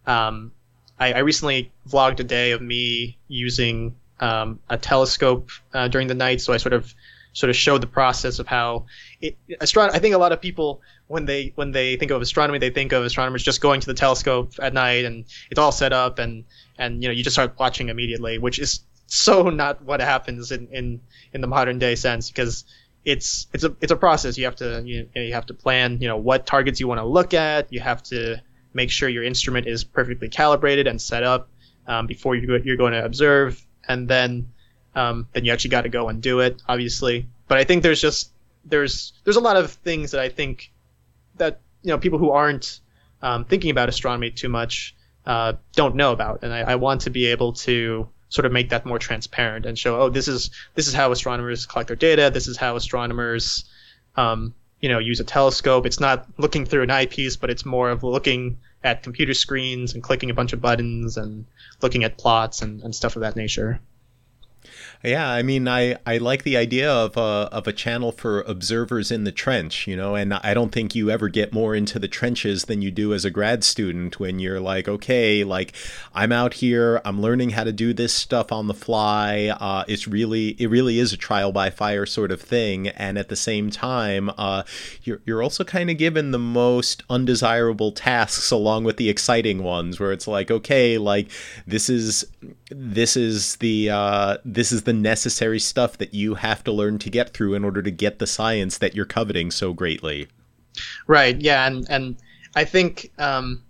um, 0.06 0.52
I, 0.98 1.12
I, 1.14 1.18
recently 1.18 1.72
vlogged 1.88 2.20
a 2.20 2.24
day 2.24 2.52
of 2.52 2.62
me 2.62 3.18
using 3.28 3.96
um, 4.20 4.60
a 4.68 4.78
telescope 4.78 5.50
uh, 5.74 5.88
during 5.88 6.06
the 6.06 6.14
night, 6.14 6.40
so 6.40 6.52
I 6.52 6.56
sort 6.56 6.72
of 6.72 6.94
sort 7.32 7.50
of 7.50 7.56
showed 7.56 7.80
the 7.80 7.86
process 7.86 8.38
of 8.38 8.46
how 8.46 8.86
it, 9.20 9.36
astron- 9.60 9.90
I 9.92 9.98
think 9.98 10.14
a 10.14 10.18
lot 10.18 10.32
of 10.32 10.40
people 10.40 10.80
when 11.08 11.24
they 11.24 11.52
when 11.56 11.72
they 11.72 11.96
think 11.96 12.12
of 12.12 12.22
astronomy, 12.22 12.58
they 12.58 12.70
think 12.70 12.92
of 12.92 13.04
astronomers 13.04 13.42
just 13.42 13.60
going 13.60 13.80
to 13.80 13.86
the 13.86 13.94
telescope 13.94 14.52
at 14.60 14.72
night 14.72 15.04
and 15.04 15.24
it's 15.50 15.58
all 15.58 15.72
set 15.72 15.92
up 15.92 16.20
and 16.20 16.44
and 16.78 17.02
you 17.02 17.08
know 17.08 17.12
you 17.12 17.24
just 17.24 17.34
start 17.34 17.58
watching 17.58 17.88
immediately, 17.88 18.38
which 18.38 18.60
is 18.60 18.80
so 19.06 19.50
not 19.50 19.82
what 19.82 20.00
happens 20.00 20.52
in 20.52 20.68
in, 20.68 21.00
in 21.32 21.40
the 21.40 21.48
modern 21.48 21.80
day 21.80 21.96
sense 21.96 22.30
because 22.30 22.64
it's 23.04 23.46
it's 23.52 23.64
a 23.64 23.74
it's 23.80 23.92
a 23.92 23.96
process. 23.96 24.38
You 24.38 24.44
have 24.44 24.56
to 24.56 24.82
you, 24.84 25.08
you 25.14 25.32
have 25.32 25.46
to 25.46 25.54
plan 25.54 25.98
you 26.00 26.08
know 26.08 26.16
what 26.16 26.46
targets 26.46 26.80
you 26.80 26.88
want 26.88 26.98
to 26.98 27.04
look 27.04 27.34
at. 27.34 27.72
You 27.72 27.80
have 27.80 28.02
to 28.04 28.40
make 28.74 28.90
sure 28.90 29.08
your 29.08 29.24
instrument 29.24 29.66
is 29.66 29.84
perfectly 29.84 30.28
calibrated 30.28 30.86
and 30.86 31.00
set 31.00 31.22
up 31.22 31.48
um, 31.86 32.06
before 32.06 32.34
you 32.34 32.60
you're 32.64 32.76
going 32.76 32.92
to 32.92 33.04
observe, 33.04 33.64
and 33.88 34.08
then 34.08 34.52
um, 34.94 35.26
then 35.32 35.44
you 35.44 35.52
actually 35.52 35.70
got 35.70 35.82
to 35.82 35.88
go 35.88 36.08
and 36.08 36.22
do 36.22 36.40
it, 36.40 36.62
obviously. 36.68 37.28
But 37.48 37.58
I 37.58 37.64
think 37.64 37.82
there's 37.82 38.00
just 38.00 38.30
there's 38.64 39.12
there's 39.24 39.36
a 39.36 39.40
lot 39.40 39.56
of 39.56 39.72
things 39.72 40.12
that 40.12 40.20
I 40.20 40.28
think 40.28 40.72
that 41.36 41.60
you 41.82 41.88
know 41.88 41.98
people 41.98 42.18
who 42.18 42.30
aren't 42.30 42.80
um, 43.20 43.44
thinking 43.44 43.70
about 43.70 43.88
astronomy 43.88 44.30
too 44.30 44.48
much 44.48 44.94
uh, 45.26 45.54
don't 45.74 45.96
know 45.96 46.12
about, 46.12 46.42
and 46.42 46.52
I, 46.52 46.60
I, 46.60 46.74
want 46.76 47.02
to 47.02 47.10
be 47.10 47.26
able 47.26 47.52
to 47.52 48.08
sort 48.32 48.46
of 48.46 48.52
make 48.52 48.70
that 48.70 48.86
more 48.86 48.98
transparent 48.98 49.66
and 49.66 49.78
show, 49.78 50.00
oh, 50.00 50.08
this 50.08 50.26
is 50.26 50.50
this 50.74 50.88
is 50.88 50.94
how 50.94 51.12
astronomers 51.12 51.66
collect 51.66 51.88
their 51.88 51.96
data. 51.96 52.30
This 52.32 52.46
is 52.48 52.56
how 52.56 52.76
astronomers, 52.76 53.64
um, 54.16 54.54
you 54.80 54.88
know, 54.88 54.98
use 54.98 55.20
a 55.20 55.24
telescope. 55.24 55.84
It's 55.84 56.00
not 56.00 56.26
looking 56.38 56.64
through 56.64 56.82
an 56.82 56.90
eyepiece, 56.90 57.36
but 57.36 57.50
it's 57.50 57.66
more 57.66 57.90
of 57.90 58.02
looking 58.02 58.56
at 58.82 59.02
computer 59.02 59.34
screens 59.34 59.92
and 59.92 60.02
clicking 60.02 60.30
a 60.30 60.34
bunch 60.34 60.54
of 60.54 60.62
buttons 60.62 61.18
and 61.18 61.44
looking 61.82 62.04
at 62.04 62.16
plots 62.16 62.62
and, 62.62 62.82
and 62.82 62.94
stuff 62.94 63.16
of 63.16 63.20
that 63.20 63.36
nature. 63.36 63.80
Yeah, 65.04 65.28
I 65.28 65.42
mean, 65.42 65.66
I, 65.66 65.96
I 66.06 66.18
like 66.18 66.44
the 66.44 66.56
idea 66.56 66.88
of 66.88 67.16
a, 67.16 67.48
of 67.50 67.66
a 67.66 67.72
channel 67.72 68.12
for 68.12 68.42
observers 68.42 69.10
in 69.10 69.24
the 69.24 69.32
trench, 69.32 69.88
you 69.88 69.96
know, 69.96 70.14
and 70.14 70.32
I 70.32 70.54
don't 70.54 70.70
think 70.70 70.94
you 70.94 71.10
ever 71.10 71.28
get 71.28 71.52
more 71.52 71.74
into 71.74 71.98
the 71.98 72.06
trenches 72.06 72.66
than 72.66 72.82
you 72.82 72.92
do 72.92 73.12
as 73.12 73.24
a 73.24 73.30
grad 73.30 73.64
student 73.64 74.20
when 74.20 74.38
you're 74.38 74.60
like, 74.60 74.86
okay, 74.86 75.42
like 75.42 75.72
I'm 76.14 76.30
out 76.30 76.54
here, 76.54 77.00
I'm 77.04 77.20
learning 77.20 77.50
how 77.50 77.64
to 77.64 77.72
do 77.72 77.92
this 77.92 78.14
stuff 78.14 78.52
on 78.52 78.68
the 78.68 78.74
fly. 78.74 79.52
Uh, 79.58 79.82
it's 79.88 80.06
really, 80.06 80.50
it 80.60 80.68
really 80.68 81.00
is 81.00 81.12
a 81.12 81.16
trial 81.16 81.50
by 81.50 81.70
fire 81.70 82.06
sort 82.06 82.30
of 82.30 82.40
thing. 82.40 82.86
And 82.86 83.18
at 83.18 83.28
the 83.28 83.34
same 83.34 83.70
time, 83.70 84.30
uh, 84.38 84.62
you're, 85.02 85.20
you're 85.26 85.42
also 85.42 85.64
kind 85.64 85.90
of 85.90 85.98
given 85.98 86.30
the 86.30 86.38
most 86.38 87.02
undesirable 87.10 87.90
tasks 87.90 88.52
along 88.52 88.84
with 88.84 88.98
the 88.98 89.10
exciting 89.10 89.64
ones 89.64 89.98
where 89.98 90.12
it's 90.12 90.28
like, 90.28 90.52
okay, 90.52 90.96
like 90.96 91.28
this 91.66 91.90
is, 91.90 92.24
this 92.70 93.16
is 93.16 93.56
the, 93.56 93.90
uh, 93.90 94.36
this 94.44 94.70
is 94.70 94.84
the 94.84 94.91
the 94.92 94.98
necessary 94.98 95.58
stuff 95.58 95.96
that 95.98 96.12
you 96.12 96.34
have 96.34 96.62
to 96.64 96.72
learn 96.72 96.98
to 96.98 97.08
get 97.08 97.32
through 97.32 97.54
in 97.54 97.64
order 97.64 97.82
to 97.82 97.90
get 97.90 98.18
the 98.18 98.26
science 98.26 98.78
that 98.78 98.94
you're 98.94 99.06
coveting 99.06 99.50
so 99.50 99.72
greatly. 99.72 100.28
Right. 101.06 101.40
Yeah. 101.40 101.66
And 101.66 101.86
and 101.88 102.16
I 102.54 102.64
think 102.64 103.10
um, 103.18 103.62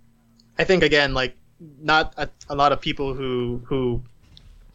I 0.59 0.65
think 0.65 0.83
again 0.83 1.13
like 1.13 1.37
not 1.79 2.13
a, 2.17 2.29
a 2.49 2.55
lot 2.55 2.71
of 2.73 2.81
people 2.81 3.13
who 3.13 3.61
who 3.65 4.01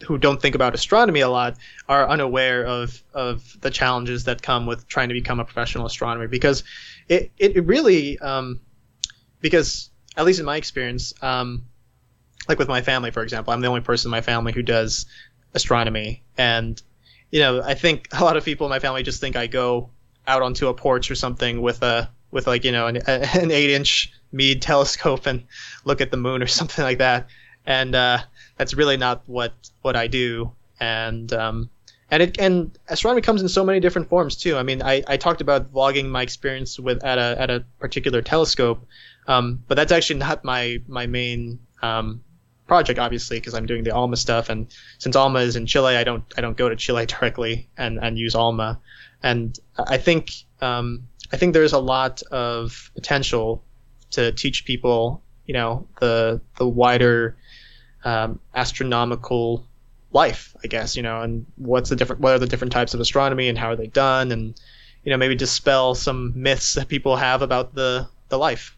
who 0.06 0.16
don't 0.16 0.40
think 0.40 0.54
about 0.54 0.74
astronomy 0.74 1.20
a 1.20 1.28
lot 1.28 1.56
are 1.88 2.08
unaware 2.08 2.64
of 2.64 3.02
of 3.12 3.58
the 3.60 3.70
challenges 3.70 4.24
that 4.24 4.40
come 4.40 4.64
with 4.64 4.86
trying 4.86 5.08
to 5.08 5.14
become 5.14 5.40
a 5.40 5.44
professional 5.44 5.86
astronomer 5.86 6.28
because 6.28 6.64
it 7.08 7.30
it 7.38 7.64
really 7.66 8.18
um, 8.20 8.60
because 9.40 9.90
at 10.16 10.24
least 10.24 10.38
in 10.38 10.46
my 10.46 10.56
experience 10.56 11.12
um, 11.20 11.66
like 12.48 12.58
with 12.58 12.68
my 12.68 12.80
family 12.80 13.10
for 13.10 13.22
example 13.22 13.52
I'm 13.52 13.60
the 13.60 13.68
only 13.68 13.80
person 13.80 14.08
in 14.08 14.12
my 14.12 14.22
family 14.22 14.52
who 14.52 14.62
does 14.62 15.06
astronomy 15.54 16.22
and 16.36 16.82
you 17.30 17.40
know 17.40 17.62
I 17.62 17.74
think 17.74 18.08
a 18.12 18.24
lot 18.24 18.36
of 18.36 18.44
people 18.44 18.66
in 18.66 18.70
my 18.70 18.78
family 18.78 19.02
just 19.02 19.20
think 19.20 19.36
I 19.36 19.46
go 19.46 19.90
out 20.26 20.42
onto 20.42 20.68
a 20.68 20.74
porch 20.74 21.10
or 21.10 21.14
something 21.14 21.62
with 21.62 21.82
a 21.82 22.10
with 22.30 22.46
like 22.46 22.64
you 22.64 22.72
know 22.72 22.86
an, 22.86 22.96
an 23.06 23.50
eight 23.50 23.70
inch 23.70 24.12
Meade 24.30 24.60
telescope 24.60 25.26
and 25.26 25.44
look 25.84 26.02
at 26.02 26.10
the 26.10 26.18
moon 26.18 26.42
or 26.42 26.46
something 26.58 26.84
like 26.84 26.98
that 26.98 27.28
and 27.68 27.94
uh, 27.94 28.18
that's 28.56 28.74
really 28.74 28.96
not 28.96 29.22
what 29.26 29.52
what 29.82 29.94
I 29.94 30.08
do. 30.08 30.50
And 30.80 31.32
um, 31.32 31.70
and 32.10 32.22
it 32.22 32.40
and 32.40 32.76
astronomy 32.88 33.20
comes 33.20 33.42
in 33.42 33.48
so 33.48 33.62
many 33.62 33.78
different 33.78 34.08
forms 34.08 34.36
too. 34.36 34.56
I 34.56 34.62
mean, 34.62 34.82
I, 34.82 35.04
I 35.06 35.18
talked 35.18 35.42
about 35.42 35.72
vlogging 35.72 36.06
my 36.06 36.22
experience 36.22 36.80
with 36.80 37.04
at 37.04 37.18
a 37.18 37.40
at 37.40 37.50
a 37.50 37.64
particular 37.78 38.22
telescope, 38.22 38.84
um, 39.28 39.62
but 39.68 39.74
that's 39.74 39.92
actually 39.92 40.18
not 40.18 40.44
my 40.44 40.80
my 40.88 41.06
main 41.06 41.58
um, 41.82 42.22
project, 42.68 43.00
obviously, 43.00 43.38
because 43.38 43.54
I'm 43.54 43.66
doing 43.66 43.82
the 43.82 43.90
ALMA 43.90 44.16
stuff. 44.16 44.50
And 44.50 44.68
since 44.98 45.16
ALMA 45.16 45.40
is 45.40 45.56
in 45.56 45.66
Chile, 45.66 45.96
I 45.96 46.04
don't 46.04 46.22
I 46.36 46.40
don't 46.40 46.56
go 46.56 46.68
to 46.68 46.76
Chile 46.76 47.06
directly 47.14 47.68
and 47.76 47.98
and 48.00 48.16
use 48.16 48.36
ALMA. 48.36 48.78
And 49.22 49.58
I 49.76 49.98
think 49.98 50.30
um, 50.60 51.08
I 51.32 51.36
think 51.36 51.54
there's 51.54 51.72
a 51.72 51.78
lot 51.78 52.22
of 52.30 52.90
potential 52.94 53.64
to 54.10 54.32
teach 54.32 54.64
people, 54.64 55.22
you 55.46 55.54
know, 55.54 55.88
the 56.00 56.40
the 56.56 56.68
wider 56.68 57.36
um, 58.04 58.38
astronomical 58.54 59.66
life, 60.12 60.54
I 60.64 60.68
guess, 60.68 60.96
you 60.96 61.02
know, 61.02 61.20
and 61.20 61.46
what's 61.56 61.90
the 61.90 61.96
different, 61.96 62.22
what 62.22 62.32
are 62.32 62.38
the 62.38 62.46
different 62.46 62.72
types 62.72 62.94
of 62.94 63.00
astronomy 63.00 63.48
and 63.48 63.58
how 63.58 63.70
are 63.70 63.76
they 63.76 63.88
done, 63.88 64.32
and 64.32 64.58
you 65.02 65.10
know, 65.10 65.16
maybe 65.16 65.34
dispel 65.34 65.94
some 65.94 66.32
myths 66.36 66.74
that 66.74 66.88
people 66.88 67.16
have 67.16 67.42
about 67.42 67.74
the 67.74 68.08
the 68.28 68.38
life. 68.38 68.77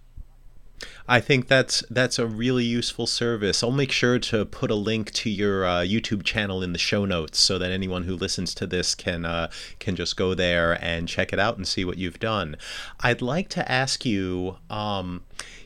I 1.11 1.21
think 1.21 1.49
that's 1.49 1.83
that's 1.91 2.21
a 2.21 2.27
really 2.27 2.63
useful 2.65 3.05
service. 3.05 3.65
I'll 3.65 3.73
make 3.73 3.91
sure 3.91 4.21
to 4.21 4.45
put 4.45 4.71
a 4.71 4.77
link 4.77 5.11
to 5.15 5.29
your 5.29 5.65
uh, 5.65 5.81
YouTube 5.81 6.23
channel 6.23 6.63
in 6.63 6.73
the 6.73 6.79
show 6.79 7.05
notes 7.05 7.41
so 7.41 7.59
that 7.59 7.73
anyone 7.73 8.05
who 8.05 8.15
listens 8.15 8.55
to 8.55 8.67
this 8.67 8.95
can 8.95 9.25
uh, 9.25 9.51
can 9.81 9.97
just 9.97 10.17
go 10.17 10.35
there 10.35 10.79
and 10.81 11.09
check 11.09 11.33
it 11.33 11.41
out 11.41 11.57
and 11.57 11.67
see 11.67 11.85
what 11.85 11.99
you've 11.99 12.21
done. 12.21 12.55
I'd 13.01 13.23
like 13.23 13.49
to 13.49 13.71
ask 13.71 14.07
you, 14.07 14.59
um, 14.71 15.25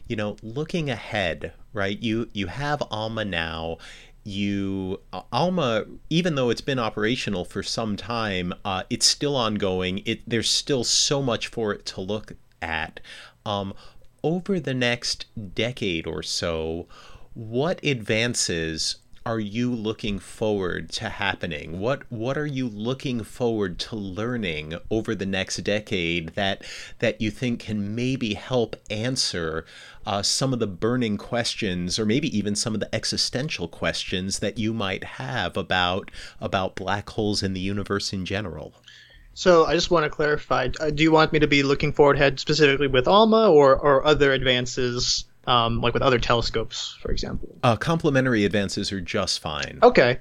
you 0.08 0.16
know, 0.16 0.38
looking 0.42 0.88
ahead, 0.88 1.52
right? 1.74 2.00
You 2.00 2.30
you 2.32 2.46
have 2.46 2.82
ALMA 2.90 3.26
now. 3.26 3.76
You 4.24 5.02
uh, 5.12 5.24
ALMA, 5.30 5.84
even 6.08 6.36
though 6.36 6.48
it's 6.48 6.62
been 6.62 6.78
operational 6.78 7.44
for 7.44 7.62
some 7.62 7.98
time, 7.98 8.54
uh, 8.64 8.84
it's 8.88 9.04
still 9.04 9.36
ongoing. 9.36 10.00
It 10.06 10.22
there's 10.26 10.48
still 10.48 10.84
so 10.84 11.20
much 11.20 11.48
for 11.48 11.74
it 11.74 11.84
to 11.84 12.00
look 12.00 12.32
at. 12.62 13.00
Um, 13.44 13.74
over 14.24 14.58
the 14.58 14.74
next 14.74 15.26
decade 15.54 16.06
or 16.06 16.22
so, 16.22 16.88
what 17.34 17.84
advances 17.84 18.96
are 19.26 19.40
you 19.40 19.70
looking 19.70 20.18
forward 20.18 20.90
to 20.90 21.08
happening? 21.08 21.78
What 21.78 22.10
what 22.10 22.36
are 22.36 22.46
you 22.46 22.68
looking 22.68 23.22
forward 23.22 23.78
to 23.80 23.96
learning 23.96 24.74
over 24.90 25.14
the 25.14 25.26
next 25.26 25.58
decade 25.58 26.30
that 26.30 26.62
that 26.98 27.20
you 27.20 27.30
think 27.30 27.60
can 27.60 27.94
maybe 27.94 28.34
help 28.34 28.76
answer 28.90 29.64
uh, 30.06 30.22
some 30.22 30.52
of 30.52 30.58
the 30.58 30.66
burning 30.66 31.16
questions, 31.16 31.98
or 31.98 32.06
maybe 32.06 32.36
even 32.36 32.54
some 32.54 32.74
of 32.74 32.80
the 32.80 32.94
existential 32.94 33.68
questions 33.68 34.38
that 34.40 34.58
you 34.58 34.72
might 34.72 35.04
have 35.04 35.56
about 35.56 36.10
about 36.40 36.76
black 36.76 37.10
holes 37.10 37.42
in 37.42 37.52
the 37.52 37.60
universe 37.60 38.12
in 38.12 38.24
general? 38.24 38.74
So 39.34 39.66
I 39.66 39.74
just 39.74 39.90
want 39.90 40.04
to 40.04 40.10
clarify: 40.10 40.68
uh, 40.80 40.90
Do 40.90 41.02
you 41.02 41.12
want 41.12 41.32
me 41.32 41.40
to 41.40 41.46
be 41.46 41.62
looking 41.62 41.92
forward 41.92 42.16
ahead 42.16 42.40
specifically 42.40 42.86
with 42.86 43.06
ALMA 43.06 43.50
or 43.50 43.76
or 43.76 44.06
other 44.06 44.32
advances 44.32 45.24
um, 45.46 45.80
like 45.80 45.94
with 45.94 46.02
other 46.02 46.18
telescopes, 46.18 46.96
for 47.00 47.10
example? 47.10 47.48
Uh, 47.62 47.76
complementary 47.76 48.44
advances 48.44 48.92
are 48.92 49.00
just 49.00 49.40
fine. 49.40 49.78
Okay. 49.82 50.18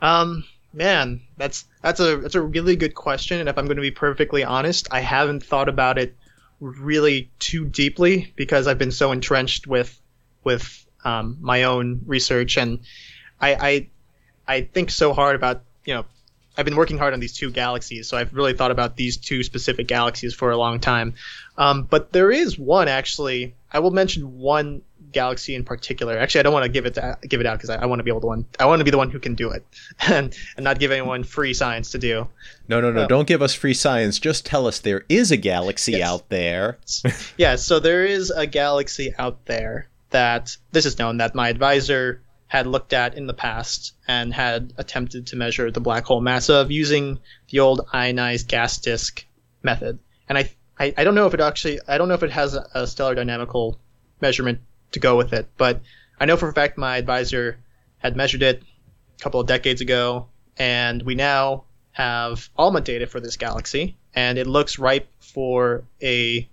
Um, 0.00 0.44
man, 0.72 1.20
that's 1.36 1.64
that's 1.82 2.00
a 2.00 2.16
that's 2.16 2.34
a 2.34 2.40
really 2.40 2.76
good 2.76 2.94
question, 2.94 3.40
and 3.40 3.48
if 3.48 3.58
I'm 3.58 3.66
going 3.66 3.76
to 3.76 3.82
be 3.82 3.90
perfectly 3.90 4.44
honest, 4.44 4.88
I 4.90 5.00
haven't 5.00 5.44
thought 5.44 5.68
about 5.68 5.98
it 5.98 6.16
really 6.60 7.30
too 7.38 7.64
deeply 7.64 8.32
because 8.36 8.66
I've 8.66 8.78
been 8.78 8.92
so 8.92 9.12
entrenched 9.12 9.66
with 9.66 10.00
with 10.44 10.86
um, 11.04 11.38
my 11.40 11.64
own 11.64 12.02
research, 12.06 12.56
and 12.56 12.80
I, 13.40 13.54
I 13.54 13.88
I 14.46 14.60
think 14.62 14.90
so 14.90 15.12
hard 15.12 15.36
about 15.36 15.62
you 15.84 15.94
know 15.94 16.04
I've 16.56 16.64
been 16.64 16.76
working 16.76 16.98
hard 16.98 17.14
on 17.14 17.20
these 17.20 17.32
two 17.32 17.50
galaxies, 17.50 18.08
so 18.08 18.16
I've 18.16 18.34
really 18.34 18.52
thought 18.52 18.70
about 18.70 18.96
these 18.96 19.16
two 19.16 19.42
specific 19.42 19.88
galaxies 19.88 20.34
for 20.34 20.50
a 20.50 20.56
long 20.56 20.80
time. 20.80 21.14
Um, 21.56 21.84
but 21.84 22.12
there 22.12 22.30
is 22.30 22.58
one 22.58 22.88
actually. 22.88 23.54
I 23.72 23.78
will 23.78 23.90
mention 23.90 24.38
one 24.38 24.82
galaxy 25.12 25.54
in 25.54 25.64
particular. 25.64 26.18
Actually, 26.18 26.40
I 26.40 26.42
don't 26.42 26.52
want 26.52 26.64
to 26.64 26.70
give 26.70 26.86
it 26.86 26.94
to, 26.94 27.18
give 27.22 27.40
it 27.40 27.46
out 27.46 27.58
because 27.58 27.70
I, 27.70 27.76
I 27.76 27.86
want 27.86 28.00
to 28.00 28.02
be 28.02 28.10
able 28.10 28.20
to 28.22 28.26
one. 28.26 28.46
I 28.58 28.66
want 28.66 28.80
to 28.80 28.84
be 28.84 28.90
the 28.90 28.98
one 28.98 29.10
who 29.10 29.18
can 29.18 29.34
do 29.34 29.50
it, 29.50 29.64
and 30.08 30.36
and 30.56 30.64
not 30.64 30.78
give 30.78 30.90
anyone 30.90 31.24
free 31.24 31.54
science 31.54 31.90
to 31.92 31.98
do. 31.98 32.28
No, 32.68 32.80
no, 32.80 32.90
no! 32.90 33.06
don't 33.06 33.28
give 33.28 33.42
us 33.42 33.54
free 33.54 33.74
science. 33.74 34.18
Just 34.18 34.44
tell 34.44 34.66
us 34.66 34.80
there 34.80 35.04
is 35.08 35.30
a 35.30 35.36
galaxy 35.36 35.92
yes. 35.92 36.08
out 36.08 36.28
there. 36.28 36.78
yeah, 37.36 37.56
so 37.56 37.78
there 37.78 38.04
is 38.04 38.30
a 38.30 38.46
galaxy 38.46 39.14
out 39.18 39.44
there 39.46 39.88
that 40.10 40.56
this 40.72 40.84
is 40.86 40.98
known 40.98 41.18
that 41.18 41.34
my 41.34 41.48
advisor 41.48 42.20
had 42.52 42.66
looked 42.66 42.92
at 42.92 43.16
in 43.16 43.26
the 43.26 43.32
past 43.32 43.94
and 44.06 44.34
had 44.34 44.74
attempted 44.76 45.26
to 45.26 45.36
measure 45.36 45.70
the 45.70 45.80
black 45.80 46.04
hole 46.04 46.20
mass 46.20 46.50
of 46.50 46.70
using 46.70 47.18
the 47.48 47.60
old 47.60 47.80
ionized 47.94 48.46
gas 48.46 48.76
disk 48.76 49.24
method. 49.62 49.98
And 50.28 50.36
I, 50.36 50.50
I, 50.78 50.92
I 50.98 51.04
don't 51.04 51.14
know 51.14 51.26
if 51.26 51.32
it 51.32 51.40
actually, 51.40 51.80
I 51.88 51.96
don't 51.96 52.08
know 52.08 52.14
if 52.14 52.22
it 52.22 52.30
has 52.30 52.54
a, 52.54 52.68
a 52.74 52.86
stellar 52.86 53.14
dynamical 53.14 53.78
measurement 54.20 54.60
to 54.90 55.00
go 55.00 55.16
with 55.16 55.32
it, 55.32 55.48
but 55.56 55.80
I 56.20 56.26
know 56.26 56.36
for 56.36 56.50
a 56.50 56.52
fact 56.52 56.76
my 56.76 56.98
advisor 56.98 57.56
had 57.96 58.16
measured 58.16 58.42
it 58.42 58.62
a 59.18 59.22
couple 59.22 59.40
of 59.40 59.46
decades 59.46 59.80
ago, 59.80 60.26
and 60.58 61.02
we 61.04 61.14
now 61.14 61.64
have 61.92 62.50
ALMA 62.58 62.82
data 62.82 63.06
for 63.06 63.18
this 63.18 63.38
galaxy, 63.38 63.96
and 64.14 64.36
it 64.36 64.46
looks 64.46 64.78
ripe 64.78 65.08
for 65.20 65.84
a 66.02 66.46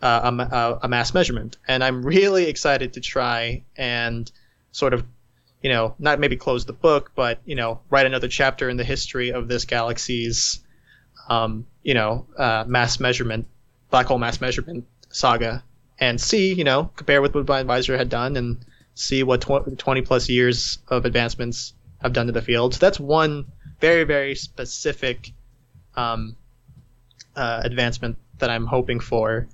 uh, 0.00 0.32
a, 0.50 0.78
a, 0.86 0.88
mass 0.88 1.12
measurement. 1.12 1.58
And 1.68 1.84
I'm 1.84 2.02
really 2.02 2.46
excited 2.46 2.94
to 2.94 3.00
try 3.00 3.62
and 3.76 4.32
sort 4.72 4.94
of 4.94 5.04
you 5.62 5.70
know, 5.70 5.94
not 5.98 6.18
maybe 6.18 6.36
close 6.36 6.64
the 6.64 6.72
book, 6.72 7.12
but 7.14 7.40
you 7.44 7.54
know, 7.54 7.80
write 7.88 8.06
another 8.06 8.28
chapter 8.28 8.68
in 8.68 8.76
the 8.76 8.84
history 8.84 9.30
of 9.30 9.48
this 9.48 9.64
galaxy's, 9.64 10.60
um, 11.28 11.66
you 11.82 11.94
know, 11.94 12.26
uh, 12.36 12.64
mass 12.66 12.98
measurement, 12.98 13.46
black 13.90 14.06
hole 14.06 14.18
mass 14.18 14.40
measurement 14.40 14.86
saga, 15.10 15.62
and 15.98 16.20
see, 16.20 16.52
you 16.52 16.64
know, 16.64 16.90
compare 16.96 17.22
with 17.22 17.34
what 17.34 17.46
my 17.46 17.60
advisor 17.60 17.96
had 17.96 18.08
done 18.08 18.36
and 18.36 18.64
see 18.94 19.22
what 19.22 19.40
tw- 19.40 19.78
20 19.78 20.02
plus 20.02 20.28
years 20.28 20.78
of 20.88 21.04
advancements 21.04 21.74
have 22.00 22.12
done 22.12 22.26
to 22.26 22.32
the 22.32 22.42
field. 22.42 22.74
So 22.74 22.78
that's 22.80 22.98
one 22.98 23.46
very, 23.80 24.04
very 24.04 24.34
specific 24.34 25.32
um, 25.94 26.36
uh, 27.36 27.62
advancement 27.64 28.16
that 28.38 28.50
I'm 28.50 28.66
hoping 28.66 29.00
for. 29.00 29.48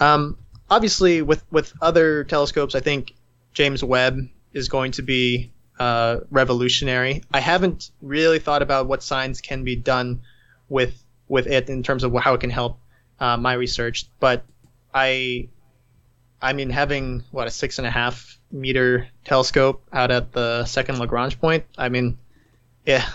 Um, 0.00 0.36
obviously, 0.70 1.22
with 1.22 1.44
with 1.52 1.72
other 1.80 2.24
telescopes, 2.24 2.74
I 2.74 2.80
think 2.80 3.14
James 3.52 3.84
Webb 3.84 4.18
is 4.52 4.68
going 4.68 4.92
to 4.92 5.02
be 5.02 5.50
uh, 5.78 6.20
revolutionary. 6.30 7.22
I 7.32 7.40
haven't 7.40 7.90
really 8.00 8.38
thought 8.38 8.62
about 8.62 8.86
what 8.86 9.02
signs 9.02 9.40
can 9.40 9.64
be 9.64 9.76
done 9.76 10.22
with 10.68 11.02
with 11.28 11.46
it 11.46 11.68
in 11.68 11.82
terms 11.82 12.04
of 12.04 12.14
how 12.14 12.34
it 12.34 12.40
can 12.40 12.50
help 12.50 12.78
uh, 13.18 13.36
my 13.36 13.54
research, 13.54 14.06
but 14.20 14.44
I, 14.92 15.48
I 16.40 16.52
mean, 16.52 16.70
having 16.70 17.24
what 17.30 17.46
a 17.46 17.50
six 17.50 17.78
and 17.78 17.86
a 17.86 17.90
half 17.90 18.38
meter 18.50 19.08
telescope 19.24 19.82
out 19.92 20.10
at 20.10 20.32
the 20.32 20.64
second 20.66 20.98
Lagrange 20.98 21.40
point. 21.40 21.64
I 21.78 21.88
mean, 21.88 22.18
yeah, 22.84 23.08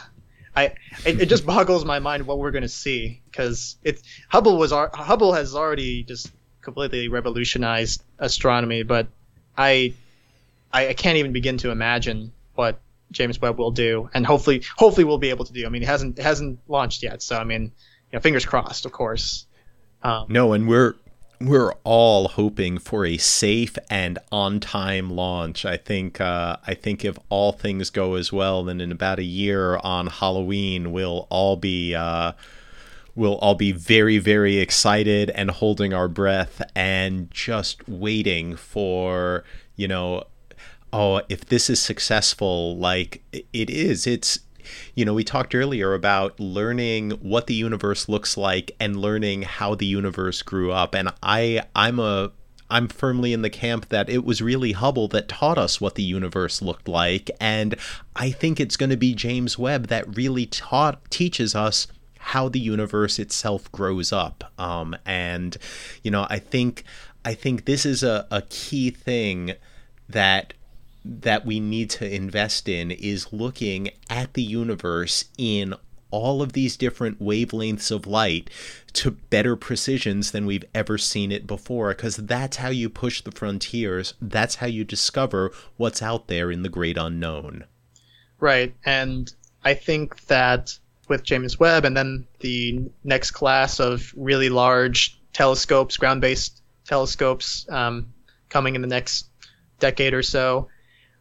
I 0.56 0.74
it, 1.06 1.22
it 1.22 1.30
just 1.30 1.46
boggles 1.46 1.86
my 1.86 2.00
mind 2.00 2.26
what 2.26 2.40
we're 2.40 2.52
gonna 2.52 2.68
see 2.68 3.22
because 3.30 3.78
it 3.84 4.02
Hubble 4.30 4.58
was 4.58 4.72
Hubble 4.72 5.34
has 5.34 5.54
already 5.54 6.04
just 6.04 6.32
completely 6.62 7.08
revolutionized 7.08 8.02
astronomy, 8.18 8.84
but 8.84 9.08
I 9.58 9.94
I, 10.78 10.90
I 10.90 10.94
can't 10.94 11.18
even 11.18 11.34
begin 11.34 11.58
to 11.60 11.72
imagine 11.72 12.32
what 12.54 12.80
James 13.12 13.42
Webb 13.42 13.58
will 13.58 13.72
do, 13.72 14.10
and 14.14 14.26
hopefully, 14.26 14.64
hopefully, 14.76 15.06
we'll 15.06 15.18
be 15.18 15.30
able 15.30 15.46
to 15.46 15.54
do. 15.54 15.66
I 15.66 15.70
mean, 15.70 15.82
it 15.82 15.88
hasn't 15.88 16.20
it 16.20 16.22
hasn't 16.24 16.60
launched 16.68 17.02
yet, 17.02 17.22
so 17.22 17.38
I 17.38 17.44
mean, 17.44 17.64
you 17.64 18.14
know, 18.14 18.20
fingers 18.20 18.46
crossed, 18.46 18.86
of 18.86 18.92
course. 18.92 19.48
Um, 20.04 20.28
no, 20.30 20.54
and 20.54 20.68
we're 20.68 20.94
we're 21.42 21.74
all 21.84 22.28
hoping 22.28 22.78
for 22.78 23.06
a 23.06 23.18
safe 23.18 23.78
and 23.90 24.20
on 24.32 24.60
time 24.60 25.10
launch. 25.10 25.66
I 25.66 25.78
think 25.78 26.22
uh, 26.22 26.58
I 26.68 26.76
think 26.76 27.04
if 27.04 27.18
all 27.30 27.54
things 27.54 27.90
go 27.90 28.14
as 28.14 28.32
well, 28.32 28.64
then 28.64 28.80
in 28.80 28.92
about 28.92 29.18
a 29.18 29.24
year 29.24 29.78
on 29.78 30.08
Halloween, 30.08 30.92
we'll 30.92 31.28
all 31.30 31.56
be. 31.56 31.96
Uh, 31.96 32.34
we'll 33.16 33.38
all 33.38 33.56
be 33.56 33.72
very, 33.72 34.20
very 34.20 34.60
excited 34.60 35.32
and 35.32 35.50
holding 35.50 35.92
our 35.92 36.08
breath 36.08 36.62
and 36.76 37.32
just 37.32 37.90
waiting 37.90 38.56
for, 38.56 39.44
you 39.76 39.88
know, 39.88 40.24
oh, 40.94 41.22
if 41.30 41.46
this 41.46 41.70
is 41.70 41.82
successful, 41.82 42.78
like 42.78 43.24
it 43.32 43.70
is, 43.70 44.08
it's 44.08 44.40
you 44.96 45.06
know, 45.06 45.14
we 45.14 45.24
talked 45.24 45.56
earlier 45.56 45.94
about 45.94 46.40
learning 46.40 47.12
what 47.12 47.48
the 47.48 47.54
universe 47.54 48.10
looks 48.10 48.38
like 48.38 48.72
and 48.80 48.98
learning 48.98 49.44
how 49.44 49.76
the 49.76 49.86
universe 49.86 50.42
grew 50.42 50.72
up. 50.72 50.94
And 50.94 51.10
I 51.24 51.64
I'm 51.76 52.00
a 52.00 52.32
I'm 52.70 52.90
firmly 52.90 53.32
in 53.32 53.44
the 53.44 53.50
camp 53.50 53.88
that 53.90 54.10
it 54.10 54.26
was 54.26 54.42
really 54.42 54.74
Hubble 54.74 55.08
that 55.10 55.30
taught 55.30 55.58
us 55.58 55.80
what 55.80 55.96
the 55.96 56.04
universe 56.04 56.62
looked 56.62 56.90
like 56.90 57.32
and 57.40 57.76
I 58.14 58.32
think 58.32 58.60
it's 58.60 58.76
going 58.76 58.90
to 58.90 58.98
be 58.98 59.16
James 59.16 59.58
Webb 59.58 59.88
that 59.88 60.18
really 60.18 60.46
taught 60.48 61.10
teaches 61.10 61.56
us 61.56 61.88
how 62.20 62.50
the 62.50 62.60
universe 62.60 63.20
itself 63.20 63.72
grows 63.72 64.12
up. 64.12 64.52
Um, 64.58 64.98
and 65.06 65.56
you 66.04 66.12
know, 66.12 66.28
I 66.30 66.40
think 66.40 66.84
I 67.24 67.34
think 67.34 67.66
this 67.66 67.86
is 67.86 68.04
a, 68.04 68.28
a 68.32 68.42
key 68.50 68.90
thing 68.90 69.54
that 70.10 70.54
that 71.22 71.46
we 71.46 71.60
need 71.60 71.90
to 71.92 72.14
invest 72.14 72.68
in 72.68 72.92
is 72.92 73.32
looking 73.32 73.90
at 74.10 74.34
the 74.34 74.44
universe 74.44 75.26
in 75.38 75.74
all 76.10 76.42
of 76.42 76.54
these 76.54 76.78
different 76.78 77.22
wavelengths 77.22 77.92
of 77.92 78.08
light 78.08 78.50
to 78.94 79.12
better 79.12 79.56
precisions 79.56 80.32
than 80.32 80.46
we've 80.46 80.64
ever 80.74 80.98
seen 80.98 81.32
it 81.32 81.46
before 81.46 81.90
because 81.90 82.18
that's 82.18 82.58
how 82.58 82.70
you 82.70 82.90
push 82.90 83.22
the 83.22 83.32
frontiers. 83.32 84.14
That's 84.22 84.56
how 84.56 84.68
you 84.68 84.84
discover 84.84 85.52
what's 85.76 86.02
out 86.02 86.28
there 86.28 86.50
in 86.50 86.64
the 86.64 86.70
great 86.70 86.98
unknown. 86.98 87.66
Right 88.40 88.76
and 88.86 89.34
i 89.64 89.74
think 89.74 90.26
that 90.28 90.78
with 91.08 91.24
james 91.24 91.60
webb 91.60 91.86
and 91.86 91.98
then 91.98 92.28
the 92.40 92.80
next 93.04 93.32
class 93.32 93.80
of 93.80 94.14
really 94.16 94.50
large 94.50 95.20
telescopes 95.34 95.98
ground-based 95.98 96.62
telescopes 96.86 97.68
um, 97.70 98.14
coming 98.50 98.76
in 98.76 98.82
the 98.82 98.88
next 98.88 99.28
decade 99.80 100.14
or 100.14 100.24
so 100.24 100.68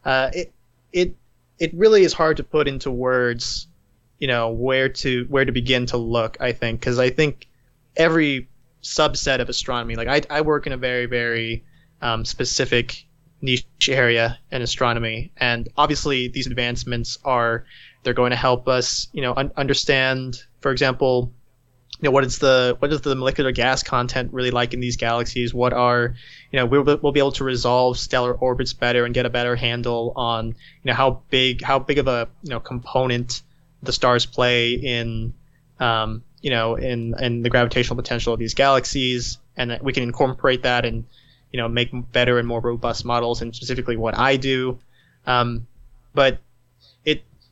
uh, 0.05 0.29
it 0.33 0.53
it 0.91 1.15
it 1.59 1.73
really 1.73 2.03
is 2.03 2.13
hard 2.13 2.37
to 2.37 2.43
put 2.43 2.67
into 2.67 2.91
words, 2.91 3.67
you 4.19 4.27
know, 4.27 4.49
where 4.49 4.89
to 4.89 5.25
where 5.29 5.45
to 5.45 5.51
begin 5.51 5.85
to 5.87 5.97
look. 5.97 6.37
I 6.39 6.51
think 6.51 6.79
because 6.79 6.99
I 6.99 7.09
think 7.09 7.47
every 7.95 8.49
subset 8.83 9.39
of 9.39 9.49
astronomy, 9.49 9.95
like 9.95 10.07
I 10.07 10.21
I 10.29 10.41
work 10.41 10.67
in 10.67 10.73
a 10.73 10.77
very 10.77 11.05
very 11.05 11.63
um, 12.01 12.25
specific 12.25 13.05
niche 13.41 13.89
area 13.89 14.39
in 14.51 14.61
astronomy, 14.61 15.31
and 15.37 15.69
obviously 15.77 16.27
these 16.27 16.47
advancements 16.47 17.17
are 17.23 17.65
they're 18.03 18.13
going 18.13 18.31
to 18.31 18.37
help 18.37 18.67
us, 18.67 19.07
you 19.11 19.21
know, 19.21 19.33
un- 19.35 19.51
understand, 19.57 20.43
for 20.61 20.71
example, 20.71 21.33
you 21.99 22.07
know 22.07 22.11
what 22.11 22.23
is 22.23 22.37
the 22.37 22.75
what 22.79 22.93
is 22.93 23.01
the 23.01 23.15
molecular 23.15 23.51
gas 23.51 23.81
content 23.81 24.31
really 24.31 24.51
like 24.51 24.73
in 24.73 24.79
these 24.79 24.97
galaxies? 24.97 25.53
What 25.53 25.73
are 25.73 26.15
you 26.51 26.57
know 26.57 26.65
we'll, 26.65 26.83
we'll 26.83 27.11
be 27.11 27.19
able 27.19 27.31
to 27.33 27.43
resolve 27.43 27.97
stellar 27.97 28.33
orbits 28.33 28.73
better 28.73 29.05
and 29.05 29.13
get 29.13 29.25
a 29.25 29.29
better 29.29 29.55
handle 29.55 30.13
on 30.15 30.47
you 30.47 30.53
know 30.83 30.93
how 30.93 31.21
big 31.29 31.63
how 31.63 31.79
big 31.79 31.97
of 31.97 32.07
a 32.07 32.29
you 32.43 32.51
know 32.51 32.59
component 32.59 33.41
the 33.81 33.91
stars 33.91 34.25
play 34.25 34.73
in 34.73 35.33
um, 35.79 36.23
you 36.41 36.51
know 36.51 36.75
in 36.75 37.15
in 37.19 37.41
the 37.41 37.49
gravitational 37.49 37.95
potential 37.95 38.33
of 38.33 38.39
these 38.39 38.53
galaxies. 38.53 39.39
And 39.59 39.71
that 39.71 39.83
we 39.83 39.91
can 39.91 40.03
incorporate 40.03 40.63
that 40.63 40.85
and 40.85 41.05
you 41.51 41.57
know 41.57 41.67
make 41.67 41.89
better 42.11 42.37
and 42.37 42.47
more 42.47 42.61
robust 42.61 43.05
models 43.05 43.41
and 43.41 43.55
specifically 43.55 43.97
what 43.97 44.15
I 44.15 44.37
do. 44.37 44.77
Um, 45.25 45.65
but 46.13 46.39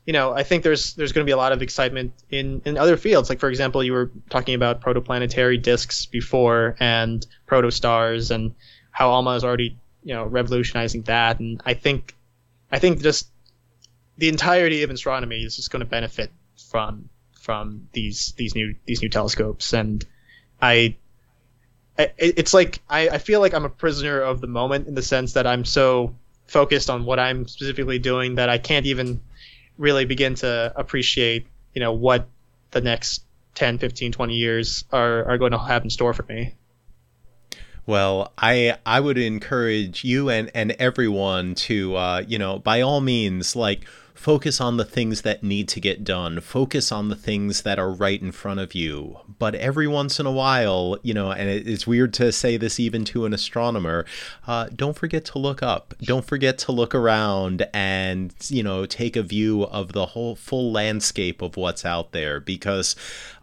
you 0.06 0.12
know, 0.12 0.32
I 0.32 0.44
think 0.44 0.62
there's 0.62 0.94
there's 0.94 1.12
going 1.12 1.24
to 1.24 1.28
be 1.28 1.32
a 1.32 1.36
lot 1.36 1.52
of 1.52 1.62
excitement 1.62 2.12
in 2.30 2.62
in 2.64 2.78
other 2.78 2.96
fields. 2.96 3.28
Like 3.28 3.40
for 3.40 3.48
example, 3.48 3.82
you 3.82 3.92
were 3.92 4.12
talking 4.30 4.54
about 4.54 4.80
protoplanetary 4.80 5.60
disks 5.60 6.06
before 6.06 6.76
and 6.78 7.26
protostars 7.48 8.30
and 8.30 8.54
how 8.92 9.10
ALMA 9.10 9.32
is 9.32 9.44
already 9.44 9.76
you 10.04 10.14
know 10.14 10.24
revolutionizing 10.24 11.02
that. 11.02 11.40
And 11.40 11.60
I 11.66 11.74
think 11.74 12.14
I 12.70 12.78
think 12.78 13.02
just 13.02 13.28
the 14.16 14.28
entirety 14.28 14.84
of 14.84 14.90
astronomy 14.90 15.42
is 15.42 15.56
just 15.56 15.72
going 15.72 15.80
to 15.80 15.86
benefit 15.86 16.30
from 16.70 17.08
from 17.40 17.88
these 17.92 18.32
these 18.36 18.54
new 18.54 18.76
these 18.86 19.02
new 19.02 19.08
telescopes. 19.08 19.72
And 19.72 20.04
I 20.62 20.96
it's 21.98 22.54
like 22.54 22.80
I, 22.88 23.08
I 23.08 23.18
feel 23.18 23.40
like 23.40 23.54
I'm 23.54 23.64
a 23.64 23.70
prisoner 23.70 24.20
of 24.20 24.40
the 24.40 24.46
moment 24.46 24.86
in 24.86 24.94
the 24.94 25.02
sense 25.02 25.32
that 25.32 25.48
I'm 25.48 25.64
so 25.64 26.14
focused 26.46 26.90
on 26.90 27.04
what 27.04 27.18
I'm 27.18 27.48
specifically 27.48 27.98
doing 27.98 28.36
that 28.36 28.48
I 28.48 28.58
can't 28.58 28.86
even 28.86 29.20
really 29.78 30.04
begin 30.04 30.34
to 30.36 30.72
appreciate, 30.76 31.46
you 31.74 31.80
know, 31.80 31.92
what 31.92 32.28
the 32.70 32.80
next 32.80 33.24
10, 33.54 33.78
15, 33.78 34.12
20 34.12 34.34
years 34.34 34.84
are, 34.92 35.24
are 35.24 35.38
going 35.38 35.52
to 35.52 35.58
have 35.58 35.84
in 35.84 35.90
store 35.90 36.12
for 36.12 36.24
me. 36.24 36.54
Well, 37.86 38.32
I 38.36 38.76
I 38.84 38.98
would 38.98 39.16
encourage 39.16 40.02
you 40.02 40.28
and, 40.28 40.50
and 40.54 40.72
everyone 40.72 41.54
to 41.54 41.96
uh, 41.96 42.24
you 42.26 42.36
know 42.36 42.58
by 42.58 42.80
all 42.80 43.00
means 43.00 43.54
like 43.54 43.86
focus 44.16 44.60
on 44.60 44.76
the 44.76 44.84
things 44.84 45.22
that 45.22 45.42
need 45.42 45.68
to 45.68 45.80
get 45.80 46.02
done. 46.02 46.40
Focus 46.40 46.90
on 46.90 47.08
the 47.08 47.16
things 47.16 47.62
that 47.62 47.78
are 47.78 47.90
right 47.90 48.20
in 48.20 48.32
front 48.32 48.58
of 48.58 48.74
you. 48.74 49.18
But 49.38 49.54
every 49.54 49.86
once 49.86 50.18
in 50.18 50.26
a 50.26 50.32
while 50.32 50.98
you 51.02 51.14
know 51.14 51.30
and 51.30 51.48
it's 51.48 51.86
weird 51.86 52.12
to 52.14 52.32
say 52.32 52.56
this 52.56 52.80
even 52.80 53.04
to 53.06 53.24
an 53.26 53.32
astronomer 53.32 54.04
uh, 54.46 54.68
don't 54.74 54.96
forget 54.96 55.24
to 55.26 55.38
look 55.38 55.62
up. 55.62 55.94
Don't 56.02 56.24
forget 56.24 56.58
to 56.58 56.72
look 56.72 56.94
around 56.94 57.66
and 57.72 58.34
you 58.48 58.62
know 58.62 58.86
take 58.86 59.16
a 59.16 59.22
view 59.22 59.64
of 59.64 59.92
the 59.92 60.06
whole 60.06 60.34
full 60.34 60.72
landscape 60.72 61.42
of 61.42 61.56
what's 61.56 61.84
out 61.84 62.12
there. 62.12 62.40
Because 62.40 62.96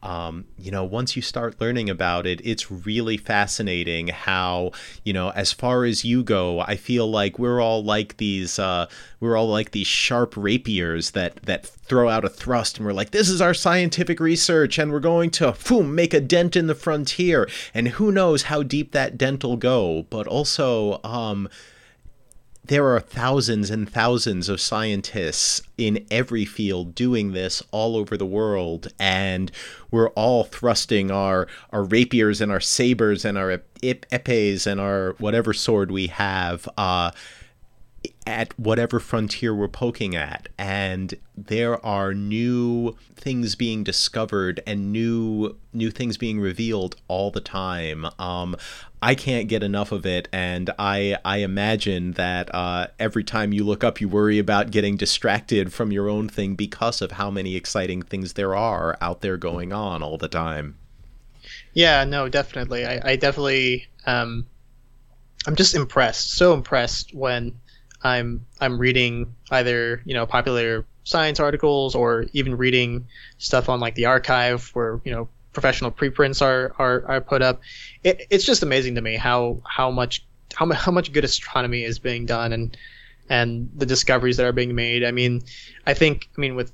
um, 0.04 0.44
you 0.58 0.70
know, 0.70 0.84
once 0.84 1.16
you 1.16 1.22
start 1.22 1.62
learning 1.62 1.90
about 1.90 2.28
it, 2.28 2.42
it's 2.44 2.70
really 2.70 3.16
fascinating 3.16 4.10
how, 4.10 4.72
you 5.06 5.14
know, 5.14 5.30
as 5.30 5.54
far 5.54 5.86
as 5.86 6.04
you 6.04 6.24
go, 6.24 6.60
I 6.60 6.76
feel 6.76 7.10
like 7.10 7.40
we're 7.40 7.62
all 7.62 7.82
like 7.86 8.18
these, 8.18 8.60
uh, 8.60 8.88
we're 9.22 9.38
all 9.38 9.48
like 9.48 9.72
these 9.72 9.88
sharp 9.88 10.36
rapiers 10.36 11.12
that 11.12 11.38
that 11.44 11.66
throw 11.66 12.10
out 12.10 12.26
a 12.26 12.30
thrust, 12.30 12.78
and 12.78 12.86
we're 12.86 12.92
like, 12.92 13.12
this 13.12 13.30
is 13.30 13.42
our 13.42 13.54
scientific 13.54 14.20
research, 14.20 14.78
and 14.78 14.92
we're 14.92 15.00
going 15.00 15.30
to, 15.32 15.56
boom, 15.68 15.96
make 15.96 16.14
a 16.14 16.20
dent 16.20 16.58
in 16.58 16.68
the 16.68 16.76
frontier, 16.76 17.50
and 17.74 17.88
who 17.88 18.12
knows 18.12 18.44
how 18.44 18.62
deep 18.62 18.92
that 18.92 19.18
dent 19.18 19.44
will 19.44 19.58
go, 19.58 20.06
but 20.10 20.28
also, 20.28 21.00
um, 21.06 21.48
there 22.66 22.88
are 22.94 23.00
thousands 23.00 23.70
and 23.70 23.90
thousands 23.90 24.48
of 24.48 24.62
scientists 24.62 25.62
in 25.78 26.06
every 26.10 26.46
field 26.46 26.96
doing 26.96 27.34
this 27.34 27.62
all 27.72 27.98
over 27.98 28.16
the 28.16 28.26
world 28.26 28.88
and 29.00 29.52
we're 29.92 30.10
all 30.10 30.44
thrusting 30.44 31.12
our 31.12 31.48
our 31.72 31.84
rapiers 31.84 32.40
and 32.40 32.52
our 32.52 32.62
sabers 32.62 33.26
and 33.26 33.38
our 33.38 33.52
ep- 33.52 33.82
epes 33.82 34.66
and 34.66 34.80
our 34.80 35.16
whatever 35.20 35.54
sword 35.54 35.92
we 35.92 36.08
have 36.08 36.68
uh, 36.78 37.12
at 38.26 38.58
whatever 38.58 39.00
frontier 39.00 39.54
we're 39.54 39.68
poking 39.68 40.16
at. 40.16 40.50
And 40.58 41.14
there 41.36 41.84
are 41.86 42.14
new 42.14 42.96
things 43.16 43.56
being 43.56 43.84
discovered 43.84 44.62
and 44.66 44.92
new 44.92 45.56
new 45.74 45.90
things 45.90 46.18
being 46.18 46.40
revealed 46.40 46.96
all 47.08 47.32
the 47.32 47.42
time. 47.42 48.06
Um, 48.20 48.56
I 49.04 49.16
can't 49.16 49.50
get 49.50 49.64
enough 49.64 49.92
of 49.92 50.06
it, 50.06 50.30
and 50.32 50.70
I 50.80 51.18
I 51.26 51.40
imagine 51.40 52.14
that 52.14 52.50
uh, 52.56 52.88
every 52.98 53.26
time 53.26 53.52
you 53.52 53.66
look 53.66 53.84
up, 53.84 54.00
you 54.00 54.08
worry 54.08 54.40
about 54.40 54.72
getting 54.72 54.96
distracted 54.96 55.74
from 55.74 55.92
your 55.92 56.08
own 56.08 56.30
thing 56.30 56.56
because 56.56 57.02
of 57.02 57.12
how 57.12 57.30
many 57.30 57.58
exciting 57.58 58.02
things 58.02 58.34
there 58.34 58.56
are 58.56 58.98
out 59.02 59.20
there 59.20 59.36
going 59.36 59.74
on 59.74 60.02
all 60.02 60.18
the 60.18 60.30
time. 60.30 60.78
Yeah, 61.74 62.06
no, 62.06 62.30
definitely. 62.30 62.86
I, 62.86 63.12
I 63.12 63.16
definitely 63.18 63.88
um, 64.06 64.46
I'm 65.46 65.58
just 65.58 65.76
impressed, 65.76 66.32
so 66.38 66.54
impressed 66.54 67.14
when 67.14 67.60
I'm 68.04 68.46
I'm 68.62 68.78
reading 68.78 69.36
either 69.52 70.02
you 70.06 70.14
know 70.14 70.26
popular 70.26 70.86
science 71.04 71.42
articles 71.42 71.94
or 71.94 72.28
even 72.32 72.56
reading 72.56 73.06
stuff 73.38 73.68
on 73.68 73.82
like 73.82 73.96
the 73.96 74.04
arXiv 74.04 74.74
where 74.74 75.02
you 75.04 75.12
know 75.12 75.28
professional 75.54 75.92
preprints 75.92 76.42
are 76.42 76.74
are, 76.78 77.06
are 77.08 77.22
put 77.22 77.42
up. 77.42 77.62
It, 78.04 78.28
it's 78.30 78.44
just 78.44 78.64
amazing 78.64 78.96
to 78.96 79.02
me 79.02 79.16
how 79.16 79.62
how 79.66 79.92
much 79.92 80.26
how, 80.54 80.72
how 80.74 80.92
much 80.92 81.12
good 81.14 81.24
astronomy 81.24 81.84
is 81.84 82.00
being 82.00 82.26
done 82.26 82.54
and 82.54 82.78
and 83.30 83.70
the 83.76 83.86
discoveries 83.86 84.38
that 84.38 84.46
are 84.46 84.52
being 84.52 84.76
made. 84.76 85.04
I 85.04 85.12
mean, 85.12 85.44
I 85.88 85.94
think 85.94 86.30
I 86.38 86.42
mean 86.42 86.56
with 86.56 86.72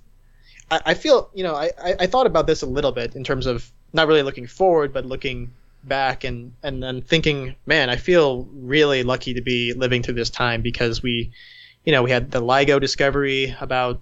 I, 0.71 0.81
I 0.87 0.93
feel 0.93 1.29
you 1.33 1.43
know 1.43 1.55
I, 1.55 1.71
I 1.99 2.07
thought 2.07 2.25
about 2.25 2.47
this 2.47 2.61
a 2.61 2.65
little 2.65 2.91
bit 2.91 3.15
in 3.15 3.23
terms 3.23 3.45
of 3.45 3.71
not 3.93 4.07
really 4.07 4.23
looking 4.23 4.47
forward 4.47 4.93
but 4.93 5.05
looking 5.05 5.51
back 5.83 6.23
and 6.23 6.53
and 6.63 6.83
then 6.83 7.01
thinking 7.01 7.55
man 7.65 7.89
I 7.89 7.95
feel 7.95 8.47
really 8.53 9.03
lucky 9.03 9.33
to 9.33 9.41
be 9.41 9.73
living 9.73 10.03
through 10.03 10.15
this 10.15 10.29
time 10.29 10.61
because 10.61 11.01
we 11.01 11.31
you 11.85 11.91
know 11.91 12.03
we 12.03 12.11
had 12.11 12.31
the 12.31 12.41
LIGO 12.41 12.79
discovery 12.79 13.55
about 13.61 14.01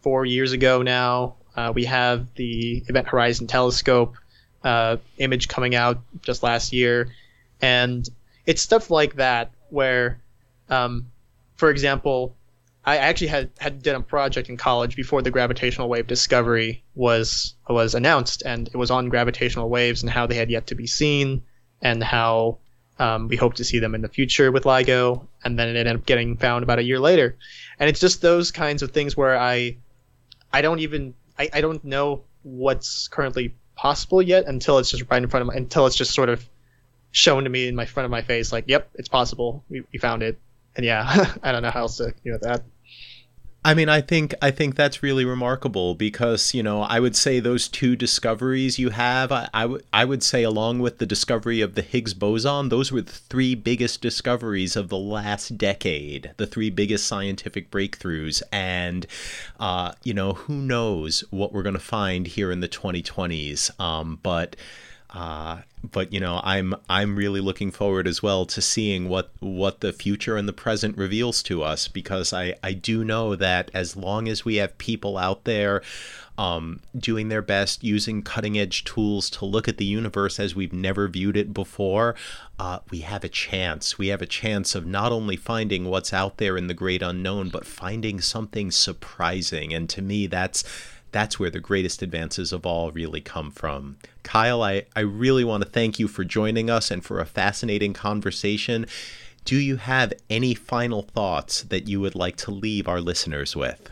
four 0.00 0.24
years 0.24 0.52
ago 0.52 0.82
now 0.82 1.34
uh, 1.58 1.72
we 1.72 1.84
have 1.86 2.32
the 2.34 2.84
Event 2.86 3.08
Horizon 3.08 3.48
Telescope 3.48 4.14
uh, 4.62 4.98
image 5.16 5.48
coming 5.48 5.74
out 5.74 5.98
just 6.22 6.44
last 6.44 6.72
year, 6.72 7.08
and 7.60 8.08
it's 8.46 8.62
stuff 8.62 8.90
like 8.90 9.16
that 9.16 9.50
where, 9.70 10.20
um, 10.68 11.06
for 11.56 11.70
example, 11.70 12.36
I 12.84 12.98
actually 12.98 13.26
had 13.26 13.50
had 13.58 13.82
done 13.82 13.96
a 13.96 14.00
project 14.00 14.48
in 14.48 14.56
college 14.56 14.94
before 14.94 15.20
the 15.20 15.32
gravitational 15.32 15.88
wave 15.88 16.06
discovery 16.06 16.84
was 16.94 17.54
was 17.68 17.94
announced, 17.96 18.44
and 18.46 18.68
it 18.68 18.76
was 18.76 18.90
on 18.92 19.08
gravitational 19.08 19.68
waves 19.68 20.02
and 20.02 20.10
how 20.10 20.26
they 20.28 20.36
had 20.36 20.50
yet 20.50 20.68
to 20.68 20.76
be 20.76 20.86
seen, 20.86 21.42
and 21.82 22.04
how 22.04 22.58
um, 23.00 23.26
we 23.26 23.36
hope 23.36 23.54
to 23.54 23.64
see 23.64 23.80
them 23.80 23.96
in 23.96 24.02
the 24.02 24.08
future 24.08 24.52
with 24.52 24.62
LIGO, 24.62 25.26
and 25.42 25.58
then 25.58 25.68
it 25.68 25.76
ended 25.76 25.96
up 25.96 26.06
getting 26.06 26.36
found 26.36 26.62
about 26.62 26.78
a 26.78 26.84
year 26.84 27.00
later. 27.00 27.36
And 27.80 27.90
it's 27.90 28.00
just 28.00 28.22
those 28.22 28.52
kinds 28.52 28.82
of 28.82 28.92
things 28.92 29.16
where 29.16 29.36
I, 29.36 29.76
I 30.52 30.62
don't 30.62 30.80
even, 30.80 31.14
I, 31.38 31.48
I 31.52 31.60
don't 31.60 31.84
know 31.84 32.24
what's 32.42 33.08
currently 33.08 33.54
possible 33.76 34.20
yet 34.20 34.46
until 34.46 34.78
it's 34.78 34.90
just 34.90 35.04
right 35.10 35.22
in 35.22 35.28
front 35.28 35.42
of 35.42 35.46
my, 35.48 35.54
until 35.54 35.86
it's 35.86 35.96
just 35.96 36.12
sort 36.12 36.28
of 36.28 36.48
shown 37.10 37.44
to 37.44 37.50
me 37.50 37.68
in 37.68 37.74
my 37.74 37.86
front 37.86 38.04
of 38.04 38.10
my 38.10 38.22
face, 38.22 38.52
like, 38.52 38.64
yep, 38.66 38.90
it's 38.94 39.08
possible. 39.08 39.64
We, 39.68 39.82
we 39.92 39.98
found 39.98 40.22
it. 40.22 40.38
And 40.76 40.84
yeah, 40.84 41.34
I 41.42 41.52
don't 41.52 41.62
know 41.62 41.70
how 41.70 41.80
else 41.82 41.98
to 41.98 42.12
do 42.24 42.32
with 42.32 42.42
that. 42.42 42.62
I 43.68 43.74
mean, 43.74 43.90
I 43.90 44.00
think 44.00 44.34
I 44.40 44.50
think 44.50 44.76
that's 44.76 45.02
really 45.02 45.26
remarkable 45.26 45.94
because 45.94 46.54
you 46.54 46.62
know 46.62 46.80
I 46.80 47.00
would 47.00 47.14
say 47.14 47.38
those 47.38 47.68
two 47.68 47.96
discoveries 47.96 48.78
you 48.78 48.88
have, 48.88 49.30
I, 49.30 49.50
I, 49.52 49.62
w- 49.64 49.82
I 49.92 50.06
would 50.06 50.22
say 50.22 50.42
along 50.42 50.78
with 50.78 50.96
the 50.96 51.04
discovery 51.04 51.60
of 51.60 51.74
the 51.74 51.82
Higgs 51.82 52.14
boson, 52.14 52.70
those 52.70 52.90
were 52.90 53.02
the 53.02 53.12
three 53.12 53.54
biggest 53.54 54.00
discoveries 54.00 54.74
of 54.74 54.88
the 54.88 54.96
last 54.96 55.58
decade, 55.58 56.30
the 56.38 56.46
three 56.46 56.70
biggest 56.70 57.06
scientific 57.06 57.70
breakthroughs, 57.70 58.40
and 58.50 59.06
uh, 59.60 59.92
you 60.02 60.14
know 60.14 60.32
who 60.32 60.54
knows 60.54 61.22
what 61.28 61.52
we're 61.52 61.62
going 61.62 61.74
to 61.74 61.78
find 61.78 62.26
here 62.26 62.50
in 62.50 62.60
the 62.60 62.68
2020s, 62.70 63.78
um, 63.78 64.18
but. 64.22 64.56
Uh, 65.10 65.58
but 65.82 66.12
you 66.12 66.20
know, 66.20 66.40
I'm 66.44 66.74
I'm 66.88 67.16
really 67.16 67.40
looking 67.40 67.70
forward 67.70 68.06
as 68.06 68.22
well 68.22 68.44
to 68.46 68.60
seeing 68.60 69.08
what 69.08 69.30
what 69.40 69.80
the 69.80 69.92
future 69.92 70.36
and 70.36 70.48
the 70.48 70.52
present 70.52 70.98
reveals 70.98 71.42
to 71.44 71.62
us 71.62 71.88
because 71.88 72.32
I 72.32 72.56
I 72.62 72.72
do 72.72 73.04
know 73.04 73.34
that 73.36 73.70
as 73.72 73.96
long 73.96 74.28
as 74.28 74.44
we 74.44 74.56
have 74.56 74.76
people 74.78 75.16
out 75.16 75.44
there 75.44 75.82
um, 76.36 76.80
doing 76.96 77.28
their 77.28 77.42
best, 77.42 77.82
using 77.82 78.22
cutting 78.22 78.56
edge 78.56 78.84
tools 78.84 79.28
to 79.28 79.44
look 79.44 79.66
at 79.66 79.76
the 79.76 79.84
universe 79.84 80.38
as 80.38 80.54
we've 80.54 80.72
never 80.72 81.08
viewed 81.08 81.36
it 81.36 81.52
before, 81.52 82.14
uh, 82.60 82.78
we 82.90 83.00
have 83.00 83.24
a 83.24 83.28
chance. 83.28 83.98
We 83.98 84.08
have 84.08 84.22
a 84.22 84.26
chance 84.26 84.76
of 84.76 84.86
not 84.86 85.10
only 85.10 85.36
finding 85.36 85.86
what's 85.86 86.12
out 86.12 86.36
there 86.36 86.56
in 86.56 86.68
the 86.68 86.74
great 86.74 87.02
unknown, 87.02 87.48
but 87.48 87.66
finding 87.66 88.20
something 88.20 88.70
surprising. 88.70 89.74
And 89.74 89.88
to 89.90 90.00
me, 90.00 90.28
that's 90.28 90.62
that's 91.12 91.38
where 91.38 91.50
the 91.50 91.60
greatest 91.60 92.02
advances 92.02 92.52
of 92.52 92.66
all 92.66 92.90
really 92.90 93.20
come 93.20 93.50
from. 93.50 93.96
Kyle, 94.22 94.62
I, 94.62 94.84
I 94.94 95.00
really 95.00 95.44
want 95.44 95.62
to 95.62 95.68
thank 95.68 95.98
you 95.98 96.08
for 96.08 96.24
joining 96.24 96.70
us 96.70 96.90
and 96.90 97.04
for 97.04 97.20
a 97.20 97.26
fascinating 97.26 97.92
conversation. 97.92 98.86
Do 99.44 99.56
you 99.56 99.76
have 99.76 100.12
any 100.28 100.54
final 100.54 101.02
thoughts 101.02 101.62
that 101.62 101.88
you 101.88 102.00
would 102.00 102.14
like 102.14 102.36
to 102.36 102.50
leave 102.50 102.88
our 102.88 103.00
listeners 103.00 103.56
with? 103.56 103.90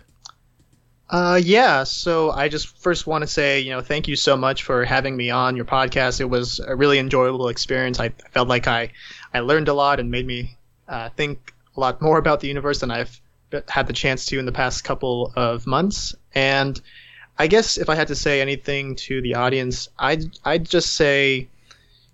Uh, 1.08 1.40
yeah. 1.42 1.84
So 1.84 2.32
I 2.32 2.48
just 2.48 2.78
first 2.78 3.06
want 3.06 3.22
to 3.22 3.28
say, 3.28 3.60
you 3.60 3.70
know, 3.70 3.80
thank 3.80 4.08
you 4.08 4.16
so 4.16 4.36
much 4.36 4.64
for 4.64 4.84
having 4.84 5.16
me 5.16 5.30
on 5.30 5.56
your 5.56 5.64
podcast. 5.64 6.20
It 6.20 6.24
was 6.24 6.58
a 6.58 6.74
really 6.74 6.98
enjoyable 6.98 7.48
experience. 7.48 8.00
I 8.00 8.08
felt 8.32 8.48
like 8.48 8.66
I, 8.66 8.90
I 9.32 9.40
learned 9.40 9.68
a 9.68 9.74
lot 9.74 10.00
and 10.00 10.10
made 10.10 10.26
me 10.26 10.56
uh, 10.88 11.10
think 11.10 11.54
a 11.76 11.80
lot 11.80 12.02
more 12.02 12.18
about 12.18 12.40
the 12.40 12.48
universe 12.48 12.80
than 12.80 12.90
I've 12.90 13.20
had 13.68 13.86
the 13.86 13.92
chance 13.92 14.26
to 14.26 14.38
in 14.38 14.46
the 14.46 14.52
past 14.52 14.82
couple 14.82 15.32
of 15.36 15.66
months. 15.66 16.14
And 16.34 16.80
I 17.38 17.46
guess 17.46 17.76
if 17.76 17.88
I 17.88 17.94
had 17.94 18.08
to 18.08 18.14
say 18.14 18.40
anything 18.40 18.96
to 18.96 19.20
the 19.20 19.34
audience, 19.34 19.88
I'd 19.98 20.24
I'd 20.44 20.64
just 20.64 20.94
say, 20.94 21.48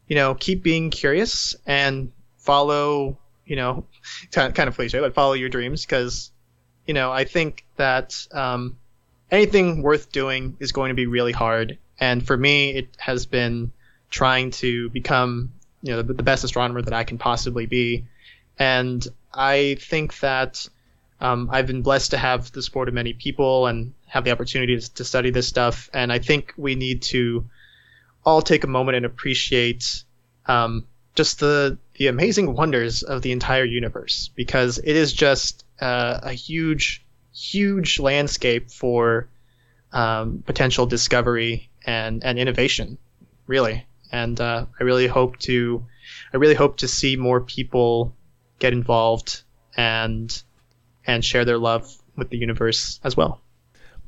you 0.08 0.16
know, 0.16 0.34
keep 0.34 0.62
being 0.62 0.90
curious 0.90 1.54
and 1.66 2.10
follow, 2.38 3.16
you 3.46 3.56
know, 3.56 3.84
kind 4.32 4.58
of 4.58 4.74
cliche, 4.74 5.00
but 5.00 5.14
follow 5.14 5.34
your 5.34 5.48
dreams 5.48 5.86
because, 5.86 6.30
you 6.86 6.94
know, 6.94 7.12
I 7.12 7.24
think 7.24 7.64
that 7.76 8.26
um, 8.32 8.76
anything 9.30 9.82
worth 9.82 10.10
doing 10.10 10.56
is 10.60 10.72
going 10.72 10.88
to 10.90 10.94
be 10.94 11.06
really 11.06 11.32
hard. 11.32 11.78
And 12.00 12.26
for 12.26 12.36
me, 12.36 12.70
it 12.70 12.88
has 12.98 13.26
been 13.26 13.72
trying 14.10 14.50
to 14.50 14.90
become, 14.90 15.52
you 15.82 15.92
know, 15.92 16.02
the, 16.02 16.14
the 16.14 16.22
best 16.22 16.42
astronomer 16.42 16.82
that 16.82 16.92
I 16.92 17.04
can 17.04 17.18
possibly 17.18 17.66
be. 17.66 18.04
And 18.58 19.06
I 19.32 19.76
think 19.80 20.18
that 20.20 20.68
um, 21.20 21.48
I've 21.52 21.68
been 21.68 21.82
blessed 21.82 22.10
to 22.10 22.18
have 22.18 22.50
the 22.50 22.62
support 22.62 22.88
of 22.88 22.94
many 22.94 23.12
people 23.12 23.66
and 23.66 23.94
have 24.12 24.24
the 24.24 24.30
opportunity 24.30 24.78
to, 24.78 24.94
to 24.94 25.04
study 25.04 25.30
this 25.30 25.48
stuff. 25.48 25.88
And 25.94 26.12
I 26.12 26.18
think 26.18 26.52
we 26.58 26.74
need 26.74 27.00
to 27.14 27.46
all 28.26 28.42
take 28.42 28.62
a 28.62 28.66
moment 28.66 28.96
and 28.96 29.06
appreciate 29.06 30.04
um, 30.44 30.86
just 31.14 31.40
the 31.40 31.78
the 31.94 32.08
amazing 32.08 32.54
wonders 32.54 33.02
of 33.02 33.22
the 33.22 33.32
entire 33.32 33.64
universe 33.64 34.30
because 34.34 34.76
it 34.76 34.96
is 34.96 35.14
just 35.14 35.64
uh, 35.80 36.20
a 36.22 36.34
huge, 36.34 37.06
huge 37.34 37.98
landscape 37.98 38.70
for 38.70 39.30
um, 39.92 40.42
potential 40.44 40.84
discovery 40.84 41.70
and, 41.86 42.22
and 42.22 42.38
innovation, 42.38 42.98
really. 43.46 43.86
And 44.10 44.38
uh, 44.38 44.66
I 44.78 44.84
really 44.84 45.06
hope 45.06 45.38
to, 45.40 45.86
I 46.34 46.36
really 46.36 46.54
hope 46.54 46.78
to 46.78 46.88
see 46.88 47.16
more 47.16 47.40
people 47.40 48.14
get 48.58 48.74
involved 48.74 49.42
and 49.74 50.42
and 51.06 51.24
share 51.24 51.46
their 51.46 51.58
love 51.58 51.90
with 52.14 52.28
the 52.28 52.36
universe 52.36 53.00
as 53.02 53.16
well. 53.16 53.40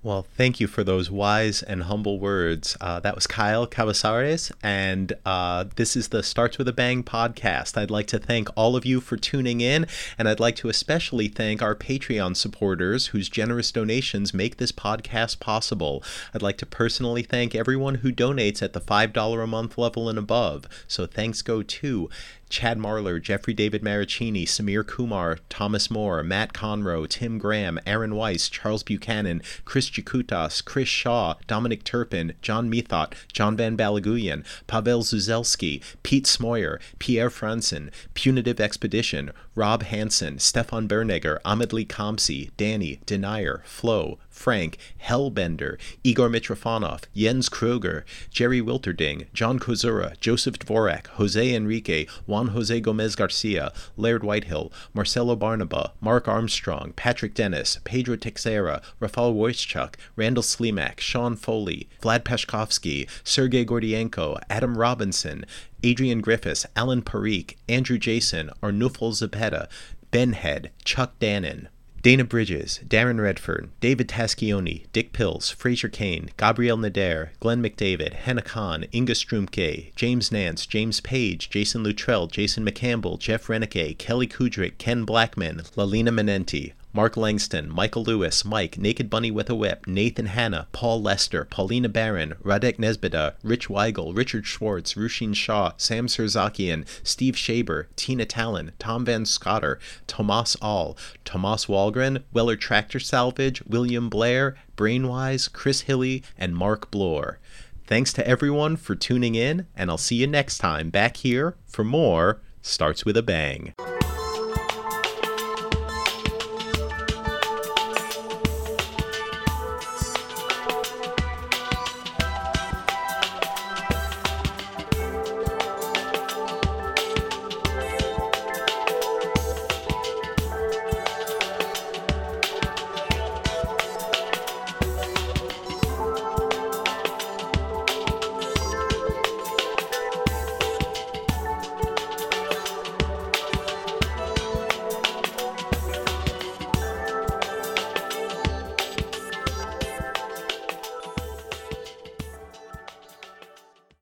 Well, 0.05 0.27
thank 0.37 0.61
you 0.61 0.67
for 0.67 0.85
those 0.85 1.11
wise 1.11 1.63
and 1.63 1.85
humble 1.85 2.19
words. 2.19 2.77
Uh, 2.79 3.01
that 3.01 3.15
was 3.15 3.27
Kyle 3.27 3.67
Kabasares, 3.67 4.53
and 4.63 5.15
uh, 5.25 5.65
this 5.77 5.97
is 5.97 6.09
the 6.09 6.23
Starts 6.23 6.59
with 6.59 6.69
a 6.69 6.75
Bang 6.75 7.03
podcast. 7.03 7.79
I'd 7.79 7.91
like 7.91 8.07
to 8.09 8.19
thank 8.19 8.51
all 8.55 8.77
of 8.77 8.85
you 8.85 9.01
for 9.01 9.17
tuning 9.17 9.63
in, 9.63 9.87
and 10.19 10.29
I'd 10.29 10.41
like 10.41 10.57
to 10.57 10.69
especially 10.69 11.29
thank 11.29 11.63
our 11.63 11.75
Patreon 11.75 12.37
supporters 12.37 13.07
whose 13.07 13.31
generous 13.31 13.73
donations 13.73 14.35
make 14.35 14.59
this 14.59 14.73
podcast 14.73 15.41
possible. 15.41 16.05
I'd 16.35 16.43
like 16.43 16.59
to 16.59 16.67
personally 16.67 17.23
thank 17.23 17.55
everyone 17.55 17.95
who 17.97 18.13
donates 18.13 18.63
at 18.63 18.75
the 18.75 18.83
$5 18.83 19.43
a 19.43 19.47
month 19.47 19.79
level 19.79 20.11
and 20.11 20.19
above. 20.19 20.67
So 20.87 21.07
thanks 21.07 21.41
go 21.41 21.63
to 21.63 22.11
Chad 22.55 22.79
Marler, 22.79 23.21
Jeffrey 23.21 23.53
David 23.53 23.83
Maricini, 23.83 24.45
Samir 24.45 24.87
Kumar, 24.87 25.39
Thomas 25.49 25.91
Moore, 25.91 26.23
Matt 26.23 26.53
Conroe, 26.53 27.09
Tim 27.09 27.37
Graham, 27.37 27.81
Aaron 27.85 28.15
Weiss, 28.15 28.49
Charles 28.49 28.85
Buchanan, 28.85 29.43
Chris 29.65 29.91
Jakutas, 29.91 30.65
Chris 30.65 30.87
Shaw, 30.87 31.35
Dominic 31.49 31.83
Turpin, 31.83 32.35
John 32.43 32.71
Methot, 32.71 33.15
John 33.33 33.57
Van 33.57 33.77
Balaguyan, 33.77 34.45
Pavel 34.69 35.03
Zuzelski, 35.03 35.83
Pete 36.05 36.27
Smoyer, 36.27 36.79
Pierre 37.01 37.29
Franson, 37.29 37.91
Punitive 38.15 38.61
Expedition, 38.61 39.33
Rob 39.57 39.83
Hansen, 39.83 40.39
Stefan 40.39 40.87
Bernegger, 40.87 41.41
Ahmed 41.45 41.73
Lee 41.73 41.85
Kamsi, 41.85 42.51
Danny, 42.57 43.01
Denier, 43.05 43.63
Flo, 43.65 44.21
Frank, 44.35 44.77
Hellbender, 45.03 45.79
Igor 46.03 46.29
Mitrofanov, 46.29 47.05
Jens 47.15 47.49
Kruger, 47.49 48.05
Jerry 48.31 48.61
Wilterding, 48.61 49.27
John 49.33 49.59
Kozura, 49.59 50.19
Joseph 50.21 50.59
Dvorak, 50.59 51.07
Jose 51.07 51.55
Enrique, 51.55 52.07
Juan 52.27 52.49
Jose 52.49 52.81
Gomez 52.81 53.15
Garcia, 53.15 53.73
Laird 53.97 54.25
Whitehill, 54.25 54.73
Marcelo 54.93 55.37
Barnaba, 55.37 55.93
Mark 56.01 56.27
Armstrong, 56.29 56.93
Patrick 56.97 57.35
Dennis, 57.35 57.79
Pedro 57.85 58.17
Texera, 58.17 58.83
Rafal 59.01 59.35
Wojciech, 59.35 59.95
Randall 60.17 60.43
Slimak, 60.43 61.01
Sean 61.01 61.37
Foley, 61.37 61.89
Vlad 62.03 62.25
Peshkovsky, 62.25 63.09
Sergei 63.23 63.65
Gordienko, 63.65 64.39
Adam 64.51 64.77
Robinson, 64.77 65.47
Adrian 65.83 66.21
Griffiths, 66.21 66.67
Alan 66.75 67.03
Parikh, 67.03 67.57
Andrew 67.69 67.99
Jason, 67.99 68.51
Arnulfo 68.63 69.13
Zepeda, 69.13 69.69
Ben 70.11 70.33
Head, 70.33 70.71
Chuck 70.85 71.19
Dannon, 71.19 71.69
Dana 72.05 72.23
Bridges, 72.23 72.81
Darren 72.87 73.19
Redford, 73.19 73.71
David 73.81 74.09
Taschioni, 74.11 74.85
Dick 74.93 75.15
Pills, 75.15 75.49
Fraser 75.49 75.89
Kane, 75.89 76.29
Gabrielle 76.37 76.77
Nader, 76.77 77.31
Glenn 77.41 77.63
McDavid, 77.63 78.13
Hannah 78.13 78.43
Khan, 78.43 78.85
Inga 78.93 79.15
Strumke, 79.15 79.91
James 79.97 80.31
Nance, 80.31 80.67
James 80.67 81.01
Page, 81.01 81.49
Jason 81.49 81.83
Luttrell, 81.83 82.27
Jason 82.27 82.63
McCampbell, 82.63 83.19
Jeff 83.19 83.47
Renike, 83.47 83.97
Kelly 83.97 84.27
Kudrick, 84.27 84.77
Ken 84.77 85.07
Blackman, 85.07 85.63
Lalina 85.79 86.11
Menenti, 86.11 86.75
Mark 86.97 87.17
Langston, 87.17 87.69
Michael 87.69 88.05
Lewis, 88.05 88.45
Mike, 88.45 88.79
Naked 88.79 89.11
Bunny 89.11 89.33
with 89.33 89.51
a 89.51 89.55
Whip, 89.57 89.85
Nathan 89.89 90.27
Hanna, 90.27 90.69
Paul 90.71 91.03
Lester, 91.03 91.45
Paulina 91.45 91.89
Barron, 91.89 92.35
Radek 92.45 92.77
Nesbida, 92.77 93.35
Rich 93.43 93.69
Weigel, 93.69 94.17
Richard 94.17 94.47
Schwartz, 94.47 94.95
Rushin 94.95 95.35
Shaw, 95.35 95.73
Sam 95.77 96.07
Serzakian, 96.07 96.87
Steve 97.03 97.35
Shaber, 97.35 97.87
Tina 97.97 98.25
Tallon, 98.25 98.71
Tom 98.79 99.05
Van 99.05 99.25
Scotter, 99.25 99.81
Tomas 100.07 100.57
All, 100.63 100.97
Tomas 101.25 101.67
Walgren, 101.67 102.23
Weller 102.33 102.55
Tractor 102.55 103.01
Salvage, 103.01 103.61
William 103.67 104.09
Blair, 104.09 104.57
Brainwise, 104.77 105.53
Chris 105.53 105.83
Hilly, 105.83 106.23
and 106.39 106.55
Mark 106.55 106.93
Bloor. 106.93 107.41
Thanks 107.89 108.13
to 108.13 108.27
everyone 108.27 108.77
for 108.77 108.95
tuning 108.95 109.35
in, 109.35 109.67
and 109.77 109.91
I'll 109.91 109.99
see 109.99 110.15
you 110.15 110.29
next 110.29 110.59
time 110.59 110.91
back 110.91 111.17
here 111.17 111.57
for 111.67 111.83
more 111.83 112.41
Starts 112.63 113.05
with 113.05 113.17
a 113.17 113.23
Bang. 113.23 113.75